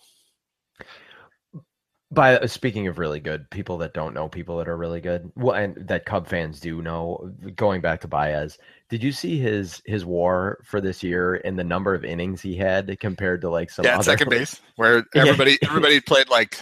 By 2.13 2.39
speaking 2.47 2.87
of 2.87 2.99
really 2.99 3.19
good 3.19 3.51
people 3.51 3.79
that 3.79 3.93
don't 3.93 4.15
know 4.15 4.29
people 4.29 4.59
that 4.59 4.69
are 4.69 4.77
really 4.77 5.01
good, 5.01 5.31
well, 5.35 5.57
and 5.57 5.77
that 5.89 6.07
Cub 6.07 6.29
fans 6.29 6.61
do 6.61 6.81
know. 6.81 7.33
Going 7.57 7.81
back 7.81 8.01
to 8.03 8.09
Baez, 8.09 8.59
did 8.89 9.03
you 9.03 9.11
see 9.11 9.39
his 9.39 9.83
his 9.87 10.05
WAR 10.05 10.59
for 10.65 10.81
this 10.81 11.03
year 11.03 11.35
and 11.45 11.59
the 11.59 11.65
number 11.65 11.95
of 11.95 12.05
innings 12.05 12.41
he 12.41 12.57
had 12.57 12.97
compared 13.01 13.41
to 13.41 13.51
like 13.51 13.71
some 13.71 13.85
yeah, 13.85 13.95
other 13.97 14.05
second 14.05 14.31
base, 14.31 14.61
where 14.77 15.05
everybody 15.17 15.59
everybody 15.65 16.01
played 16.01 16.29
like 16.29 16.61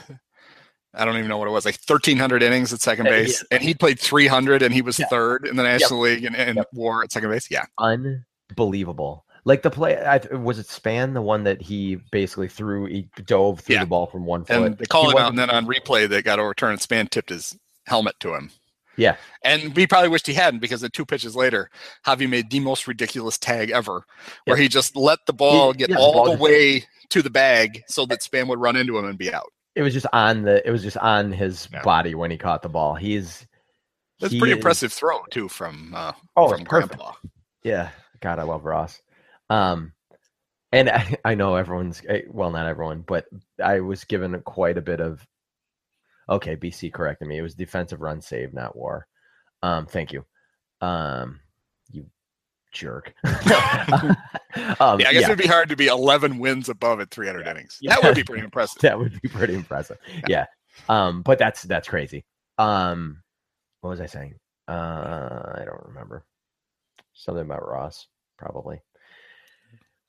I 0.96 1.04
don't 1.04 1.16
even 1.16 1.28
know 1.28 1.38
what 1.38 1.48
it 1.48 1.52
was, 1.52 1.64
like 1.64 1.76
thirteen 1.76 2.18
hundred 2.18 2.42
innings 2.42 2.72
at 2.72 2.80
second 2.80 3.06
Uh, 3.06 3.10
yeah. 3.10 3.16
base, 3.22 3.44
and 3.50 3.62
he 3.62 3.74
played 3.74 3.98
three 3.98 4.26
hundred, 4.26 4.62
and 4.62 4.72
he 4.72 4.82
was 4.82 4.98
Yeah. 4.98 5.06
third 5.06 5.46
in 5.46 5.56
the 5.56 5.62
National 5.62 6.00
League 6.00 6.24
and, 6.24 6.36
and 6.36 6.56
Yep. 6.56 6.68
WAR 6.72 7.02
at 7.02 7.12
second 7.12 7.30
base. 7.30 7.50
Yeah, 7.50 7.64
unbelievable. 8.50 9.24
Like 9.46 9.62
the 9.62 9.70
play, 9.70 9.96
I, 9.98 10.18
was 10.34 10.58
it 10.58 10.66
Span 10.68 11.12
the 11.12 11.20
one 11.20 11.44
that 11.44 11.60
he 11.60 11.96
basically 12.10 12.48
threw, 12.48 12.86
he 12.86 13.08
dove 13.26 13.60
through 13.60 13.74
Yeah. 13.74 13.80
the 13.80 13.86
ball 13.88 14.06
from 14.06 14.24
one 14.24 14.44
foot. 14.44 14.56
and 14.56 14.78
they 14.78 14.86
call 14.86 15.10
He 15.10 15.16
it 15.16 15.20
out, 15.20 15.28
and 15.28 15.38
then 15.38 15.50
on 15.50 15.66
replay 15.66 16.08
they 16.08 16.22
got 16.22 16.38
overturned. 16.38 16.80
Span 16.80 17.08
tipped 17.08 17.28
his 17.28 17.54
helmet 17.86 18.14
to 18.20 18.34
him. 18.34 18.50
Yeah. 18.96 19.16
And 19.44 19.74
we 19.76 19.86
probably 19.86 20.08
wished 20.08 20.26
he 20.28 20.34
hadn't 20.34 20.60
because 20.60 20.80
the 20.80 20.88
two 20.88 21.04
pitches 21.04 21.34
later, 21.36 21.68
Javi 22.06 22.28
made 22.28 22.48
the 22.50 22.60
most 22.60 22.86
ridiculous 22.86 23.36
tag 23.36 23.70
ever, 23.70 24.04
where 24.44 24.56
Yep. 24.56 24.62
he 24.62 24.68
just 24.68 24.96
let 24.96 25.18
the 25.26 25.32
ball 25.34 25.72
He- 25.72 25.78
get 25.78 25.90
yeah, 25.90 25.96
the 25.96 26.00
all 26.00 26.12
ball 26.12 26.36
the 26.36 26.38
way 26.42 26.86
to 27.10 27.20
the 27.20 27.28
bag 27.28 27.82
so 27.88 28.06
that 28.06 28.22
Span 28.22 28.48
would 28.48 28.60
run 28.60 28.76
into 28.76 28.96
him 28.96 29.04
and 29.04 29.18
be 29.18 29.34
out. 29.34 29.52
It 29.74 29.82
was 29.82 29.92
just 29.92 30.06
on 30.12 30.42
the. 30.42 30.66
It 30.66 30.70
was 30.70 30.82
just 30.82 30.96
on 30.96 31.32
his 31.32 31.68
Yeah. 31.72 31.82
body 31.82 32.14
when 32.14 32.30
he 32.30 32.36
caught 32.38 32.62
the 32.62 32.68
ball. 32.68 32.94
He's. 32.94 33.46
That's 34.20 34.32
he 34.32 34.38
pretty 34.38 34.52
is- 34.52 34.58
impressive 34.58 34.92
throw 34.92 35.22
too 35.30 35.48
from 35.48 35.92
uh, 35.94 36.12
Oh, 36.36 36.48
from 36.48 36.64
perfect. 36.64 36.96
Grandpa. 36.98 37.12
Yeah, 37.64 37.90
God, 38.20 38.38
I 38.38 38.42
love 38.44 38.64
Ross. 38.64 39.00
Um, 39.50 39.92
and 40.70 40.88
I, 40.90 41.16
I 41.24 41.34
know 41.34 41.56
everyone's 41.56 42.00
eh, 42.08 42.22
well, 42.28 42.50
not 42.50 42.66
everyone, 42.66 43.02
but 43.06 43.26
I 43.62 43.80
was 43.80 44.04
given 44.04 44.40
quite 44.42 44.78
a 44.78 44.82
bit 44.82 45.00
of. 45.00 45.26
Okay, 46.28 46.56
BC 46.56 46.92
corrected 46.92 47.28
me. 47.28 47.36
It 47.36 47.42
was 47.42 47.54
defensive 47.54 48.00
run 48.00 48.20
save, 48.22 48.54
not 48.54 48.76
war. 48.76 49.06
Um, 49.62 49.86
thank 49.86 50.12
you. 50.12 50.24
Um, 50.80 51.40
jerk. 52.74 53.14
um, 53.24 53.34
Yeah, 55.00 55.08
I 55.08 55.12
guess 55.12 55.12
yeah, 55.14 55.20
it'd 55.26 55.38
be 55.38 55.46
hard 55.46 55.68
to 55.70 55.76
be 55.76 55.86
11 55.86 56.38
wins 56.38 56.68
above 56.68 57.00
at 57.00 57.10
300 57.10 57.46
innings. 57.46 57.78
Yeah. 57.80 57.94
That 57.94 58.04
would 58.04 58.14
be 58.16 58.24
pretty 58.24 58.44
impressive. 58.44 58.82
that 58.82 58.98
would 58.98 59.20
be 59.22 59.28
pretty 59.28 59.54
impressive. 59.54 59.96
Yeah. 60.28 60.44
Um, 60.88 61.22
but 61.22 61.38
that's 61.38 61.62
that's 61.62 61.88
crazy. 61.88 62.24
Um, 62.58 63.22
what 63.80 63.90
was 63.90 64.00
I 64.00 64.06
saying? 64.06 64.34
Uh, 64.68 64.72
I 65.54 65.62
don't 65.64 65.84
remember. 65.86 66.24
Something 67.14 67.42
about 67.44 67.66
Ross, 67.66 68.06
probably. 68.38 68.80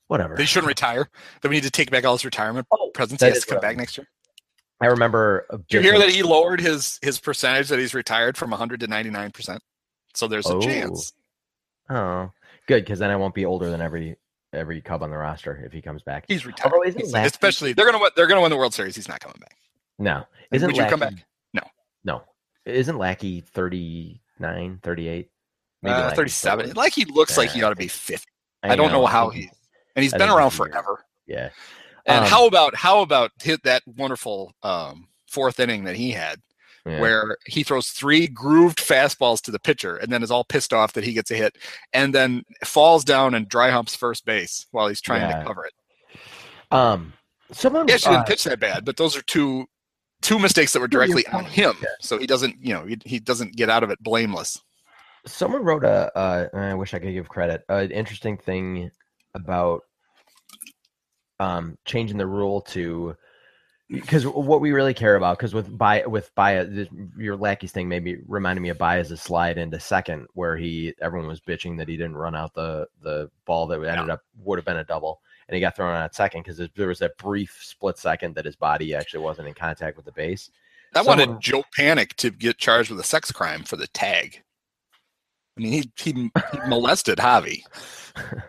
Whatever. 0.08 0.36
They 0.36 0.46
shouldn't 0.46 0.68
retire. 0.68 1.10
That 1.42 1.50
we 1.50 1.56
need 1.56 1.64
to 1.64 1.72
take 1.72 1.90
back 1.92 2.06
all 2.06 2.14
his 2.16 2.26
retirement 2.26 2.68
Oh, 2.72 2.90
presents. 2.94 3.24
He 3.24 3.30
has 3.30 3.42
to 3.42 3.46
come 3.48 3.56
what 3.58 3.66
I 3.66 3.70
back 3.70 3.78
next 3.78 3.98
year. 3.98 4.08
I 4.82 4.88
remember. 4.88 5.46
a 5.50 5.58
Did 5.58 5.66
you 5.72 5.82
hear 5.82 6.00
that 6.00 6.10
he 6.10 6.22
lowered 6.24 6.60
his 6.62 7.00
his 7.02 7.20
percentage 7.20 7.70
that 7.70 7.80
he's 7.80 7.94
retired 7.94 8.38
from 8.38 8.50
100 8.52 8.80
to 8.82 8.88
99 8.88 9.32
percent? 9.32 9.62
So 10.14 10.28
there's 10.28 10.48
a 10.50 10.56
Oh. 10.56 10.62
chance. 10.62 11.14
Oh, 11.90 12.32
good, 12.68 12.84
because 12.84 13.00
then 13.00 13.10
I 13.12 13.16
won't 13.16 13.34
be 13.36 13.46
older 13.46 13.70
than 13.70 13.82
every 13.82 14.18
every 14.54 14.80
Cub 14.82 15.04
on 15.04 15.10
the 15.12 15.18
roster 15.18 15.62
if 15.66 15.74
he 15.74 15.82
comes 15.82 16.02
back. 16.04 16.26
He's 16.28 16.46
retired. 16.46 16.74
Although 16.74 16.90
He's- 16.90 17.12
Lackey- 17.12 17.28
especially 17.28 17.74
they're 17.74 17.92
gonna 17.92 18.04
they're 18.16 18.28
gonna 18.28 18.42
win 18.42 18.52
the 18.52 18.58
World 18.58 18.74
Series. 18.74 18.96
He's 18.96 19.08
not 19.10 19.20
coming 19.20 19.38
back. 19.40 19.58
No, 20.00 20.24
isn't 20.52 20.68
Would 20.68 20.78
you 20.78 20.86
come 20.86 21.00
back? 21.00 21.14
No. 21.54 21.62
No, 22.04 22.24
isn't 22.66 22.98
Lackey 22.98 23.42
39, 23.42 24.80
38? 24.84 25.30
Uh, 25.84 25.88
Lackey's 25.90 26.16
37. 26.16 26.66
still- 26.68 26.76
Like 26.76 26.94
he 26.94 27.06
looks 27.06 27.38
like 27.38 27.50
he 27.52 27.64
ought 27.64 27.70
to 27.70 27.76
be 27.76 27.88
50. 27.88 28.26
I, 28.64 28.76
don't 28.76 28.92
know, 28.92 29.02
know, 29.02 29.06
how 29.06 29.30
he. 29.30 29.50
And 29.96 30.04
he's 30.04 30.14
I 30.14 30.18
been 30.18 30.30
around 30.30 30.52
forever. 30.52 31.06
Yeah, 31.28 31.50
And 32.06 32.24
Um, 32.26 32.30
how 32.30 32.46
about 32.48 32.76
how 32.76 33.02
about 33.02 33.32
hit 33.42 33.64
that 33.64 33.84
wonderful 33.88 34.54
um, 34.64 35.08
fourth 35.28 35.60
inning 35.60 35.84
that 35.86 35.96
he 35.96 36.12
had, 36.12 36.40
yeah. 36.86 37.00
where 37.00 37.38
he 37.46 37.64
throws 37.64 37.90
three 37.90 38.28
grooved 38.28 38.80
fastballs 38.80 39.42
to 39.42 39.52
the 39.52 39.60
pitcher, 39.60 39.98
and 39.98 40.12
then 40.12 40.22
is 40.24 40.32
all 40.32 40.44
pissed 40.44 40.74
off 40.74 40.94
that 40.94 41.04
he 41.04 41.14
gets 41.14 41.32
a 41.32 41.36
hit, 41.36 41.58
and 41.94 42.14
then 42.14 42.44
falls 42.64 43.04
down 43.04 43.34
and 43.34 43.48
dry 43.50 43.70
humps 43.72 43.96
first 43.96 44.26
base 44.26 44.68
while 44.72 44.88
he's 44.88 45.02
trying 45.02 45.22
Yeah. 45.22 45.40
to 45.40 45.46
cover 45.46 45.66
it. 45.66 45.74
Um, 46.72 47.14
someone. 47.52 47.88
He 47.88 47.94
actually 47.94 48.16
uh, 48.16 48.20
didn't 48.20 48.28
pitch 48.28 48.44
that 48.46 48.60
bad, 48.60 48.86
but 48.86 48.98
those 48.98 49.16
are 49.16 49.22
two 49.24 49.66
two 50.22 50.40
mistakes 50.40 50.74
that 50.74 50.80
were 50.80 50.88
directly 50.88 51.26
on 51.28 51.46
him. 51.46 51.76
So 52.00 52.18
he 52.18 52.26
doesn't, 52.26 52.56
you 52.60 52.74
know, 52.74 52.86
he, 52.86 52.98
he 53.06 53.20
doesn't 53.20 53.56
get 53.56 53.70
out 53.70 53.84
of 53.84 53.92
it 53.92 54.02
blameless. 54.02 54.60
someone 55.28 55.64
wrote 55.64 55.84
a. 55.84 56.12
Uh, 56.18 56.48
I 56.54 56.74
wish 56.74 56.94
I 56.94 57.00
could 57.00 57.14
give 57.14 57.30
credit. 57.30 57.64
An 57.70 57.92
interesting 57.92 58.38
thing 58.38 58.90
about 59.36 59.82
um 61.40 61.78
changing 61.86 62.18
the 62.18 62.26
rule 62.26 62.62
to 62.62 63.16
because 63.90 64.26
what 64.26 64.62
we 64.62 64.72
really 64.72 64.94
care 64.96 65.16
about 65.16 65.38
because 65.38 65.54
with 65.54 65.78
by 65.78 66.04
with 66.08 66.34
Baez 66.34 66.88
your 67.18 67.36
Lackey's 67.36 67.72
thing 67.72 67.88
maybe 67.88 68.18
reminded 68.28 68.62
me 68.62 68.70
of 68.70 68.78
Baez's 68.80 69.22
slide 69.22 69.58
into 69.60 69.80
second 69.80 70.28
where 70.34 70.58
he 70.58 70.94
everyone 71.02 71.28
was 71.28 71.40
bitching 71.40 71.78
that 71.78 71.88
he 71.88 71.96
didn't 71.96 72.18
run 72.18 72.36
out 72.36 72.54
the 72.56 72.88
the 73.02 73.30
ball 73.46 73.68
that 73.68 73.84
ended 73.84 74.10
up 74.10 74.22
would 74.40 74.58
have 74.58 74.66
been 74.66 74.78
a 74.78 74.84
double 74.84 75.22
and 75.48 75.54
he 75.56 75.62
got 75.62 75.76
thrown 75.76 75.94
out 75.94 76.04
at 76.04 76.16
second 76.16 76.44
because 76.44 76.60
there 76.76 76.88
was 76.88 76.98
that 77.00 77.16
brief 77.18 77.60
split 77.62 77.98
second 78.00 78.34
that 78.34 78.46
his 78.46 78.56
body 78.56 78.96
actually 78.96 79.24
wasn't 79.24 79.48
in 79.48 79.54
contact 79.54 79.98
with 79.98 80.06
the 80.06 80.12
base 80.14 80.50
I 80.96 81.00
Someone- 81.04 81.20
wanted 81.20 81.42
Joe 81.42 81.64
Panik 81.78 82.14
to 82.16 82.32
get 82.32 82.58
charged 82.58 82.90
with 82.90 83.00
a 83.00 83.04
sex 83.04 83.32
crime 83.32 83.64
for 83.64 83.76
the 83.76 83.88
tag. 83.88 84.42
I 85.58 85.62
mean, 85.62 85.72
he 85.74 85.92
he, 85.98 86.12
he 86.14 86.30
molested 86.68 87.18
Javi. 87.18 87.62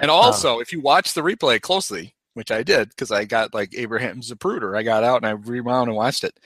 And 0.00 0.10
also, 0.10 0.56
um 0.56 0.60
if 0.62 0.72
you 0.72 0.80
watch 0.80 1.14
the 1.14 1.22
replay 1.22 1.60
closely, 1.60 2.14
which 2.34 2.50
I 2.50 2.62
did 2.62 2.90
because 2.90 3.10
I 3.10 3.24
got 3.24 3.54
like 3.54 3.74
Abraham 3.76 4.20
Zapruder, 4.20 4.76
I 4.76 4.82
got 4.82 5.02
out 5.04 5.16
and 5.16 5.26
I 5.26 5.30
rewound 5.30 5.88
and 5.88 5.96
watched 5.96 6.22
it. 6.24 6.38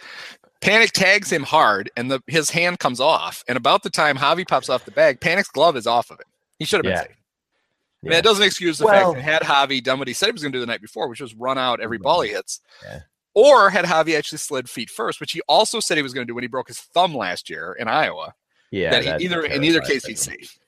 Panik 0.61 0.91
tags 0.93 1.31
him 1.31 1.43
hard, 1.45 1.91
and 1.97 2.11
the 2.11 2.21
his 2.27 2.51
hand 2.51 2.79
comes 2.79 3.01
off. 3.01 3.45
And 3.49 3.57
about 3.57 3.83
the 3.83 3.91
time 3.91 4.17
Javi 4.17 4.47
pops 4.47 4.69
off 4.69 4.85
the 4.85 4.91
bag, 4.91 5.21
Panik's 5.21 5.49
glove 5.49 5.77
is 5.77 5.87
off 5.87 6.11
of 6.11 6.19
it. 6.21 6.27
He 6.59 6.65
should 6.65 6.79
have 6.79 6.83
been 6.85 6.93
Yeah. 6.93 7.03
safe. 7.03 7.11
I 7.11 8.07
mean, 8.07 8.13
Yeah. 8.13 8.19
it 8.19 8.23
doesn't 8.25 8.45
excuse 8.45 8.79
the 8.79 8.87
Well- 8.87 9.15
fact 9.15 9.25
that 9.25 9.25
had 9.25 9.43
Javi 9.43 9.83
done 9.83 9.99
what 9.99 10.09
he 10.09 10.15
said 10.15 10.27
he 10.27 10.33
was 10.33 10.43
going 10.43 10.53
to 10.53 10.57
do 10.57 10.61
the 10.61 10.67
night 10.67 10.81
before, 10.83 11.09
which 11.09 11.21
was 11.21 11.35
run 11.35 11.59
out 11.59 11.81
every 11.81 11.99
ball 11.99 12.21
he 12.23 12.31
hits, 12.31 12.61
Yeah. 12.83 13.01
or 13.35 13.71
had 13.71 13.85
Javi 13.85 14.17
actually 14.17 14.39
slid 14.39 14.69
feet 14.69 14.91
first, 14.91 15.21
which 15.21 15.33
he 15.33 15.41
also 15.49 15.79
said 15.81 15.97
he 15.97 16.03
was 16.03 16.13
going 16.13 16.27
to 16.27 16.31
do 16.31 16.35
when 16.35 16.43
he 16.45 16.49
broke 16.49 16.69
his 16.69 16.81
thumb 16.81 17.15
last 17.15 17.49
year 17.49 17.77
in 17.79 17.87
Iowa. 17.89 18.35
Yeah, 18.71 18.91
that 18.91 19.21
he, 19.21 19.25
either 19.27 19.43
in 19.45 19.65
either 19.65 19.79
terrifying 19.81 20.01
case 20.01 20.07
he's 20.07 20.21
safe. 20.23 20.59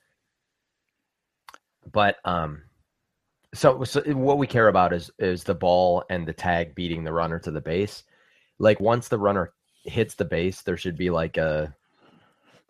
But 1.91 2.17
um, 2.25 2.63
so 3.53 3.83
so 3.83 4.01
eh, 4.01 4.13
what 4.13 4.37
we 4.37 4.47
care 4.47 4.67
about 4.67 4.93
is 4.93 5.11
is 5.19 5.43
the 5.43 5.55
ball 5.55 6.03
and 6.09 6.27
the 6.27 6.33
tag 6.33 6.75
beating 6.75 7.03
the 7.03 7.13
runner 7.13 7.39
to 7.39 7.51
the 7.51 7.61
base. 7.61 8.03
Like 8.59 8.79
once 8.79 9.07
the 9.07 9.17
runner 9.17 9.53
hits 9.83 10.15
the 10.15 10.25
base, 10.25 10.61
there 10.61 10.77
should 10.77 10.97
be 10.97 11.09
like 11.09 11.37
a, 11.37 11.73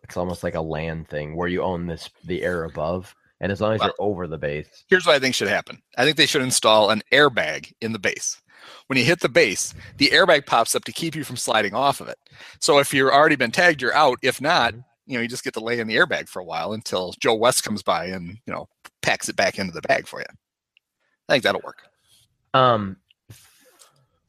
it's 0.02 0.16
almost 0.16 0.42
like 0.42 0.54
a 0.54 0.60
land 0.60 1.08
thing 1.08 1.36
where 1.36 1.48
you 1.48 1.62
own 1.62 1.86
this 1.86 2.08
the 2.24 2.42
air 2.42 2.64
above, 2.64 3.14
and 3.40 3.52
as 3.52 3.60
long 3.60 3.74
as 3.74 3.80
Well- 3.80 3.88
you're 3.88 4.06
over 4.06 4.26
the 4.26 4.38
base, 4.38 4.84
Here's 4.88 5.06
what 5.06 5.16
I 5.16 5.18
think 5.18 5.34
should 5.34 5.48
happen. 5.48 5.82
I 5.96 6.04
think 6.04 6.16
they 6.16 6.26
should 6.26 6.42
install 6.42 6.90
an 6.90 7.02
airbag 7.12 7.72
in 7.80 7.92
the 7.92 7.98
base. 7.98 8.40
When 8.86 8.98
you 8.98 9.04
hit 9.04 9.20
the 9.20 9.28
base, 9.28 9.74
the 9.98 10.08
airbag 10.10 10.46
pops 10.46 10.74
up 10.74 10.84
to 10.84 10.92
keep 10.92 11.16
you 11.16 11.24
from 11.24 11.36
sliding 11.36 11.74
off 11.74 12.00
of 12.00 12.08
it. 12.08 12.18
So 12.60 12.78
if 12.78 12.94
you're 12.94 13.12
already 13.12 13.36
been 13.36 13.50
tagged, 13.50 13.82
you're 13.82 13.94
out. 13.94 14.18
If 14.22 14.40
not, 14.40 14.72
mm-hmm. 14.72 14.80
you 15.06 15.18
know, 15.18 15.22
you 15.22 15.28
just 15.28 15.42
get 15.44 15.54
to 15.54 15.60
lay 15.60 15.80
in 15.80 15.88
the 15.88 15.96
airbag 15.96 16.28
for 16.28 16.40
a 16.40 16.44
while 16.44 16.72
until 16.72 17.12
Joe 17.18 17.34
West 17.34 17.64
comes 17.64 17.82
by 17.82 18.06
and, 18.06 18.38
you 18.46 18.52
know, 18.52 18.68
packs 19.02 19.28
it 19.28 19.34
back 19.34 19.58
into 19.58 19.72
the 19.72 19.82
bag 19.82 20.06
for 20.06 20.20
you. 20.20 20.26
I 21.28 21.34
think 21.34 21.44
that'll 21.44 21.60
work. 21.64 21.82
Um. 22.54 22.96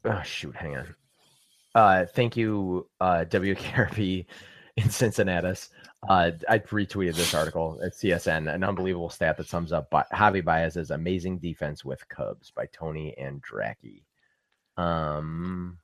Oh 0.06 0.22
shoot! 0.24 0.56
Hang 0.56 0.78
on. 0.78 0.96
Uh, 1.76 2.06
thank 2.06 2.38
you, 2.38 2.88
uh, 3.02 3.26
WKRP 3.30 4.26
in 4.78 4.90
Cincinnati. 4.90 5.60
Uh, 6.08 6.32
I 6.50 6.60
retweeted 6.60 7.16
this 7.16 7.34
article 7.34 7.80
at 7.84 7.94
CSN, 7.94 8.54
an 8.54 8.64
unbelievable 8.64 9.10
stat 9.10 9.38
that 9.38 9.48
sums 9.48 9.72
up 9.72 9.90
Ba- 9.90 10.06
Javi 10.14 10.44
Baez's 10.44 10.92
amazing 10.92 11.40
defense 11.40 11.84
with 11.86 12.08
Cubs 12.10 12.52
by 12.52 12.66
Tony 12.74 13.16
Andracki. 13.20 14.04
Um, 14.78 15.78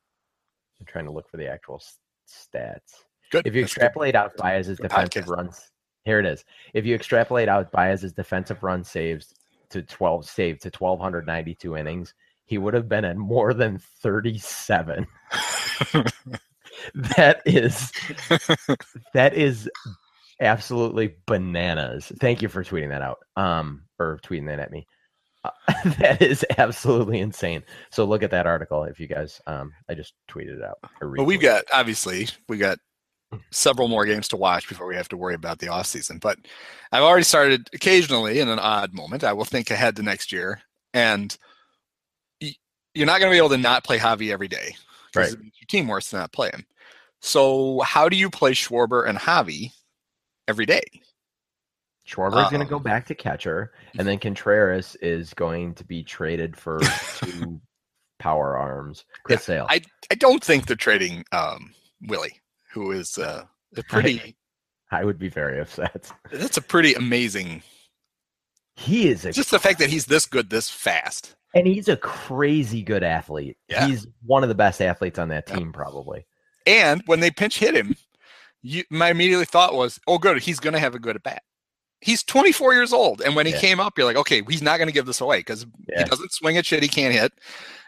I'm 0.79 0.85
trying 0.85 1.05
to 1.05 1.11
look 1.11 1.29
for 1.29 1.37
the 1.37 1.47
actual 1.47 1.81
stats. 2.27 3.03
Good. 3.31 3.47
If 3.47 3.55
you 3.55 3.61
That's 3.61 3.73
good. 3.73 3.83
extrapolate 3.83 4.15
out 4.15 4.35
Baez's 4.37 4.77
defensive 4.77 5.25
podcast. 5.25 5.29
runs, 5.37 5.71
here 6.03 6.19
it 6.19 6.25
is. 6.25 6.43
If 6.73 6.85
you 6.85 6.95
extrapolate 6.95 7.47
out 7.47 7.71
Baez's 7.71 8.11
defensive 8.13 8.61
run 8.63 8.83
saves 8.83 9.33
to 9.69 9.81
12 9.81 10.25
save 10.25 10.59
to 10.59 10.69
1292 10.69 11.77
innings, 11.77 12.13
he 12.45 12.57
would 12.57 12.73
have 12.73 12.89
been 12.89 13.05
at 13.05 13.17
more 13.17 13.53
than 13.53 13.79
37. 14.01 15.05
that 16.93 17.41
is 17.45 17.91
that 19.13 19.33
is 19.33 19.69
absolutely 20.39 21.15
bananas. 21.25 22.11
Thank 22.19 22.41
you 22.41 22.47
for 22.47 22.63
tweeting 22.63 22.89
that 22.89 23.01
out. 23.01 23.19
Um 23.35 23.83
or 23.99 24.19
tweeting 24.23 24.47
that 24.47 24.59
at 24.59 24.71
me. 24.71 24.87
Uh, 25.43 25.51
that 25.99 26.21
is 26.21 26.45
absolutely 26.57 27.19
insane. 27.19 27.63
So 27.91 28.03
look 28.05 28.23
at 28.23 28.31
that 28.31 28.47
article 28.47 28.83
if 28.85 28.99
you 28.99 29.07
guys 29.07 29.41
um 29.47 29.71
I 29.89 29.93
just 29.93 30.13
tweeted 30.29 30.57
it 30.57 30.63
out. 30.63 30.79
or 31.01 31.11
Well, 31.11 31.25
we've 31.25 31.41
got 31.41 31.65
obviously 31.73 32.27
we 32.47 32.57
got 32.57 32.79
several 33.51 33.87
more 33.87 34.05
games 34.05 34.27
to 34.29 34.37
watch 34.37 34.67
before 34.67 34.87
we 34.87 34.95
have 34.95 35.09
to 35.09 35.17
worry 35.17 35.35
about 35.35 35.59
the 35.59 35.67
off 35.67 35.85
season. 35.85 36.17
But 36.19 36.37
I've 36.91 37.03
already 37.03 37.23
started 37.23 37.69
occasionally 37.73 38.39
in 38.39 38.49
an 38.49 38.59
odd 38.59 38.93
moment. 38.93 39.23
I 39.23 39.33
will 39.33 39.45
think 39.45 39.69
ahead 39.71 39.95
to 39.97 40.03
next 40.03 40.31
year, 40.31 40.61
and 40.93 41.35
you're 42.41 43.05
not 43.05 43.19
going 43.19 43.29
to 43.31 43.33
be 43.33 43.37
able 43.37 43.49
to 43.49 43.57
not 43.57 43.83
play 43.83 43.99
Javi 43.99 44.31
every 44.31 44.47
day 44.47 44.75
Right. 45.15 45.29
your 45.31 45.67
team 45.67 45.87
worse 45.87 46.09
to 46.09 46.17
not 46.17 46.31
play 46.33 46.49
him. 46.51 46.65
So 47.21 47.81
how 47.81 48.09
do 48.09 48.15
you 48.17 48.29
play 48.29 48.53
Schwarber 48.53 49.07
and 49.07 49.17
Javi 49.17 49.71
every 50.47 50.65
day? 50.65 50.83
Schwarber 52.07 52.43
is 52.43 52.49
going 52.49 52.61
to 52.61 52.65
Um, 52.65 52.69
go 52.69 52.79
back 52.79 53.05
to 53.07 53.15
catcher, 53.15 53.71
and 53.97 54.07
then 54.07 54.17
Contreras 54.21 54.95
is 55.01 55.33
going 55.35 55.75
to 55.75 55.83
be 55.83 56.03
traded 56.03 56.57
for 56.57 56.79
two 57.17 57.61
power 58.19 58.57
arms. 58.57 59.05
Chris 59.23 59.43
Sale. 59.43 59.67
I 59.69 59.81
I 60.11 60.15
don't 60.15 60.43
think 60.43 60.65
they're 60.65 60.75
trading 60.75 61.23
um, 61.31 61.73
Willie, 62.07 62.39
who 62.71 62.91
is 62.91 63.17
uh, 63.17 63.45
a 63.77 63.83
pretty. 63.83 64.35
I 64.91 65.03
would 65.05 65.19
be 65.19 65.29
very 65.29 65.59
upset. 65.59 66.11
That's 66.31 66.57
a 66.57 66.61
pretty 66.61 66.93
amazing. 66.95 67.61
He 68.75 69.07
is 69.09 69.25
a 69.25 69.31
Just 69.31 69.51
the 69.51 69.59
fact 69.59 69.79
that 69.79 69.89
he's 69.89 70.05
this 70.05 70.25
good, 70.25 70.49
this 70.49 70.69
fast. 70.69 71.35
and 71.53 71.67
he's 71.67 71.87
a 71.87 71.97
crazy 71.97 72.81
good 72.81 73.03
athlete. 73.03 73.57
Yeah. 73.67 73.85
He's 73.87 74.07
one 74.25 74.41
of 74.43 74.49
the 74.49 74.55
best 74.55 74.81
athletes 74.81 75.19
on 75.19 75.29
that 75.29 75.45
Yeah. 75.49 75.55
team, 75.57 75.73
probably. 75.73 76.25
And 76.65 77.03
when 77.05 77.19
they 77.19 77.29
pinch 77.31 77.59
hit 77.59 77.75
him, 77.75 77.95
you, 78.61 78.83
my 78.89 79.09
immediately 79.09 79.45
thought 79.45 79.73
was, 79.73 79.99
"Oh, 80.07 80.17
good, 80.17 80.41
he's 80.41 80.59
going 80.59 80.73
to 80.73 80.79
have 80.79 80.95
a 80.95 80.99
good 80.99 81.15
at 81.15 81.23
bat." 81.23 81.43
He's 82.01 82.23
24 82.23 82.73
years 82.73 82.93
old, 82.93 83.21
and 83.21 83.35
when 83.35 83.45
he 83.45 83.51
Yeah. 83.51 83.59
came 83.59 83.79
up, 83.79 83.97
you're 83.97 84.05
like, 84.07 84.15
"Okay, 84.15 84.41
he's 84.47 84.61
not 84.61 84.77
going 84.77 84.87
to 84.87 84.93
give 84.93 85.05
this 85.05 85.19
away 85.21 85.39
because 85.39 85.65
Yeah. 85.89 86.03
he 86.03 86.09
doesn't 86.09 86.31
swing 86.31 86.55
at 86.57 86.65
shit 86.65 86.81
he 86.81 86.87
can't 86.87 87.13
hit, 87.13 87.33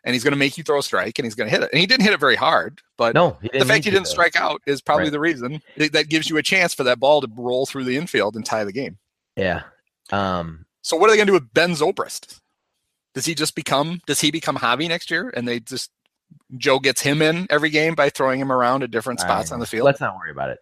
and 0.04 0.14
he's 0.14 0.24
going 0.24 0.34
to 0.34 0.38
make 0.38 0.58
you 0.58 0.64
throw 0.66 0.80
a 0.80 0.84
strike, 0.84 1.18
and 1.18 1.26
he's 1.26 1.36
going 1.36 1.50
to 1.50 1.52
hit 1.56 1.64
it." 1.64 1.70
And 1.72 1.80
he 1.80 1.86
didn't 1.86 2.04
hit 2.04 2.14
it 2.14 2.20
very 2.20 2.36
hard, 2.36 2.82
but 2.98 3.16
No, 3.16 3.38
the 3.42 3.64
fact 3.66 3.86
he 3.86 3.90
didn't 3.92 4.04
though. 4.06 4.10
strike 4.12 4.36
out 4.36 4.62
is 4.66 4.82
probably 4.82 5.06
Right. 5.06 5.12
the 5.14 5.20
reason 5.22 5.62
that 5.78 5.94
that 5.94 6.10
gives 6.10 6.30
you 6.30 6.36
a 6.38 6.44
chance 6.44 6.74
for 6.74 6.84
that 6.84 7.00
ball 7.00 7.22
to 7.22 7.28
roll 7.38 7.66
through 7.66 7.86
the 7.86 7.96
infield 7.96 8.36
and 8.36 8.46
tie 8.46 8.64
the 8.66 8.74
game. 8.74 8.98
Yeah. 9.38 9.64
Um. 10.12 10.66
So 10.82 10.98
what 10.98 11.08
are 11.10 11.14
they 11.14 11.18
going 11.18 11.28
to 11.28 11.32
do 11.32 11.36
with 11.40 11.54
Ben 11.54 11.72
Zobrist? 11.76 12.40
Does 13.14 13.26
he 13.26 13.36
just 13.36 13.56
become? 13.56 14.02
Does 14.08 14.20
he 14.22 14.32
become 14.32 14.58
Javi 14.58 14.88
next 14.90 15.10
year? 15.12 15.32
And 15.36 15.48
they 15.48 15.60
just 15.62 15.90
Joe 16.58 16.80
gets 16.80 17.02
him 17.02 17.22
in 17.22 17.48
every 17.50 17.70
game 17.70 17.96
by 17.96 18.10
throwing 18.10 18.40
him 18.40 18.52
around 18.52 18.84
at 18.84 18.92
different 18.92 19.20
spots 19.20 19.52
I- 19.52 19.54
on 19.56 19.60
the 19.60 19.66
field. 19.66 19.86
Let's 19.86 20.02
not 20.02 20.16
worry 20.18 20.32
about 20.32 20.50
it. 20.50 20.60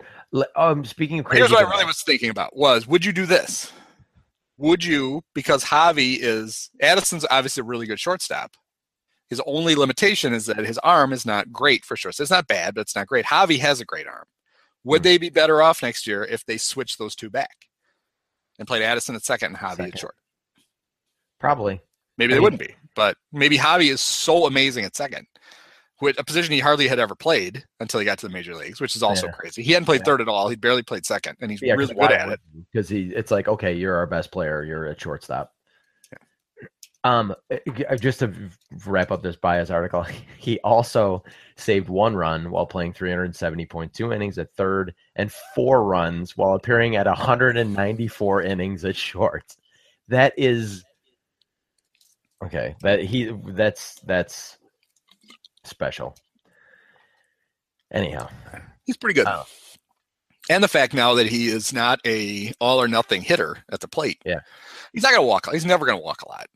Um. 0.56 0.86
Speaking 0.86 1.20
of 1.20 1.26
crazy, 1.26 1.40
Here's 1.40 1.52
what 1.52 1.66
I 1.66 1.70
really 1.70 1.86
was 1.86 2.02
thinking 2.04 2.30
about: 2.30 2.56
was 2.56 2.86
would 2.88 3.04
you 3.04 3.12
do 3.12 3.26
this? 3.26 3.72
Would 4.58 4.84
you 4.84 5.24
because 5.34 5.64
Javi 5.64 6.18
is 6.20 6.70
Addison's 6.82 7.26
obviously 7.32 7.62
a 7.62 7.64
really 7.64 7.88
good 7.88 8.00
shortstop. 8.00 8.56
His 9.30 9.42
only 9.46 9.76
limitation 9.76 10.34
is 10.34 10.48
that 10.48 10.58
his 10.58 10.78
arm 10.80 11.14
is 11.14 11.26
not 11.26 11.52
great 11.52 11.86
for 11.86 11.96
shortstop. 11.96 12.24
It's 12.24 12.32
not 12.32 12.48
bad, 12.48 12.76
but 12.76 12.82
it's 12.82 12.96
not 12.96 13.08
great. 13.08 13.26
Javi 13.26 13.60
has 13.60 13.80
a 13.80 13.86
great 13.86 14.08
arm. 14.08 14.26
Would 14.84 15.02
Hmm. 15.02 15.04
they 15.04 15.18
be 15.18 15.30
better 15.30 15.62
off 15.62 15.82
next 15.84 16.06
year 16.08 16.24
if 16.24 16.46
they 16.46 16.58
switched 16.58 16.98
those 17.00 17.16
two 17.16 17.30
back 17.30 17.68
and 18.58 18.68
played 18.68 18.82
Addison 18.82 19.16
at 19.16 19.24
second 19.24 19.50
and 19.56 19.58
Javi 19.58 19.70
Second. 19.78 19.94
at 19.94 20.00
short? 20.00 20.16
Probably. 21.40 21.82
Maybe 22.18 22.34
I 22.34 22.36
they 22.36 22.40
mean- 22.40 22.44
wouldn't 22.44 22.60
be, 22.60 22.76
but 22.96 23.18
maybe 23.32 23.58
Javi 23.58 23.90
is 23.92 24.02
so 24.02 24.46
amazing 24.46 24.84
at 24.84 24.96
second, 24.96 25.26
which 26.00 26.18
a 26.18 26.24
position 26.24 26.54
he 26.54 26.60
hardly 26.60 26.88
had 26.88 27.00
ever 27.00 27.16
played 27.16 27.64
until 27.80 28.00
he 28.00 28.06
got 28.06 28.18
to 28.20 28.28
the 28.28 28.34
major 28.34 28.56
leagues, 28.56 28.82
which 28.82 28.96
is 28.96 29.04
also 29.04 29.28
Yeah. 29.28 29.34
crazy. 29.34 29.62
He 29.64 29.74
hadn't 29.74 29.86
played 29.86 30.02
Yeah. 30.02 30.06
third 30.06 30.22
at 30.22 30.28
all. 30.28 30.50
He 30.50 30.56
barely 30.56 30.84
played 30.84 31.06
second, 31.06 31.38
and 31.42 31.52
he's 31.52 31.62
Yeah, 31.62 31.76
really 31.76 31.94
good 31.96 32.12
at 32.12 32.30
it. 32.30 32.40
because 32.72 32.90
he. 32.90 33.12
It's 33.16 33.32
like 33.32 33.48
okay, 33.48 33.74
you're 33.74 33.96
our 33.96 34.08
best 34.08 34.32
player. 34.32 34.64
You're 34.64 34.88
a 34.88 35.00
shortstop. 35.00 35.54
Um, 37.06 37.34
uh, 37.50 37.96
just 37.96 38.20
to 38.20 38.34
wrap 38.86 39.10
up 39.10 39.24
this 39.24 39.38
Baez 39.38 39.72
article, 39.72 40.04
he 40.38 40.60
also 40.66 41.24
saved 41.56 41.88
one 41.88 42.14
run 42.14 42.52
while 42.52 42.66
playing 42.66 42.92
370.2 42.92 44.14
innings 44.14 44.38
at 44.38 44.54
third 44.56 44.94
and 45.16 45.32
four 45.56 45.86
runs 45.86 46.36
while 46.36 46.56
appearing 46.56 46.98
at 46.98 47.08
194 47.08 48.42
innings 48.42 48.84
at 48.84 48.98
short. 48.98 49.56
That 50.10 50.34
is 50.38 50.84
okay. 52.44 52.76
That 52.82 53.02
he 53.02 53.32
that's 53.48 53.96
that's 54.02 54.58
special. 55.64 56.16
Anyhow, 57.92 58.30
He's 58.86 58.98
pretty 58.98 59.14
good. 59.16 59.28
Oh. 59.28 59.46
And 60.50 60.64
the 60.64 60.68
fact 60.68 60.94
now 60.94 61.14
that 61.16 61.28
he 61.28 61.48
is 61.48 61.72
not 61.74 62.00
a 62.06 62.52
all 62.60 62.82
or 62.82 62.88
nothing 62.88 63.22
hitter 63.22 63.58
at 63.72 63.82
the 63.82 63.88
plate. 63.88 64.20
Yeah. 64.26 64.40
He's 64.94 65.04
not 65.04 65.10
going 65.12 65.22
to 65.22 65.28
walk. 65.28 65.52
He's 65.52 65.66
never 65.66 65.86
going 65.86 65.98
to 65.98 66.04
walk 66.04 66.22
a 66.24 66.30
lot. 66.30 66.48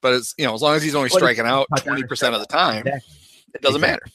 But 0.00 0.14
it's 0.14 0.34
you 0.38 0.44
know 0.46 0.54
as 0.54 0.62
long 0.62 0.76
as 0.76 0.82
he's 0.82 0.94
only 0.94 1.08
striking 1.10 1.46
out 1.46 1.66
twenty 1.78 2.02
percent 2.04 2.34
of 2.34 2.40
the 2.40 2.46
time, 2.46 2.86
Exactly. 2.86 3.12
it 3.54 3.62
doesn't 3.62 3.82
Exactly. 3.84 4.12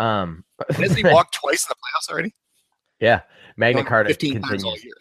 matter. 0.00 0.12
um, 0.22 0.44
Hasn't 0.70 0.96
he 0.98 1.04
walked 1.04 1.34
twice 1.34 1.64
in 1.64 1.68
the 1.70 1.74
playoffs 1.74 2.12
already? 2.12 2.34
yeah, 3.00 3.20
Magna 3.56 3.84
Carta 3.84 4.08
fifteen 4.10 4.40
times 4.40 4.62
all 4.64 4.76
year. 4.78 4.94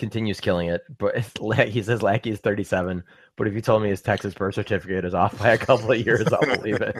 Continues 0.00 0.40
killing 0.40 0.68
it. 0.68 0.82
But 0.98 1.16
he 1.68 1.82
says 1.82 2.02
Lackey 2.02 2.30
is 2.30 2.40
37. 2.40 3.04
But 3.36 3.46
if 3.46 3.54
you 3.54 3.60
told 3.60 3.82
me 3.82 3.90
his 3.90 4.02
Texas 4.02 4.34
birth 4.34 4.56
certificate 4.56 5.04
is 5.04 5.14
off 5.14 5.38
by 5.38 5.50
a 5.50 5.58
couple 5.58 5.92
of 5.92 6.04
years, 6.04 6.26
I'll 6.32 6.40
believe 6.40 6.80
it. 6.80 6.96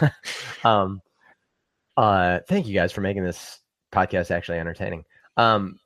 um, 0.64 1.02
uh, 1.96 2.38
thank 2.48 2.68
you 2.68 2.74
guys 2.74 2.92
for 2.92 3.00
making 3.00 3.24
this 3.24 3.58
podcast 3.92 4.30
actually 4.30 4.58
entertaining. 4.58 5.04
Um, 5.36 5.80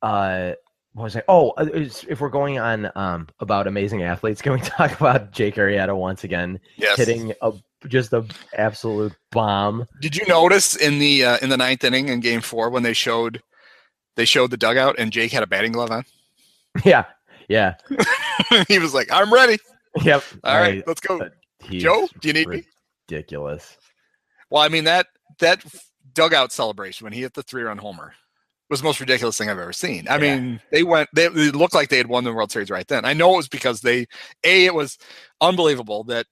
uh, 0.00 0.52
what 0.92 1.04
was 1.04 1.16
I? 1.16 1.22
Oh, 1.28 1.50
uh, 1.50 1.66
if 1.72 2.20
we're 2.20 2.28
going 2.28 2.58
on 2.58 2.90
um 2.94 3.28
about 3.40 3.66
amazing 3.66 4.02
athletes, 4.02 4.40
can 4.40 4.52
we 4.52 4.60
talk 4.62 4.92
about 4.92 5.32
Jake 5.32 5.56
Arrieta 5.56 5.96
once 5.96 6.24
again 6.24 6.60
Yes. 6.76 6.96
hitting 6.96 7.32
a 7.42 7.52
just 7.88 8.12
a 8.12 8.24
absolute 8.56 9.12
bomb. 9.30 9.86
Did 10.00 10.16
you 10.16 10.24
notice 10.26 10.74
in 10.76 10.98
the 10.98 11.24
uh, 11.24 11.38
in 11.42 11.48
the 11.50 11.56
ninth 11.56 11.84
inning 11.84 12.08
in 12.08 12.20
Game 12.20 12.40
Four 12.40 12.70
when 12.70 12.82
they 12.82 12.92
showed 12.92 13.42
they 14.16 14.24
showed 14.24 14.50
the 14.50 14.56
dugout 14.56 14.96
and 14.98 15.10
Jake 15.12 15.32
had 15.32 15.42
a 15.42 15.46
batting 15.46 15.72
glove 15.72 15.90
on? 15.90 16.04
Yeah, 16.84 17.04
yeah, 17.48 17.74
he 18.68 18.80
was 18.80 18.92
like, 18.94 19.08
"I'm 19.12 19.32
ready. 19.32 19.58
yep. 20.02 20.24
All 20.42 20.58
right, 20.58 20.82
let's 20.88 21.00
go." 21.00 21.28
he's 21.60 21.82
Joe, 21.84 22.08
do 22.20 22.26
you 22.28 22.34
need 22.34 22.48
me? 22.48 22.64
Ridiculous. 23.08 23.76
Well, 24.50 24.60
I 24.62 24.68
mean 24.68 24.82
that 24.84 25.06
that 25.38 25.62
dugout 26.14 26.50
celebration 26.50 27.04
when 27.04 27.12
he 27.12 27.20
hit 27.20 27.34
the 27.34 27.44
three 27.44 27.62
run 27.62 27.78
homer 27.78 28.14
was 28.70 28.80
the 28.80 28.84
most 28.86 28.98
ridiculous 28.98 29.38
thing 29.38 29.48
I've 29.50 29.58
ever 29.58 29.72
seen. 29.72 30.08
I 30.08 30.14
Yeah. 30.16 30.36
mean, 30.38 30.60
they 30.72 30.82
went 30.82 31.08
they 31.14 31.26
it 31.26 31.54
looked 31.54 31.74
like 31.74 31.90
they 31.90 31.96
had 31.98 32.08
won 32.08 32.24
the 32.24 32.32
World 32.32 32.50
Series 32.50 32.70
right 32.70 32.88
then. 32.88 33.04
I 33.04 33.12
know 33.12 33.34
it 33.34 33.36
was 33.36 33.48
because 33.48 33.82
they 33.82 34.06
a 34.42 34.64
it 34.66 34.74
was 34.74 34.98
unbelievable 35.40 36.02
that 36.04 36.26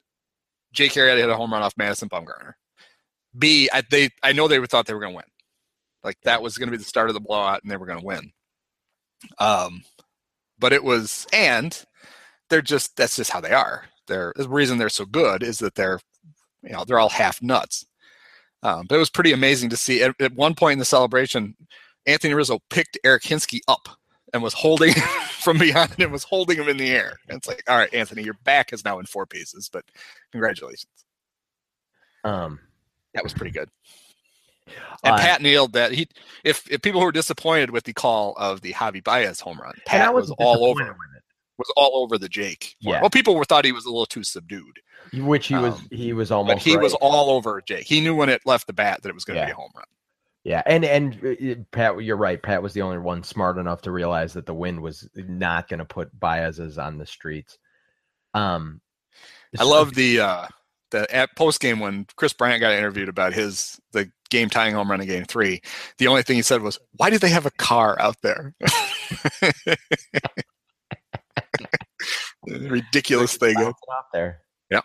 Jake 0.72 0.92
Arrieta 0.92 1.18
hit 1.18 1.30
a 1.30 1.36
home 1.36 1.52
run 1.52 1.62
off 1.62 1.74
Madison 1.76 2.08
Bumgarner. 2.08 2.54
B 3.38 3.68
I, 3.72 3.82
they 3.90 4.08
I 4.24 4.32
know 4.32 4.48
they 4.48 4.64
thought 4.66 4.86
they 4.86 4.94
were 4.94 5.00
going 5.00 5.12
to 5.12 5.16
win. 5.16 5.24
Like 6.04 6.18
that 6.24 6.42
was 6.42 6.58
going 6.58 6.68
to 6.68 6.72
be 6.72 6.78
the 6.78 6.84
start 6.84 7.08
of 7.10 7.14
the 7.14 7.20
blowout 7.20 7.62
and 7.62 7.70
they 7.70 7.76
were 7.76 7.86
going 7.86 8.00
to 8.00 8.06
win. 8.06 8.32
Um, 9.38 9.82
but 10.58 10.72
it 10.72 10.84
was 10.84 11.26
and 11.32 11.84
they're 12.50 12.62
just 12.62 12.96
that's 12.96 13.16
just 13.16 13.30
how 13.30 13.40
they 13.40 13.52
are. 13.52 13.84
They're 14.08 14.32
the 14.36 14.48
reason 14.48 14.78
they're 14.78 14.88
so 14.88 15.04
good 15.06 15.42
is 15.42 15.58
that 15.58 15.74
they're 15.74 16.00
you 16.62 16.70
know 16.72 16.84
they're 16.84 16.98
all 16.98 17.08
half 17.08 17.42
nuts. 17.42 17.86
Um, 18.62 18.86
but 18.88 18.96
it 18.96 19.00
was 19.00 19.10
pretty 19.10 19.32
amazing 19.32 19.70
to 19.70 19.76
see. 19.76 20.02
At, 20.02 20.14
at 20.20 20.34
one 20.34 20.54
point 20.54 20.74
in 20.74 20.78
the 20.78 20.84
celebration, 20.84 21.56
Anthony 22.06 22.34
Rizzo 22.34 22.60
picked 22.70 22.98
Eric 23.04 23.24
Hinske 23.24 23.60
up 23.68 23.88
and 24.32 24.42
was 24.42 24.54
holding 24.54 24.92
from 25.40 25.58
behind 25.58 25.94
and 25.98 26.12
was 26.12 26.24
holding 26.24 26.58
him 26.58 26.68
in 26.68 26.76
the 26.76 26.90
air. 26.90 27.18
And 27.28 27.38
it's 27.38 27.48
like, 27.48 27.62
all 27.68 27.76
right, 27.76 27.92
Anthony, 27.92 28.22
your 28.22 28.36
back 28.44 28.72
is 28.72 28.84
now 28.84 28.98
in 29.00 29.06
four 29.06 29.26
pieces, 29.26 29.68
but 29.72 29.84
congratulations. 30.30 30.86
Um, 32.24 32.60
That 33.14 33.24
was 33.24 33.32
pretty 33.34 33.52
good. 33.52 33.68
And 35.04 35.14
uh, 35.14 35.18
Pat 35.18 35.42
nailed 35.42 35.72
that. 35.72 35.92
He, 35.92 36.08
if 36.44 36.70
if 36.70 36.80
people 36.82 37.00
were 37.00 37.12
disappointed 37.12 37.70
with 37.70 37.84
the 37.84 37.92
call 37.92 38.34
of 38.36 38.60
the 38.60 38.72
Javi 38.72 39.02
Baez 39.02 39.40
home 39.40 39.58
run, 39.60 39.74
Pat 39.86 40.14
was 40.14 40.30
all 40.38 40.64
over 40.64 40.84
with 40.84 40.96
was 41.58 41.72
all 41.76 42.02
over 42.02 42.16
the 42.18 42.28
Jake. 42.28 42.76
Yeah. 42.80 43.00
Well, 43.00 43.10
people 43.10 43.34
were 43.36 43.44
thought 43.44 43.64
he 43.64 43.72
was 43.72 43.84
a 43.84 43.90
little 43.90 44.06
too 44.06 44.24
subdued, 44.24 44.80
which 45.12 45.48
he 45.48 45.54
was. 45.54 45.74
um, 45.74 45.88
he 45.90 46.12
was 46.12 46.30
almost. 46.30 46.56
but 46.56 46.62
he 46.62 46.76
was 46.76 46.94
all 46.94 47.30
over 47.30 47.60
Jake. 47.60 47.84
He 47.86 48.00
knew 48.00 48.14
when 48.14 48.28
it 48.28 48.42
left 48.46 48.66
the 48.66 48.72
bat 48.72 49.02
that 49.02 49.08
it 49.08 49.14
was 49.14 49.24
going 49.24 49.36
to 49.36 49.40
Yeah. 49.42 49.46
be 49.46 49.52
a 49.52 49.56
home 49.56 49.70
run. 49.76 49.84
Yeah, 50.44 50.62
and 50.66 50.84
and 50.84 51.14
uh, 51.24 51.62
Pat, 51.70 52.02
you're 52.02 52.16
right. 52.16 52.42
Pat 52.42 52.62
was 52.62 52.72
the 52.72 52.82
only 52.82 52.98
one 52.98 53.22
smart 53.22 53.58
enough 53.58 53.82
to 53.82 53.92
realize 53.92 54.32
that 54.32 54.46
the 54.46 54.54
wind 54.54 54.80
was 54.80 55.08
not 55.14 55.68
going 55.68 55.78
to 55.78 55.84
put 55.84 56.18
Baez's 56.18 56.78
on 56.78 56.98
the 56.98 57.06
streets. 57.06 57.58
Um, 58.34 58.80
I 59.58 59.62
love 59.64 59.94
the 59.94 60.20
uh 60.20 60.46
the 60.92 61.12
at 61.14 61.34
post 61.36 61.60
game 61.60 61.80
when 61.80 62.06
Kris 62.16 62.32
Bryant 62.32 62.60
got 62.60 62.72
interviewed 62.72 63.08
about 63.08 63.32
his 63.32 63.80
the 63.92 64.08
game 64.30 64.48
tying 64.48 64.74
home 64.74 64.88
run 64.90 65.00
in 65.00 65.06
game 65.08 65.24
three. 65.24 65.60
The 65.98 66.06
only 66.06 66.22
thing 66.22 66.36
he 66.36 66.42
said 66.42 66.62
was, 66.62 66.78
"Why 66.96 67.10
did 67.10 67.20
they 67.20 67.30
have 67.30 67.44
a 67.46 67.50
car 67.50 68.00
out 68.00 68.16
there?" 68.22 68.54
Ridiculous 72.46 73.36
thing. 73.36 73.56
off 73.56 73.76
there. 74.12 74.40
And 74.70 74.82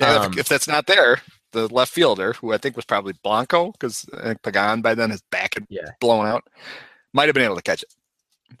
Um, 0.00 0.32
if, 0.32 0.38
if 0.40 0.48
that's 0.48 0.66
not 0.66 0.86
there, 0.86 1.18
the 1.52 1.68
left 1.68 1.92
fielder, 1.92 2.32
who 2.34 2.52
I 2.52 2.58
think 2.58 2.74
was 2.76 2.84
probably 2.84 3.12
Blanco, 3.22 3.70
because 3.72 4.04
Pagan 4.42 4.80
by 4.82 4.94
then 4.94 5.10
his 5.10 5.22
back 5.30 5.54
had 5.54 5.66
Yeah. 5.68 5.90
blown 6.00 6.26
out, 6.26 6.44
might 7.12 7.26
have 7.28 7.34
been 7.34 7.44
able 7.44 7.56
to 7.56 7.62
catch 7.62 7.82
it. 7.82 7.94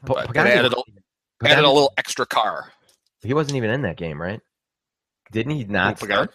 But 0.02 0.36
added 0.36 0.72
a- 0.72 0.76
wasn't 0.76 1.02
Added 1.44 1.64
a 1.64 1.70
little 1.70 1.92
extra 1.98 2.24
car. 2.26 2.72
He 3.22 3.34
wasn't 3.34 3.56
even 3.56 3.70
in 3.70 3.82
that 3.82 3.96
game, 3.96 4.20
right? 4.20 4.40
Didn't 5.32 5.52
he 5.56 5.64
not? 5.64 5.98
Pagan? 5.98 6.28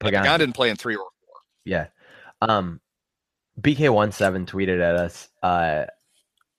Pagan. 0.00 0.22
Pagan 0.22 0.40
didn't 0.40 0.54
play 0.54 0.70
in 0.70 0.76
three 0.76 0.96
or 0.96 1.08
four. 1.24 1.34
Yeah. 1.64 1.88
Um, 2.40 2.80
BK17 3.60 4.46
tweeted 4.46 4.80
at 4.80 4.96
us. 4.96 5.28
Uh, 5.42 5.86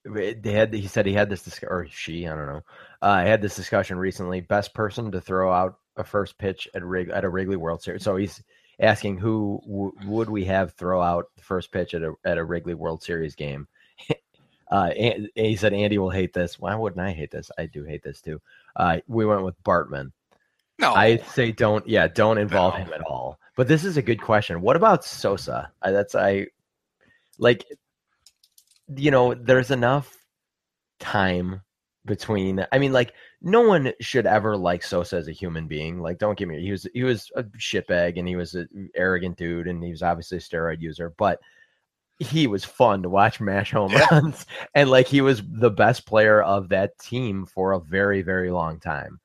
they 0.05 0.51
had 0.51 0.73
he 0.73 0.87
said 0.87 1.05
he 1.05 1.13
had 1.13 1.29
this 1.29 1.43
disc- 1.43 1.63
or 1.63 1.87
she 1.89 2.27
I 2.27 2.35
don't 2.35 2.47
know. 2.47 2.61
Uh, 3.01 3.21
had 3.21 3.41
this 3.41 3.55
discussion 3.55 3.97
recently. 3.97 4.41
Best 4.41 4.73
person 4.73 5.11
to 5.11 5.21
throw 5.21 5.51
out 5.51 5.77
a 5.97 6.03
first 6.03 6.37
pitch 6.37 6.67
at 6.73 6.83
Rig 6.83 7.09
at 7.09 7.25
a 7.25 7.29
Wrigley 7.29 7.57
World 7.57 7.81
Series. 7.81 8.03
So 8.03 8.15
he's 8.15 8.41
asking 8.79 9.17
who 9.17 9.61
w- 9.65 9.91
would 10.05 10.29
we 10.29 10.45
have 10.45 10.73
throw 10.73 11.01
out 11.01 11.25
the 11.35 11.43
first 11.43 11.71
pitch 11.71 11.93
at 11.93 12.01
a 12.01 12.13
at 12.25 12.37
a 12.37 12.43
Wrigley 12.43 12.73
World 12.73 13.03
Series 13.03 13.35
game. 13.35 13.67
Uh, 14.71 14.91
and, 14.99 15.29
and 15.35 15.47
he 15.47 15.55
said 15.55 15.73
Andy 15.73 15.97
will 15.97 16.11
hate 16.11 16.31
this. 16.31 16.59
Why 16.59 16.75
wouldn't 16.75 17.01
I 17.01 17.11
hate 17.11 17.31
this? 17.31 17.49
I 17.57 17.65
do 17.65 17.83
hate 17.83 18.03
this 18.03 18.21
too. 18.21 18.39
Uh, 18.75 18.99
we 19.07 19.25
went 19.25 19.41
with 19.41 19.55
Bartman. 19.63 20.11
No, 20.79 20.93
I 20.93 21.17
say 21.17 21.51
don't. 21.51 21.87
Yeah, 21.87 22.07
don't 22.07 22.37
involve 22.37 22.73
No. 22.75 22.79
him 22.85 22.93
at 22.93 23.01
all. 23.01 23.39
But 23.55 23.67
this 23.67 23.83
is 23.83 23.97
a 23.97 24.01
good 24.01 24.21
question. 24.21 24.61
What 24.61 24.75
about 24.77 25.03
Sosa? 25.03 25.71
I, 25.81 25.91
that's 25.91 26.15
I 26.15 26.47
like. 27.37 27.65
You 28.95 29.11
know, 29.11 29.33
there's 29.33 29.71
enough 29.71 30.15
time 30.99 31.61
between. 32.05 32.65
I 32.71 32.79
mean, 32.79 32.93
like 32.93 33.13
no 33.41 33.61
one 33.61 33.91
should 33.99 34.25
ever 34.25 34.55
like 34.57 34.83
Sosa 34.83 35.17
as 35.17 35.27
a 35.27 35.31
human 35.33 35.67
being. 35.67 35.99
Like, 36.01 36.17
don't 36.17 36.37
get 36.37 36.47
me. 36.47 36.61
He 36.61 36.71
was 36.71 36.87
he 36.93 37.03
was 37.03 37.29
a 37.35 37.43
shitbag 37.43 38.17
and 38.17 38.27
he 38.27 38.35
was 38.35 38.55
an 38.55 38.89
arrogant 38.95 39.37
dude 39.37 39.67
and 39.67 39.83
he 39.83 39.91
was 39.91 40.01
obviously 40.03 40.37
a 40.37 40.41
steroid 40.41 40.81
user, 40.81 41.13
but. 41.17 41.39
He 42.21 42.47
was 42.47 42.65
fun 42.65 43.03
to 43.03 43.09
watch 43.09 43.39
mash 43.39 43.71
home 43.71 43.93
Yeah. 43.93 44.05
runs, 44.11 44.45
and 44.75 44.89
like 44.91 45.07
he 45.07 45.21
was 45.21 45.41
the 45.53 45.69
best 45.71 46.05
player 46.05 46.41
of 46.41 46.67
that 46.67 46.99
team 46.99 47.45
for 47.45 47.71
a 47.71 47.79
very, 47.79 48.23
very 48.23 48.51
long 48.51 48.77
time. 48.81 49.21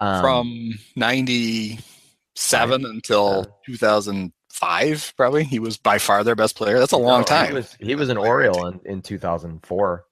Um, 0.00 0.20
from 0.20 0.74
97 0.96 2.84
until 2.84 3.44
Yeah. 3.46 3.52
2005 3.66 5.14
probably 5.16 5.44
he 5.44 5.58
was 5.58 5.76
by 5.78 5.98
far 5.98 6.22
their 6.24 6.34
best 6.34 6.54
player 6.56 6.78
that's 6.78 6.92
a 6.92 6.96
long 6.98 7.20
No, 7.20 7.24
time 7.26 7.46
He 7.48 7.52
was 7.54 7.76
he 7.80 7.94
was 7.94 8.08
an 8.10 8.18
Oriole 8.18 8.66
in, 8.66 8.80
in 8.84 9.02
2004. 9.02 10.04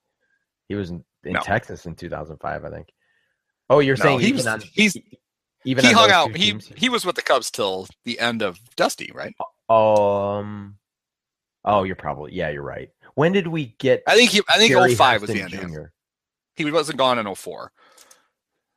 He 0.68 0.74
was 0.74 0.90
in, 0.90 1.04
in 1.24 1.34
No. 1.34 1.40
Texas 1.40 1.84
in 1.86 1.94
2005, 1.94 2.64
I 2.64 2.70
think. 2.70 2.88
Oh, 3.68 3.80
you're 3.80 3.96
No, 3.98 4.02
saying 4.04 4.20
he 4.20 4.26
even 4.28 4.36
was- 4.38 4.46
on 4.46 4.60
he's- 4.72 4.96
even 5.66 5.84
he 5.84 5.92
hung 5.92 6.10
out 6.10 6.34
he 6.36 6.50
teams? 6.50 6.70
he 6.76 6.88
was 6.90 7.06
with 7.06 7.16
the 7.16 7.22
cubs 7.22 7.50
till 7.50 7.86
the 8.04 8.20
end 8.20 8.42
of 8.42 8.58
dusty 8.76 9.10
right 9.14 9.34
um 9.70 10.76
oh 11.64 11.84
you're 11.84 11.96
probably 11.96 12.34
yeah 12.34 12.50
you're 12.50 12.62
right. 12.62 12.90
When 13.14 13.32
did 13.32 13.46
we 13.46 13.74
get 13.78 14.02
i 14.06 14.14
think 14.14 14.30
he 14.30 14.40
i 14.48 14.58
think 14.58 14.72
Gary 14.74 14.94
05 14.94 15.22
was 15.22 15.30
the 15.30 15.40
end. 15.40 15.52
Jr.? 15.52 15.84
he 16.56 16.70
wasn't 16.70 16.98
gone 16.98 17.18
in 17.18 17.34
04 17.34 17.72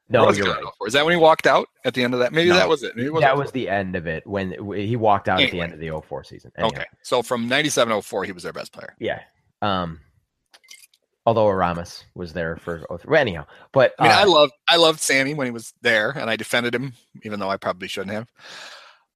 No, 0.09 0.25
was 0.25 0.37
you're 0.37 0.47
right. 0.53 0.63
is 0.85 0.93
that 0.93 1.03
when 1.05 1.13
he 1.13 1.19
walked 1.21 1.47
out 1.47 1.67
at 1.83 1.93
the 1.93 2.03
end 2.03 2.13
of 2.13 2.19
that 2.21 2.31
maybe 2.31 2.49
No, 2.49 2.55
that 2.55 2.69
was 2.69 2.83
it 2.83 2.95
Maybe 2.95 3.09
it 3.09 3.19
That 3.19 3.35
wasn't 3.35 3.53
the 3.55 3.69
end 3.69 3.95
of 3.95 4.07
it 4.07 4.25
when 4.25 4.51
he 4.73 4.95
walked 4.95 5.27
out 5.27 5.41
at 5.41 5.51
the 5.51 5.59
end 5.61 5.73
of 5.73 5.79
the 5.79 5.89
04 6.01 6.23
season. 6.23 6.51
Anyhow, 6.57 6.67
okay 6.69 6.85
so 7.03 7.21
from 7.21 7.47
97 7.47 8.01
04 8.01 8.23
he 8.23 8.31
was 8.31 8.43
their 8.43 8.53
best 8.53 8.71
player 8.71 8.95
Yeah. 8.99 9.21
Um 9.61 9.99
although 11.25 11.47
Aramis 11.49 12.05
was 12.15 12.31
there 12.31 12.55
for 12.55 12.85
03. 13.01 13.17
Anyhow, 13.17 13.45
but 13.73 13.93
i 13.99 14.03
mean 14.03 14.11
i 14.13 14.21
uh, 14.23 14.29
loved 14.29 14.53
i 14.69 14.77
loved 14.77 14.99
sammy 14.99 15.33
when 15.33 15.45
he 15.47 15.51
was 15.51 15.73
there 15.81 16.11
and 16.11 16.29
i 16.29 16.35
defended 16.37 16.73
him 16.73 16.93
even 17.23 17.39
though 17.39 17.49
i 17.49 17.57
probably 17.57 17.87
shouldn't 17.89 18.13
have 18.13 18.27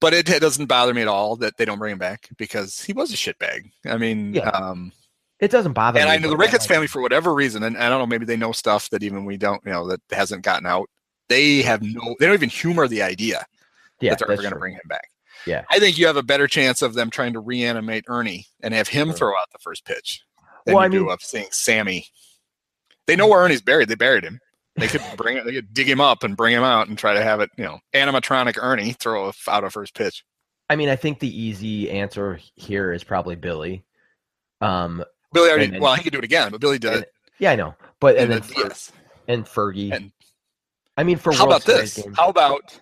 but 0.00 0.12
it, 0.12 0.28
it 0.28 0.40
doesn't 0.40 0.66
bother 0.66 0.92
me 0.92 1.00
at 1.00 1.08
all 1.08 1.36
that 1.36 1.56
they 1.56 1.64
don't 1.64 1.78
bring 1.78 1.92
him 1.92 1.98
back 1.98 2.28
because 2.36 2.82
he 2.82 2.92
was 2.92 3.12
a 3.12 3.16
shitbag 3.16 3.70
i 3.86 3.96
mean 3.96 4.34
Yeah. 4.34 4.50
um 4.50 4.92
it 5.42 5.50
doesn't 5.50 5.74
bother 5.74 5.98
and 6.00 6.08
me. 6.08 6.14
I 6.14 6.18
know 6.18 6.30
the 6.30 6.36
Ricketts 6.38 6.64
family, 6.66 6.86
for 6.86 7.02
whatever 7.02 7.34
reason, 7.34 7.62
and 7.64 7.76
I 7.76 7.88
don't 7.90 7.98
know, 7.98 8.06
maybe 8.06 8.24
they 8.24 8.36
know 8.38 8.52
stuff 8.52 8.88
that 8.90 9.02
even 9.02 9.26
we 9.26 9.36
don't, 9.36 9.60
you 9.66 9.72
know, 9.72 9.86
that 9.88 10.00
hasn't 10.10 10.42
gotten 10.42 10.66
out. 10.66 10.88
They 11.28 11.62
have 11.62 11.82
no, 11.82 12.14
they 12.18 12.26
don't 12.26 12.34
even 12.34 12.48
humor 12.48 12.88
the 12.88 13.02
idea 13.02 13.44
yeah, 14.00 14.10
that 14.10 14.20
they're 14.20 14.30
ever 14.32 14.40
going 14.42 14.54
to 14.54 14.58
bring 14.58 14.74
him 14.74 14.80
back. 14.88 15.08
Yeah. 15.46 15.64
I 15.70 15.78
think 15.80 15.98
you 15.98 16.06
have 16.06 16.16
a 16.16 16.22
better 16.22 16.46
chance 16.46 16.80
of 16.82 16.94
them 16.94 17.10
trying 17.10 17.32
to 17.32 17.40
reanimate 17.40 18.04
Ernie 18.08 18.46
and 18.62 18.72
have 18.72 18.88
him 18.88 19.08
Sure. 19.08 19.16
throw 19.16 19.28
out 19.32 19.50
the 19.52 19.58
first 19.60 19.84
pitch 19.84 20.22
than 20.64 20.74
Well, 20.74 20.82
you 20.84 20.86
I 20.86 20.88
do 20.88 21.00
mean- 21.04 21.12
of 21.12 21.20
seeing 21.22 21.48
Sammy. 21.50 22.06
They 23.06 23.16
know 23.16 23.26
where 23.26 23.40
Ernie's 23.40 23.60
buried. 23.62 23.88
They 23.88 23.96
buried 23.96 24.22
him. 24.24 24.38
They 24.76 24.86
could 24.86 25.02
bring 25.16 25.36
it. 25.38 25.44
They 25.44 25.52
could 25.52 25.74
dig 25.74 25.88
him 25.88 26.00
up 26.00 26.22
and 26.22 26.36
bring 26.36 26.54
him 26.54 26.62
out 26.62 26.86
and 26.88 26.96
try 26.96 27.14
to 27.14 27.22
have 27.22 27.40
it, 27.40 27.50
you 27.58 27.64
know, 27.64 27.80
animatronic 27.94 28.56
Ernie 28.62 28.92
throw 28.92 29.28
a- 29.30 29.50
out 29.50 29.64
a 29.64 29.70
first 29.70 29.94
pitch. 29.94 30.24
I 30.70 30.76
mean, 30.76 30.88
I 30.88 30.96
think 30.96 31.18
the 31.18 31.42
easy 31.42 31.90
answer 31.90 32.38
here 32.54 32.92
is 32.92 33.02
probably 33.02 33.34
Billy. 33.34 33.84
Um, 34.60 35.04
Billy 35.32 35.48
already, 35.48 35.64
And 35.66 35.74
then- 35.74 35.80
well, 35.82 35.94
he 35.94 36.02
could 36.02 36.12
do 36.12 36.18
it 36.18 36.24
again, 36.24 36.50
but 36.50 36.60
Billy 36.60 36.78
did 36.78 36.92
and- 36.94 37.06
yeah, 37.38 37.52
I 37.52 37.56
know, 37.56 37.74
but 38.00 38.16
and, 38.16 38.32
And 38.32 38.42
then 38.42 38.50
Diaz. 38.68 38.92
and 39.28 39.44
Fergie. 39.44 39.92
And 39.92 40.12
I 40.96 41.02
mean, 41.04 41.16
for 41.18 41.32
how 41.32 41.40
World 41.46 41.52
about 41.52 41.62
Series 41.62 41.94
this? 41.94 42.04
games- 42.04 42.16
How 42.18 42.28
about 42.28 42.80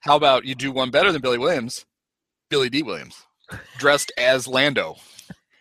how 0.00 0.16
about 0.16 0.44
you 0.44 0.54
do 0.54 0.72
one 0.72 0.90
better 0.90 1.12
than 1.12 1.20
Billy 1.20 1.38
Williams? 1.38 1.84
Billy 2.48 2.70
Dee 2.70 2.82
Williams, 2.82 3.22
dressed 3.78 4.10
as 4.18 4.48
Lando. 4.48 4.96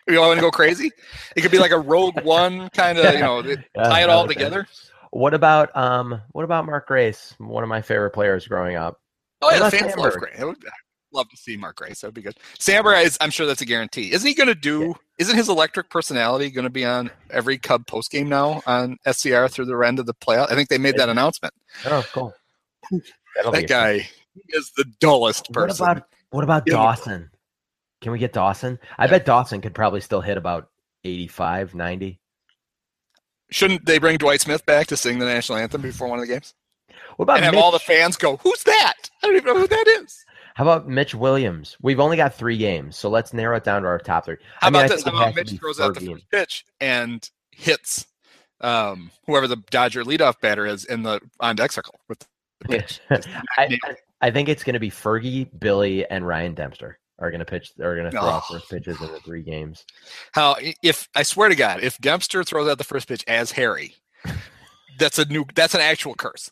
You 0.07 0.19
want 0.19 0.37
to 0.37 0.41
go 0.41 0.49
crazy? 0.49 0.91
It 1.35 1.41
could 1.41 1.51
be 1.51 1.59
like 1.59 1.71
a 1.71 1.77
Rogue 1.77 2.19
One 2.23 2.69
kind 2.69 2.97
of, 2.97 3.13
you 3.13 3.19
know, 3.19 3.43
tie 3.75 4.01
it 4.03 4.09
all 4.09 4.25
together. 4.27 4.65
What 5.11 5.33
about 5.35 5.75
um? 5.77 6.21
What 6.31 6.45
about 6.45 6.65
Mark 6.65 6.87
Grace? 6.87 7.35
One 7.37 7.61
of 7.63 7.69
my 7.69 7.81
favorite 7.81 8.11
players 8.11 8.47
growing 8.47 8.75
up. 8.75 8.99
Oh 9.41 9.51
yeah, 9.51 9.59
What 9.59 9.71
the 9.71 9.77
about 9.77 9.87
fans 9.87 9.97
love 9.97 10.13
Sandberg? 10.13 10.31
Gray. 10.31 10.41
I 10.41 10.45
would 10.45 10.57
I'd 10.65 10.71
love 11.11 11.29
to 11.29 11.37
see 11.37 11.57
Mark 11.57 11.77
Grace. 11.77 12.01
That 12.01 12.07
would 12.07 12.13
be 12.13 12.21
good. 12.21 12.37
Samber 12.59 13.01
is, 13.03 13.17
I'm 13.21 13.29
sure 13.29 13.45
that's 13.45 13.61
a 13.61 13.65
guarantee. 13.65 14.11
Isn't 14.11 14.27
he 14.27 14.33
going 14.33 14.47
to 14.47 14.55
do? 14.55 14.95
Isn't 15.17 15.35
his 15.35 15.49
electric 15.49 15.89
personality 15.89 16.49
going 16.49 16.63
to 16.63 16.69
be 16.69 16.85
on 16.85 17.11
every 17.29 17.57
Cub 17.57 17.85
post 17.87 18.11
game 18.11 18.29
now 18.29 18.61
on 18.65 18.97
SCR 19.09 19.47
through 19.47 19.65
the 19.65 19.77
end 19.79 19.99
of 19.99 20.05
the 20.05 20.13
playoff? 20.13 20.51
I 20.51 20.55
think 20.55 20.69
they 20.69 20.77
made 20.77 20.97
that 20.97 21.09
announcement. 21.09 21.53
Oh, 21.85 22.03
cool. 22.13 22.33
That'll 23.35 23.51
That 23.51 23.67
guy 23.67 24.09
is 24.49 24.71
the 24.77 24.85
dullest 24.99 25.51
person. 25.51 25.83
What 25.85 25.91
about 25.97 26.07
What 26.31 26.43
about 26.43 26.63
Yeah. 26.67 26.73
Dawson? 26.73 27.31
Can 28.01 28.11
we 28.11 28.19
get 28.19 28.33
Dawson? 28.33 28.79
I 28.97 29.05
Yeah. 29.05 29.11
bet 29.11 29.25
Dawson 29.25 29.61
could 29.61 29.73
probably 29.75 30.01
still 30.01 30.21
hit 30.21 30.37
about 30.37 30.69
85, 31.03 31.73
90. 31.75 32.19
Shouldn't 33.51 33.85
they 33.85 33.97
bring 33.97 34.17
Dwight 34.17 34.41
Smith 34.41 34.65
back 34.65 34.87
to 34.87 34.97
sing 34.97 35.19
the 35.19 35.25
national 35.25 35.57
anthem 35.57 35.81
before 35.81 36.07
one 36.07 36.19
of 36.19 36.27
the 36.27 36.31
games? 36.31 36.53
What 37.17 37.23
about 37.23 37.37
and 37.37 37.45
have 37.45 37.53
Mitch? 37.55 37.63
all 37.63 37.71
the 37.71 37.79
fans 37.79 38.15
go, 38.15 38.37
"Who's 38.37 38.63
that? 38.63 38.93
I 39.21 39.27
don't 39.27 39.35
even 39.35 39.53
know 39.53 39.59
who 39.59 39.67
that 39.67 39.87
is." 39.87 40.23
How 40.59 40.65
about 40.65 40.89
Mitch 40.89 41.15
Williams? 41.15 41.77
We've 41.81 42.01
only 42.01 42.17
got 42.17 42.35
three 42.35 42.57
games, 42.57 42.97
so 42.97 43.09
let's 43.09 43.31
narrow 43.33 43.55
it 43.55 43.63
down 43.63 43.83
to 43.83 43.87
our 43.87 43.97
top 43.97 44.25
three. 44.25 44.35
How 44.59 44.67
I 44.67 44.69
mean, 44.69 44.81
about 44.83 44.89
this? 44.93 45.03
How 45.05 45.11
about 45.11 45.33
Mitch 45.33 45.51
throws 45.51 45.79
out 45.79 45.95
the 45.95 46.05
first 46.05 46.29
pitch 46.29 46.65
and 46.81 47.29
hits 47.51 48.05
um, 48.59 49.09
whoever 49.25 49.47
the 49.47 49.55
Dodger 49.71 50.03
leadoff 50.03 50.41
batter 50.41 50.65
is 50.65 50.83
in 50.83 51.03
the 51.03 51.21
on 51.39 51.55
deck 51.55 51.71
circle 51.71 51.97
with 52.09 52.19
the 52.19 52.25
pitch. 52.67 52.99
I, 53.57 53.79
I- 54.19 54.31
think 54.31 54.49
it's 54.49 54.65
going 54.65 54.73
to 54.73 54.81
be 54.81 54.91
Fergie, 54.91 55.47
Billy, 55.57 56.05
and 56.05 56.27
Ryan 56.27 56.55
Dempster 56.55 56.99
are 57.19 57.31
going 57.31 57.39
to 57.39 57.45
pitch. 57.45 57.71
Are 57.79 57.95
going 57.95 58.07
to 58.07 58.11
throw 58.11 58.19
out 58.19 58.43
Oh. 58.49 58.55
first 58.55 58.69
pitches 58.69 58.99
in 58.99 59.07
the 59.13 59.21
three 59.21 59.43
games. 59.43 59.85
How 60.33 60.57
if 60.83 61.07
I 61.15 61.23
swear 61.23 61.47
to 61.47 61.55
God, 61.55 61.83
if 61.83 61.97
Dempster 61.99 62.43
throws 62.43 62.67
out 62.69 62.77
the 62.79 62.83
first 62.83 63.07
pitch 63.07 63.23
as 63.29 63.53
Harry, 63.53 63.95
that's 64.97 65.19
a 65.19 65.23
new 65.23 65.45
that's 65.55 65.73
an 65.73 65.79
actual 65.79 66.15
curse. 66.15 66.51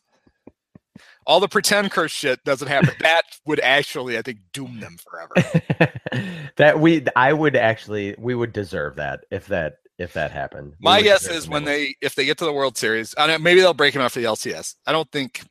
All 1.28 1.40
the 1.40 1.48
pretend 1.48 1.92
curse 1.92 2.12
shit 2.12 2.44
doesn't 2.46 2.68
happen. 2.68 2.92
That 3.02 3.24
would 3.46 3.60
actually, 3.60 4.18
I 4.18 4.22
think, 4.24 4.40
doom 4.54 4.80
them 4.80 4.98
forever. 4.98 5.34
that 6.56 6.80
we, 6.80 7.06
I 7.16 7.34
would 7.34 7.56
actually, 7.56 8.16
we 8.18 8.34
would 8.34 8.54
deserve 8.54 8.96
that 8.96 9.26
if 9.30 9.46
that 9.48 9.76
if 10.00 10.14
that 10.14 10.32
happened. 10.32 10.74
We 10.80 10.84
My 10.84 11.02
guess 11.02 11.28
is 11.28 11.48
when 11.50 11.64
they 11.66 11.96
if 12.02 12.16
they 12.16 12.26
get 12.26 12.38
to 12.40 12.46
the 12.46 12.54
World 12.54 12.78
Series, 12.78 13.14
I 13.18 13.36
maybe 13.38 13.62
they'll 13.62 13.74
break 13.74 13.94
him 13.96 14.02
after 14.02 14.20
the 14.20 14.26
LCS. 14.28 14.76
I 14.86 14.92
don't 14.92 15.12
think 15.12 15.42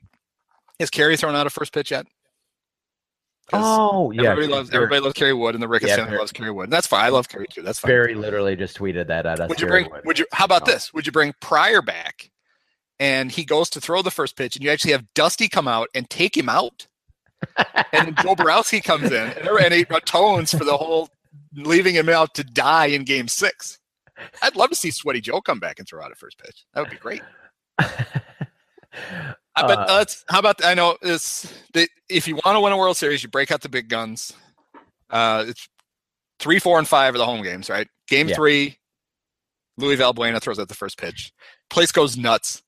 is 0.79 0.89
Kerry 0.91 1.17
thrown 1.17 1.35
out 1.35 1.47
a 1.47 1.51
first 1.51 1.73
pitch 1.73 1.91
yet. 1.91 2.07
Oh 3.53 4.11
yeah, 4.11 4.31
everybody 4.31 4.53
loves 4.53 4.71
Very- 4.71 4.85
everybody 4.85 5.01
loves 5.03 5.15
Kerry 5.15 5.33
Wood, 5.33 5.55
and 5.55 5.63
the 5.63 5.69
Ricketts 5.69 5.97
Yeah, 5.97 6.17
loves 6.17 6.33
Kerry 6.33 6.51
Wood. 6.51 6.65
And 6.65 6.73
that's 6.73 6.87
fine. 6.87 7.05
I 7.05 7.09
love 7.11 7.29
Kerry 7.29 7.47
too. 7.49 7.63
That's 7.63 7.79
fine. 7.79 7.91
Very 7.91 8.15
literally 8.15 8.57
just 8.57 8.77
tweeted 8.79 9.07
that 9.09 9.25
at 9.27 9.39
us. 9.41 9.49
would 9.49 9.61
you 9.61 9.67
bring? 9.69 9.89
Wood. 9.91 10.03
Would 10.05 10.19
you? 10.19 10.27
How 10.33 10.45
about 10.47 10.63
Oh. 10.63 10.73
this? 10.73 10.93
Would 10.95 11.07
you 11.07 11.13
bring 11.13 11.33
Prior 11.41 11.81
back, 11.81 12.31
and 12.99 13.31
he 13.31 13.45
goes 13.45 13.69
to 13.71 13.81
throw 13.81 14.03
the 14.03 14.11
first 14.11 14.37
pitch, 14.37 14.57
and 14.57 14.65
you 14.65 14.71
actually 14.71 14.93
have 14.93 15.05
Dusty 15.15 15.49
come 15.49 15.69
out 15.69 15.89
and 15.95 16.09
take 16.09 16.37
him 16.37 16.49
out, 16.49 16.87
and 17.93 18.09
then 18.09 18.15
Joe 18.23 18.35
Borowski 18.35 18.81
comes 18.81 19.11
in, 19.11 19.15
and, 19.31 19.47
they're 19.47 19.59
and 19.61 19.75
he 19.75 19.87
atones 19.91 20.53
for 20.53 20.65
the 20.65 20.77
whole 20.77 21.09
leaving 21.55 21.95
him 21.95 22.09
out 22.09 22.35
to 22.35 22.45
die 22.45 22.87
in 22.87 23.05
Game 23.05 23.29
Six. 23.29 23.79
I'd 24.43 24.57
love 24.57 24.71
to 24.71 24.77
see 24.77 24.91
Sweaty 24.91 25.21
Joe 25.21 25.41
come 25.41 25.61
back 25.61 25.79
and 25.79 25.87
throw 25.87 26.03
out 26.03 26.11
a 26.11 26.15
first 26.15 26.39
pitch. 26.39 26.65
That 26.73 26.81
would 26.81 26.91
be 26.91 26.97
great. 26.97 27.23
I 27.79 27.87
bet 29.57 29.79
Uh. 29.79 30.05
How 30.29 30.39
about 30.39 30.65
I 30.65 30.75
know 30.75 30.97
this? 31.03 31.53
The, 31.75 31.89
if 32.09 32.27
you 32.27 32.37
want 32.37 32.57
to 32.57 32.61
win 32.61 32.73
a 32.73 32.77
World 32.79 32.97
Series, 32.97 33.23
you 33.23 33.29
break 33.29 33.51
out 33.51 33.61
the 33.61 33.69
big 33.69 33.89
guns. 33.89 34.33
Uh, 35.11 35.45
it's 35.49 35.69
three, 36.39 36.59
four, 36.59 36.79
and 36.79 36.89
five 36.89 37.15
are 37.15 37.19
the 37.19 37.27
home 37.27 37.43
games, 37.43 37.69
right? 37.69 37.89
Game 38.09 38.29
Yeah. 38.29 38.37
three, 38.37 38.79
Luis 39.79 40.01
Valbuena 40.01 40.41
throws 40.41 40.59
out 40.59 40.69
the 40.69 40.75
first 40.75 40.99
pitch. 40.99 41.33
Place 41.69 41.93
goes 41.93 42.17
nuts. 42.17 42.63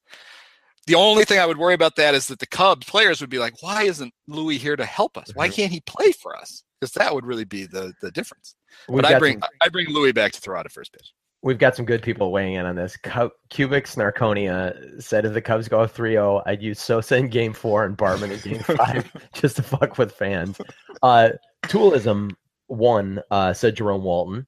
The 0.88 0.94
only 0.94 1.24
thing 1.24 1.38
I 1.38 1.44
would 1.46 1.58
worry 1.58 1.74
about 1.74 1.96
that 1.96 2.14
is 2.14 2.26
that 2.28 2.38
the 2.38 2.46
Cubs 2.46 2.86
players 2.86 3.20
would 3.20 3.28
be 3.30 3.38
like, 3.38 3.62
"Why 3.62 3.82
isn't 3.84 4.12
Louis 4.26 4.56
here 4.58 4.74
to 4.74 4.84
help 4.86 5.16
us? 5.18 5.30
Why 5.34 5.48
can't 5.48 5.70
he 5.70 5.80
play 5.80 6.12
for 6.12 6.34
us?" 6.36 6.64
Because 6.80 6.92
that 6.94 7.14
would 7.14 7.26
really 7.26 7.44
be 7.44 7.66
the 7.66 7.92
the 8.00 8.10
difference. 8.10 8.54
We've 8.88 9.02
But 9.02 9.12
I 9.14 9.18
bring 9.18 9.40
some- 9.40 9.48
I 9.60 9.68
bring 9.68 9.88
Louis 9.90 10.12
back 10.12 10.32
to 10.32 10.40
throw 10.40 10.58
out 10.58 10.64
a 10.66 10.70
first 10.70 10.92
pitch. 10.92 11.12
We've 11.42 11.58
got 11.58 11.76
some 11.76 11.84
good 11.84 12.02
people 12.02 12.32
weighing 12.32 12.54
in 12.54 12.66
on 12.66 12.74
this. 12.74 12.96
Cu- 12.96 13.30
Cubic 13.50 13.84
Snarconia 13.86 15.00
said 15.00 15.24
if 15.24 15.34
the 15.34 15.40
Cubs 15.42 15.68
go 15.68 15.86
3 15.86 16.12
0, 16.12 16.42
I'd 16.46 16.62
use 16.62 16.80
Sosa 16.80 17.16
in 17.16 17.28
game 17.28 17.52
four 17.52 17.84
and 17.84 17.96
Bartman 17.96 18.32
in 18.32 18.40
game 18.40 18.62
five 18.76 19.12
just 19.34 19.56
to 19.56 19.62
fuck 19.62 19.98
with 19.98 20.12
fans. 20.12 20.58
Uh, 21.02 21.30
Toolism 21.64 22.34
won, 22.68 23.20
uh, 23.30 23.52
said 23.52 23.76
Jerome 23.76 24.02
Walton. 24.02 24.46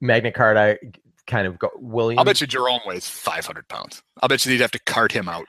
Magna 0.00 0.32
Carta 0.32 0.78
kind 1.26 1.46
of 1.46 1.58
go, 1.58 1.70
Williams. 1.76 2.18
I'll 2.18 2.24
bet 2.24 2.40
you 2.40 2.46
Jerome 2.46 2.80
weighs 2.84 3.08
500 3.08 3.68
pounds. 3.68 4.02
I'll 4.20 4.28
bet 4.28 4.44
you 4.44 4.50
they'd 4.52 4.62
have 4.62 4.72
to 4.72 4.80
cart 4.80 5.12
him 5.12 5.28
out. 5.28 5.46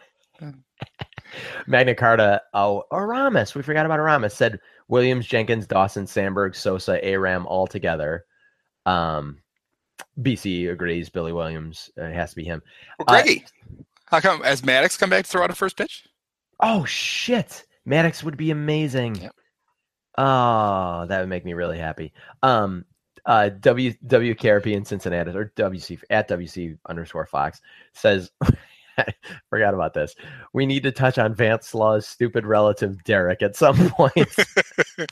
Magna 1.67 1.95
Carta, 1.95 2.41
oh, 2.53 2.83
Aramis. 2.91 3.55
We 3.55 3.61
forgot 3.61 3.85
about 3.85 3.99
Aramis. 3.99 4.33
Said 4.35 4.59
Williams, 4.87 5.25
Jenkins, 5.25 5.67
Dawson, 5.67 6.07
Sandberg, 6.07 6.55
Sosa, 6.55 7.03
Aram 7.03 7.45
all 7.47 7.67
together. 7.67 8.25
Um, 8.85 9.39
BC 10.21 10.71
agrees. 10.71 11.09
Billy 11.09 11.33
Williams. 11.33 11.89
Uh, 11.97 12.05
it 12.05 12.13
has 12.13 12.31
to 12.31 12.35
be 12.35 12.43
him. 12.43 12.61
Well, 12.99 13.05
Uh, 13.07 13.21
Greggy, 13.23 13.45
how 14.05 14.19
come 14.19 14.41
as 14.43 14.61
Maddux 14.61 14.97
come 14.99 15.09
back 15.09 15.25
to 15.25 15.29
throw 15.31 15.43
out 15.43 15.49
a 15.51 15.55
first 15.55 15.77
pitch? 15.77 16.05
Oh 16.59 16.85
shit, 16.85 17.63
Maddux 17.87 18.23
would 18.23 18.37
be 18.37 18.51
amazing. 18.51 19.15
Yep. 19.15 19.35
Oh, 20.17 21.05
that 21.07 21.19
would 21.19 21.29
make 21.29 21.43
me 21.43 21.53
really 21.53 21.77
happy. 21.77 22.13
Um, 22.41 22.85
uh, 23.25 23.49
W 23.49 23.93
W 24.07 24.35
KRP 24.35 24.67
in 24.67 24.85
Cincinnati 24.85 25.31
or 25.31 25.51
WC 25.57 25.99
at 26.09 26.29
WC 26.29 26.77
underscore 26.87 27.25
Fox 27.25 27.59
says, 27.93 28.31
forgot 29.49 29.73
about 29.73 29.93
this. 29.93 30.15
We 30.53 30.65
need 30.65 30.84
to 30.84 30.91
touch 30.91 31.17
on 31.17 31.34
Vance 31.34 31.73
Law's 31.73 32.07
stupid 32.07 32.45
relative 32.45 33.03
Derek 33.03 33.41
at 33.41 33.55
some 33.55 33.89
point. 33.91 34.13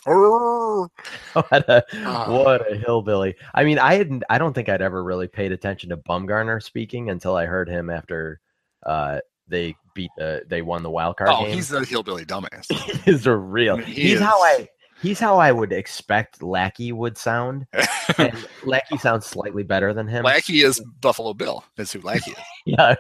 what 0.05 1.69
a 1.69 1.84
Ah. 2.05 2.31
what 2.31 2.72
a 2.72 2.76
hillbilly. 2.76 3.35
I 3.53 3.64
mean, 3.64 3.80
I 3.80 3.95
hadn't. 3.95 4.23
I 4.30 4.38
don't 4.38 4.53
think 4.53 4.69
I'd 4.69 4.81
ever 4.81 5.03
really 5.03 5.27
paid 5.27 5.51
attention 5.51 5.89
to 5.89 5.97
Bumgarner 5.97 6.61
speaking 6.61 7.10
until 7.10 7.35
I 7.35 7.45
heard 7.45 7.69
him 7.69 7.89
after 7.89 8.39
uh, 8.85 9.19
they 9.47 9.76
beat 9.93 10.11
the 10.18 10.43
they 10.47 10.61
won 10.61 10.84
the 10.84 10.89
wild 10.89 11.18
card 11.18 11.30
oh, 11.31 11.45
game. 11.45 11.53
he's 11.55 11.72
a 11.72 11.84
hillbilly 11.84 12.26
dumbass. 12.26 12.72
he's 13.03 13.27
a 13.27 13.35
real. 13.35 13.77
He 13.77 14.10
he's 14.10 14.19
how 14.19 14.41
I. 14.41 14.68
He's 15.03 15.19
how 15.19 15.38
I 15.38 15.51
would 15.51 15.71
expect 15.73 16.41
Lackey 16.41 16.91
would 16.93 17.17
sound. 17.17 17.67
and 18.17 18.34
Lackey 18.63 18.97
sounds 18.97 19.25
slightly 19.27 19.61
better 19.61 19.93
than 19.93 20.07
him. 20.07 20.23
Lackey 20.23 20.61
is 20.63 20.80
Buffalo 21.01 21.34
Bill. 21.34 21.63
That's 21.75 21.91
who 21.93 21.99
Lackey 22.01 22.31
is. 22.31 22.38
Yeah. 22.65 22.95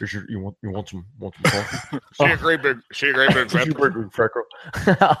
Is 0.00 0.12
your- 0.14 0.24
you 0.30 0.38
want 0.38 0.56
you 0.62 0.70
want 0.70 0.88
some 0.88 1.04
want 1.18 1.34
some 1.42 1.50
coffee? 1.50 1.98
She 2.14 2.24
a 2.24 2.36
great 2.36 2.62
big, 2.62 2.78
she 2.92 3.08
a 3.08 3.12
great 3.12 3.34
big 3.34 3.48
Did 3.48 3.66
you 3.66 3.72
fat- 3.72 3.80
work 3.80 3.94
with 3.96 4.12
Freckle? 4.12 4.44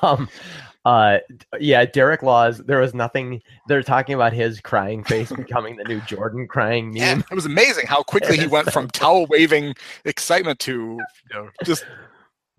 um, 0.02 0.28
uh, 0.84 1.18
yeah, 1.58 1.84
Derek 1.84 2.22
Laws. 2.22 2.58
There 2.58 2.78
was 2.78 2.94
nothing. 2.94 3.42
They're 3.66 3.82
talking 3.82 4.14
about 4.14 4.32
his 4.32 4.60
crying 4.60 5.02
face 5.02 5.32
becoming 5.32 5.74
the 5.76 5.82
new 5.84 6.00
Jordan 6.02 6.46
crying 6.46 6.94
Yeah, 6.94 7.14
meme. 7.16 7.24
it 7.32 7.34
was 7.34 7.44
amazing 7.46 7.86
how 7.88 8.04
quickly 8.04 8.36
he 8.38 8.46
went 8.46 8.70
from 8.72 8.86
towel 8.88 9.26
waving 9.26 9.74
excitement 10.04 10.60
to 10.60 10.72
you 10.72 11.04
know 11.34 11.48
just 11.64 11.84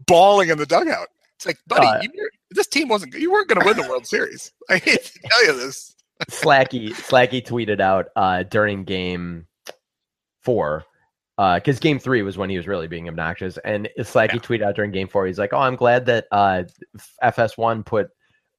bawling 0.06 0.49
in 0.49 0.57
the 0.57 0.65
dugout. 0.65 1.07
It's 1.45 1.45
like, 1.45 1.60
buddy, 1.68 1.88
Uh, 1.88 2.02
you, 2.02 2.30
this 2.52 2.68
team 2.68 2.88
wasn't. 2.88 3.14
You 3.15 3.32
weren't 3.32 3.49
going 3.49 3.60
to 3.60 3.65
win 3.65 3.76
the 3.78 3.90
World 3.90 4.06
Series. 4.07 4.52
I 4.70 4.78
hate 4.78 5.03
to 5.03 5.20
tell 5.30 5.45
you 5.45 5.53
this. 5.57 5.94
Slacky 6.32 6.90
Slacky 6.91 7.45
tweeted 7.45 7.82
out 7.82 8.07
uh, 8.15 8.44
during 8.44 8.84
game 8.86 9.45
four 10.41 10.86
because 11.38 11.80
game 11.80 11.99
three 11.99 12.22
was 12.22 12.38
when 12.38 12.49
he 12.49 12.56
was 12.57 12.68
really 12.68 12.88
being 12.88 13.07
obnoxious, 13.10 13.57
and 13.65 13.90
Slacky 13.99 14.34
Yeah. 14.34 14.40
tweeted 14.40 14.64
out 14.64 14.76
during 14.76 14.91
game 14.91 15.07
four. 15.07 15.26
He's 15.26 15.40
like, 15.40 15.52
"Oh, 15.53 15.57
I'm 15.60 15.76
glad 15.76 16.06
that 16.06 16.26
uh, 16.32 16.64
FS1 17.24 17.86
put." 17.86 18.10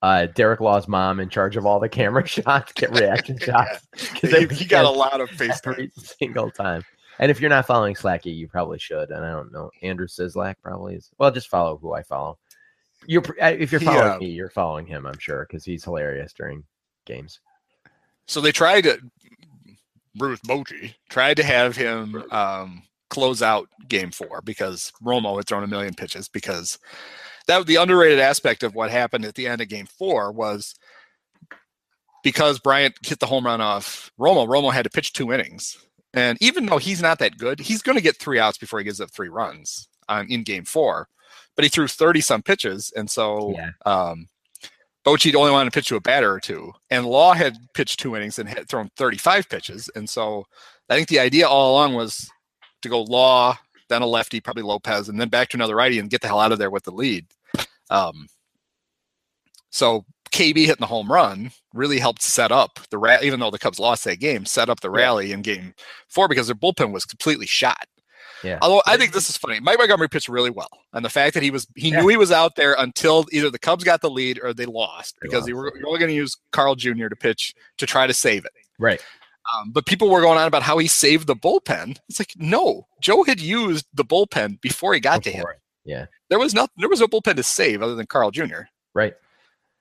Uh, 0.02 0.27
Derek 0.35 0.61
Law's 0.61 0.86
mom 0.86 1.19
in 1.19 1.31
charge 1.31 1.56
of 1.56 1.65
all 1.65 1.81
the 1.81 1.89
camera 1.89 2.27
shots, 2.27 2.73
get 2.74 2.90
reaction 2.90 3.39
shots. 3.40 3.86
Because 3.93 4.31
they 4.32 4.44
he 4.55 4.66
got 4.66 4.85
a 4.85 4.90
lot 4.90 5.19
of 5.23 5.31
face 5.31 5.59
time. 5.62 5.73
every 5.74 5.90
single 5.97 6.51
time. 6.51 6.82
And 7.19 7.31
if 7.31 7.40
you're 7.40 7.48
not 7.48 7.65
following 7.65 7.94
Slacky, 7.94 8.36
you 8.36 8.47
probably 8.47 8.78
should. 8.78 9.11
And 9.11 9.24
I 9.24 9.31
don't 9.31 9.51
know, 9.51 9.70
Andrew 9.82 10.06
Sislak 10.06 10.56
probably 10.62 10.97
is. 10.97 11.09
Well, 11.16 11.31
just 11.31 11.48
follow 11.48 11.78
who 11.78 11.94
I 11.94 12.02
follow. 12.02 12.36
You're 13.06 13.22
uh, 13.40 13.48
if 13.59 13.72
you're 13.72 13.81
He, 13.81 13.86
following 13.86 14.12
uh, 14.12 14.18
me, 14.18 14.31
you're 14.31 14.51
following 14.51 14.86
him. 14.86 15.06
I'm 15.06 15.18
sure 15.18 15.47
because 15.48 15.64
he's 15.64 15.85
hilarious 15.85 16.32
during 16.32 16.64
games. 17.06 17.40
So 18.26 18.40
they 18.40 18.52
tried 18.52 18.82
to 18.82 18.98
Bruce 20.16 20.40
Bochy 20.40 20.94
tried 21.10 21.36
to 21.39 21.44
have 21.44 21.76
him 21.76 22.22
um, 22.31 22.82
close 23.10 23.43
out 23.43 23.68
Game 23.89 24.10
Four 24.10 24.43
because 24.43 24.93
Romo 25.02 25.36
had 25.36 25.47
thrown 25.47 25.64
a 25.64 25.68
million 25.68 25.94
pitches. 25.94 26.28
Because 26.28 26.78
that 27.47 27.59
was 27.59 27.66
the 27.66 27.76
underrated 27.76 28.20
aspect 28.20 28.62
of 28.62 28.74
what 28.74 28.90
happened 28.90 29.24
at 29.24 29.35
the 29.35 29.47
end 29.47 29.60
of 29.60 29.68
Game 29.68 29.86
Four 29.86 30.32
was 30.32 30.74
because 32.22 32.59
Bryant 32.59 32.94
hit 33.05 33.18
the 33.18 33.26
home 33.26 33.44
run 33.47 33.60
off 33.60 34.10
Romo. 34.18 34.47
Romo 34.47 34.72
had 34.72 34.85
to 34.85 34.90
pitch 34.90 35.12
two 35.12 35.32
innings, 35.32 35.76
and 36.14 36.39
even 36.40 36.66
though 36.66 36.78
he's 36.78 37.02
not 37.02 37.18
that 37.18 37.36
good, 37.39 37.60
he's 37.60 37.82
going 37.82 37.97
to 37.97 38.02
get 38.02 38.16
three 38.16 38.39
outs 38.39 38.59
before 38.59 38.78
he 38.78 38.85
gives 38.85 39.01
up 39.01 39.10
three 39.10 39.28
runs 39.28 39.89
um, 40.09 40.26
in 40.28 40.43
Game 40.43 40.64
Four. 40.64 41.09
But 41.56 41.64
he 41.64 41.68
threw 41.68 41.86
thirty 41.89 42.20
some 42.20 42.43
pitches, 42.43 42.93
and 42.97 43.09
so 43.10 43.55
Yeah. 43.56 43.70
um, 43.86 44.28
Bochy 45.05 45.35
only 45.35 45.51
wanted 45.52 45.70
to 45.70 45.76
pitch 45.78 45.89
to 45.89 45.97
a 45.97 46.01
batter 46.01 46.32
or 46.32 46.40
two, 46.40 46.72
and 46.90 47.05
Law 47.06 47.32
had 47.35 47.56
pitched 47.74 48.01
two 48.01 48.16
innings 48.16 48.39
and 48.39 48.48
had 48.48 48.68
thrown 48.68 48.90
35 48.97 49.48
pitches. 49.51 49.90
And 49.94 50.09
so 50.09 50.47
I 50.89 50.94
think 50.97 51.09
the 51.09 51.18
idea 51.20 51.47
all 51.47 51.72
along 51.72 51.93
was 51.94 52.31
to 52.81 52.89
go 52.89 53.02
Law, 53.02 53.59
then 53.90 54.01
a 54.01 54.06
lefty, 54.06 54.40
probably 54.40 54.62
Lopez, 54.62 55.10
and 55.10 55.20
then 55.20 55.28
back 55.28 55.51
to 55.51 55.59
another 55.59 55.76
righty 55.76 55.98
and 55.98 56.09
get 56.09 56.22
the 56.22 56.26
hell 56.26 56.40
out 56.40 56.52
of 56.52 56.59
there 56.59 56.70
with 56.70 56.85
the 56.85 56.90
lead. 56.90 57.26
Um, 57.90 58.28
so 59.70 60.05
KB 60.32 60.56
hitting 60.56 60.76
the 60.81 60.86
home 60.86 61.12
run 61.12 61.51
really 61.74 61.98
helped 61.98 62.22
set 62.22 62.51
up 62.51 62.81
the 62.90 62.98
ra- 62.98 63.18
even 63.22 63.40
though 63.40 63.51
the 63.51 63.59
Cubs 63.59 63.78
lost 63.78 64.05
that 64.05 64.20
game, 64.20 64.47
set 64.47 64.68
up 64.70 64.81
the 64.81 64.90
rally 64.90 65.32
in 65.32 65.43
game 65.43 65.74
four 66.09 66.28
because 66.28 66.47
their 66.47 66.56
bullpen 66.56 66.93
was 66.93 67.05
completely 67.05 67.47
shot. 67.47 67.86
Yeah. 68.45 68.59
Although 68.62 68.83
I 68.87 68.97
think 68.97 69.12
this 69.12 69.29
is 69.31 69.37
funny. 69.37 69.59
Mike 69.61 69.79
Montgomery 69.79 70.09
pitched 70.09 70.29
really 70.29 70.51
well, 70.51 70.69
and 70.93 71.05
the 71.05 71.09
fact 71.11 71.35
that 71.35 71.43
he 71.43 71.51
was 71.51 71.66
he 71.77 71.91
Yeah. 71.91 72.01
knew 72.01 72.09
he 72.09 72.16
was 72.16 72.31
out 72.31 72.57
there 72.57 72.75
until 72.79 73.25
either 73.33 73.51
the 73.51 73.59
Cubs 73.59 73.83
got 73.85 74.01
the 74.01 74.11
lead 74.11 74.39
or 74.43 74.53
they 74.53 74.66
lost 74.66 75.16
They 75.21 75.29
because 75.29 75.47
they 75.47 75.53
lost, 75.53 75.73
were 75.73 75.79
you're 75.79 75.89
only 75.89 75.99
going 75.99 76.11
to 76.11 76.15
use 76.15 76.37
Carl 76.53 76.75
Jr. 76.75 77.09
to 77.09 77.16
pitch 77.16 77.55
to 77.79 77.87
try 77.87 78.07
to 78.07 78.15
save 78.15 78.45
it. 78.45 78.53
Right. 78.79 79.03
Um, 79.57 79.73
but 79.73 79.87
people 79.87 80.09
were 80.11 80.21
going 80.21 80.39
on 80.39 80.47
about 80.47 80.62
how 80.62 80.79
he 80.79 80.87
saved 80.87 81.27
the 81.27 81.37
bullpen. 81.37 81.99
It's 82.09 82.19
like 82.19 82.33
no, 82.37 82.87
Joe 83.01 83.25
had 83.25 83.41
used 83.41 83.87
the 83.95 84.05
bullpen 84.05 84.61
before 84.61 84.95
he 84.95 85.01
got 85.01 85.23
to 85.25 85.31
him. 85.31 85.45
Yeah. 85.85 86.07
There 86.31 86.39
was 86.39 86.55
not 86.55 86.71
there 86.77 86.89
was 86.89 87.01
no 87.01 87.07
bullpen 87.07 87.37
to 87.37 87.43
save 87.43 87.83
other 87.83 87.95
than 87.95 88.07
Carl 88.07 88.31
Jr. 88.31 88.62
Right. 88.95 89.15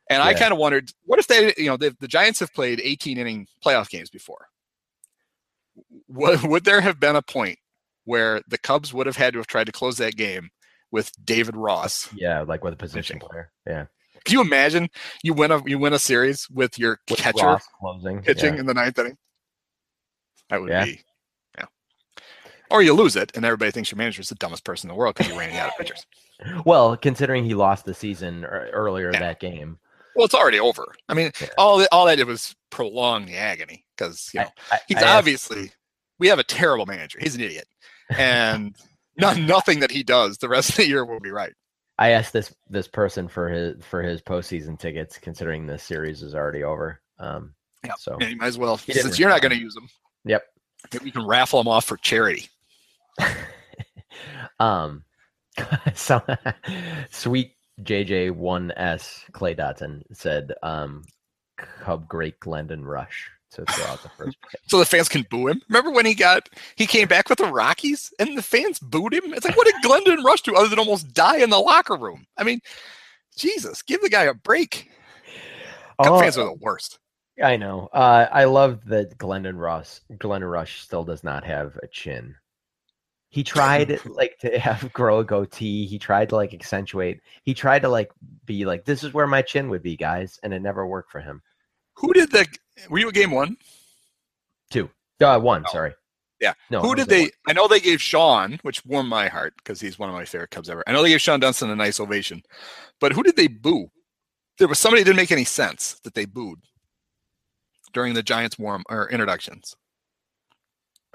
And 0.10 0.22
I 0.22 0.34
kind 0.34 0.52
of 0.52 0.60
wondered, 0.60 0.92
what 1.06 1.18
if 1.18 1.28
they, 1.28 1.54
you 1.58 1.68
know, 1.68 1.78
the, 1.78 1.96
the 2.02 2.10
Giants 2.10 2.42
have 2.42 2.54
played 2.54 2.82
18 2.84 3.18
inning 3.18 3.48
playoff 3.66 3.90
games 3.90 4.10
before. 4.10 4.48
Would, 6.10 6.44
would 6.44 6.66
there 6.66 6.82
have 6.82 7.00
been 7.00 7.16
a 7.16 7.22
point 7.22 7.58
where 8.06 8.42
the 8.48 8.58
Cubs 8.58 8.94
would 8.94 9.06
have 9.08 9.18
had 9.18 9.34
to 9.34 9.40
have 9.40 9.48
tried 9.48 9.66
to 9.66 9.72
close 9.72 9.98
that 9.98 10.16
game 10.16 10.50
with 10.92 11.12
David 11.24 11.56
Ross? 11.56 12.10
Yeah, 12.14 12.42
like 12.42 12.64
with 12.64 12.74
a 12.74 12.78
position 12.78 13.16
Pitching. 13.18 13.30
player. 13.30 13.52
Yeah. 13.68 13.86
Can 14.26 14.34
you 14.34 14.42
imagine 14.42 14.90
you 15.24 15.34
win 15.34 15.52
a 15.52 15.62
you 15.66 15.78
win 15.80 15.94
a 15.94 16.00
series 16.00 16.50
with 16.50 16.80
your 16.80 17.00
With 17.10 17.20
catcher 17.20 17.46
Ross 17.46 17.66
closing. 17.80 18.22
pitching 18.22 18.54
Yeah. 18.54 18.60
in 18.62 18.66
the 18.66 18.74
ninth 18.74 18.98
inning? 18.98 19.18
That 20.50 20.62
would 20.62 20.70
Yeah. 20.70 20.86
be, 20.86 21.02
yeah. 21.58 21.66
Or 22.72 22.82
you 22.82 22.94
lose 22.94 23.16
it, 23.16 23.32
and 23.36 23.44
everybody 23.46 23.72
thinks 23.72 23.92
your 23.92 23.98
manager's 23.98 24.30
the 24.30 24.36
dumbest 24.36 24.64
person 24.64 24.90
in 24.90 24.94
the 24.96 24.98
world 25.00 25.16
because 25.16 25.30
you're 25.30 25.40
running 25.40 25.58
out 25.58 25.70
of 25.70 25.78
pitchers. 25.78 26.06
Well, 26.66 26.98
considering 26.98 27.46
he 27.46 27.54
lost 27.54 27.86
the 27.86 27.94
season 27.94 28.44
earlier 28.44 29.12
Yeah. 29.14 29.20
that 29.20 29.40
game. 29.40 29.80
Well, 30.16 30.26
it's 30.26 30.34
already 30.34 30.60
over. 30.60 30.94
I 31.08 31.14
mean, 31.14 31.32
all 31.58 31.78
that, 31.78 31.88
all 31.92 32.06
that 32.08 32.16
did 32.16 32.28
was 32.28 32.54
prolong 32.70 33.26
the 33.28 33.38
agony 33.38 33.86
because 33.96 34.30
you 34.34 34.42
know 34.42 34.50
I, 34.72 34.80
he's 34.88 34.98
I 34.98 35.02
asked- 35.02 35.10
obviously 35.10 35.72
we 36.20 36.28
have 36.28 36.40
a 36.40 36.44
terrible 36.44 36.86
manager. 36.86 37.20
He's 37.22 37.36
an 37.36 37.42
idiot, 37.42 37.68
and 38.18 38.76
not, 39.18 39.38
nothing 39.38 39.80
that 39.82 39.92
he 39.92 40.04
does 40.04 40.38
the 40.38 40.50
rest 40.50 40.70
of 40.70 40.76
the 40.78 40.88
year 40.88 41.06
will 41.06 41.20
be 41.20 41.32
right. 41.32 41.54
I 41.98 42.10
asked 42.10 42.34
this 42.34 42.54
this 42.70 42.88
person 42.88 43.28
for 43.28 43.50
his 43.50 43.84
for 43.84 44.02
his 44.02 44.22
postseason 44.22 44.80
tickets, 44.80 45.20
considering 45.20 45.68
this 45.68 45.84
series 45.84 46.24
is 46.24 46.34
already 46.34 46.64
over. 46.64 47.00
Um, 47.20 47.54
Yeah. 47.86 47.94
So 48.00 48.18
Yeah, 48.20 48.30
you 48.30 48.38
might 48.38 48.48
as 48.48 48.58
well 48.58 48.78
since 48.78 49.20
you're 49.20 49.30
not 49.30 49.42
going 49.42 49.52
to 49.52 49.60
use 49.60 49.76
them. 49.76 49.88
Yep. 50.26 50.44
we 51.04 51.12
can 51.12 51.26
raffle 51.26 51.60
them 51.60 51.68
off 51.68 51.86
for 51.86 51.98
charity. 51.98 52.50
um, 54.60 55.04
so 55.96 56.22
sweet 57.12 57.52
JJ1S 57.82 59.32
Clay 59.32 59.56
Dotson 59.56 60.04
said, 60.14 60.54
um, 60.62 61.04
Cub 61.58 62.08
great 62.08 62.40
Glendon 62.40 62.84
Rusch 62.84 63.30
to 63.54 63.66
throw 63.66 63.86
out 63.86 64.02
the 64.02 64.10
first. 64.10 64.38
So 64.68 64.80
the 64.80 64.86
fans 64.86 65.10
can 65.10 65.26
boo 65.30 65.48
him. 65.48 65.62
Remember 65.70 65.92
when 65.92 66.06
he 66.06 66.14
got 66.14 66.50
he 66.76 66.86
came 66.86 67.08
back 67.08 67.30
with 67.30 67.38
the 67.38 67.46
Rockies 67.52 68.14
and 68.20 68.38
the 68.38 68.42
fans 68.42 68.80
booed 68.80 69.14
him? 69.14 69.34
It's 69.34 69.46
like 69.46 69.58
what 69.58 69.68
did 69.68 69.76
Glendon 69.82 70.24
Rusch 70.24 70.42
do 70.42 70.56
other 70.56 70.68
than 70.70 70.80
almost 70.80 71.14
die 71.14 71.38
in 71.38 71.50
the 71.50 71.60
locker 71.60 71.96
room? 71.96 72.26
I 72.38 72.44
mean, 72.44 72.60
Jesus, 73.38 73.82
give 73.82 74.02
the 74.02 74.10
guy 74.10 74.24
a 74.24 74.34
break. 74.34 74.90
Cub 76.02 76.14
Oh, 76.14 76.20
fans 76.20 76.38
are 76.38 76.46
the 76.46 76.54
worst. 76.54 77.00
I 77.42 77.58
know. 77.58 77.90
Uh, 77.94 78.28
I 78.32 78.44
love 78.44 78.86
that 78.86 79.18
Glendon 79.18 79.58
Ross, 79.58 80.02
Glendon 80.20 80.50
Rusch, 80.50 80.82
still 80.82 81.04
does 81.04 81.24
not 81.24 81.44
have 81.44 81.78
a 81.82 81.88
chin. 81.88 82.36
He 83.30 83.44
tried 83.44 84.00
like 84.06 84.38
to 84.40 84.60
have 84.60 84.94
grow 84.94 85.20
a 85.20 85.24
goatee. 85.24 85.88
He 85.88 85.98
tried 85.98 86.30
to 86.30 86.36
like 86.36 86.54
accentuate. 86.54 87.22
He 87.44 87.54
tried 87.56 87.82
to 87.82 87.90
like 87.90 88.12
be 88.46 88.66
like, 88.66 88.86
this 88.86 89.04
is 89.04 89.14
where 89.14 89.26
my 89.26 89.42
chin 89.42 89.70
would 89.70 89.82
be, 89.82 89.98
guys, 89.98 90.40
and 90.44 90.54
it 90.54 90.62
never 90.62 90.86
worked 90.86 91.12
for 91.12 91.20
him. 91.20 91.42
Who 91.96 92.14
did 92.14 92.32
the 92.32 92.46
were 92.90 93.00
you 93.00 93.08
at 93.08 93.14
game 93.14 93.32
one? 93.32 93.58
Two, 94.70 94.90
uh, 95.22 95.40
one. 95.40 95.64
Oh. 95.68 95.72
Sorry. 95.72 95.94
Yeah. 96.42 96.54
No. 96.70 96.82
Who 96.82 96.96
did 96.96 97.08
a 97.08 97.10
they? 97.10 97.32
I 97.48 97.54
know 97.54 97.68
they 97.68 97.80
gave 97.80 98.02
Sean, 98.02 98.60
which 98.64 98.86
warmed 98.86 99.10
my 99.10 99.28
heart 99.28 99.54
because 99.58 99.80
he's 99.80 99.98
one 99.98 100.10
of 100.10 100.16
my 100.16 100.26
favorite 100.26 100.52
Cubs 100.52 100.70
ever. 100.70 100.84
I 100.88 100.92
know 100.92 101.02
they 101.02 101.10
gave 101.10 101.20
Shawon 101.20 101.40
Dunston 101.40 101.70
a 101.70 101.76
nice 101.76 102.00
ovation, 102.00 102.42
but 103.00 103.14
who 103.14 103.24
did 103.24 103.36
they 103.38 103.48
boo? 103.48 103.88
There 104.60 104.68
was 104.68 104.80
somebody 104.80 105.04
didn't 105.04 105.16
make 105.18 105.32
any 105.32 105.46
sense 105.46 106.00
that 106.04 106.14
they 106.14 106.26
booed 106.26 106.60
during 107.94 108.14
the 108.14 108.24
Giants 108.24 108.60
warm 108.60 108.84
or 108.90 109.10
introductions. 109.10 109.76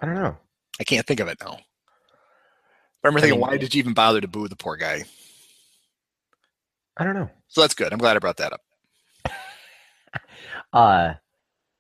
I 0.01 0.07
don't 0.07 0.15
know. 0.15 0.37
I 0.81 0.85
can't 0.85 1.07
think 1.07 1.21
of 1.21 1.29
it 1.29 1.39
now. 1.41 1.59
I 3.05 3.07
remember 3.07 3.19
I 3.19 3.23
thinking, 3.23 3.41
mean- 3.41 3.49
why 3.49 3.57
did 3.59 3.75
you 3.75 3.81
even 3.81 3.95
bother 3.95 4.21
to 4.21 4.29
boo 4.29 4.49
the 4.49 4.57
poor 4.57 4.77
guy? 4.77 5.05
I 6.97 7.05
don't 7.05 7.15
know. 7.15 7.31
So 7.49 7.61
that's 7.61 7.75
good. 7.75 7.93
I'm 7.93 7.99
glad 7.99 8.17
I 8.17 8.21
brought 8.21 8.39
that 8.39 8.53
up. 8.53 8.61
Uh, 10.73 11.15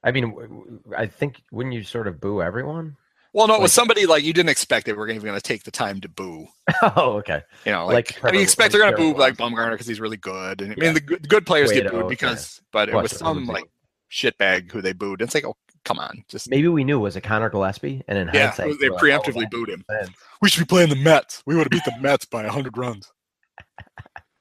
I 0.02 0.10
mean, 0.12 0.80
I 0.96 1.06
think 1.06 1.42
wouldn't 1.52 1.74
you 1.74 1.82
sort 1.82 2.06
of 2.06 2.20
boo 2.20 2.40
everyone? 2.42 2.96
Well, 3.34 3.46
no, 3.46 3.54
it 3.56 3.60
was 3.60 3.72
somebody 3.74 4.06
like 4.06 4.24
you 4.24 4.32
didn't 4.32 4.48
expect 4.48 4.86
they 4.86 4.92
were 4.94 5.08
even 5.08 5.22
going 5.22 5.34
to 5.34 5.40
take 5.42 5.62
the 5.64 5.70
time 5.70 6.00
to 6.00 6.08
boo. 6.08 6.46
oh, 6.82 7.16
okay. 7.18 7.42
You 7.66 7.72
know, 7.72 7.86
Like 7.86 8.12
like, 8.22 8.24
I 8.24 8.30
mean, 8.30 8.40
you 8.40 8.44
expect 8.44 8.72
they're 8.72 8.80
going 8.80 8.92
to 8.92 8.96
boo 8.96 9.18
like 9.18 9.36
Bumgarner 9.36 9.72
because 9.72 9.86
he's 9.86 10.00
really 10.00 10.16
good, 10.16 10.62
and 10.62 10.72
I 10.72 10.74
Yeah. 10.78 10.84
mean 10.84 10.94
the 10.94 11.00
good, 11.00 11.22
the 11.24 11.28
good 11.28 11.44
players 11.46 11.70
get 11.70 11.82
Cueto, 11.82 12.00
booed 12.02 12.08
because, 12.08 12.62
but 12.72 12.88
it 12.88 12.92
Plus, 12.92 13.02
was 13.02 13.12
it 13.12 13.18
some 13.18 13.40
was- 13.40 13.48
like 13.48 13.64
shitbag 14.10 14.72
who 14.72 14.80
they 14.80 14.94
booed. 14.94 15.20
It's 15.20 15.34
like, 15.34 15.44
oh, 15.44 15.56
come 15.84 15.98
on, 15.98 16.24
just 16.28 16.48
Maybe 16.48 16.68
we 16.68 16.84
knew 16.84 16.96
it 16.96 17.02
was 17.02 17.16
it 17.16 17.20
Conor 17.20 17.50
Gillaspie, 17.50 18.02
and 18.08 18.16
in 18.18 18.28
yeah, 18.32 18.46
hindsight, 18.46 18.80
they 18.80 18.88
we're 18.88 18.96
like, 18.96 19.02
oh, 19.02 19.06
preemptively 19.30 19.50
booed 19.50 19.68
him. 19.68 19.84
sense. 19.90 20.10
We 20.40 20.48
should 20.48 20.60
be 20.60 20.66
playing 20.66 20.88
the 20.88 20.96
Mets. 20.96 21.42
We 21.44 21.54
would 21.54 21.64
have 21.64 21.70
beat 21.70 21.84
the 21.84 22.00
Mets 22.00 22.24
by 22.24 22.46
hundred 22.46 22.78
runs. 22.78 23.12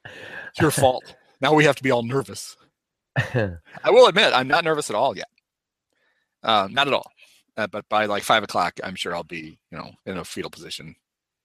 It's 0.05 0.61
your 0.61 0.71
fault. 0.71 1.15
Now 1.41 1.53
we 1.53 1.65
have 1.65 1.75
to 1.75 1.83
be 1.83 1.91
all 1.91 2.01
nervous. 2.03 2.55
I 3.83 3.89
will 3.89 4.07
admit, 4.07 4.33
I'm 4.33 4.47
not 4.47 4.63
nervous 4.63 4.89
at 4.89 4.95
all 4.95 5.17
yet. 5.17 5.29
Uh, 6.43 6.67
not 6.71 6.87
at 6.87 6.93
all. 6.93 7.11
Uh, 7.57 7.67
but 7.67 7.87
by 7.89 8.05
like 8.05 8.23
five 8.23 8.43
o'clock, 8.43 8.79
I'm 8.83 8.95
sure 8.95 9.15
I'll 9.15 9.23
be, 9.23 9.57
you 9.71 9.77
know, 9.77 9.91
in 10.05 10.17
a 10.17 10.23
fetal 10.23 10.51
position, 10.51 10.95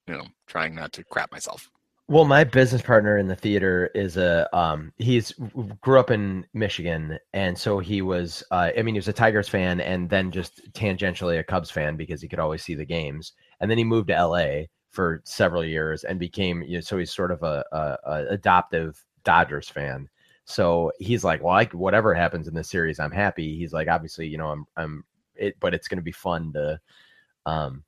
you 0.07 0.15
know, 0.15 0.27
trying 0.47 0.74
not 0.74 0.93
to 0.93 1.05
crap 1.05 1.32
myself. 1.32 1.70
Well, 2.09 2.27
my 2.27 2.44
business 2.44 2.82
partner 2.82 3.16
in 3.16 3.28
the 3.28 3.36
theater 3.36 3.90
is 3.94 4.19
a 4.19 4.47
um 4.55 4.93
he's 4.99 5.32
grew 5.81 5.99
up 5.99 6.11
in 6.11 6.44
Michigan 6.53 7.19
and 7.32 7.57
so 7.57 7.78
he 7.78 8.03
was 8.03 8.43
uh 8.51 8.70
I 8.77 8.82
mean 8.82 8.94
he 8.94 8.99
was 8.99 9.09
a 9.09 9.15
Tigers 9.15 9.49
fan 9.49 9.81
and 9.81 10.11
then 10.11 10.31
just 10.31 10.61
tangentially 10.74 11.39
a 11.39 11.44
Cubs 11.44 11.70
fan 11.70 11.97
because 11.97 12.20
he 12.20 12.28
could 12.28 12.40
always 12.40 12.62
see 12.62 12.74
the 12.74 12.85
games. 12.85 13.32
And 13.61 13.70
then 13.70 13.78
he 13.78 13.85
moved 13.85 14.09
to 14.09 14.27
LA 14.27 14.65
for 14.90 15.23
several 15.24 15.65
years 15.65 16.05
and 16.05 16.19
became 16.19 16.62
you 16.62 16.77
know 16.77 16.81
so 16.81 16.99
he's 16.99 17.15
sort 17.15 17.31
of 17.31 17.43
a, 17.43 17.65
a, 17.73 17.97
a 18.05 18.27
adoptive 18.31 19.03
Dodgers 19.24 19.69
fan. 19.70 20.09
So 20.44 20.93
he's 20.98 21.24
like, 21.24 21.43
well, 21.43 21.55
I, 21.55 21.64
whatever 21.66 22.14
happens 22.14 22.48
in 22.48 22.55
this 22.55 22.69
series, 22.69 22.98
I'm 22.98 23.12
happy. 23.12 23.56
He's 23.56 23.73
like, 23.73 23.89
obviously, 23.89 24.27
you 24.27 24.39
know, 24.39 24.48
I'm 24.48 24.66
I'm 24.77 25.05
it, 25.35 25.56
but 25.60 25.74
it's 25.74 25.89
going 25.89 25.98
to 25.98 26.02
be 26.02 26.12
fun 26.12 26.52
to 26.55 26.81
um 27.47 27.85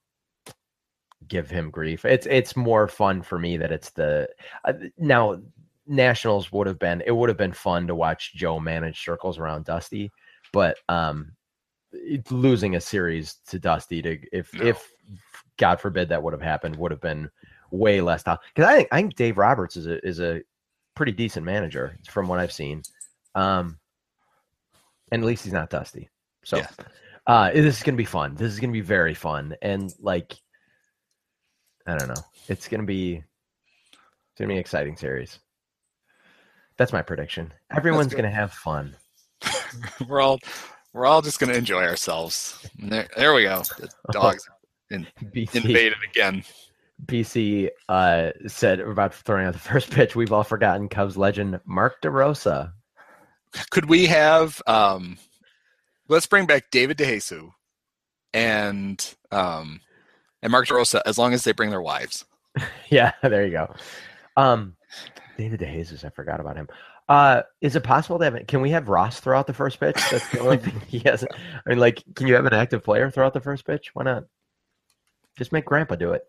give 1.28 1.51
him 1.51 1.70
grief. 1.70 2.05
It's 2.05 2.26
it's 2.26 2.56
more 2.56 2.89
fun 2.89 3.22
for 3.22 3.39
me 3.39 3.56
that 3.56 3.72
it's 3.72 3.90
the 3.90 4.28
uh, 4.64 4.74
now 4.98 5.40
Nationals 5.86 6.51
would 6.52 6.66
have 6.66 6.78
been 6.78 7.02
it 7.06 7.10
would 7.10 7.28
have 7.28 7.39
been 7.39 7.52
fun 7.52 7.86
to 7.86 7.94
watch 7.94 8.35
Joe 8.35 8.59
manage 8.60 9.05
circles 9.05 9.39
around 9.39 9.64
Dusty, 9.64 10.10
but 10.52 10.78
um 10.89 11.32
losing 12.31 12.76
a 12.76 12.81
series 12.81 13.35
to 13.48 13.59
Dusty 13.59 14.02
to 14.02 14.18
if 14.32 14.52
No. 14.55 14.66
if 14.66 14.93
God 15.56 15.81
forbid 15.81 16.09
that 16.09 16.22
would 16.22 16.32
have 16.32 16.43
happened 16.43 16.76
would 16.76 16.90
have 16.90 17.01
been 17.01 17.31
way 17.70 18.01
less 18.01 18.22
tough 18.22 18.40
because 18.55 18.68
I 18.68 18.76
think 18.76 18.89
I 18.93 18.97
think 18.97 19.14
Dave 19.14 19.39
Roberts 19.39 19.76
is 19.76 19.86
a 19.86 20.05
is 20.06 20.20
a 20.20 20.43
pretty 20.95 21.12
decent 21.12 21.45
manager 21.45 21.99
from 22.09 22.29
what 22.29 22.39
I've 22.39 22.53
seen, 22.53 22.83
um, 23.35 23.79
and 25.12 25.23
at 25.23 25.27
least 25.27 25.45
he's 25.45 25.53
not 25.53 25.71
Dusty. 25.71 26.09
So, 26.45 26.59
Yeah. 26.59 26.69
uh, 27.27 27.51
this 27.53 27.77
is 27.77 27.83
gonna 27.83 27.97
be 27.97 28.05
fun. 28.05 28.35
This 28.35 28.53
is 28.53 28.61
gonna 28.61 28.73
be 28.73 28.81
very 28.81 29.15
fun, 29.15 29.57
and 29.62 29.93
like, 29.99 30.35
I 31.87 31.97
don't 31.97 32.09
know, 32.09 32.23
it's 32.49 32.69
gonna 32.69 32.85
be 32.85 33.16
it's 33.16 34.39
gonna 34.39 34.49
be 34.49 34.55
an 34.55 34.61
exciting 34.61 34.97
series. 34.97 35.39
That's 36.77 36.93
my 36.93 37.03
prediction. 37.03 37.53
Everyone's 37.71 38.15
gonna 38.15 38.31
have 38.31 38.53
fun. 38.53 38.97
we're 40.09 40.21
all 40.21 40.41
we're 40.93 41.07
all 41.07 41.23
just 41.23 41.39
gonna 41.41 41.55
enjoy 41.55 41.85
ourselves. 41.85 42.69
There, 42.79 43.09
there 43.16 43.35
we 43.35 43.43
go. 43.45 43.62
The 43.79 43.89
dogs 44.12 44.49
BC, 44.93 45.55
invaded 45.55 45.99
again. 46.09 46.45
BC 47.07 47.71
uh, 47.89 48.31
said 48.47 48.81
about 48.81 49.15
throwing 49.15 49.47
out 49.47 49.53
the 49.53 49.59
first 49.71 49.91
pitch. 49.91 50.15
We've 50.16 50.33
all 50.33 50.45
forgotten 50.45 50.89
Cubs 50.89 51.16
legend 51.16 51.61
Mark 51.65 52.01
DeRosa. 52.03 52.73
Could 53.71 53.89
we 53.89 54.07
have 54.07 54.61
um 54.66 55.16
let's 56.09 56.27
bring 56.27 56.45
back 56.45 56.71
David 56.73 56.99
DeJesus 56.99 57.53
and 58.33 59.15
um 59.31 59.81
and 60.45 60.51
Mark 60.53 60.69
DeRosa 60.69 61.01
as 61.07 61.19
long 61.19 61.33
as 61.33 61.43
they 61.43 61.53
bring 61.53 61.71
their 61.71 61.83
wives. 61.83 62.25
Yeah, 62.89 63.12
there 63.23 63.45
you 63.45 63.51
go. 63.51 63.75
Um, 64.37 64.77
David 65.37 65.59
DeJesus, 65.59 66.05
I 66.05 66.11
forgot 66.11 66.39
about 66.39 66.55
him. 66.55 66.69
Uh, 67.09 67.43
is 67.61 67.75
it 67.75 67.83
possible 67.83 68.19
to 68.19 68.25
have? 68.25 68.47
Can 68.47 68.61
we 68.61 68.71
have 68.71 68.89
Ross 68.89 69.19
throw 69.19 69.37
out 69.37 69.49
the 69.49 69.53
first 69.53 69.81
pitch? 69.81 69.99
That's 70.12 70.29
the 70.29 70.39
only 70.39 70.57
thing 70.59 70.81
he 70.87 71.01
has. 71.01 71.25
I 71.25 71.69
mean, 71.69 71.79
like, 71.79 72.05
can 72.15 72.29
you 72.29 72.35
have 72.35 72.47
an 72.47 72.55
active 72.55 72.85
player 72.85 73.11
throw 73.11 73.27
out 73.27 73.35
the 73.35 73.41
first 73.41 73.66
pitch? 73.66 73.91
Why 73.95 74.05
not? 74.05 74.25
Just 75.37 75.51
make 75.51 75.65
Grandpa 75.65 75.97
do 75.97 76.12
it. 76.12 76.23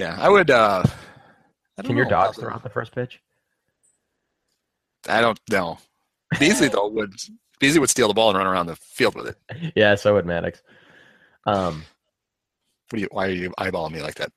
Yeah, 0.00 0.16
I 0.18 0.30
would 0.30 0.50
uh 0.50 0.82
I 1.78 1.82
Can 1.82 1.94
your 1.96 2.06
dogs 2.06 2.38
throw 2.38 2.50
out 2.50 2.62
the 2.62 2.70
first 2.70 2.92
pitch? 2.94 3.20
I 5.06 5.20
don't 5.20 5.38
know. 5.50 5.78
Beasley 6.38 6.68
though 6.68 6.88
would 6.88 7.12
Beasley 7.58 7.80
would 7.80 7.90
steal 7.90 8.08
the 8.08 8.14
ball 8.14 8.30
and 8.30 8.38
run 8.38 8.46
around 8.46 8.66
the 8.66 8.76
field 8.76 9.14
with 9.14 9.26
it. 9.28 9.72
Yeah, 9.76 9.94
so 9.96 10.14
would 10.14 10.24
Maddox. 10.24 10.62
Um, 11.46 11.84
What 12.88 12.96
do 12.96 13.00
you? 13.02 13.08
Why 13.10 13.26
are 13.26 13.30
you 13.30 13.50
eyeballing 13.58 13.92
me 13.92 14.00
like 14.00 14.14
that? 14.14 14.32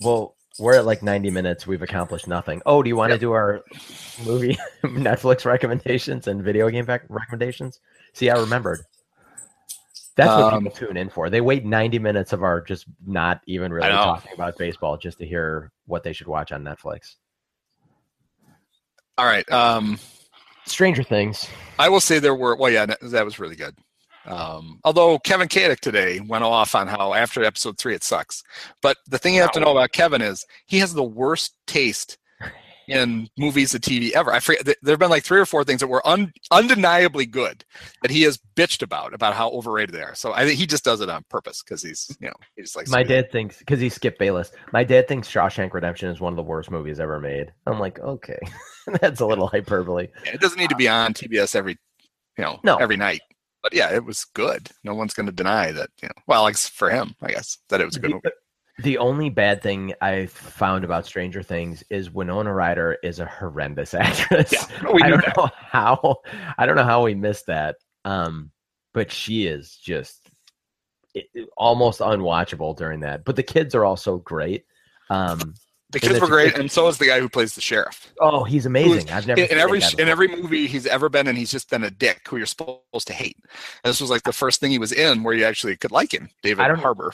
Well, 0.00 0.34
we're 0.58 0.76
at 0.76 0.86
like 0.86 1.02
90 1.02 1.30
minutes. 1.30 1.66
We've 1.66 1.82
accomplished 1.82 2.26
nothing. 2.26 2.62
Oh, 2.64 2.82
do 2.82 2.88
you 2.88 2.96
want 2.96 3.10
to 3.10 3.14
Yep. 3.16 3.20
do 3.20 3.32
our 3.32 3.62
movie 4.24 4.56
Netflix 4.84 5.44
recommendations 5.44 6.26
and 6.26 6.42
video 6.42 6.70
game 6.70 6.86
back 6.86 7.02
recommendations? 7.10 7.80
See, 8.14 8.30
I 8.30 8.38
remembered. 8.38 8.80
That's 10.16 10.30
what 10.30 10.54
Um, 10.54 10.64
people 10.64 10.76
tune 10.76 10.96
in 10.96 11.10
for. 11.10 11.28
They 11.28 11.42
wait 11.42 11.64
90 11.64 11.98
minutes 11.98 12.32
of 12.32 12.42
our 12.42 12.62
just 12.62 12.86
not 13.06 13.42
even 13.46 13.72
really 13.72 13.88
talking 13.90 14.32
about 14.32 14.56
baseball 14.56 14.96
just 14.96 15.18
to 15.18 15.26
hear 15.26 15.70
what 15.86 16.02
they 16.02 16.14
should 16.14 16.26
watch 16.26 16.52
on 16.52 16.64
Netflix. 16.64 17.16
All 19.18 19.26
right. 19.26 19.50
Um, 19.52 19.98
Stranger 20.64 21.02
Things. 21.02 21.48
I 21.78 21.88
will 21.88 22.00
say 22.00 22.18
there 22.18 22.34
were. 22.34 22.56
Well, 22.56 22.70
yeah, 22.70 22.86
that, 22.86 23.24
was 23.24 23.38
really 23.38 23.56
good. 23.56 23.76
Um, 24.24 24.80
although 24.84 25.18
Kevin 25.20 25.48
Kadick 25.48 25.80
today 25.80 26.20
went 26.20 26.44
off 26.44 26.74
on 26.74 26.88
how 26.88 27.14
after 27.14 27.44
episode 27.44 27.78
three 27.78 27.94
it 27.94 28.02
sucks. 28.02 28.42
But 28.82 28.96
the 29.06 29.18
thing 29.18 29.34
you 29.34 29.42
have 29.42 29.52
to 29.52 29.60
know 29.60 29.70
about 29.70 29.92
Kevin 29.92 30.20
is 30.20 30.44
he 30.66 30.78
has 30.78 30.94
the 30.94 31.04
worst 31.04 31.54
taste 31.66 32.18
in 32.88 33.28
movies 33.38 33.74
and 33.74 33.82
TV 33.82 34.12
ever. 34.12 34.32
I 34.32 34.40
forget. 34.40 34.64
There 34.64 34.92
have 34.92 34.98
been 34.98 35.10
like 35.10 35.24
three 35.24 35.40
or 35.40 35.46
four 35.46 35.64
things 35.64 35.80
that 35.80 35.88
were 35.88 36.06
un, 36.06 36.32
undeniably 36.50 37.26
good 37.26 37.64
that 38.02 38.10
he 38.10 38.22
has 38.22 38.38
bitched 38.56 38.82
about 38.82 39.14
about 39.14 39.34
how 39.34 39.50
overrated 39.50 39.94
they 39.94 40.02
are. 40.02 40.14
So 40.14 40.32
I 40.32 40.44
think 40.46 40.58
he 40.58 40.66
just 40.66 40.84
does 40.84 41.00
it 41.00 41.08
on 41.10 41.24
purpose 41.28 41.62
because 41.62 41.82
he's 41.82 42.14
you 42.20 42.28
know 42.28 42.34
he 42.56 42.62
just 42.62 42.76
likes. 42.76 42.90
to 42.90 42.96
My 42.96 43.02
dad 43.02 43.30
thinks 43.32 43.58
because 43.58 43.80
he 43.80 43.88
skipped 43.88 44.18
Bayless. 44.18 44.50
My 44.72 44.84
dad 44.84 45.08
thinks 45.08 45.28
Shawshank 45.28 45.72
Redemption 45.74 46.08
is 46.10 46.20
one 46.20 46.32
of 46.32 46.36
the 46.36 46.42
worst 46.42 46.70
movies 46.70 47.00
ever 47.00 47.20
made. 47.20 47.52
I'm 47.66 47.78
like, 47.80 47.98
okay, 48.00 48.38
that's 49.00 49.20
a 49.20 49.26
little 49.26 49.46
hyperbole. 49.48 50.08
Yeah, 50.24 50.32
it 50.34 50.40
doesn't 50.40 50.58
need 50.58 50.70
to 50.70 50.76
be 50.76 50.88
on 50.88 51.14
TBS 51.14 51.54
every 51.56 51.76
you 52.38 52.44
know 52.44 52.60
No. 52.64 52.76
every 52.76 52.96
night. 52.96 53.20
But 53.62 53.74
yeah, 53.74 53.92
it 53.92 54.04
was 54.04 54.24
good. 54.26 54.68
No 54.84 54.94
one's 54.94 55.12
going 55.12 55.26
to 55.26 55.32
deny 55.32 55.72
that. 55.72 55.90
You 56.00 56.06
know, 56.08 56.14
well, 56.28 56.42
like 56.42 56.56
for 56.56 56.88
him, 56.88 57.14
I 57.20 57.32
guess 57.32 57.58
that 57.68 57.80
it 57.80 57.84
was 57.84 57.96
a 57.96 58.00
good 58.00 58.12
movie. 58.12 58.28
The, 58.82 58.98
only 58.98 59.30
bad 59.30 59.62
thing 59.62 59.94
I 60.00 60.26
found 60.26 60.84
about 60.84 61.06
Stranger 61.06 61.42
Things 61.42 61.82
is 61.90 62.10
Winona 62.10 62.52
Ryder 62.52 62.98
is 63.02 63.20
a 63.20 63.26
horrendous 63.26 63.94
actress. 63.94 64.52
Yeah, 64.52 64.92
we 64.92 65.02
I 65.02 65.08
don't 65.08 65.24
that. 65.24 65.36
know 65.36 65.48
how. 65.56 66.16
I 66.58 66.66
don't 66.66 66.76
know 66.76 66.84
how 66.84 67.04
we 67.04 67.14
missed 67.14 67.46
that. 67.46 67.76
Um, 68.04 68.50
but 68.94 69.10
she 69.10 69.46
is 69.46 69.76
just 69.76 70.28
it, 71.14 71.26
it- 71.34 71.48
almost 71.56 72.00
unwatchable 72.00 72.76
during 72.76 73.00
that. 73.00 73.24
But 73.24 73.36
the 73.36 73.42
kids 73.42 73.74
are 73.74 73.84
also 73.84 74.18
great. 74.18 74.64
Um, 75.10 75.54
The 75.90 76.00
kids 76.00 76.20
were 76.20 76.26
great, 76.26 76.58
and 76.58 76.70
so 76.70 76.88
is 76.88 76.98
the 76.98 77.06
guy 77.06 77.20
who 77.20 77.28
plays 77.28 77.54
the 77.54 77.60
sheriff. 77.60 78.12
oh, 78.20 78.42
he's 78.44 78.66
amazing. 78.66 79.08
I've 79.10 79.26
never 79.26 79.40
In, 79.40 79.56
every 79.58 79.80
in 79.98 80.08
every 80.08 80.28
movie 80.28 80.66
he's 80.66 80.84
ever 80.86 81.08
been 81.08 81.28
in, 81.28 81.36
he's 81.36 81.50
just 81.52 81.70
been 81.70 81.84
a 81.84 81.90
dick 81.90 82.22
who 82.28 82.36
you're 82.36 82.44
supposed 82.46 83.06
to 83.06 83.12
hate. 83.12 83.36
And 83.84 83.90
this 83.90 84.00
was 84.00 84.10
like 84.10 84.24
the 84.24 84.32
first 84.32 84.60
thing 84.60 84.70
he 84.72 84.78
was 84.78 84.92
in 84.92 85.22
where 85.22 85.32
you 85.34 85.44
actually 85.44 85.76
could 85.76 85.92
like 85.92 86.12
him, 86.12 86.28
David 86.42 86.62
I 86.64 86.68
don't- 86.68 86.78
Harbour. 86.80 87.12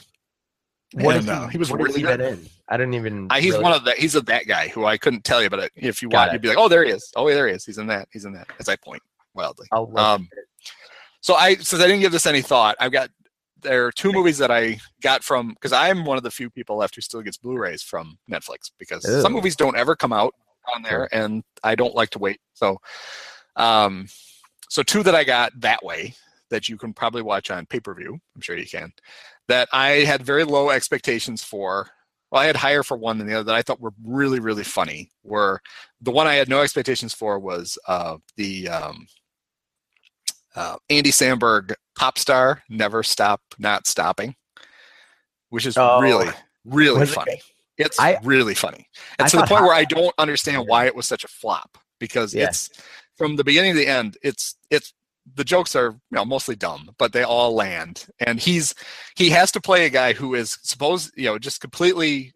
What 0.93 1.15
and, 1.15 1.23
is 1.23 1.29
uh, 1.29 1.47
he 1.47 1.57
was 1.57 1.71
really 1.71 2.01
he 2.01 2.01
good. 2.01 2.21
in? 2.21 2.45
I 2.69 2.77
didn't 2.77 2.93
even. 2.93 3.27
Uh, 3.29 3.35
he's 3.35 3.51
really- 3.51 3.63
one 3.63 3.73
of 3.73 3.83
the 3.83 3.91
he's 3.93 4.15
a 4.15 4.21
that 4.21 4.47
guy 4.47 4.67
who 4.67 4.85
I 4.85 4.97
couldn't 4.97 5.23
tell 5.23 5.41
you, 5.41 5.49
but 5.49 5.71
if 5.75 6.01
you 6.01 6.09
Got 6.09 6.17
watch, 6.17 6.29
it. 6.29 6.33
you'd 6.33 6.41
be 6.41 6.47
like, 6.49 6.57
oh, 6.57 6.67
there 6.67 6.83
he 6.83 6.91
is. 6.91 7.11
Oh, 7.15 7.27
there 7.27 7.47
he 7.47 7.53
is. 7.53 7.65
He's 7.65 7.77
in 7.77 7.87
that. 7.87 8.07
He's 8.11 8.25
in 8.25 8.33
that. 8.33 8.47
As 8.59 8.69
I 8.69 8.75
point 8.75 9.01
wildly. 9.33 9.67
Um. 9.71 10.29
So 11.21 11.35
I 11.35 11.55
since 11.55 11.81
I 11.81 11.87
didn't 11.87 12.01
give 12.01 12.11
this 12.11 12.25
any 12.25 12.41
thought, 12.41 12.75
I've 12.79 12.91
got 12.91 13.09
there 13.61 13.85
are 13.85 13.91
two 13.91 14.11
movies 14.11 14.37
that 14.37 14.51
I 14.51 14.79
got 15.01 15.23
from 15.23 15.49
because 15.49 15.71
I'm 15.71 16.05
one 16.05 16.17
of 16.17 16.23
the 16.23 16.31
few 16.31 16.49
people 16.49 16.77
left 16.77 16.95
who 16.95 17.01
still 17.01 17.21
gets 17.21 17.37
Blu-rays 17.37 17.81
from 17.81 18.17
Netflix 18.29 18.71
because 18.77 19.05
Ew. 19.05 19.21
some 19.21 19.33
movies 19.33 19.55
don't 19.55 19.77
ever 19.77 19.95
come 19.95 20.13
out 20.13 20.33
on 20.75 20.83
there, 20.83 21.07
and 21.11 21.43
I 21.63 21.75
don't 21.75 21.95
like 21.95 22.09
to 22.11 22.19
wait. 22.19 22.39
So, 22.53 22.77
um, 23.55 24.07
so 24.69 24.83
two 24.83 25.03
that 25.03 25.15
I 25.15 25.23
got 25.23 25.51
that 25.61 25.83
way 25.83 26.13
that 26.49 26.69
you 26.69 26.77
can 26.77 26.93
probably 26.93 27.21
watch 27.21 27.49
on 27.49 27.65
pay-per-view. 27.65 28.19
I'm 28.35 28.41
sure 28.41 28.57
you 28.57 28.67
can. 28.67 28.91
That 29.49 29.67
I 29.73 30.05
had 30.05 30.23
very 30.23 30.43
low 30.43 30.69
expectations 30.69 31.43
for. 31.43 31.89
Well, 32.31 32.41
I 32.41 32.45
had 32.45 32.55
higher 32.55 32.81
for 32.81 32.97
one 32.97 33.17
than 33.17 33.27
the 33.27 33.35
other 33.35 33.43
that 33.43 33.55
I 33.55 33.61
thought 33.61 33.79
were 33.81 33.93
really, 34.03 34.39
really 34.39 34.63
funny. 34.63 35.11
Were 35.23 35.61
the 36.01 36.11
one 36.11 36.25
I 36.27 36.35
had 36.35 36.49
no 36.49 36.61
expectations 36.61 37.13
for 37.13 37.37
was 37.39 37.77
uh, 37.87 38.17
the 38.37 38.69
um, 38.69 39.07
uh, 40.55 40.77
Andy 40.89 41.11
Samberg 41.11 41.73
pop 41.95 42.17
star 42.17 42.63
Never 42.69 43.03
Stop 43.03 43.41
Not 43.59 43.85
Stopping, 43.87 44.35
which 45.49 45.65
is 45.65 45.77
Oh. 45.77 45.99
really, 46.01 46.29
really 46.65 46.99
Was 47.01 47.11
it 47.11 47.15
funny. 47.15 47.41
It's 47.77 47.99
I- 47.99 48.19
really 48.23 48.55
funny. 48.55 48.87
And 49.19 49.25
I 49.25 49.29
to 49.29 49.37
the 49.37 49.45
point 49.47 49.63
where 49.63 49.73
I 49.73 49.83
don't 49.85 50.13
understand 50.17 50.67
why 50.67 50.85
it 50.85 50.95
was 50.95 51.07
such 51.07 51.23
a 51.23 51.27
flop 51.27 51.77
because 51.99 52.33
Yeah. 52.33 52.45
it's 52.45 52.69
from 53.17 53.35
the 53.35 53.43
beginning 53.43 53.73
to 53.73 53.79
the 53.79 53.87
end, 53.87 54.17
it's 54.23 54.55
it's 54.69 54.93
the 55.35 55.43
jokes 55.43 55.75
are 55.75 55.91
you 55.91 55.99
know 56.11 56.25
mostly 56.25 56.55
dumb, 56.55 56.89
but 56.97 57.13
they 57.13 57.23
all 57.23 57.53
land. 57.55 58.07
And 58.19 58.39
he's 58.39 58.73
he 59.15 59.29
has 59.29 59.51
to 59.53 59.61
play 59.61 59.85
a 59.85 59.89
guy 59.89 60.13
who 60.13 60.35
is 60.35 60.57
supposed 60.63 61.11
you 61.15 61.25
know 61.25 61.37
just 61.39 61.61
completely 61.61 62.33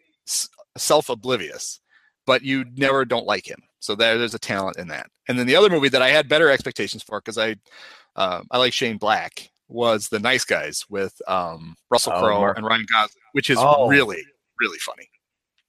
self 0.78 1.10
oblivious, 1.10 1.80
but 2.26 2.44
you 2.44 2.66
never 2.76 3.06
don't 3.06 3.26
like 3.26 3.50
him. 3.50 3.60
So 3.80 3.96
there, 3.96 4.18
there's 4.18 4.34
a 4.34 4.40
talent 4.40 4.78
in 4.78 4.88
that. 4.90 5.08
And 5.28 5.38
then 5.38 5.48
the 5.48 5.56
other 5.56 5.70
movie 5.70 5.90
that 5.90 6.02
I 6.02 6.10
had 6.10 6.28
better 6.30 6.50
expectations 6.50 7.04
for 7.04 7.20
because 7.20 7.38
I 7.38 7.56
uh, 8.16 8.42
I 8.52 8.58
like 8.58 8.74
Shane 8.74 8.98
Black 8.98 9.50
was 9.68 10.08
the 10.08 10.20
Nice 10.20 10.46
Guys 10.46 10.86
with 10.90 11.14
um, 11.28 11.76
Russell 11.92 12.14
Oh, 12.16 12.20
Crowe 12.22 12.54
and 12.56 12.66
Ryan 12.66 12.86
Gosling, 12.92 13.22
which 13.34 13.50
is 13.50 13.58
Oh. 13.60 13.88
really 13.88 14.24
really 14.60 14.80
funny. 14.80 15.08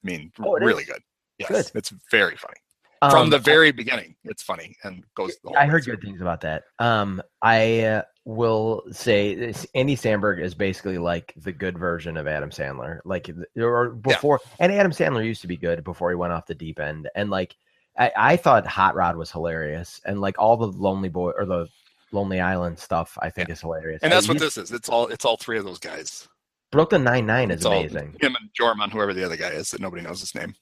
I 0.04 0.06
mean, 0.06 0.32
Oh, 0.40 0.52
really 0.52 0.84
is? 0.84 0.88
good. 0.88 1.02
Yes, 1.38 1.48
Good. 1.50 1.78
it's 1.78 1.92
very 2.10 2.36
funny 2.36 2.56
from 3.00 3.24
Um, 3.24 3.30
the 3.30 3.38
very 3.38 3.70
beginning. 3.72 4.14
It's 4.24 4.42
funny 4.42 4.76
and 4.84 5.04
goes. 5.14 5.36
The 5.42 5.48
whole 5.48 5.56
I 5.56 5.66
heard 5.66 5.84
through. 5.84 5.96
good 5.96 6.04
things 6.04 6.20
about 6.20 6.40
that. 6.42 6.64
Um, 6.78 7.22
I 7.42 7.80
uh, 7.82 8.02
will 8.24 8.82
say 8.90 9.34
this, 9.34 9.66
Andy 9.74 9.96
Samberg 9.96 10.42
is 10.42 10.54
basically 10.54 10.98
like 10.98 11.32
the 11.36 11.52
good 11.52 11.78
version 11.78 12.16
of 12.16 12.26
Adam 12.26 12.50
Sandler. 12.50 13.00
Like 13.04 13.30
or 13.56 13.90
before, 13.90 14.40
and 14.58 14.72
Adam 14.72 14.92
Sandler 14.92 15.24
used 15.24 15.42
to 15.42 15.46
be 15.48 15.56
good 15.56 15.84
before 15.84 16.10
he 16.10 16.16
went 16.16 16.32
off 16.32 16.46
the 16.46 16.54
deep 16.54 16.80
end. 16.80 17.08
And 17.14 17.30
like 17.30 17.56
I, 17.98 18.12
I 18.16 18.36
thought 18.36 18.66
Hot 18.66 18.94
Rod 18.94 19.16
was 19.16 19.30
hilarious, 19.30 20.00
and 20.04 20.20
like 20.20 20.38
all 20.38 20.56
the 20.56 20.66
Lonely 20.68 21.08
Boy 21.08 21.30
or 21.30 21.46
the 21.46 21.68
Lonely 22.12 22.40
Island 22.40 22.78
stuff, 22.78 23.16
I 23.20 23.28
think 23.30 23.50
is 23.50 23.60
hilarious. 23.60 24.02
And 24.02 24.12
that's 24.12 24.26
Uh, 24.26 24.30
what 24.30 24.34
you- 24.34 24.40
this 24.40 24.56
is. 24.56 24.72
It's 24.72 24.88
all. 24.88 25.06
It's 25.08 25.24
all 25.24 25.36
three 25.36 25.58
of 25.58 25.64
those 25.64 25.78
guys. 25.78 26.26
Brooklyn 26.70 27.02
Nine 27.02 27.24
Nine 27.26 27.50
is 27.50 27.56
It's 27.58 27.64
all 27.64 27.72
amazing. 27.78 28.14
him 28.20 28.36
and 28.38 28.50
Jorman, 28.58 28.90
whoever 28.90 29.14
the 29.14 29.24
other 29.24 29.36
guy 29.36 29.48
is 29.48 29.70
that 29.70 29.80
nobody 29.80 30.02
knows 30.02 30.20
his 30.20 30.34
name. 30.34 30.54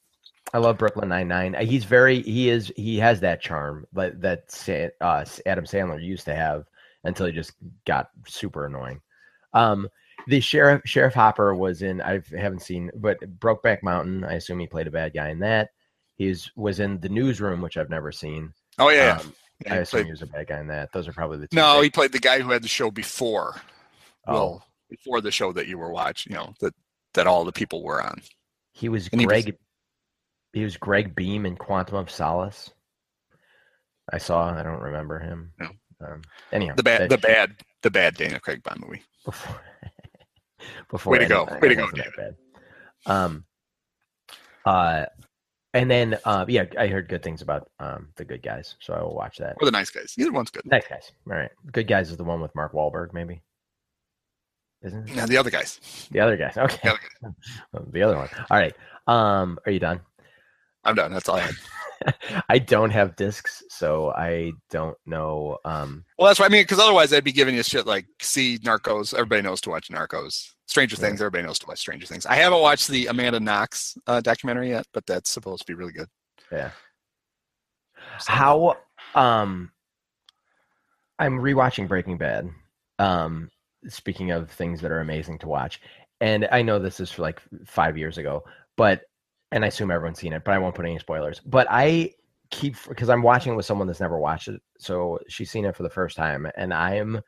I 0.54 0.58
love 0.58 0.78
Brooklyn 0.78 1.08
Nine 1.08 1.28
Nine. 1.28 1.54
He's 1.66 1.84
very 1.84 2.22
he 2.22 2.48
is 2.48 2.72
he 2.76 2.98
has 2.98 3.20
that 3.20 3.40
charm 3.40 3.86
but 3.92 4.20
that 4.22 4.94
uh, 5.00 5.24
Adam 5.44 5.64
Sandler 5.64 6.02
used 6.02 6.24
to 6.26 6.34
have 6.34 6.64
until 7.04 7.26
he 7.26 7.32
just 7.32 7.52
got 7.86 8.08
super 8.26 8.66
annoying. 8.66 9.00
Um, 9.52 9.88
the 10.28 10.40
sheriff 10.40 10.82
Sheriff 10.84 11.14
Hopper 11.14 11.54
was 11.54 11.82
in 11.82 12.00
I 12.00 12.20
haven't 12.36 12.62
seen, 12.62 12.90
but 12.96 13.18
Brokeback 13.38 13.82
Mountain. 13.82 14.24
I 14.24 14.34
assume 14.34 14.58
he 14.58 14.66
played 14.66 14.86
a 14.86 14.90
bad 14.92 15.14
guy 15.14 15.28
in 15.30 15.40
that. 15.40 15.70
He's 16.16 16.50
was 16.56 16.80
in 16.80 17.00
the 17.00 17.08
Newsroom, 17.08 17.60
which 17.60 17.76
I've 17.76 17.90
never 17.90 18.10
seen. 18.12 18.52
Oh 18.78 18.88
yeah. 18.88 19.18
Um, 19.20 19.34
yeah. 19.64 19.74
I 19.74 19.76
assume 19.78 19.98
played- 19.98 20.06
he 20.06 20.10
was 20.12 20.22
a 20.22 20.26
bad 20.26 20.46
guy 20.48 20.60
in 20.60 20.68
that. 20.68 20.92
Those 20.92 21.06
are 21.08 21.12
probably 21.12 21.38
the 21.38 21.48
two. 21.48 21.56
no, 21.56 21.80
he 21.80 21.90
played 21.90 22.12
the 22.12 22.18
guy 22.18 22.40
who 22.40 22.50
had 22.50 22.62
the 22.62 22.68
show 22.68 22.90
before. 22.90 23.56
oh, 24.26 24.32
Well, 24.32 24.66
before 24.90 25.20
the 25.20 25.30
show 25.30 25.52
that 25.52 25.66
you 25.66 25.76
were 25.78 25.90
watching, 25.92 26.32
you 26.32 26.38
know 26.38 26.54
that 26.60 26.74
that 27.14 27.26
all 27.26 27.44
the 27.44 27.52
people 27.52 27.82
were 27.82 28.02
on. 28.02 28.20
he 28.72 28.88
was 28.88 29.08
and 29.12 29.20
he 29.20 29.26
was- 29.26 29.44
Greg. 29.44 29.56
He 30.56 30.64
was 30.64 30.78
Greg 30.78 31.14
Beam 31.14 31.44
in 31.44 31.54
Quantum 31.54 31.98
of 31.98 32.10
Solace. 32.10 32.70
I 34.10 34.16
saw. 34.16 34.58
I 34.58 34.62
don't 34.62 34.80
remember 34.80 35.18
him. 35.18 35.52
No. 35.60 35.68
Um, 36.00 36.22
anyhow, 36.50 36.72
The 36.76 36.82
bad, 36.82 37.10
the 37.10 37.18
bad, 37.18 37.56
the 37.82 37.90
bad 37.90 38.14
Daniel 38.16 38.40
Craig 38.40 38.62
Bond 38.62 38.80
movie. 38.80 39.02
before 39.22 39.60
before 40.90 41.12
Way 41.12 41.18
to 41.18 41.26
go. 41.26 41.44
Way 41.60 41.68
to 41.68 41.74
go, 41.74 41.88
bad. 42.16 42.36
Um 43.04 43.44
uh 44.64 45.04
and 45.74 45.90
then 45.90 46.16
uh 46.24 46.46
yeah, 46.48 46.64
I 46.78 46.86
heard 46.86 47.10
good 47.10 47.22
things 47.22 47.42
about 47.42 47.68
um 47.78 48.08
the 48.16 48.24
good 48.24 48.42
guys, 48.42 48.76
so 48.80 48.94
I 48.94 49.02
will 49.02 49.14
watch 49.14 49.36
that. 49.36 49.56
Or 49.60 49.66
the 49.66 49.72
nice 49.72 49.90
guys. 49.90 50.14
Either 50.16 50.32
one's 50.32 50.50
good. 50.50 50.64
Nice 50.64 50.86
guys. 50.88 51.12
All 51.30 51.36
right. 51.36 51.50
Good 51.70 51.86
guys 51.86 52.10
is 52.10 52.16
the 52.16 52.24
one 52.24 52.40
with 52.40 52.54
Mark 52.54 52.72
Wahlberg, 52.72 53.12
maybe. 53.12 53.42
Isn't 54.80 55.06
it? 55.10 55.16
Yeah, 55.16 55.26
the 55.26 55.36
other 55.36 55.50
guys. 55.50 56.08
The 56.12 56.20
other 56.20 56.38
guys. 56.38 56.56
Okay. 56.56 56.78
The 56.82 56.88
other 57.74 57.86
the 57.92 58.02
other 58.02 58.16
one. 58.16 58.28
All 58.50 58.56
right. 58.56 58.74
Um 59.06 59.58
are 59.66 59.70
you 59.72 59.80
done? 59.80 60.00
I'm 60.86 60.94
done. 60.94 61.12
That's 61.12 61.28
all 61.28 61.36
I 61.36 61.40
had. 61.40 61.54
I 62.48 62.58
don't 62.58 62.90
have 62.90 63.16
discs, 63.16 63.62
so 63.70 64.10
I 64.10 64.52
don't 64.70 64.96
know. 65.06 65.58
Um 65.64 66.04
Well, 66.18 66.28
that's 66.28 66.38
what 66.38 66.46
I 66.46 66.52
mean. 66.52 66.62
Because 66.62 66.78
otherwise, 66.78 67.12
I'd 67.12 67.24
be 67.24 67.32
giving 67.32 67.54
you 67.54 67.62
shit 67.62 67.86
like 67.86 68.06
see 68.20 68.58
Narcos. 68.58 69.14
Everybody 69.14 69.42
knows 69.42 69.60
to 69.62 69.70
watch 69.70 69.88
Narcos. 69.88 70.50
Stranger 70.66 70.96
Yeah. 70.96 71.06
Things. 71.08 71.20
Everybody 71.22 71.44
knows 71.44 71.58
to 71.60 71.66
watch 71.66 71.78
Stranger 71.78 72.06
Things. 72.06 72.26
I 72.26 72.34
haven't 72.36 72.60
watched 72.60 72.88
the 72.88 73.06
Amanda 73.06 73.40
Knox 73.40 73.96
uh, 74.06 74.20
documentary 74.20 74.68
yet, 74.70 74.86
but 74.92 75.06
that's 75.06 75.30
supposed 75.30 75.62
to 75.62 75.66
be 75.66 75.74
really 75.74 75.92
good. 75.92 76.08
yeah. 76.52 76.70
So- 78.18 78.32
How 78.32 78.76
um 79.14 79.70
I'm 81.18 81.38
rewatching 81.38 81.88
Breaking 81.88 82.18
Bad. 82.18 82.50
Um 82.98 83.50
speaking 83.88 84.32
of 84.32 84.50
things 84.50 84.80
that 84.80 84.90
are 84.90 85.00
amazing 85.00 85.38
to 85.38 85.48
watch. 85.48 85.80
And 86.20 86.48
I 86.50 86.62
know 86.62 86.78
this 86.78 86.98
is 87.00 87.10
for 87.10 87.22
like 87.22 87.40
5 87.66 87.96
years 87.98 88.18
ago, 88.18 88.42
but 88.76 89.02
and 89.56 89.64
I 89.64 89.68
assume 89.68 89.90
everyone's 89.90 90.18
seen 90.18 90.34
it, 90.34 90.44
but 90.44 90.54
I 90.54 90.58
won't 90.58 90.74
put 90.74 90.84
any 90.84 90.98
spoilers. 90.98 91.40
But 91.40 91.66
I 91.70 92.12
keep 92.50 92.76
because 92.88 93.08
I'm 93.08 93.22
watching 93.22 93.54
it 93.54 93.56
with 93.56 93.66
someone 93.66 93.86
that's 93.88 94.00
never 94.00 94.18
watched 94.18 94.48
it. 94.48 94.60
So 94.78 95.18
she's 95.28 95.50
seen 95.50 95.64
it 95.64 95.74
for 95.74 95.82
the 95.82 95.90
first 95.90 96.16
time 96.16 96.46
and 96.56 96.72
I'm 96.72 97.20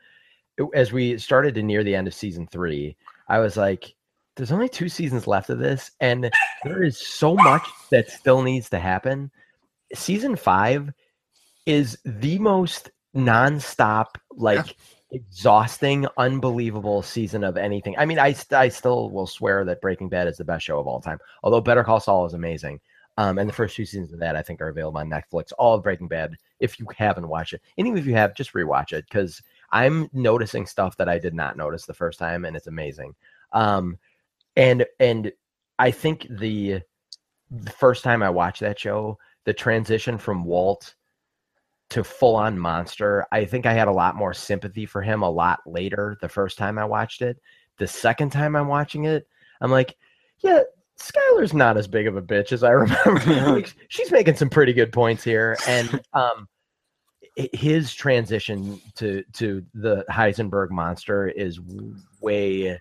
as 0.74 0.92
we 0.92 1.18
started 1.18 1.54
to 1.54 1.62
near 1.62 1.82
the 1.82 1.94
end 1.94 2.06
of 2.06 2.14
season 2.14 2.46
3, 2.48 2.96
I 3.28 3.38
was 3.38 3.56
like 3.56 3.94
there's 4.36 4.52
only 4.52 4.68
two 4.68 4.88
seasons 4.88 5.26
left 5.26 5.50
of 5.50 5.58
this, 5.58 5.90
and 6.00 6.30
there 6.62 6.84
is 6.84 6.96
so 6.96 7.34
much 7.34 7.66
that 7.90 8.08
still 8.08 8.42
needs 8.42 8.70
to 8.70 8.78
happen. 8.78 9.32
Season 9.94 10.36
five 10.36 10.92
is 11.66 11.98
the 12.04 12.38
most 12.38 12.90
nonstop, 13.16 14.14
like 14.30 14.76
exhausting, 15.10 16.06
unbelievable 16.16 17.02
season 17.02 17.44
of 17.44 17.56
anything. 17.56 17.94
I 17.98 18.04
mean, 18.04 18.18
I 18.18 18.34
I 18.52 18.68
still 18.68 19.10
will 19.10 19.26
swear 19.26 19.64
that 19.64 19.80
Breaking 19.80 20.08
Bad 20.08 20.28
is 20.28 20.36
the 20.36 20.44
best 20.44 20.64
show 20.64 20.78
of 20.78 20.86
all 20.86 21.00
time. 21.00 21.18
Although 21.42 21.60
Better 21.60 21.84
Call 21.84 22.00
Saul 22.00 22.26
is 22.26 22.34
amazing. 22.34 22.80
Um, 23.16 23.38
and 23.38 23.48
the 23.48 23.54
first 23.54 23.74
two 23.74 23.84
seasons 23.84 24.12
of 24.12 24.20
that 24.20 24.36
I 24.36 24.42
think 24.42 24.60
are 24.60 24.68
available 24.68 25.00
on 25.00 25.10
Netflix. 25.10 25.52
All 25.58 25.74
of 25.74 25.82
Breaking 25.82 26.06
Bad, 26.06 26.36
if 26.60 26.78
you 26.78 26.86
haven't 26.96 27.26
watched 27.28 27.52
it, 27.52 27.62
and 27.76 27.86
even 27.86 27.98
if 27.98 28.06
you 28.06 28.14
have, 28.14 28.34
just 28.34 28.52
rewatch 28.52 28.92
it 28.92 29.06
because 29.08 29.42
I'm 29.72 30.08
noticing 30.12 30.66
stuff 30.66 30.96
that 30.98 31.08
I 31.08 31.18
did 31.18 31.34
not 31.34 31.56
notice 31.56 31.84
the 31.84 31.94
first 31.94 32.18
time, 32.18 32.44
and 32.44 32.56
it's 32.56 32.68
amazing. 32.68 33.14
Um, 33.52 33.98
and 34.56 34.86
and 35.00 35.32
I 35.78 35.90
think 35.90 36.26
the 36.30 36.80
the 37.50 37.70
first 37.70 38.04
time 38.04 38.22
I 38.22 38.30
watched 38.30 38.60
that 38.60 38.78
show, 38.78 39.18
the 39.44 39.52
transition 39.52 40.18
from 40.18 40.44
Walt 40.44 40.94
to 41.90 42.04
full 42.04 42.36
on 42.36 42.58
monster, 42.58 43.26
I 43.32 43.44
think 43.44 43.66
I 43.66 43.72
had 43.72 43.88
a 43.88 43.92
lot 43.92 44.16
more 44.16 44.34
sympathy 44.34 44.86
for 44.86 45.00
him 45.02 45.22
a 45.22 45.30
lot 45.30 45.60
later 45.66 46.18
the 46.20 46.28
first 46.28 46.58
time 46.58 46.78
I 46.78 46.84
watched 46.84 47.22
it. 47.22 47.40
The 47.78 47.86
second 47.86 48.30
time 48.30 48.56
I'm 48.56 48.68
watching 48.68 49.04
it, 49.04 49.26
I'm 49.60 49.70
like, 49.70 49.96
yeah, 50.40 50.62
Skyler's 50.98 51.54
not 51.54 51.76
as 51.76 51.86
big 51.86 52.06
of 52.06 52.16
a 52.16 52.22
bitch 52.22 52.52
as 52.52 52.62
I 52.62 52.70
remember. 52.72 53.52
like, 53.52 53.74
she's 53.88 54.10
making 54.10 54.36
some 54.36 54.50
pretty 54.50 54.72
good 54.72 54.92
points 54.92 55.24
here. 55.24 55.56
And 55.66 56.00
um 56.12 56.48
his 57.52 57.94
transition 57.94 58.80
to 58.96 59.22
to 59.34 59.64
the 59.74 60.04
Heisenberg 60.10 60.70
monster 60.70 61.28
is 61.28 61.60
way 62.20 62.80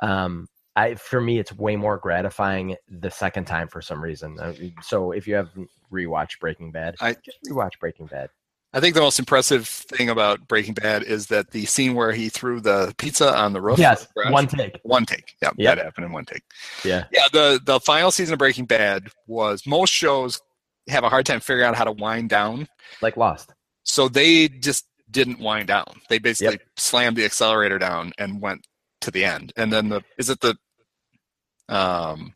um 0.00 0.48
I 0.74 0.94
for 0.94 1.20
me 1.20 1.38
it's 1.38 1.52
way 1.52 1.76
more 1.76 1.98
gratifying 1.98 2.76
the 2.88 3.10
second 3.10 3.44
time 3.44 3.68
for 3.68 3.82
some 3.82 4.02
reason. 4.02 4.38
Uh, 4.40 4.54
so 4.80 5.12
if 5.12 5.26
you 5.28 5.34
have 5.34 5.50
rewatched 5.92 6.40
Breaking 6.40 6.72
Bad, 6.72 6.96
I 7.00 7.12
just 7.12 7.38
rewatch 7.48 7.78
Breaking 7.78 8.06
Bad. 8.06 8.30
I 8.72 8.78
think 8.80 8.94
the 8.94 9.00
most 9.00 9.18
impressive 9.18 9.66
thing 9.66 10.08
about 10.10 10.46
Breaking 10.46 10.74
Bad 10.74 11.02
is 11.02 11.26
that 11.26 11.50
the 11.50 11.64
scene 11.66 11.94
where 11.94 12.12
he 12.12 12.28
threw 12.28 12.60
the 12.60 12.94
pizza 12.98 13.36
on 13.36 13.52
the 13.52 13.60
roof. 13.60 13.78
Yes, 13.80 14.06
one 14.14 14.46
take. 14.46 14.78
One 14.84 15.04
take. 15.04 15.34
Yeah, 15.42 15.50
Yep. 15.56 15.76
that 15.76 15.84
happened 15.84 16.06
in 16.06 16.12
one 16.12 16.24
take. 16.24 16.42
Yeah. 16.84 17.04
Yeah, 17.10 17.26
the 17.32 17.60
the 17.64 17.80
final 17.80 18.10
season 18.12 18.34
of 18.34 18.38
Breaking 18.38 18.66
Bad 18.66 19.08
was 19.26 19.66
most 19.66 19.92
shows 19.92 20.40
have 20.88 21.02
a 21.04 21.08
hard 21.08 21.26
time 21.26 21.40
figuring 21.40 21.66
out 21.66 21.74
how 21.74 21.84
to 21.84 21.92
wind 21.92 22.28
down. 22.30 22.68
Like 23.02 23.16
Lost. 23.16 23.52
So 23.82 24.08
they 24.08 24.48
just 24.48 24.86
didn't 25.10 25.40
wind 25.40 25.66
down. 25.66 25.86
They 26.08 26.18
basically 26.18 26.60
slammed 26.76 27.16
the 27.16 27.24
accelerator 27.24 27.78
down 27.78 28.12
and 28.18 28.40
went 28.40 28.64
to 29.00 29.10
the 29.10 29.24
end. 29.24 29.52
And 29.56 29.72
then 29.72 29.88
the 29.88 30.02
is 30.16 30.30
it 30.30 30.40
the 30.40 30.56
um 31.68 32.34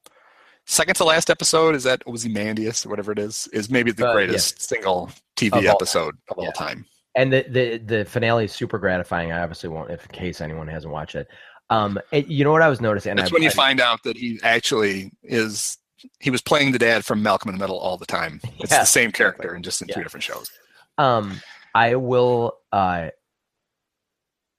second 0.67 0.95
to 0.97 1.05
last 1.05 1.31
episode? 1.31 1.75
Is 1.75 1.85
that 1.85 2.03
was 2.07 2.23
Ozymandias 2.25 2.85
or 2.87 2.89
whatever 2.91 3.13
it 3.13 3.19
is? 3.19 3.47
Is 3.53 3.71
maybe 3.71 3.93
the 3.93 4.05
Uh, 4.05 4.09
yeah. 4.09 4.15
greatest 4.15 4.61
single 4.63 5.11
TV 5.37 5.59
Of 5.59 5.67
all 5.67 5.73
episode 5.73 6.17
of 6.31 6.39
all 6.39 6.53
time. 6.53 6.87
and 7.15 7.33
the, 7.33 7.45
the 7.49 7.79
the 7.79 8.05
finale 8.05 8.45
is 8.47 8.53
super 8.53 8.79
gratifying. 8.79 9.33
I 9.33 9.41
obviously 9.43 9.69
won't, 9.69 9.91
if 9.91 10.05
in 10.07 10.11
case 10.13 10.41
anyone 10.41 10.69
hasn't 10.69 10.93
watched 10.93 11.15
it. 11.15 11.29
Um, 11.71 11.99
it- 12.13 12.27
you 12.29 12.45
know 12.45 12.53
what 12.53 12.63
I 12.63 12.69
was 12.69 12.81
noticing? 12.81 13.17
That's 13.17 13.31
I, 13.31 13.35
when 13.35 13.43
you 13.43 13.49
I- 13.49 13.53
find 13.53 13.81
out 13.81 14.03
that 14.05 14.17
he 14.17 14.39
actually 14.43 15.11
is 15.23 15.79
he 16.21 16.31
was 16.31 16.43
playing 16.43 16.73
the 16.73 16.79
dad 16.79 17.05
from 17.05 17.23
Malcolm 17.23 17.49
in 17.49 17.55
the 17.57 17.61
Middle 17.63 17.79
all 17.79 17.97
the 17.97 18.05
time. 18.07 18.41
It's 18.61 18.71
Yeah, 18.73 18.81
the 18.81 18.85
same 18.85 19.11
character 19.13 19.55
and 19.55 19.65
just 19.65 19.81
in 19.83 19.89
Yeah. 19.89 19.95
two 19.97 20.03
different 20.03 20.23
shows. 20.25 20.51
Um, 20.99 21.41
I 21.75 21.95
will. 21.97 22.59
Uh, 22.73 23.09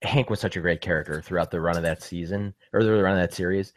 Hank 0.01 0.29
was 0.29 0.39
such 0.39 0.55
a 0.55 0.59
great 0.59 0.81
character 0.81 1.21
throughout 1.21 1.49
the 1.51 1.59
run 1.61 1.77
of 1.77 1.83
that 1.83 2.03
season 2.03 2.53
or 2.73 2.83
the 2.83 2.91
run 3.01 3.13
of 3.13 3.17
that 3.19 3.33
series. 3.33 3.73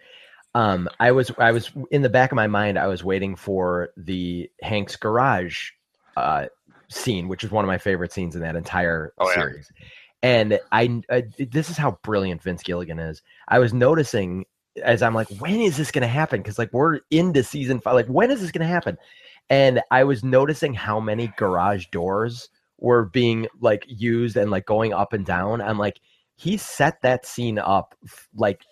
Um, 0.54 0.88
I 0.98 1.12
was 1.12 1.30
I 1.38 1.52
was 1.52 1.70
in 1.90 2.02
the 2.02 2.08
back 2.08 2.32
of 2.32 2.36
my 2.36 2.46
mind. 2.46 2.78
I 2.78 2.86
was 2.86 3.04
waiting 3.04 3.36
for 3.36 3.90
the 3.96 4.50
Hank's 4.62 4.96
garage 4.96 5.70
uh, 6.16 6.46
scene, 6.88 7.28
which 7.28 7.44
is 7.44 7.50
one 7.50 7.64
of 7.64 7.68
my 7.68 7.78
favorite 7.78 8.12
scenes 8.12 8.34
in 8.34 8.42
that 8.42 8.56
entire 8.56 9.12
Oh, 9.18 9.28
yeah. 9.28 9.34
series. 9.34 9.70
And 10.22 10.58
I, 10.72 11.02
I 11.10 11.24
this 11.38 11.70
is 11.70 11.76
how 11.76 11.98
brilliant 12.02 12.42
Vince 12.42 12.62
Gilligan 12.62 12.98
is. 12.98 13.22
I 13.48 13.58
was 13.60 13.72
noticing 13.72 14.46
as 14.82 15.02
I'm 15.02 15.14
like, 15.14 15.28
when 15.38 15.60
is 15.60 15.76
this 15.76 15.90
going 15.90 16.02
to 16.02 16.08
happen? 16.08 16.40
Because 16.40 16.58
like 16.58 16.72
we're 16.72 17.00
into 17.10 17.42
season 17.44 17.80
five. 17.80 17.94
Like 17.94 18.06
when 18.06 18.30
is 18.30 18.40
this 18.40 18.50
going 18.50 18.66
to 18.66 18.72
happen? 18.72 18.96
And 19.50 19.80
I 19.90 20.04
was 20.04 20.24
noticing 20.24 20.74
how 20.74 20.98
many 21.00 21.32
garage 21.36 21.86
doors 21.92 22.48
were 22.78 23.06
being 23.06 23.46
like 23.60 23.84
used 23.88 24.36
and 24.36 24.50
like 24.50 24.66
going 24.66 24.92
up 24.92 25.12
and 25.12 25.24
down. 25.24 25.60
I'm 25.60 25.78
like, 25.78 26.00
he 26.36 26.56
set 26.56 27.02
that 27.02 27.26
scene 27.26 27.58
up 27.58 27.94
like 28.34 28.62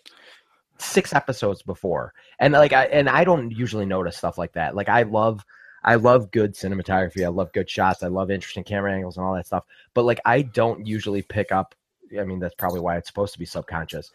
six 0.78 1.14
episodes 1.14 1.62
before, 1.62 2.12
and 2.38 2.52
like 2.52 2.72
I 2.72 2.86
and 2.86 3.08
I 3.08 3.24
don't 3.24 3.50
usually 3.50 3.86
notice 3.86 4.16
stuff 4.16 4.38
like 4.38 4.52
that. 4.54 4.74
Like 4.74 4.88
I 4.88 5.02
love. 5.02 5.44
I 5.84 5.94
love 5.94 6.32
good 6.32 6.54
cinematography. 6.54 7.24
I 7.24 7.28
love 7.28 7.52
good 7.52 7.70
shots. 7.70 8.02
I 8.02 8.08
love 8.08 8.28
interesting 8.28 8.64
camera 8.64 8.92
angles 8.92 9.16
and 9.16 9.24
all 9.24 9.36
that 9.36 9.46
stuff. 9.46 9.64
But 9.94 10.04
like, 10.04 10.18
I 10.24 10.42
don't 10.42 10.84
usually 10.84 11.22
pick 11.22 11.52
up. 11.52 11.76
I 12.18 12.24
mean, 12.24 12.40
that's 12.40 12.56
probably 12.56 12.80
why 12.80 12.96
it's 12.96 13.06
supposed 13.06 13.34
to 13.34 13.38
be 13.38 13.44
subconscious. 13.44 14.10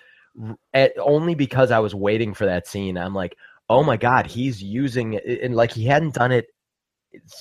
At- 0.73 0.97
only 0.99 1.33
because 1.33 1.71
I 1.71 1.79
was 1.79 1.95
waiting 1.95 2.33
for 2.33 2.45
that 2.45 2.67
scene. 2.67 2.97
I'm 2.97 3.15
like, 3.15 3.37
oh 3.69 3.83
my 3.83 3.95
god, 3.95 4.27
he's 4.27 4.61
using 4.61 5.15
and 5.17 5.55
like 5.55 5.71
he 5.71 5.85
hadn't 5.85 6.15
done 6.15 6.33
it 6.33 6.47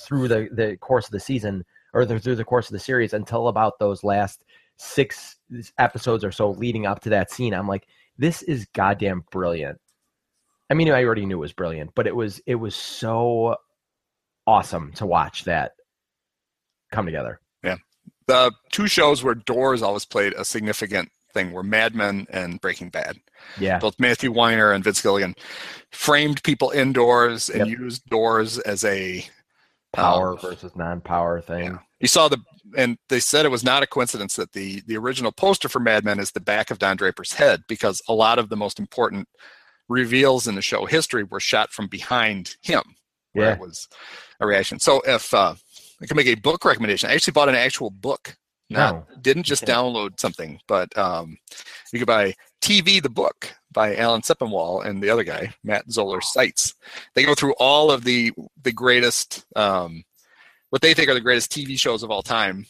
through 0.05 0.29
the 0.29 0.47
the 0.53 0.77
course 0.77 1.05
of 1.05 1.11
the 1.11 1.19
season 1.19 1.65
or 1.93 2.05
the, 2.05 2.19
through 2.19 2.35
the 2.35 2.45
course 2.45 2.67
of 2.67 2.73
the 2.73 2.79
series 2.79 3.13
until 3.13 3.49
about 3.49 3.79
those 3.79 4.01
last 4.03 4.45
six 4.77 5.35
episodes 5.77 6.23
or 6.23 6.31
so 6.31 6.51
leading 6.51 6.85
up 6.85 7.01
to 7.01 7.09
that 7.09 7.31
scene. 7.31 7.53
I'm 7.53 7.67
like, 7.67 7.85
this 8.21 8.43
is 8.43 8.67
goddamn 8.75 9.23
brilliant. 9.31 9.79
I 10.69 10.75
mean, 10.75 10.89
I 10.89 11.03
already 11.03 11.25
knew 11.25 11.37
it 11.37 11.39
was 11.39 11.53
brilliant, 11.53 11.91
but 11.95 12.05
it 12.07 12.15
was 12.15 12.39
it 12.45 12.55
was 12.55 12.75
so 12.75 13.55
awesome 14.47 14.93
to 14.93 15.05
watch 15.05 15.43
that 15.45 15.71
come 16.91 17.05
together. 17.05 17.41
Yeah, 17.63 17.77
the 18.27 18.51
two 18.71 18.87
shows 18.87 19.23
where 19.23 19.35
doors 19.35 19.81
always 19.81 20.05
played 20.05 20.33
a 20.33 20.45
significant 20.45 21.09
thing 21.33 21.51
were 21.51 21.63
Mad 21.63 21.95
Men 21.95 22.27
and 22.29 22.61
Breaking 22.61 22.89
Bad. 22.89 23.17
Yeah, 23.59 23.79
Both 23.79 23.99
Matthew 23.99 24.31
Weiner 24.31 24.71
and 24.71 24.83
Vince 24.83 25.01
Gilligan 25.01 25.33
framed 25.91 26.43
people 26.43 26.69
indoors 26.69 27.49
and 27.49 27.67
Yep. 27.67 27.79
used 27.79 28.05
doors 28.05 28.59
as 28.59 28.85
a 28.85 29.25
power 29.93 30.33
um, 30.33 30.37
versus 30.37 30.75
non-power 30.75 31.41
thing. 31.41 31.63
Yeah. 31.65 31.77
You 31.99 32.07
saw 32.07 32.27
the, 32.27 32.37
and 32.77 32.97
they 33.09 33.19
said 33.19 33.45
it 33.45 33.49
was 33.51 33.63
not 33.63 33.83
a 33.83 33.87
coincidence 33.87 34.35
that 34.35 34.51
the 34.53 34.81
the 34.87 34.97
original 34.97 35.31
poster 35.31 35.69
for 35.69 35.79
Mad 35.79 36.03
Men 36.05 36.19
is 36.19 36.31
the 36.31 36.39
back 36.39 36.71
of 36.71 36.79
Don 36.79 36.97
Draper's 36.97 37.33
head 37.33 37.63
because 37.67 38.01
a 38.07 38.13
lot 38.13 38.39
of 38.39 38.49
the 38.49 38.57
most 38.57 38.79
important 38.79 39.27
reveals 39.89 40.47
in 40.47 40.55
the 40.55 40.61
show 40.61 40.85
history 40.85 41.23
were 41.23 41.39
shot 41.39 41.71
from 41.71 41.87
behind 41.87 42.55
him, 42.61 42.81
where 43.33 43.47
Yeah. 43.47 43.53
it 43.53 43.59
was 43.59 43.87
a 44.39 44.45
reaction. 44.47 44.79
So 44.79 45.01
if 45.05 45.33
uh, 45.33 45.55
I 46.01 46.05
can 46.05 46.15
make 46.17 46.27
a 46.27 46.35
book 46.35 46.63
recommendation, 46.65 47.09
I 47.09 47.13
actually 47.13 47.33
bought 47.33 47.49
an 47.49 47.55
actual 47.55 47.89
book. 47.89 48.35
Not, 48.69 49.21
didn't 49.21 49.43
just 49.43 49.63
Okay. 49.63 49.73
download 49.73 50.17
something, 50.17 50.57
but 50.65 50.97
um, 50.97 51.37
you 51.91 51.99
could 51.99 52.07
buy 52.07 52.33
TV 52.61 53.03
the 53.03 53.09
book 53.09 53.53
by 53.73 53.97
Alan 53.97 54.21
Sepinwall 54.21 54.85
and 54.85 55.03
the 55.03 55.09
other 55.09 55.25
guy, 55.25 55.53
Matt 55.61 55.91
Zoller 55.91 56.21
Seitz. 56.21 56.73
They 57.13 57.25
go 57.25 57.35
through 57.35 57.53
all 57.59 57.91
of 57.91 58.05
the 58.05 58.31
the 58.63 58.71
greatest 58.71 59.43
um, 59.57 60.05
what 60.71 60.81
they 60.81 60.93
think 60.93 61.07
are 61.09 61.13
the 61.13 61.21
greatest 61.21 61.51
TV 61.51 61.79
shows 61.79 62.01
of 62.03 62.09
all 62.11 62.23
time. 62.23 62.65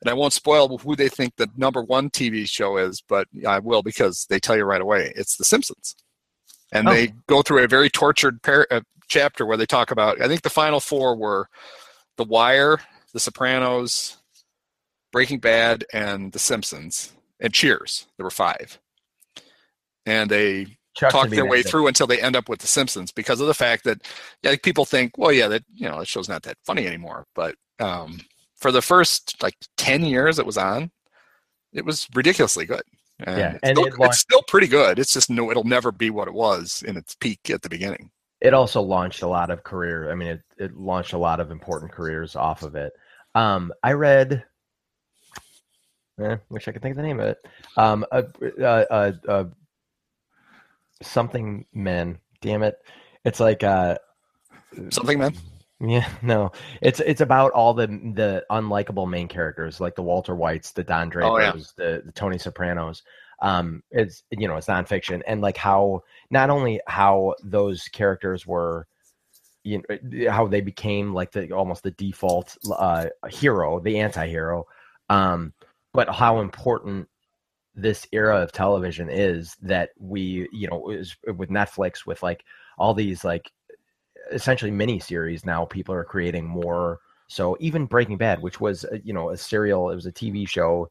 And 0.00 0.10
I 0.10 0.14
won't 0.14 0.32
spoil 0.32 0.78
who 0.78 0.96
they 0.96 1.08
think 1.08 1.36
the 1.36 1.48
number 1.56 1.82
one 1.82 2.10
TV 2.10 2.48
show 2.48 2.76
is, 2.78 3.02
but 3.08 3.28
I 3.46 3.58
will 3.58 3.82
because 3.82 4.26
they 4.28 4.38
tell 4.40 4.56
you 4.56 4.64
right 4.64 4.80
away. 4.80 5.12
It's 5.16 5.36
The 5.36 5.44
Simpsons. 5.44 5.94
And 6.72 6.88
Oh. 6.88 6.92
they 6.92 7.12
go 7.28 7.42
through 7.42 7.62
a 7.64 7.68
very 7.68 7.88
tortured 7.90 8.42
par- 8.42 8.66
uh, 8.70 8.80
chapter 9.08 9.46
where 9.46 9.56
they 9.56 9.66
talk 9.66 9.90
about, 9.90 10.20
I 10.20 10.28
think 10.28 10.42
the 10.42 10.50
final 10.50 10.80
four 10.80 11.14
were 11.16 11.48
The 12.16 12.24
Wire, 12.24 12.80
The 13.12 13.20
Sopranos, 13.20 14.16
Breaking 15.12 15.38
Bad, 15.38 15.84
and 15.92 16.32
The 16.32 16.38
Simpsons, 16.38 17.12
and 17.40 17.52
Cheers. 17.54 18.06
There 18.16 18.24
were 18.24 18.30
five. 18.30 18.78
And 20.06 20.30
they 20.30 20.78
Chuck's 20.94 21.12
talk 21.12 21.28
their 21.30 21.44
way 21.46 21.62
through 21.62 21.86
until 21.88 22.06
they 22.06 22.20
end 22.20 22.36
up 22.36 22.48
with 22.48 22.60
The 22.60 22.66
Simpsons 22.66 23.10
because 23.12 23.40
of 23.40 23.46
the 23.46 23.54
fact 23.54 23.84
that 23.84 24.00
people 24.62 24.84
think, 24.84 25.18
well, 25.18 25.32
yeah, 25.32 25.48
that 25.48 25.64
you 25.74 25.88
know, 25.88 25.98
that 25.98 26.08
show's 26.08 26.28
not 26.28 26.42
that 26.44 26.56
funny 26.64 26.86
anymore. 26.86 27.26
But 27.34 27.56
um, 27.80 28.20
for 28.56 28.70
the 28.70 28.82
first 28.82 29.42
like 29.42 29.56
ten 29.76 30.04
years 30.04 30.38
it 30.38 30.46
was 30.46 30.56
on, 30.58 30.90
it 31.72 31.84
was 31.84 32.06
ridiculously 32.14 32.64
good. 32.66 32.82
And 33.20 33.38
Yeah, 33.38 33.50
it's, 33.52 33.60
and 33.62 33.76
still, 33.78 33.86
it 33.88 33.98
launched- 33.98 34.12
it's 34.12 34.20
still 34.20 34.42
pretty 34.48 34.66
good. 34.68 34.98
It's 34.98 35.12
just 35.12 35.30
no, 35.30 35.50
it'll 35.50 35.64
never 35.64 35.90
be 35.92 36.10
what 36.10 36.28
it 36.28 36.34
was 36.34 36.82
in 36.86 36.96
its 36.96 37.14
peak 37.14 37.50
at 37.50 37.62
the 37.62 37.68
beginning. 37.68 38.10
it 38.40 38.54
also 38.54 38.80
launched 38.82 39.22
a 39.22 39.26
lot 39.28 39.50
of 39.50 39.62
career. 39.64 40.10
I 40.10 40.14
mean, 40.14 40.28
it, 40.28 40.42
it 40.58 40.76
launched 40.76 41.12
a 41.12 41.18
lot 41.18 41.40
of 41.40 41.50
important 41.50 41.90
careers 41.92 42.36
off 42.36 42.62
of 42.62 42.74
it. 42.76 42.92
Um, 43.34 43.72
I 43.82 43.92
read. 43.92 44.44
Eh, 46.20 46.36
wish 46.48 46.68
I 46.68 46.72
could 46.72 46.82
think 46.82 46.92
of 46.92 46.96
the 46.98 47.02
name 47.02 47.18
of 47.18 47.26
it. 47.26 47.38
Um, 47.76 48.06
uh, 48.12 48.22
uh, 48.60 48.62
uh, 48.64 49.12
uh, 49.28 49.44
something 51.04 51.66
men. 51.72 52.18
Damn 52.40 52.62
it! 52.62 52.76
It's 53.24 53.40
like 53.40 53.62
uh, 53.62 53.96
Something, 54.90 55.18
men. 55.18 55.34
yeah, 55.80 56.08
no, 56.22 56.50
it's 56.82 57.00
it's 57.00 57.20
about 57.20 57.52
all 57.52 57.74
the 57.74 57.86
the 57.86 58.44
unlikable 58.50 59.08
main 59.08 59.28
characters 59.28 59.80
like 59.80 59.94
the 59.94 60.02
Walter 60.02 60.34
Whites, 60.34 60.72
the 60.72 60.84
Don 60.84 61.08
Drapers, 61.08 61.30
Oh, 61.32 61.38
yeah. 61.38 61.52
the, 61.96 62.02
the 62.06 62.12
Tony 62.12 62.38
Sopranos. 62.38 63.02
um 63.42 63.82
it's 63.90 64.22
you 64.30 64.46
know 64.48 64.56
it's 64.56 64.68
nonfiction 64.68 65.20
and 65.26 65.40
like 65.40 65.56
how 65.56 66.00
not 66.30 66.50
only 66.50 66.80
how 66.86 67.34
those 67.42 67.82
characters 67.88 68.46
were 68.46 68.86
you 69.64 69.82
know 69.88 70.30
how 70.30 70.46
they 70.46 70.60
became 70.60 71.12
like 71.12 71.32
the 71.32 71.50
almost 71.50 71.82
the 71.82 71.90
default 71.92 72.56
uh 72.76 73.06
hero 73.28 73.80
the 73.80 73.98
anti-hero 73.98 74.64
um 75.10 75.52
but 75.92 76.08
how 76.08 76.40
important 76.40 77.08
this 77.74 78.06
era 78.12 78.40
of 78.40 78.52
television 78.52 79.08
is 79.08 79.56
that 79.60 79.90
we 79.98 80.48
you 80.52 80.68
know 80.68 80.78
with 80.78 81.50
netflix 81.50 82.06
with 82.06 82.22
like 82.22 82.44
all 82.78 82.94
these 82.94 83.24
like 83.24 83.50
essentially 84.32 84.70
mini 84.70 84.98
series 84.98 85.44
now 85.44 85.64
people 85.64 85.94
are 85.94 86.04
creating 86.04 86.46
more. 86.46 87.00
So 87.26 87.56
even 87.58 87.86
breaking 87.86 88.18
bad 88.18 88.42
which 88.42 88.60
was 88.60 88.84
uh, 88.84 88.98
you 89.02 89.12
know 89.12 89.30
a 89.30 89.36
serial 89.36 89.90
it 89.90 89.94
was 89.94 90.06
a 90.06 90.12
tv 90.12 90.46
show 90.46 90.90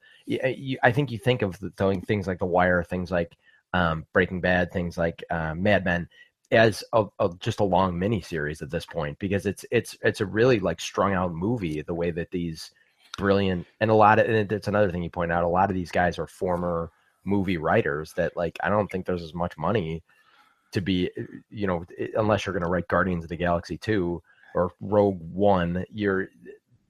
i 0.84 0.92
think 0.92 1.12
you 1.12 1.20
think 1.20 1.44
of 1.44 1.60
the, 1.60 2.02
things 2.06 2.26
like 2.26 2.40
the 2.40 2.46
wire 2.46 2.84
things 2.84 3.12
like 3.12 3.38
um, 3.74 4.06
breaking 4.14 4.42
bad 4.42 4.72
things 4.72 4.98
like 4.98 5.24
uh, 5.30 5.54
mad 5.54 5.86
men 5.86 6.10
as 6.52 6.84
a, 6.94 7.06
a, 7.20 7.30
just 7.40 7.60
a 7.60 7.64
long 7.64 7.98
mini 7.98 8.20
series 8.20 8.62
at 8.62 8.72
this 8.72 8.86
point 8.86 9.18
because 9.20 9.46
it's 9.46 9.64
it's 9.72 9.96
it's 10.02 10.22
a 10.22 10.26
really 10.26 10.60
like 10.60 10.82
strung 10.82 11.14
out 11.14 11.34
movie 11.34 11.82
the 11.82 11.94
way 11.94 12.10
that 12.12 12.32
these 12.32 12.72
brilliant 13.18 13.68
and 13.80 13.92
a 13.92 13.94
lot 13.94 14.20
of 14.20 14.28
and 14.28 14.52
it's 14.52 14.68
another 14.68 14.92
thing 14.92 15.04
you 15.04 15.10
point 15.10 15.32
out 15.32 15.44
a 15.44 15.48
lot 15.48 15.70
of 15.70 15.76
these 15.76 15.92
guys 15.92 16.18
are 16.18 16.28
former 16.28 16.92
movie 17.24 17.58
writers 17.58 18.12
that 18.14 18.36
like 18.36 18.58
i 18.64 18.70
don't 18.70 18.90
think 18.92 19.06
there's 19.06 19.24
as 19.24 19.34
much 19.34 19.58
money 19.58 20.04
to 20.72 20.82
be 20.82 21.10
you 21.50 21.68
know 21.68 21.86
unless 22.16 22.46
you're 22.46 22.54
going 22.54 22.64
to 22.64 22.70
write 22.70 22.88
guardians 22.88 23.24
of 23.24 23.30
the 23.30 23.36
galaxy 23.36 23.78
2 23.78 24.22
or 24.56 24.72
rogue 24.82 25.20
one 25.32 25.86
you're 25.92 26.28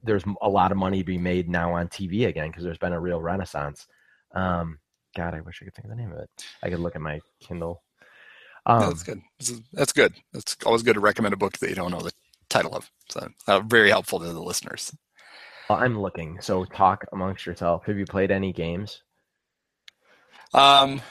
there's 0.04 0.24
a 0.42 0.50
lot 0.50 0.72
of 0.72 0.78
money 0.78 1.00
to 1.00 1.06
be 1.06 1.18
made 1.18 1.50
now 1.50 1.74
on 1.74 1.88
tv 1.88 2.28
again 2.28 2.48
because 2.48 2.64
there's 2.64 2.78
been 2.78 2.94
a 2.94 3.00
real 3.00 3.22
renaissance. 3.22 3.88
Um 4.34 4.80
god 5.16 5.34
i 5.34 5.42
wish 5.42 5.60
i 5.62 5.66
could 5.66 5.76
think 5.76 5.86
of 5.86 5.92
the 5.92 6.02
name 6.02 6.12
of 6.12 6.20
it. 6.20 6.30
I 6.62 6.70
could 6.70 6.80
look 6.80 6.96
at 6.96 7.02
my 7.02 7.20
kindle. 7.40 7.84
Um, 8.66 8.80
that's 8.80 9.04
good. 9.04 9.22
That's 9.74 9.92
good. 9.92 10.14
It's 10.34 10.56
always 10.66 10.84
good 10.84 10.94
to 10.94 11.02
recommend 11.02 11.34
a 11.34 11.38
book 11.38 11.58
that 11.58 11.70
you 11.70 11.76
don't 11.76 11.92
know 11.92 12.00
the 12.00 12.14
title 12.50 12.74
of. 12.74 12.90
So 13.10 13.28
uh, 13.46 13.60
very 13.60 13.90
helpful 13.90 14.20
to 14.20 14.26
the 14.26 14.40
listeners 14.40 14.94
I'm 15.70 16.00
looking. 16.00 16.40
So 16.42 16.66
talk 16.66 17.06
amongst 17.12 17.46
yourself. 17.46 17.86
Have 17.86 17.98
you 17.98 18.06
played 18.06 18.32
any 18.32 18.52
games? 18.52 19.02
Um, 20.54 21.02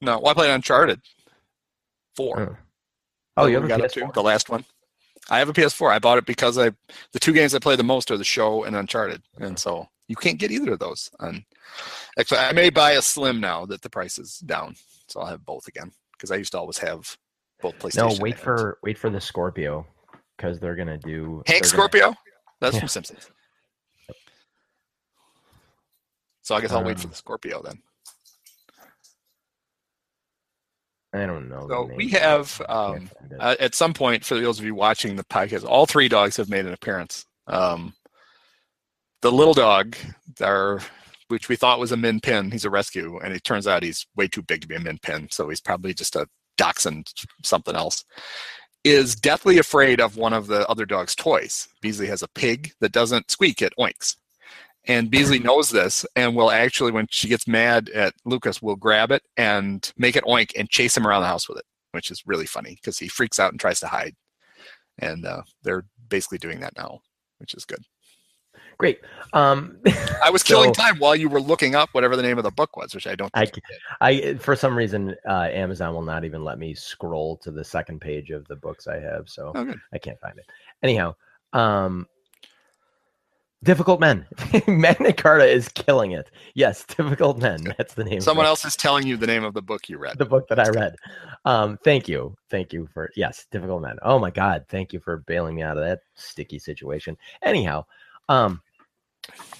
no. 0.00 0.18
Well, 0.18 0.30
I 0.30 0.34
played 0.34 0.50
Uncharted 0.50 1.00
Four. 2.14 2.58
Oh, 3.36 3.44
oh 3.44 3.46
you 3.46 3.60
have 3.60 3.64
a 3.64 3.68
PS4? 3.68 3.92
To, 3.92 4.10
the 4.14 4.22
last 4.22 4.48
one. 4.48 4.64
I 5.28 5.38
have 5.38 5.48
a 5.48 5.52
PS4. 5.52 5.92
I 5.92 5.98
bought 5.98 6.18
it 6.18 6.26
because 6.26 6.58
I 6.58 6.70
the 7.12 7.20
two 7.20 7.32
games 7.32 7.54
I 7.54 7.58
play 7.58 7.76
the 7.76 7.82
most 7.82 8.10
are 8.10 8.16
the 8.16 8.24
show 8.24 8.64
and 8.64 8.76
Uncharted, 8.76 9.22
and 9.38 9.58
so 9.58 9.88
you 10.08 10.16
can't 10.16 10.38
get 10.38 10.50
either 10.50 10.72
of 10.72 10.78
those. 10.78 11.10
And 11.20 11.44
actually, 12.18 12.38
I 12.38 12.52
may 12.52 12.70
buy 12.70 12.92
a 12.92 13.02
Slim 13.02 13.40
now 13.40 13.66
that 13.66 13.82
the 13.82 13.90
price 13.90 14.18
is 14.18 14.38
down, 14.38 14.76
so 15.08 15.20
I'll 15.20 15.26
have 15.26 15.44
both 15.44 15.68
again 15.68 15.92
because 16.12 16.30
I 16.30 16.36
used 16.36 16.52
to 16.52 16.58
always 16.58 16.78
have 16.78 17.16
both 17.60 17.78
PlayStation. 17.78 18.18
No, 18.18 18.22
wait 18.22 18.38
for 18.38 18.78
wait 18.82 18.98
for 18.98 19.10
the 19.10 19.20
Scorpio 19.20 19.86
because 20.36 20.60
they're 20.60 20.76
gonna 20.76 20.98
do 20.98 21.42
Hank 21.46 21.64
Scorpio. 21.64 22.04
Gonna, 22.04 22.16
that's 22.60 22.74
yeah. 22.74 22.80
from 22.80 22.88
Simpsons. 22.88 23.30
So 26.42 26.54
I 26.54 26.60
guess 26.60 26.70
I'll 26.70 26.78
um, 26.78 26.84
wait 26.84 26.98
for 26.98 27.06
um, 27.06 27.10
the 27.10 27.16
Scorpio 27.16 27.62
then. 27.62 27.82
I 31.12 31.26
don't 31.26 31.48
know. 31.48 31.66
So 31.68 31.90
we 31.94 32.08
have 32.10 32.60
um, 32.68 33.10
uh, 33.40 33.56
at 33.58 33.74
some 33.74 33.94
point 33.94 34.24
for 34.24 34.38
those 34.38 34.58
of 34.58 34.64
you 34.64 34.74
watching 34.74 35.16
the 35.16 35.24
podcast, 35.24 35.64
all 35.64 35.86
three 35.86 36.08
dogs 36.08 36.36
have 36.36 36.48
made 36.48 36.66
an 36.66 36.72
appearance. 36.72 37.24
Um, 37.46 37.94
the 39.22 39.32
little 39.32 39.54
dog, 39.54 39.96
our, 40.40 40.80
which 41.28 41.48
we 41.48 41.56
thought 41.56 41.80
was 41.80 41.92
a 41.92 41.96
min 41.96 42.20
pin, 42.20 42.50
he's 42.50 42.64
a 42.64 42.70
rescue, 42.70 43.18
and 43.18 43.34
it 43.34 43.44
turns 43.44 43.66
out 43.66 43.82
he's 43.82 44.06
way 44.14 44.28
too 44.28 44.42
big 44.42 44.60
to 44.60 44.68
be 44.68 44.76
a 44.76 44.80
min 44.80 44.98
pin, 45.02 45.28
so 45.30 45.48
he's 45.48 45.60
probably 45.60 45.94
just 45.94 46.16
a 46.16 46.28
dachshund, 46.58 47.12
something 47.42 47.74
else 47.74 48.04
is 48.86 49.16
deathly 49.16 49.58
afraid 49.58 50.00
of 50.00 50.16
one 50.16 50.32
of 50.32 50.46
the 50.46 50.66
other 50.68 50.86
dog's 50.86 51.14
toys. 51.14 51.68
Beasley 51.80 52.06
has 52.06 52.22
a 52.22 52.28
pig 52.28 52.72
that 52.80 52.92
doesn't 52.92 53.30
squeak, 53.30 53.60
it 53.60 53.72
oinks. 53.78 54.16
And 54.84 55.10
Beasley 55.10 55.38
knows 55.40 55.70
this 55.70 56.06
and 56.14 56.36
will 56.36 56.50
actually, 56.50 56.92
when 56.92 57.08
she 57.10 57.28
gets 57.28 57.48
mad 57.48 57.88
at 57.90 58.14
Lucas, 58.24 58.62
will 58.62 58.76
grab 58.76 59.10
it 59.10 59.22
and 59.36 59.92
make 59.96 60.14
it 60.14 60.24
oink 60.24 60.52
and 60.56 60.70
chase 60.70 60.96
him 60.96 61.06
around 61.06 61.22
the 61.22 61.28
house 61.28 61.48
with 61.48 61.58
it, 61.58 61.64
which 61.92 62.10
is 62.10 62.22
really 62.26 62.46
funny 62.46 62.76
because 62.76 62.98
he 62.98 63.08
freaks 63.08 63.40
out 63.40 63.50
and 63.52 63.60
tries 63.60 63.80
to 63.80 63.88
hide. 63.88 64.14
And 64.98 65.26
uh, 65.26 65.42
they're 65.62 65.84
basically 66.08 66.38
doing 66.38 66.60
that 66.60 66.76
now, 66.76 67.00
which 67.38 67.54
is 67.54 67.64
good. 67.64 67.82
Great. 68.78 69.00
Um, 69.32 69.78
I 70.24 70.30
was 70.30 70.42
killing 70.42 70.74
so, 70.74 70.82
time 70.82 70.98
while 70.98 71.16
you 71.16 71.28
were 71.28 71.40
looking 71.40 71.74
up 71.74 71.90
whatever 71.92 72.16
the 72.16 72.22
name 72.22 72.38
of 72.38 72.44
the 72.44 72.50
book 72.50 72.76
was, 72.76 72.94
which 72.94 73.06
I 73.06 73.14
don't. 73.14 73.30
I, 73.34 73.50
I 74.00 74.34
for 74.34 74.56
some 74.56 74.76
reason 74.76 75.14
uh, 75.28 75.48
Amazon 75.52 75.94
will 75.94 76.02
not 76.02 76.24
even 76.24 76.44
let 76.44 76.58
me 76.58 76.74
scroll 76.74 77.36
to 77.38 77.50
the 77.50 77.64
second 77.64 78.00
page 78.00 78.30
of 78.30 78.46
the 78.48 78.56
books 78.56 78.86
I 78.86 78.98
have, 78.98 79.28
so 79.28 79.52
oh, 79.54 79.74
I 79.92 79.98
can't 79.98 80.20
find 80.20 80.38
it. 80.38 80.46
Anyhow, 80.82 81.14
um, 81.52 82.06
difficult 83.62 84.00
men. 84.00 84.26
Magna 84.66 85.12
Carta 85.12 85.46
is 85.46 85.68
killing 85.68 86.12
it. 86.12 86.30
Yes, 86.54 86.84
difficult 86.84 87.38
men. 87.38 87.74
That's 87.76 87.94
the 87.94 88.04
name. 88.04 88.20
Someone 88.20 88.46
else 88.46 88.64
is 88.64 88.76
telling 88.76 89.06
you 89.06 89.16
the 89.16 89.26
name 89.26 89.44
of 89.44 89.54
the 89.54 89.62
book 89.62 89.88
you 89.88 89.98
read. 89.98 90.18
The 90.18 90.24
book 90.24 90.48
that 90.48 90.60
I 90.60 90.68
read. 90.70 90.96
Um, 91.44 91.78
thank 91.84 92.08
you, 92.08 92.36
thank 92.50 92.72
you 92.72 92.88
for 92.94 93.10
yes, 93.16 93.46
difficult 93.50 93.82
men. 93.82 93.96
Oh 94.02 94.18
my 94.18 94.30
God, 94.30 94.64
thank 94.68 94.92
you 94.92 95.00
for 95.00 95.18
bailing 95.18 95.54
me 95.54 95.62
out 95.62 95.76
of 95.76 95.84
that 95.84 96.00
sticky 96.14 96.58
situation. 96.58 97.16
Anyhow, 97.42 97.84
um, 98.28 98.60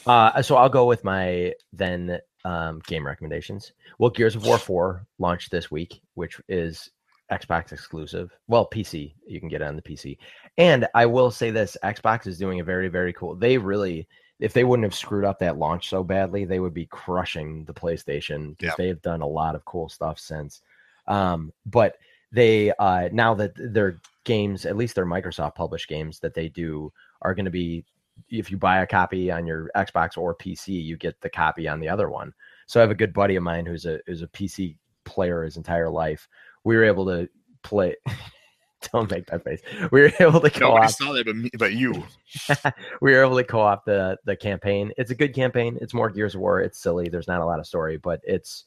uh, 0.06 0.40
so 0.42 0.56
I'll 0.56 0.68
go 0.68 0.86
with 0.86 1.04
my 1.04 1.52
then 1.72 2.18
um, 2.44 2.80
game 2.86 3.06
recommendations. 3.06 3.72
Well, 3.98 4.10
Gears 4.10 4.36
of 4.36 4.46
War 4.46 4.58
4 4.58 5.04
launched 5.18 5.50
this 5.50 5.70
week, 5.70 6.00
which 6.14 6.40
is 6.48 6.90
Xbox 7.30 7.72
exclusive. 7.72 8.30
Well, 8.46 8.68
PC, 8.72 9.14
you 9.26 9.40
can 9.40 9.48
get 9.48 9.62
it 9.62 9.66
on 9.66 9.76
the 9.76 9.82
PC. 9.82 10.16
And 10.58 10.86
I 10.94 11.06
will 11.06 11.30
say 11.30 11.50
this 11.50 11.76
Xbox 11.82 12.26
is 12.26 12.38
doing 12.38 12.60
a 12.60 12.64
very, 12.64 12.88
very 12.88 13.12
cool. 13.12 13.34
They 13.34 13.58
really, 13.58 14.06
if 14.38 14.52
they 14.52 14.64
wouldn't 14.64 14.84
have 14.84 14.94
screwed 14.94 15.24
up 15.24 15.40
that 15.40 15.58
launch 15.58 15.88
so 15.88 16.04
badly, 16.04 16.44
they 16.44 16.60
would 16.60 16.74
be 16.74 16.86
crushing 16.86 17.64
the 17.64 17.74
PlayStation 17.74 18.56
because 18.56 18.76
they've 18.76 19.02
done 19.02 19.22
a 19.22 19.26
lot 19.26 19.56
of 19.56 19.64
cool 19.64 19.88
stuff 19.88 20.18
since. 20.18 20.62
Um, 21.08 21.52
but 21.64 21.96
they, 22.30 22.72
uh, 22.78 23.08
now 23.12 23.34
that 23.34 23.52
their 23.56 23.98
games, 24.24 24.66
at 24.66 24.76
least 24.76 24.94
their 24.94 25.06
Microsoft 25.06 25.56
published 25.56 25.88
games 25.88 26.20
that 26.20 26.34
they 26.34 26.48
do, 26.48 26.92
are 27.22 27.34
going 27.34 27.44
to 27.44 27.50
be 27.50 27.84
if 28.28 28.50
you 28.50 28.56
buy 28.56 28.82
a 28.82 28.86
copy 28.86 29.30
on 29.30 29.46
your 29.46 29.70
Xbox 29.76 30.16
or 30.16 30.34
PC, 30.34 30.82
you 30.82 30.96
get 30.96 31.20
the 31.20 31.30
copy 31.30 31.68
on 31.68 31.80
the 31.80 31.88
other 31.88 32.08
one. 32.08 32.32
So 32.66 32.80
I 32.80 32.82
have 32.82 32.90
a 32.90 32.96
good 32.96 33.12
buddy 33.12 33.36
of 33.36 33.42
mine 33.42 33.66
who's 33.66 33.86
a 33.86 34.00
who's 34.06 34.22
a 34.22 34.28
PC 34.28 34.76
player 35.04 35.44
his 35.44 35.56
entire 35.56 35.88
life. 35.88 36.28
We 36.64 36.76
were 36.76 36.84
able 36.84 37.06
to 37.06 37.28
play. 37.62 37.96
Don't 38.92 39.10
make 39.10 39.26
that 39.26 39.42
face. 39.42 39.62
We 39.90 40.02
were 40.02 40.12
able 40.20 40.40
to 40.40 40.50
co-op. 40.50 40.74
Nobody 40.74 40.92
saw 40.92 41.12
that, 41.12 41.26
but 41.26 41.36
me, 41.36 41.50
but 41.58 41.72
you. 41.72 41.92
we 43.00 43.12
were 43.12 43.24
able 43.24 43.36
to 43.36 43.44
co-op 43.44 43.84
the 43.84 44.18
the 44.24 44.36
campaign. 44.36 44.92
It's 44.96 45.10
a 45.10 45.14
good 45.14 45.34
campaign. 45.34 45.78
It's 45.80 45.94
more 45.94 46.10
Gears 46.10 46.34
of 46.34 46.40
War. 46.40 46.60
It's 46.60 46.78
silly. 46.78 47.08
There's 47.08 47.28
not 47.28 47.40
a 47.40 47.46
lot 47.46 47.58
of 47.58 47.66
story, 47.66 47.96
but 47.96 48.20
it's 48.24 48.64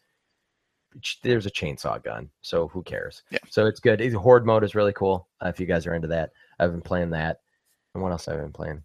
there's 1.21 1.45
a 1.45 1.51
chainsaw 1.51 2.03
gun, 2.03 2.29
so 2.41 2.67
who 2.67 2.81
cares? 2.83 3.23
Yeah. 3.29 3.39
So 3.49 3.67
it's 3.67 3.79
good. 3.79 4.01
Horde 4.13 4.45
mode 4.45 4.63
is 4.63 4.75
really 4.75 4.93
cool. 4.93 5.27
Uh, 5.43 5.49
if 5.49 5.59
you 5.59 5.65
guys 5.65 5.85
are 5.85 5.93
into 5.93 6.07
that, 6.07 6.31
I've 6.59 6.71
been 6.71 6.81
playing 6.81 7.11
that. 7.11 7.41
And 7.93 8.03
what 8.03 8.11
else 8.11 8.25
have 8.25 8.37
I 8.37 8.41
been 8.41 8.51
playing? 8.51 8.83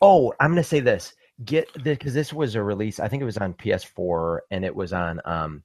Oh, 0.00 0.32
I'm 0.40 0.50
gonna 0.50 0.64
say 0.64 0.80
this. 0.80 1.14
Get 1.44 1.68
because 1.84 2.14
this 2.14 2.32
was 2.32 2.54
a 2.54 2.62
release. 2.62 2.98
I 2.98 3.08
think 3.08 3.22
it 3.22 3.26
was 3.26 3.38
on 3.38 3.54
PS4 3.54 4.40
and 4.50 4.64
it 4.64 4.74
was 4.74 4.92
on 4.92 5.20
um, 5.24 5.62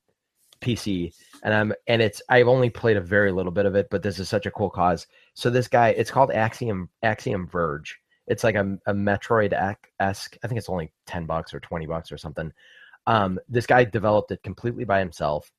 PC. 0.62 1.14
And 1.44 1.54
I'm 1.54 1.74
and 1.88 2.02
it's 2.02 2.22
I've 2.30 2.48
only 2.48 2.70
played 2.70 2.98
a 2.98 3.02
very 3.02 3.32
little 3.32 3.52
bit 3.52 3.66
of 3.66 3.76
it, 3.76 3.88
but 3.91 4.02
this 4.02 4.20
is 4.20 4.30
such 4.30 4.45
a 4.45 4.52
cool 4.52 4.70
cause. 4.70 5.08
So 5.34 5.50
this 5.50 5.68
guy, 5.68 5.90
it's 5.90 6.12
called 6.12 6.32
Axiom 6.32 6.90
Axiom 7.04 7.48
Verge. 7.48 8.00
It's 8.28 8.44
like 8.44 8.56
a, 8.56 8.78
a 8.88 8.94
Metroid 8.94 9.54
esque. 10.00 10.38
I 10.44 10.48
think 10.48 10.58
it's 10.58 10.70
only 10.70 10.91
ten 11.06 11.26
bucks 11.26 11.54
or 11.54 11.60
twenty 11.60 11.86
bucks 11.86 12.12
or 12.12 12.18
something. 12.18 12.52
Um, 13.06 13.40
this 13.50 13.66
guy 13.66 13.84
developed 13.84 14.32
it 14.32 14.44
completely 14.44 14.86
by 14.86 15.00
himself. 15.00 15.52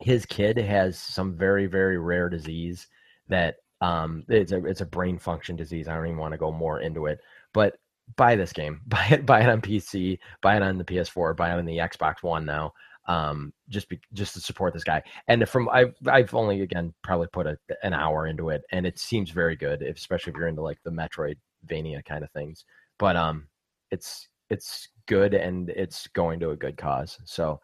His 0.00 0.26
kid 0.26 0.58
has 0.58 0.98
some 0.98 1.34
very 1.34 1.66
very 1.66 1.98
rare 1.98 2.28
disease 2.28 2.86
that 3.28 3.56
um, 3.80 4.24
it's 4.28 4.52
a 4.52 4.64
it's 4.66 4.82
a 4.82 4.86
brain 4.86 5.18
function 5.18 5.56
disease. 5.56 5.88
I 5.88 5.94
don't 5.94 6.06
even 6.06 6.18
want 6.18 6.32
to 6.32 6.38
go 6.38 6.52
more 6.52 6.80
into 6.80 7.06
it, 7.06 7.20
but 7.52 7.76
buy 8.16 8.36
this 8.36 8.52
game. 8.52 8.80
Buy 8.86 9.06
it. 9.10 9.26
Buy 9.26 9.40
it 9.40 9.48
on 9.48 9.60
PC. 9.60 10.18
Buy 10.42 10.56
it 10.56 10.62
on 10.62 10.78
the 10.78 10.84
PS4. 10.84 11.36
Buy 11.36 11.50
it 11.50 11.58
on 11.58 11.64
the 11.64 11.78
Xbox 11.78 12.22
One 12.22 12.44
now. 12.44 12.72
Um, 13.06 13.52
just 13.68 13.88
be, 13.88 14.00
just 14.12 14.34
to 14.34 14.40
support 14.40 14.72
this 14.72 14.84
guy. 14.84 15.02
And 15.26 15.48
from 15.48 15.68
I've 15.68 15.94
I've 16.06 16.34
only 16.34 16.62
again 16.62 16.92
probably 17.02 17.28
put 17.32 17.46
a, 17.46 17.56
an 17.82 17.94
hour 17.94 18.26
into 18.26 18.50
it, 18.50 18.62
and 18.72 18.86
it 18.86 18.98
seems 18.98 19.30
very 19.30 19.56
good, 19.56 19.82
if, 19.82 19.96
especially 19.96 20.32
if 20.32 20.36
you're 20.36 20.48
into 20.48 20.62
like 20.62 20.78
the 20.84 20.90
Metroidvania 20.90 22.04
kind 22.04 22.22
of 22.22 22.30
things. 22.32 22.64
But 22.98 23.16
um, 23.16 23.48
it's 23.90 24.28
it's 24.50 24.88
good 25.06 25.34
and 25.34 25.70
it's 25.70 26.06
going 26.08 26.40
to 26.40 26.50
a 26.50 26.56
good 26.56 26.76
cause. 26.76 27.18
So 27.24 27.60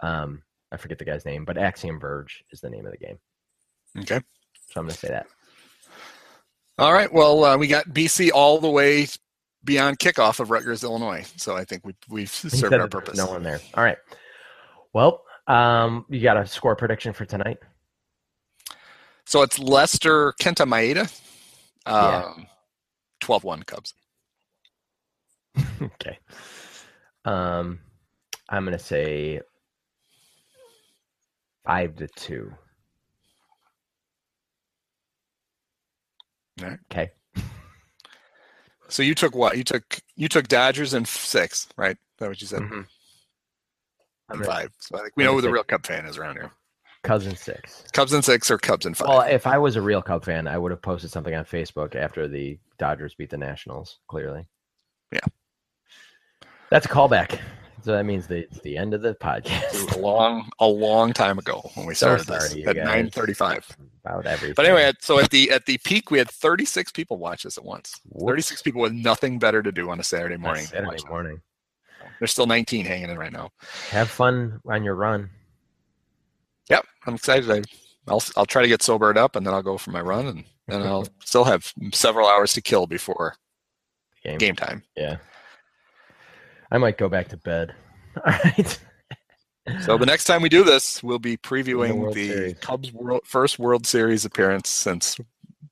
um, 0.00 0.42
I 0.72 0.76
forget 0.76 0.98
the 0.98 1.04
guy's 1.04 1.24
name, 1.24 1.44
but 1.44 1.58
Axiom 1.58 1.98
Verge 1.98 2.44
is 2.50 2.60
the 2.60 2.70
name 2.70 2.84
of 2.84 2.92
the 2.92 2.98
game. 2.98 3.18
Okay. 3.98 4.20
So 4.70 4.80
I'm 4.80 4.86
going 4.86 4.94
to 4.94 4.98
say 4.98 5.08
that. 5.08 5.26
All 6.78 6.92
right. 6.92 7.12
Well, 7.12 7.44
uh, 7.44 7.56
we 7.56 7.66
got 7.68 7.88
BC 7.88 8.30
all 8.34 8.58
the 8.58 8.70
way 8.70 9.06
beyond 9.64 9.98
kickoff 9.98 10.40
of 10.40 10.50
Rutgers, 10.50 10.84
Illinois. 10.84 11.30
So 11.36 11.56
I 11.56 11.64
think 11.64 11.84
we, 11.84 11.94
we've 12.08 12.30
served 12.30 12.74
our 12.74 12.88
purpose. 12.88 13.16
No 13.16 13.26
one 13.26 13.42
there. 13.42 13.60
All 13.74 13.82
right. 13.82 13.98
Well, 14.92 15.22
um, 15.46 16.04
you 16.08 16.22
got 16.22 16.36
a 16.36 16.46
score 16.46 16.76
prediction 16.76 17.12
for 17.12 17.24
tonight? 17.24 17.58
So 19.24 19.42
it's 19.42 19.58
Lester 19.58 20.32
Kenta 20.40 20.66
Maeda, 20.66 21.12
um, 21.84 22.38
yeah. 22.38 22.44
12-1 23.20 23.66
Cubs. 23.66 23.94
okay. 25.82 26.18
Um, 27.24 27.80
I'm 28.48 28.64
going 28.64 28.78
to 28.78 28.82
say 28.82 29.40
5 31.66 31.96
to 31.96 32.06
2. 32.06 32.52
Right. 36.60 36.78
Okay. 36.92 37.10
So 38.88 39.02
you 39.02 39.14
took 39.14 39.34
what? 39.34 39.56
You 39.56 39.64
took 39.64 39.98
you 40.14 40.28
took 40.28 40.46
Dodgers 40.48 40.94
in 40.94 41.02
f- 41.02 41.08
six, 41.08 41.68
right? 41.76 41.96
Is 41.96 42.18
that 42.18 42.28
what 42.28 42.40
you 42.40 42.46
said? 42.46 42.62
Mhm. 42.62 42.86
I'm 44.28 44.42
five. 44.44 44.70
So 44.78 44.96
I 44.96 45.02
think 45.02 45.12
we 45.16 45.24
know 45.24 45.32
who 45.34 45.40
the 45.40 45.50
real 45.50 45.64
Cub 45.64 45.84
fan 45.84 46.04
is 46.06 46.18
around 46.18 46.36
here. 46.36 46.50
Cubs 47.02 47.26
in 47.26 47.36
six. 47.36 47.84
Cubs 47.92 48.12
in 48.12 48.22
six 48.22 48.50
or 48.50 48.58
Cubs 48.58 48.86
in 48.86 48.94
five. 48.94 49.08
Well, 49.08 49.20
if 49.22 49.46
I 49.46 49.58
was 49.58 49.76
a 49.76 49.82
real 49.82 50.02
Cub 50.02 50.24
fan, 50.24 50.48
I 50.48 50.58
would 50.58 50.70
have 50.72 50.82
posted 50.82 51.10
something 51.10 51.34
on 51.34 51.44
Facebook 51.44 51.94
after 51.94 52.26
the 52.26 52.58
Dodgers 52.78 53.14
beat 53.14 53.30
the 53.30 53.36
Nationals. 53.38 53.98
Clearly. 54.08 54.46
Yeah. 55.12 55.20
That's 56.70 56.86
a 56.86 56.88
callback. 56.88 57.38
So 57.86 57.92
that 57.92 58.04
means 58.04 58.26
the, 58.26 58.38
it's 58.38 58.58
the 58.62 58.76
end 58.76 58.94
of 58.94 59.02
the 59.02 59.10
It 59.10 59.20
podcast. 59.20 59.72
was 59.72 59.96
a 59.96 60.00
long, 60.00 60.50
a 60.58 60.66
long 60.66 61.12
time 61.12 61.38
ago 61.38 61.70
when 61.74 61.86
we 61.86 61.94
So 61.94 62.16
started 62.18 62.26
sorry, 62.48 62.62
this 62.64 62.66
at 62.76 62.84
nine 62.84 63.10
thirty-five. 63.10 63.64
About 64.04 64.26
everything. 64.26 64.54
But 64.56 64.66
anyway, 64.66 64.92
so 64.98 65.20
at 65.20 65.30
the 65.30 65.52
at 65.52 65.66
the 65.66 65.78
peak, 65.78 66.10
we 66.10 66.18
had 66.18 66.28
thirty-six 66.28 66.90
people 66.90 67.16
watch 67.16 67.44
this 67.44 67.56
at 67.58 67.64
once. 67.64 68.00
Whoops. 68.08 68.28
Thirty-six 68.28 68.62
people 68.62 68.80
with 68.80 68.92
nothing 68.92 69.38
better 69.38 69.62
to 69.62 69.70
do 69.70 69.88
on 69.88 70.00
a 70.00 70.02
Saturday 70.02 70.36
morning. 70.36 70.64
Saturday 70.64 70.86
Watch 70.88 70.96
this. 70.96 71.06
morning. 71.08 71.40
There's 72.18 72.32
still 72.32 72.46
nineteen 72.46 72.84
hanging 72.84 73.08
in 73.08 73.18
right 73.20 73.32
now. 73.32 73.50
Have 73.90 74.10
fun 74.10 74.60
on 74.68 74.82
your 74.82 74.96
run. 74.96 75.30
Yep, 76.68 76.84
I'm 77.06 77.14
excited. 77.14 77.48
I, 77.48 77.62
I'll 78.08 78.22
I'll 78.36 78.46
try 78.46 78.62
to 78.62 78.68
get 78.68 78.82
sobered 78.82 79.16
up, 79.16 79.36
and 79.36 79.46
then 79.46 79.54
I'll 79.54 79.62
go 79.62 79.78
for 79.78 79.92
my 79.92 80.00
run, 80.00 80.26
and 80.26 80.44
then 80.66 80.82
I'll 80.82 81.06
still 81.24 81.44
have 81.44 81.72
several 81.92 82.26
hours 82.26 82.52
to 82.54 82.60
kill 82.60 82.88
before 82.88 83.36
Game. 84.24 84.38
game 84.38 84.56
time. 84.56 84.82
Yeah. 84.96 85.18
I 86.70 86.78
might 86.78 86.98
go 86.98 87.08
back 87.08 87.28
to 87.28 87.36
bed. 87.36 87.74
All 88.26 88.32
right. 88.44 88.78
So 89.82 89.98
the 89.98 90.06
next 90.06 90.24
time 90.24 90.42
we 90.42 90.48
do 90.48 90.62
this, 90.62 91.02
we'll 91.02 91.18
be 91.18 91.36
previewing 91.36 91.96
World 91.96 92.14
the 92.14 92.54
Cubs 92.54 92.92
world, 92.92 93.22
first 93.24 93.58
World 93.58 93.84
Series 93.86 94.24
appearance 94.24 94.68
since 94.68 95.16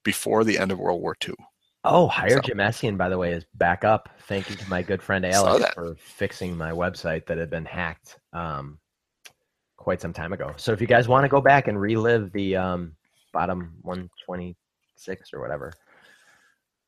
before 0.03 0.43
the 0.43 0.59
end 0.59 0.73
of 0.73 0.79
World 0.81 1.01
War 1.01 1.15
II. 1.27 1.35
Oh, 1.85 2.09
Hire 2.09 2.31
So- 2.31 2.41
Jim 2.41 2.57
Messian, 2.57 2.97
by 2.97 3.09
the 3.09 3.19
way, 3.19 3.33
is 3.33 3.45
back 3.55 3.85
up. 3.85 4.09
Thank 4.27 4.51
you 4.51 4.57
to 4.57 4.69
my 4.69 4.83
good 4.83 5.03
friend 5.03 5.25
Alex 5.25 5.65
for 5.75 5.95
fixing 5.97 6.57
my 6.57 6.73
website 6.73 7.27
that 7.27 7.39
had 7.39 7.51
been 7.51 7.65
hacked 7.67 8.19
um, 8.33 8.79
quite 9.77 10.01
some 10.01 10.13
time 10.13 10.33
ago. 10.33 10.53
So 10.57 10.73
if 10.73 10.81
you 10.81 10.87
guys 10.87 11.07
want 11.09 11.25
to 11.25 11.29
go 11.29 11.41
back 11.41 11.69
and 11.69 11.79
relive 11.81 12.33
the 12.33 12.57
um, 12.57 12.97
bottom 13.33 13.75
126 13.83 15.33
or 15.33 15.41
whatever, 15.41 15.73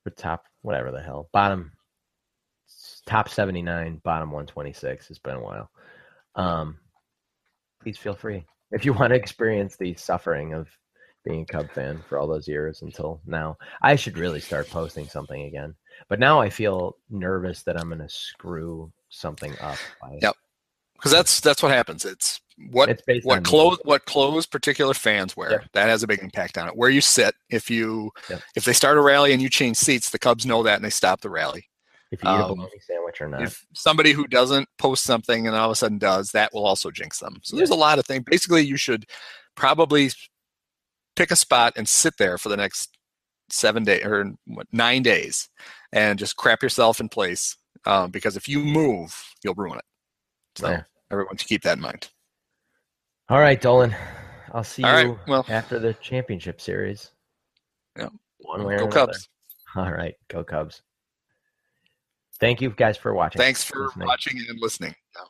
the 0.04 0.10
top, 0.10 0.46
whatever 0.62 0.90
the 0.90 1.02
hell, 1.02 1.28
bottom, 1.32 1.72
top 3.06 3.28
79, 3.28 4.00
bottom 4.04 4.30
126, 4.30 5.10
it's 5.10 5.18
been 5.18 5.36
a 5.36 5.40
while. 5.40 5.70
Um, 6.34 6.78
please 7.82 7.96
feel 7.96 8.14
free. 8.14 8.44
If 8.72 8.84
you 8.84 8.92
want 8.92 9.10
to 9.10 9.16
experience 9.16 9.76
the 9.76 9.94
suffering 9.94 10.52
of 10.52 10.68
being 11.24 11.42
a 11.42 11.46
Cub 11.46 11.70
fan 11.72 12.02
for 12.08 12.18
all 12.18 12.26
those 12.26 12.48
years 12.48 12.82
until 12.82 13.20
now, 13.26 13.56
I 13.82 13.96
should 13.96 14.18
really 14.18 14.40
start 14.40 14.68
posting 14.68 15.06
something 15.08 15.42
again. 15.42 15.74
But 16.08 16.20
now 16.20 16.40
I 16.40 16.50
feel 16.50 16.96
nervous 17.10 17.62
that 17.62 17.78
I'm 17.80 17.88
going 17.88 18.00
to 18.00 18.08
screw 18.08 18.92
something 19.08 19.52
up. 19.60 19.78
By, 20.00 20.18
Yep. 20.20 20.34
Because 20.94 21.12
that's 21.12 21.40
that's 21.40 21.62
what 21.62 21.72
happens. 21.72 22.04
It's 22.04 22.40
what 22.70 22.88
It's 22.88 23.24
what 23.24 23.44
clothes 23.44 23.78
what 23.84 24.06
clothes 24.06 24.46
particular 24.46 24.94
fans 24.94 25.36
wear 25.36 25.50
Yep. 25.50 25.64
that 25.74 25.88
has 25.88 26.02
a 26.02 26.06
big 26.06 26.20
impact 26.20 26.56
on 26.56 26.68
it. 26.68 26.76
Where 26.76 26.88
you 26.88 27.02
sit, 27.02 27.34
if 27.50 27.70
you 27.70 28.10
Yep. 28.30 28.40
if 28.56 28.64
they 28.64 28.72
start 28.72 28.96
a 28.96 29.02
rally 29.02 29.32
and 29.32 29.42
you 29.42 29.50
change 29.50 29.76
seats, 29.76 30.10
the 30.10 30.18
Cubs 30.18 30.46
know 30.46 30.62
that 30.62 30.76
and 30.76 30.84
they 30.84 30.90
stop 30.90 31.20
the 31.20 31.30
rally. 31.30 31.68
If 32.12 32.22
you 32.22 32.28
eat 32.30 32.32
a 32.32 32.44
um, 32.44 32.48
bologna 32.54 32.78
sandwich 32.80 33.20
or 33.20 33.28
not. 33.28 33.42
If 33.42 33.64
somebody 33.74 34.12
who 34.12 34.26
doesn't 34.26 34.68
post 34.78 35.04
something 35.04 35.46
and 35.46 35.56
all 35.56 35.66
of 35.66 35.72
a 35.72 35.76
sudden 35.76 35.98
does, 35.98 36.30
that 36.30 36.52
will 36.52 36.64
also 36.66 36.90
jinx 36.90 37.18
them. 37.18 37.38
So 37.42 37.56
there's 37.56 37.70
a 37.70 37.74
lot 37.74 37.98
of 37.98 38.06
things. 38.06 38.24
Basically, 38.26 38.62
you 38.62 38.76
should 38.76 39.06
probably 39.56 40.10
pick 41.16 41.30
a 41.30 41.36
spot 41.36 41.72
and 41.76 41.88
sit 41.88 42.14
there 42.18 42.38
for 42.38 42.48
the 42.48 42.56
next 42.56 42.96
seven 43.50 43.84
days 43.84 44.04
or 44.04 44.32
what, 44.46 44.66
nine 44.72 45.02
days 45.02 45.48
and 45.92 46.18
just 46.18 46.36
crap 46.36 46.62
yourself 46.62 47.00
in 47.00 47.08
place. 47.08 47.56
Um, 47.84 48.10
because 48.10 48.36
if 48.36 48.48
you 48.48 48.58
move, 48.60 49.16
you'll 49.44 49.54
ruin 49.54 49.78
it. 49.78 49.84
So 50.56 50.70
Yeah. 50.70 50.82
everyone 51.10 51.36
should 51.36 51.48
keep 51.48 51.62
that 51.62 51.76
in 51.76 51.82
mind. 51.82 52.08
All 53.28 53.38
right, 53.40 53.60
Dolan. 53.60 53.94
I'll 54.52 54.64
see 54.64 54.82
All 54.84 54.92
right, 54.92 55.06
you 55.06 55.18
well- 55.28 55.44
after 55.48 55.78
the 55.78 55.94
championship 55.94 56.60
series. 56.60 57.10
Yeah. 57.96 58.08
One 58.38 58.64
way 58.64 58.74
or 58.74 58.78
Go 58.78 58.84
another. 58.86 59.06
Cubs. 59.12 59.28
All 59.74 59.92
right, 59.92 60.14
go 60.28 60.44
Cubs. 60.44 60.82
Thank 62.38 62.60
you 62.60 62.70
guys 62.70 62.96
for 62.96 63.14
watching. 63.14 63.40
Thanks 63.40 63.62
for 63.64 63.84
Listening. 63.86 64.06
watching 64.06 64.38
and 64.48 64.60
listening. 64.60 64.94
Yeah. 65.16 65.22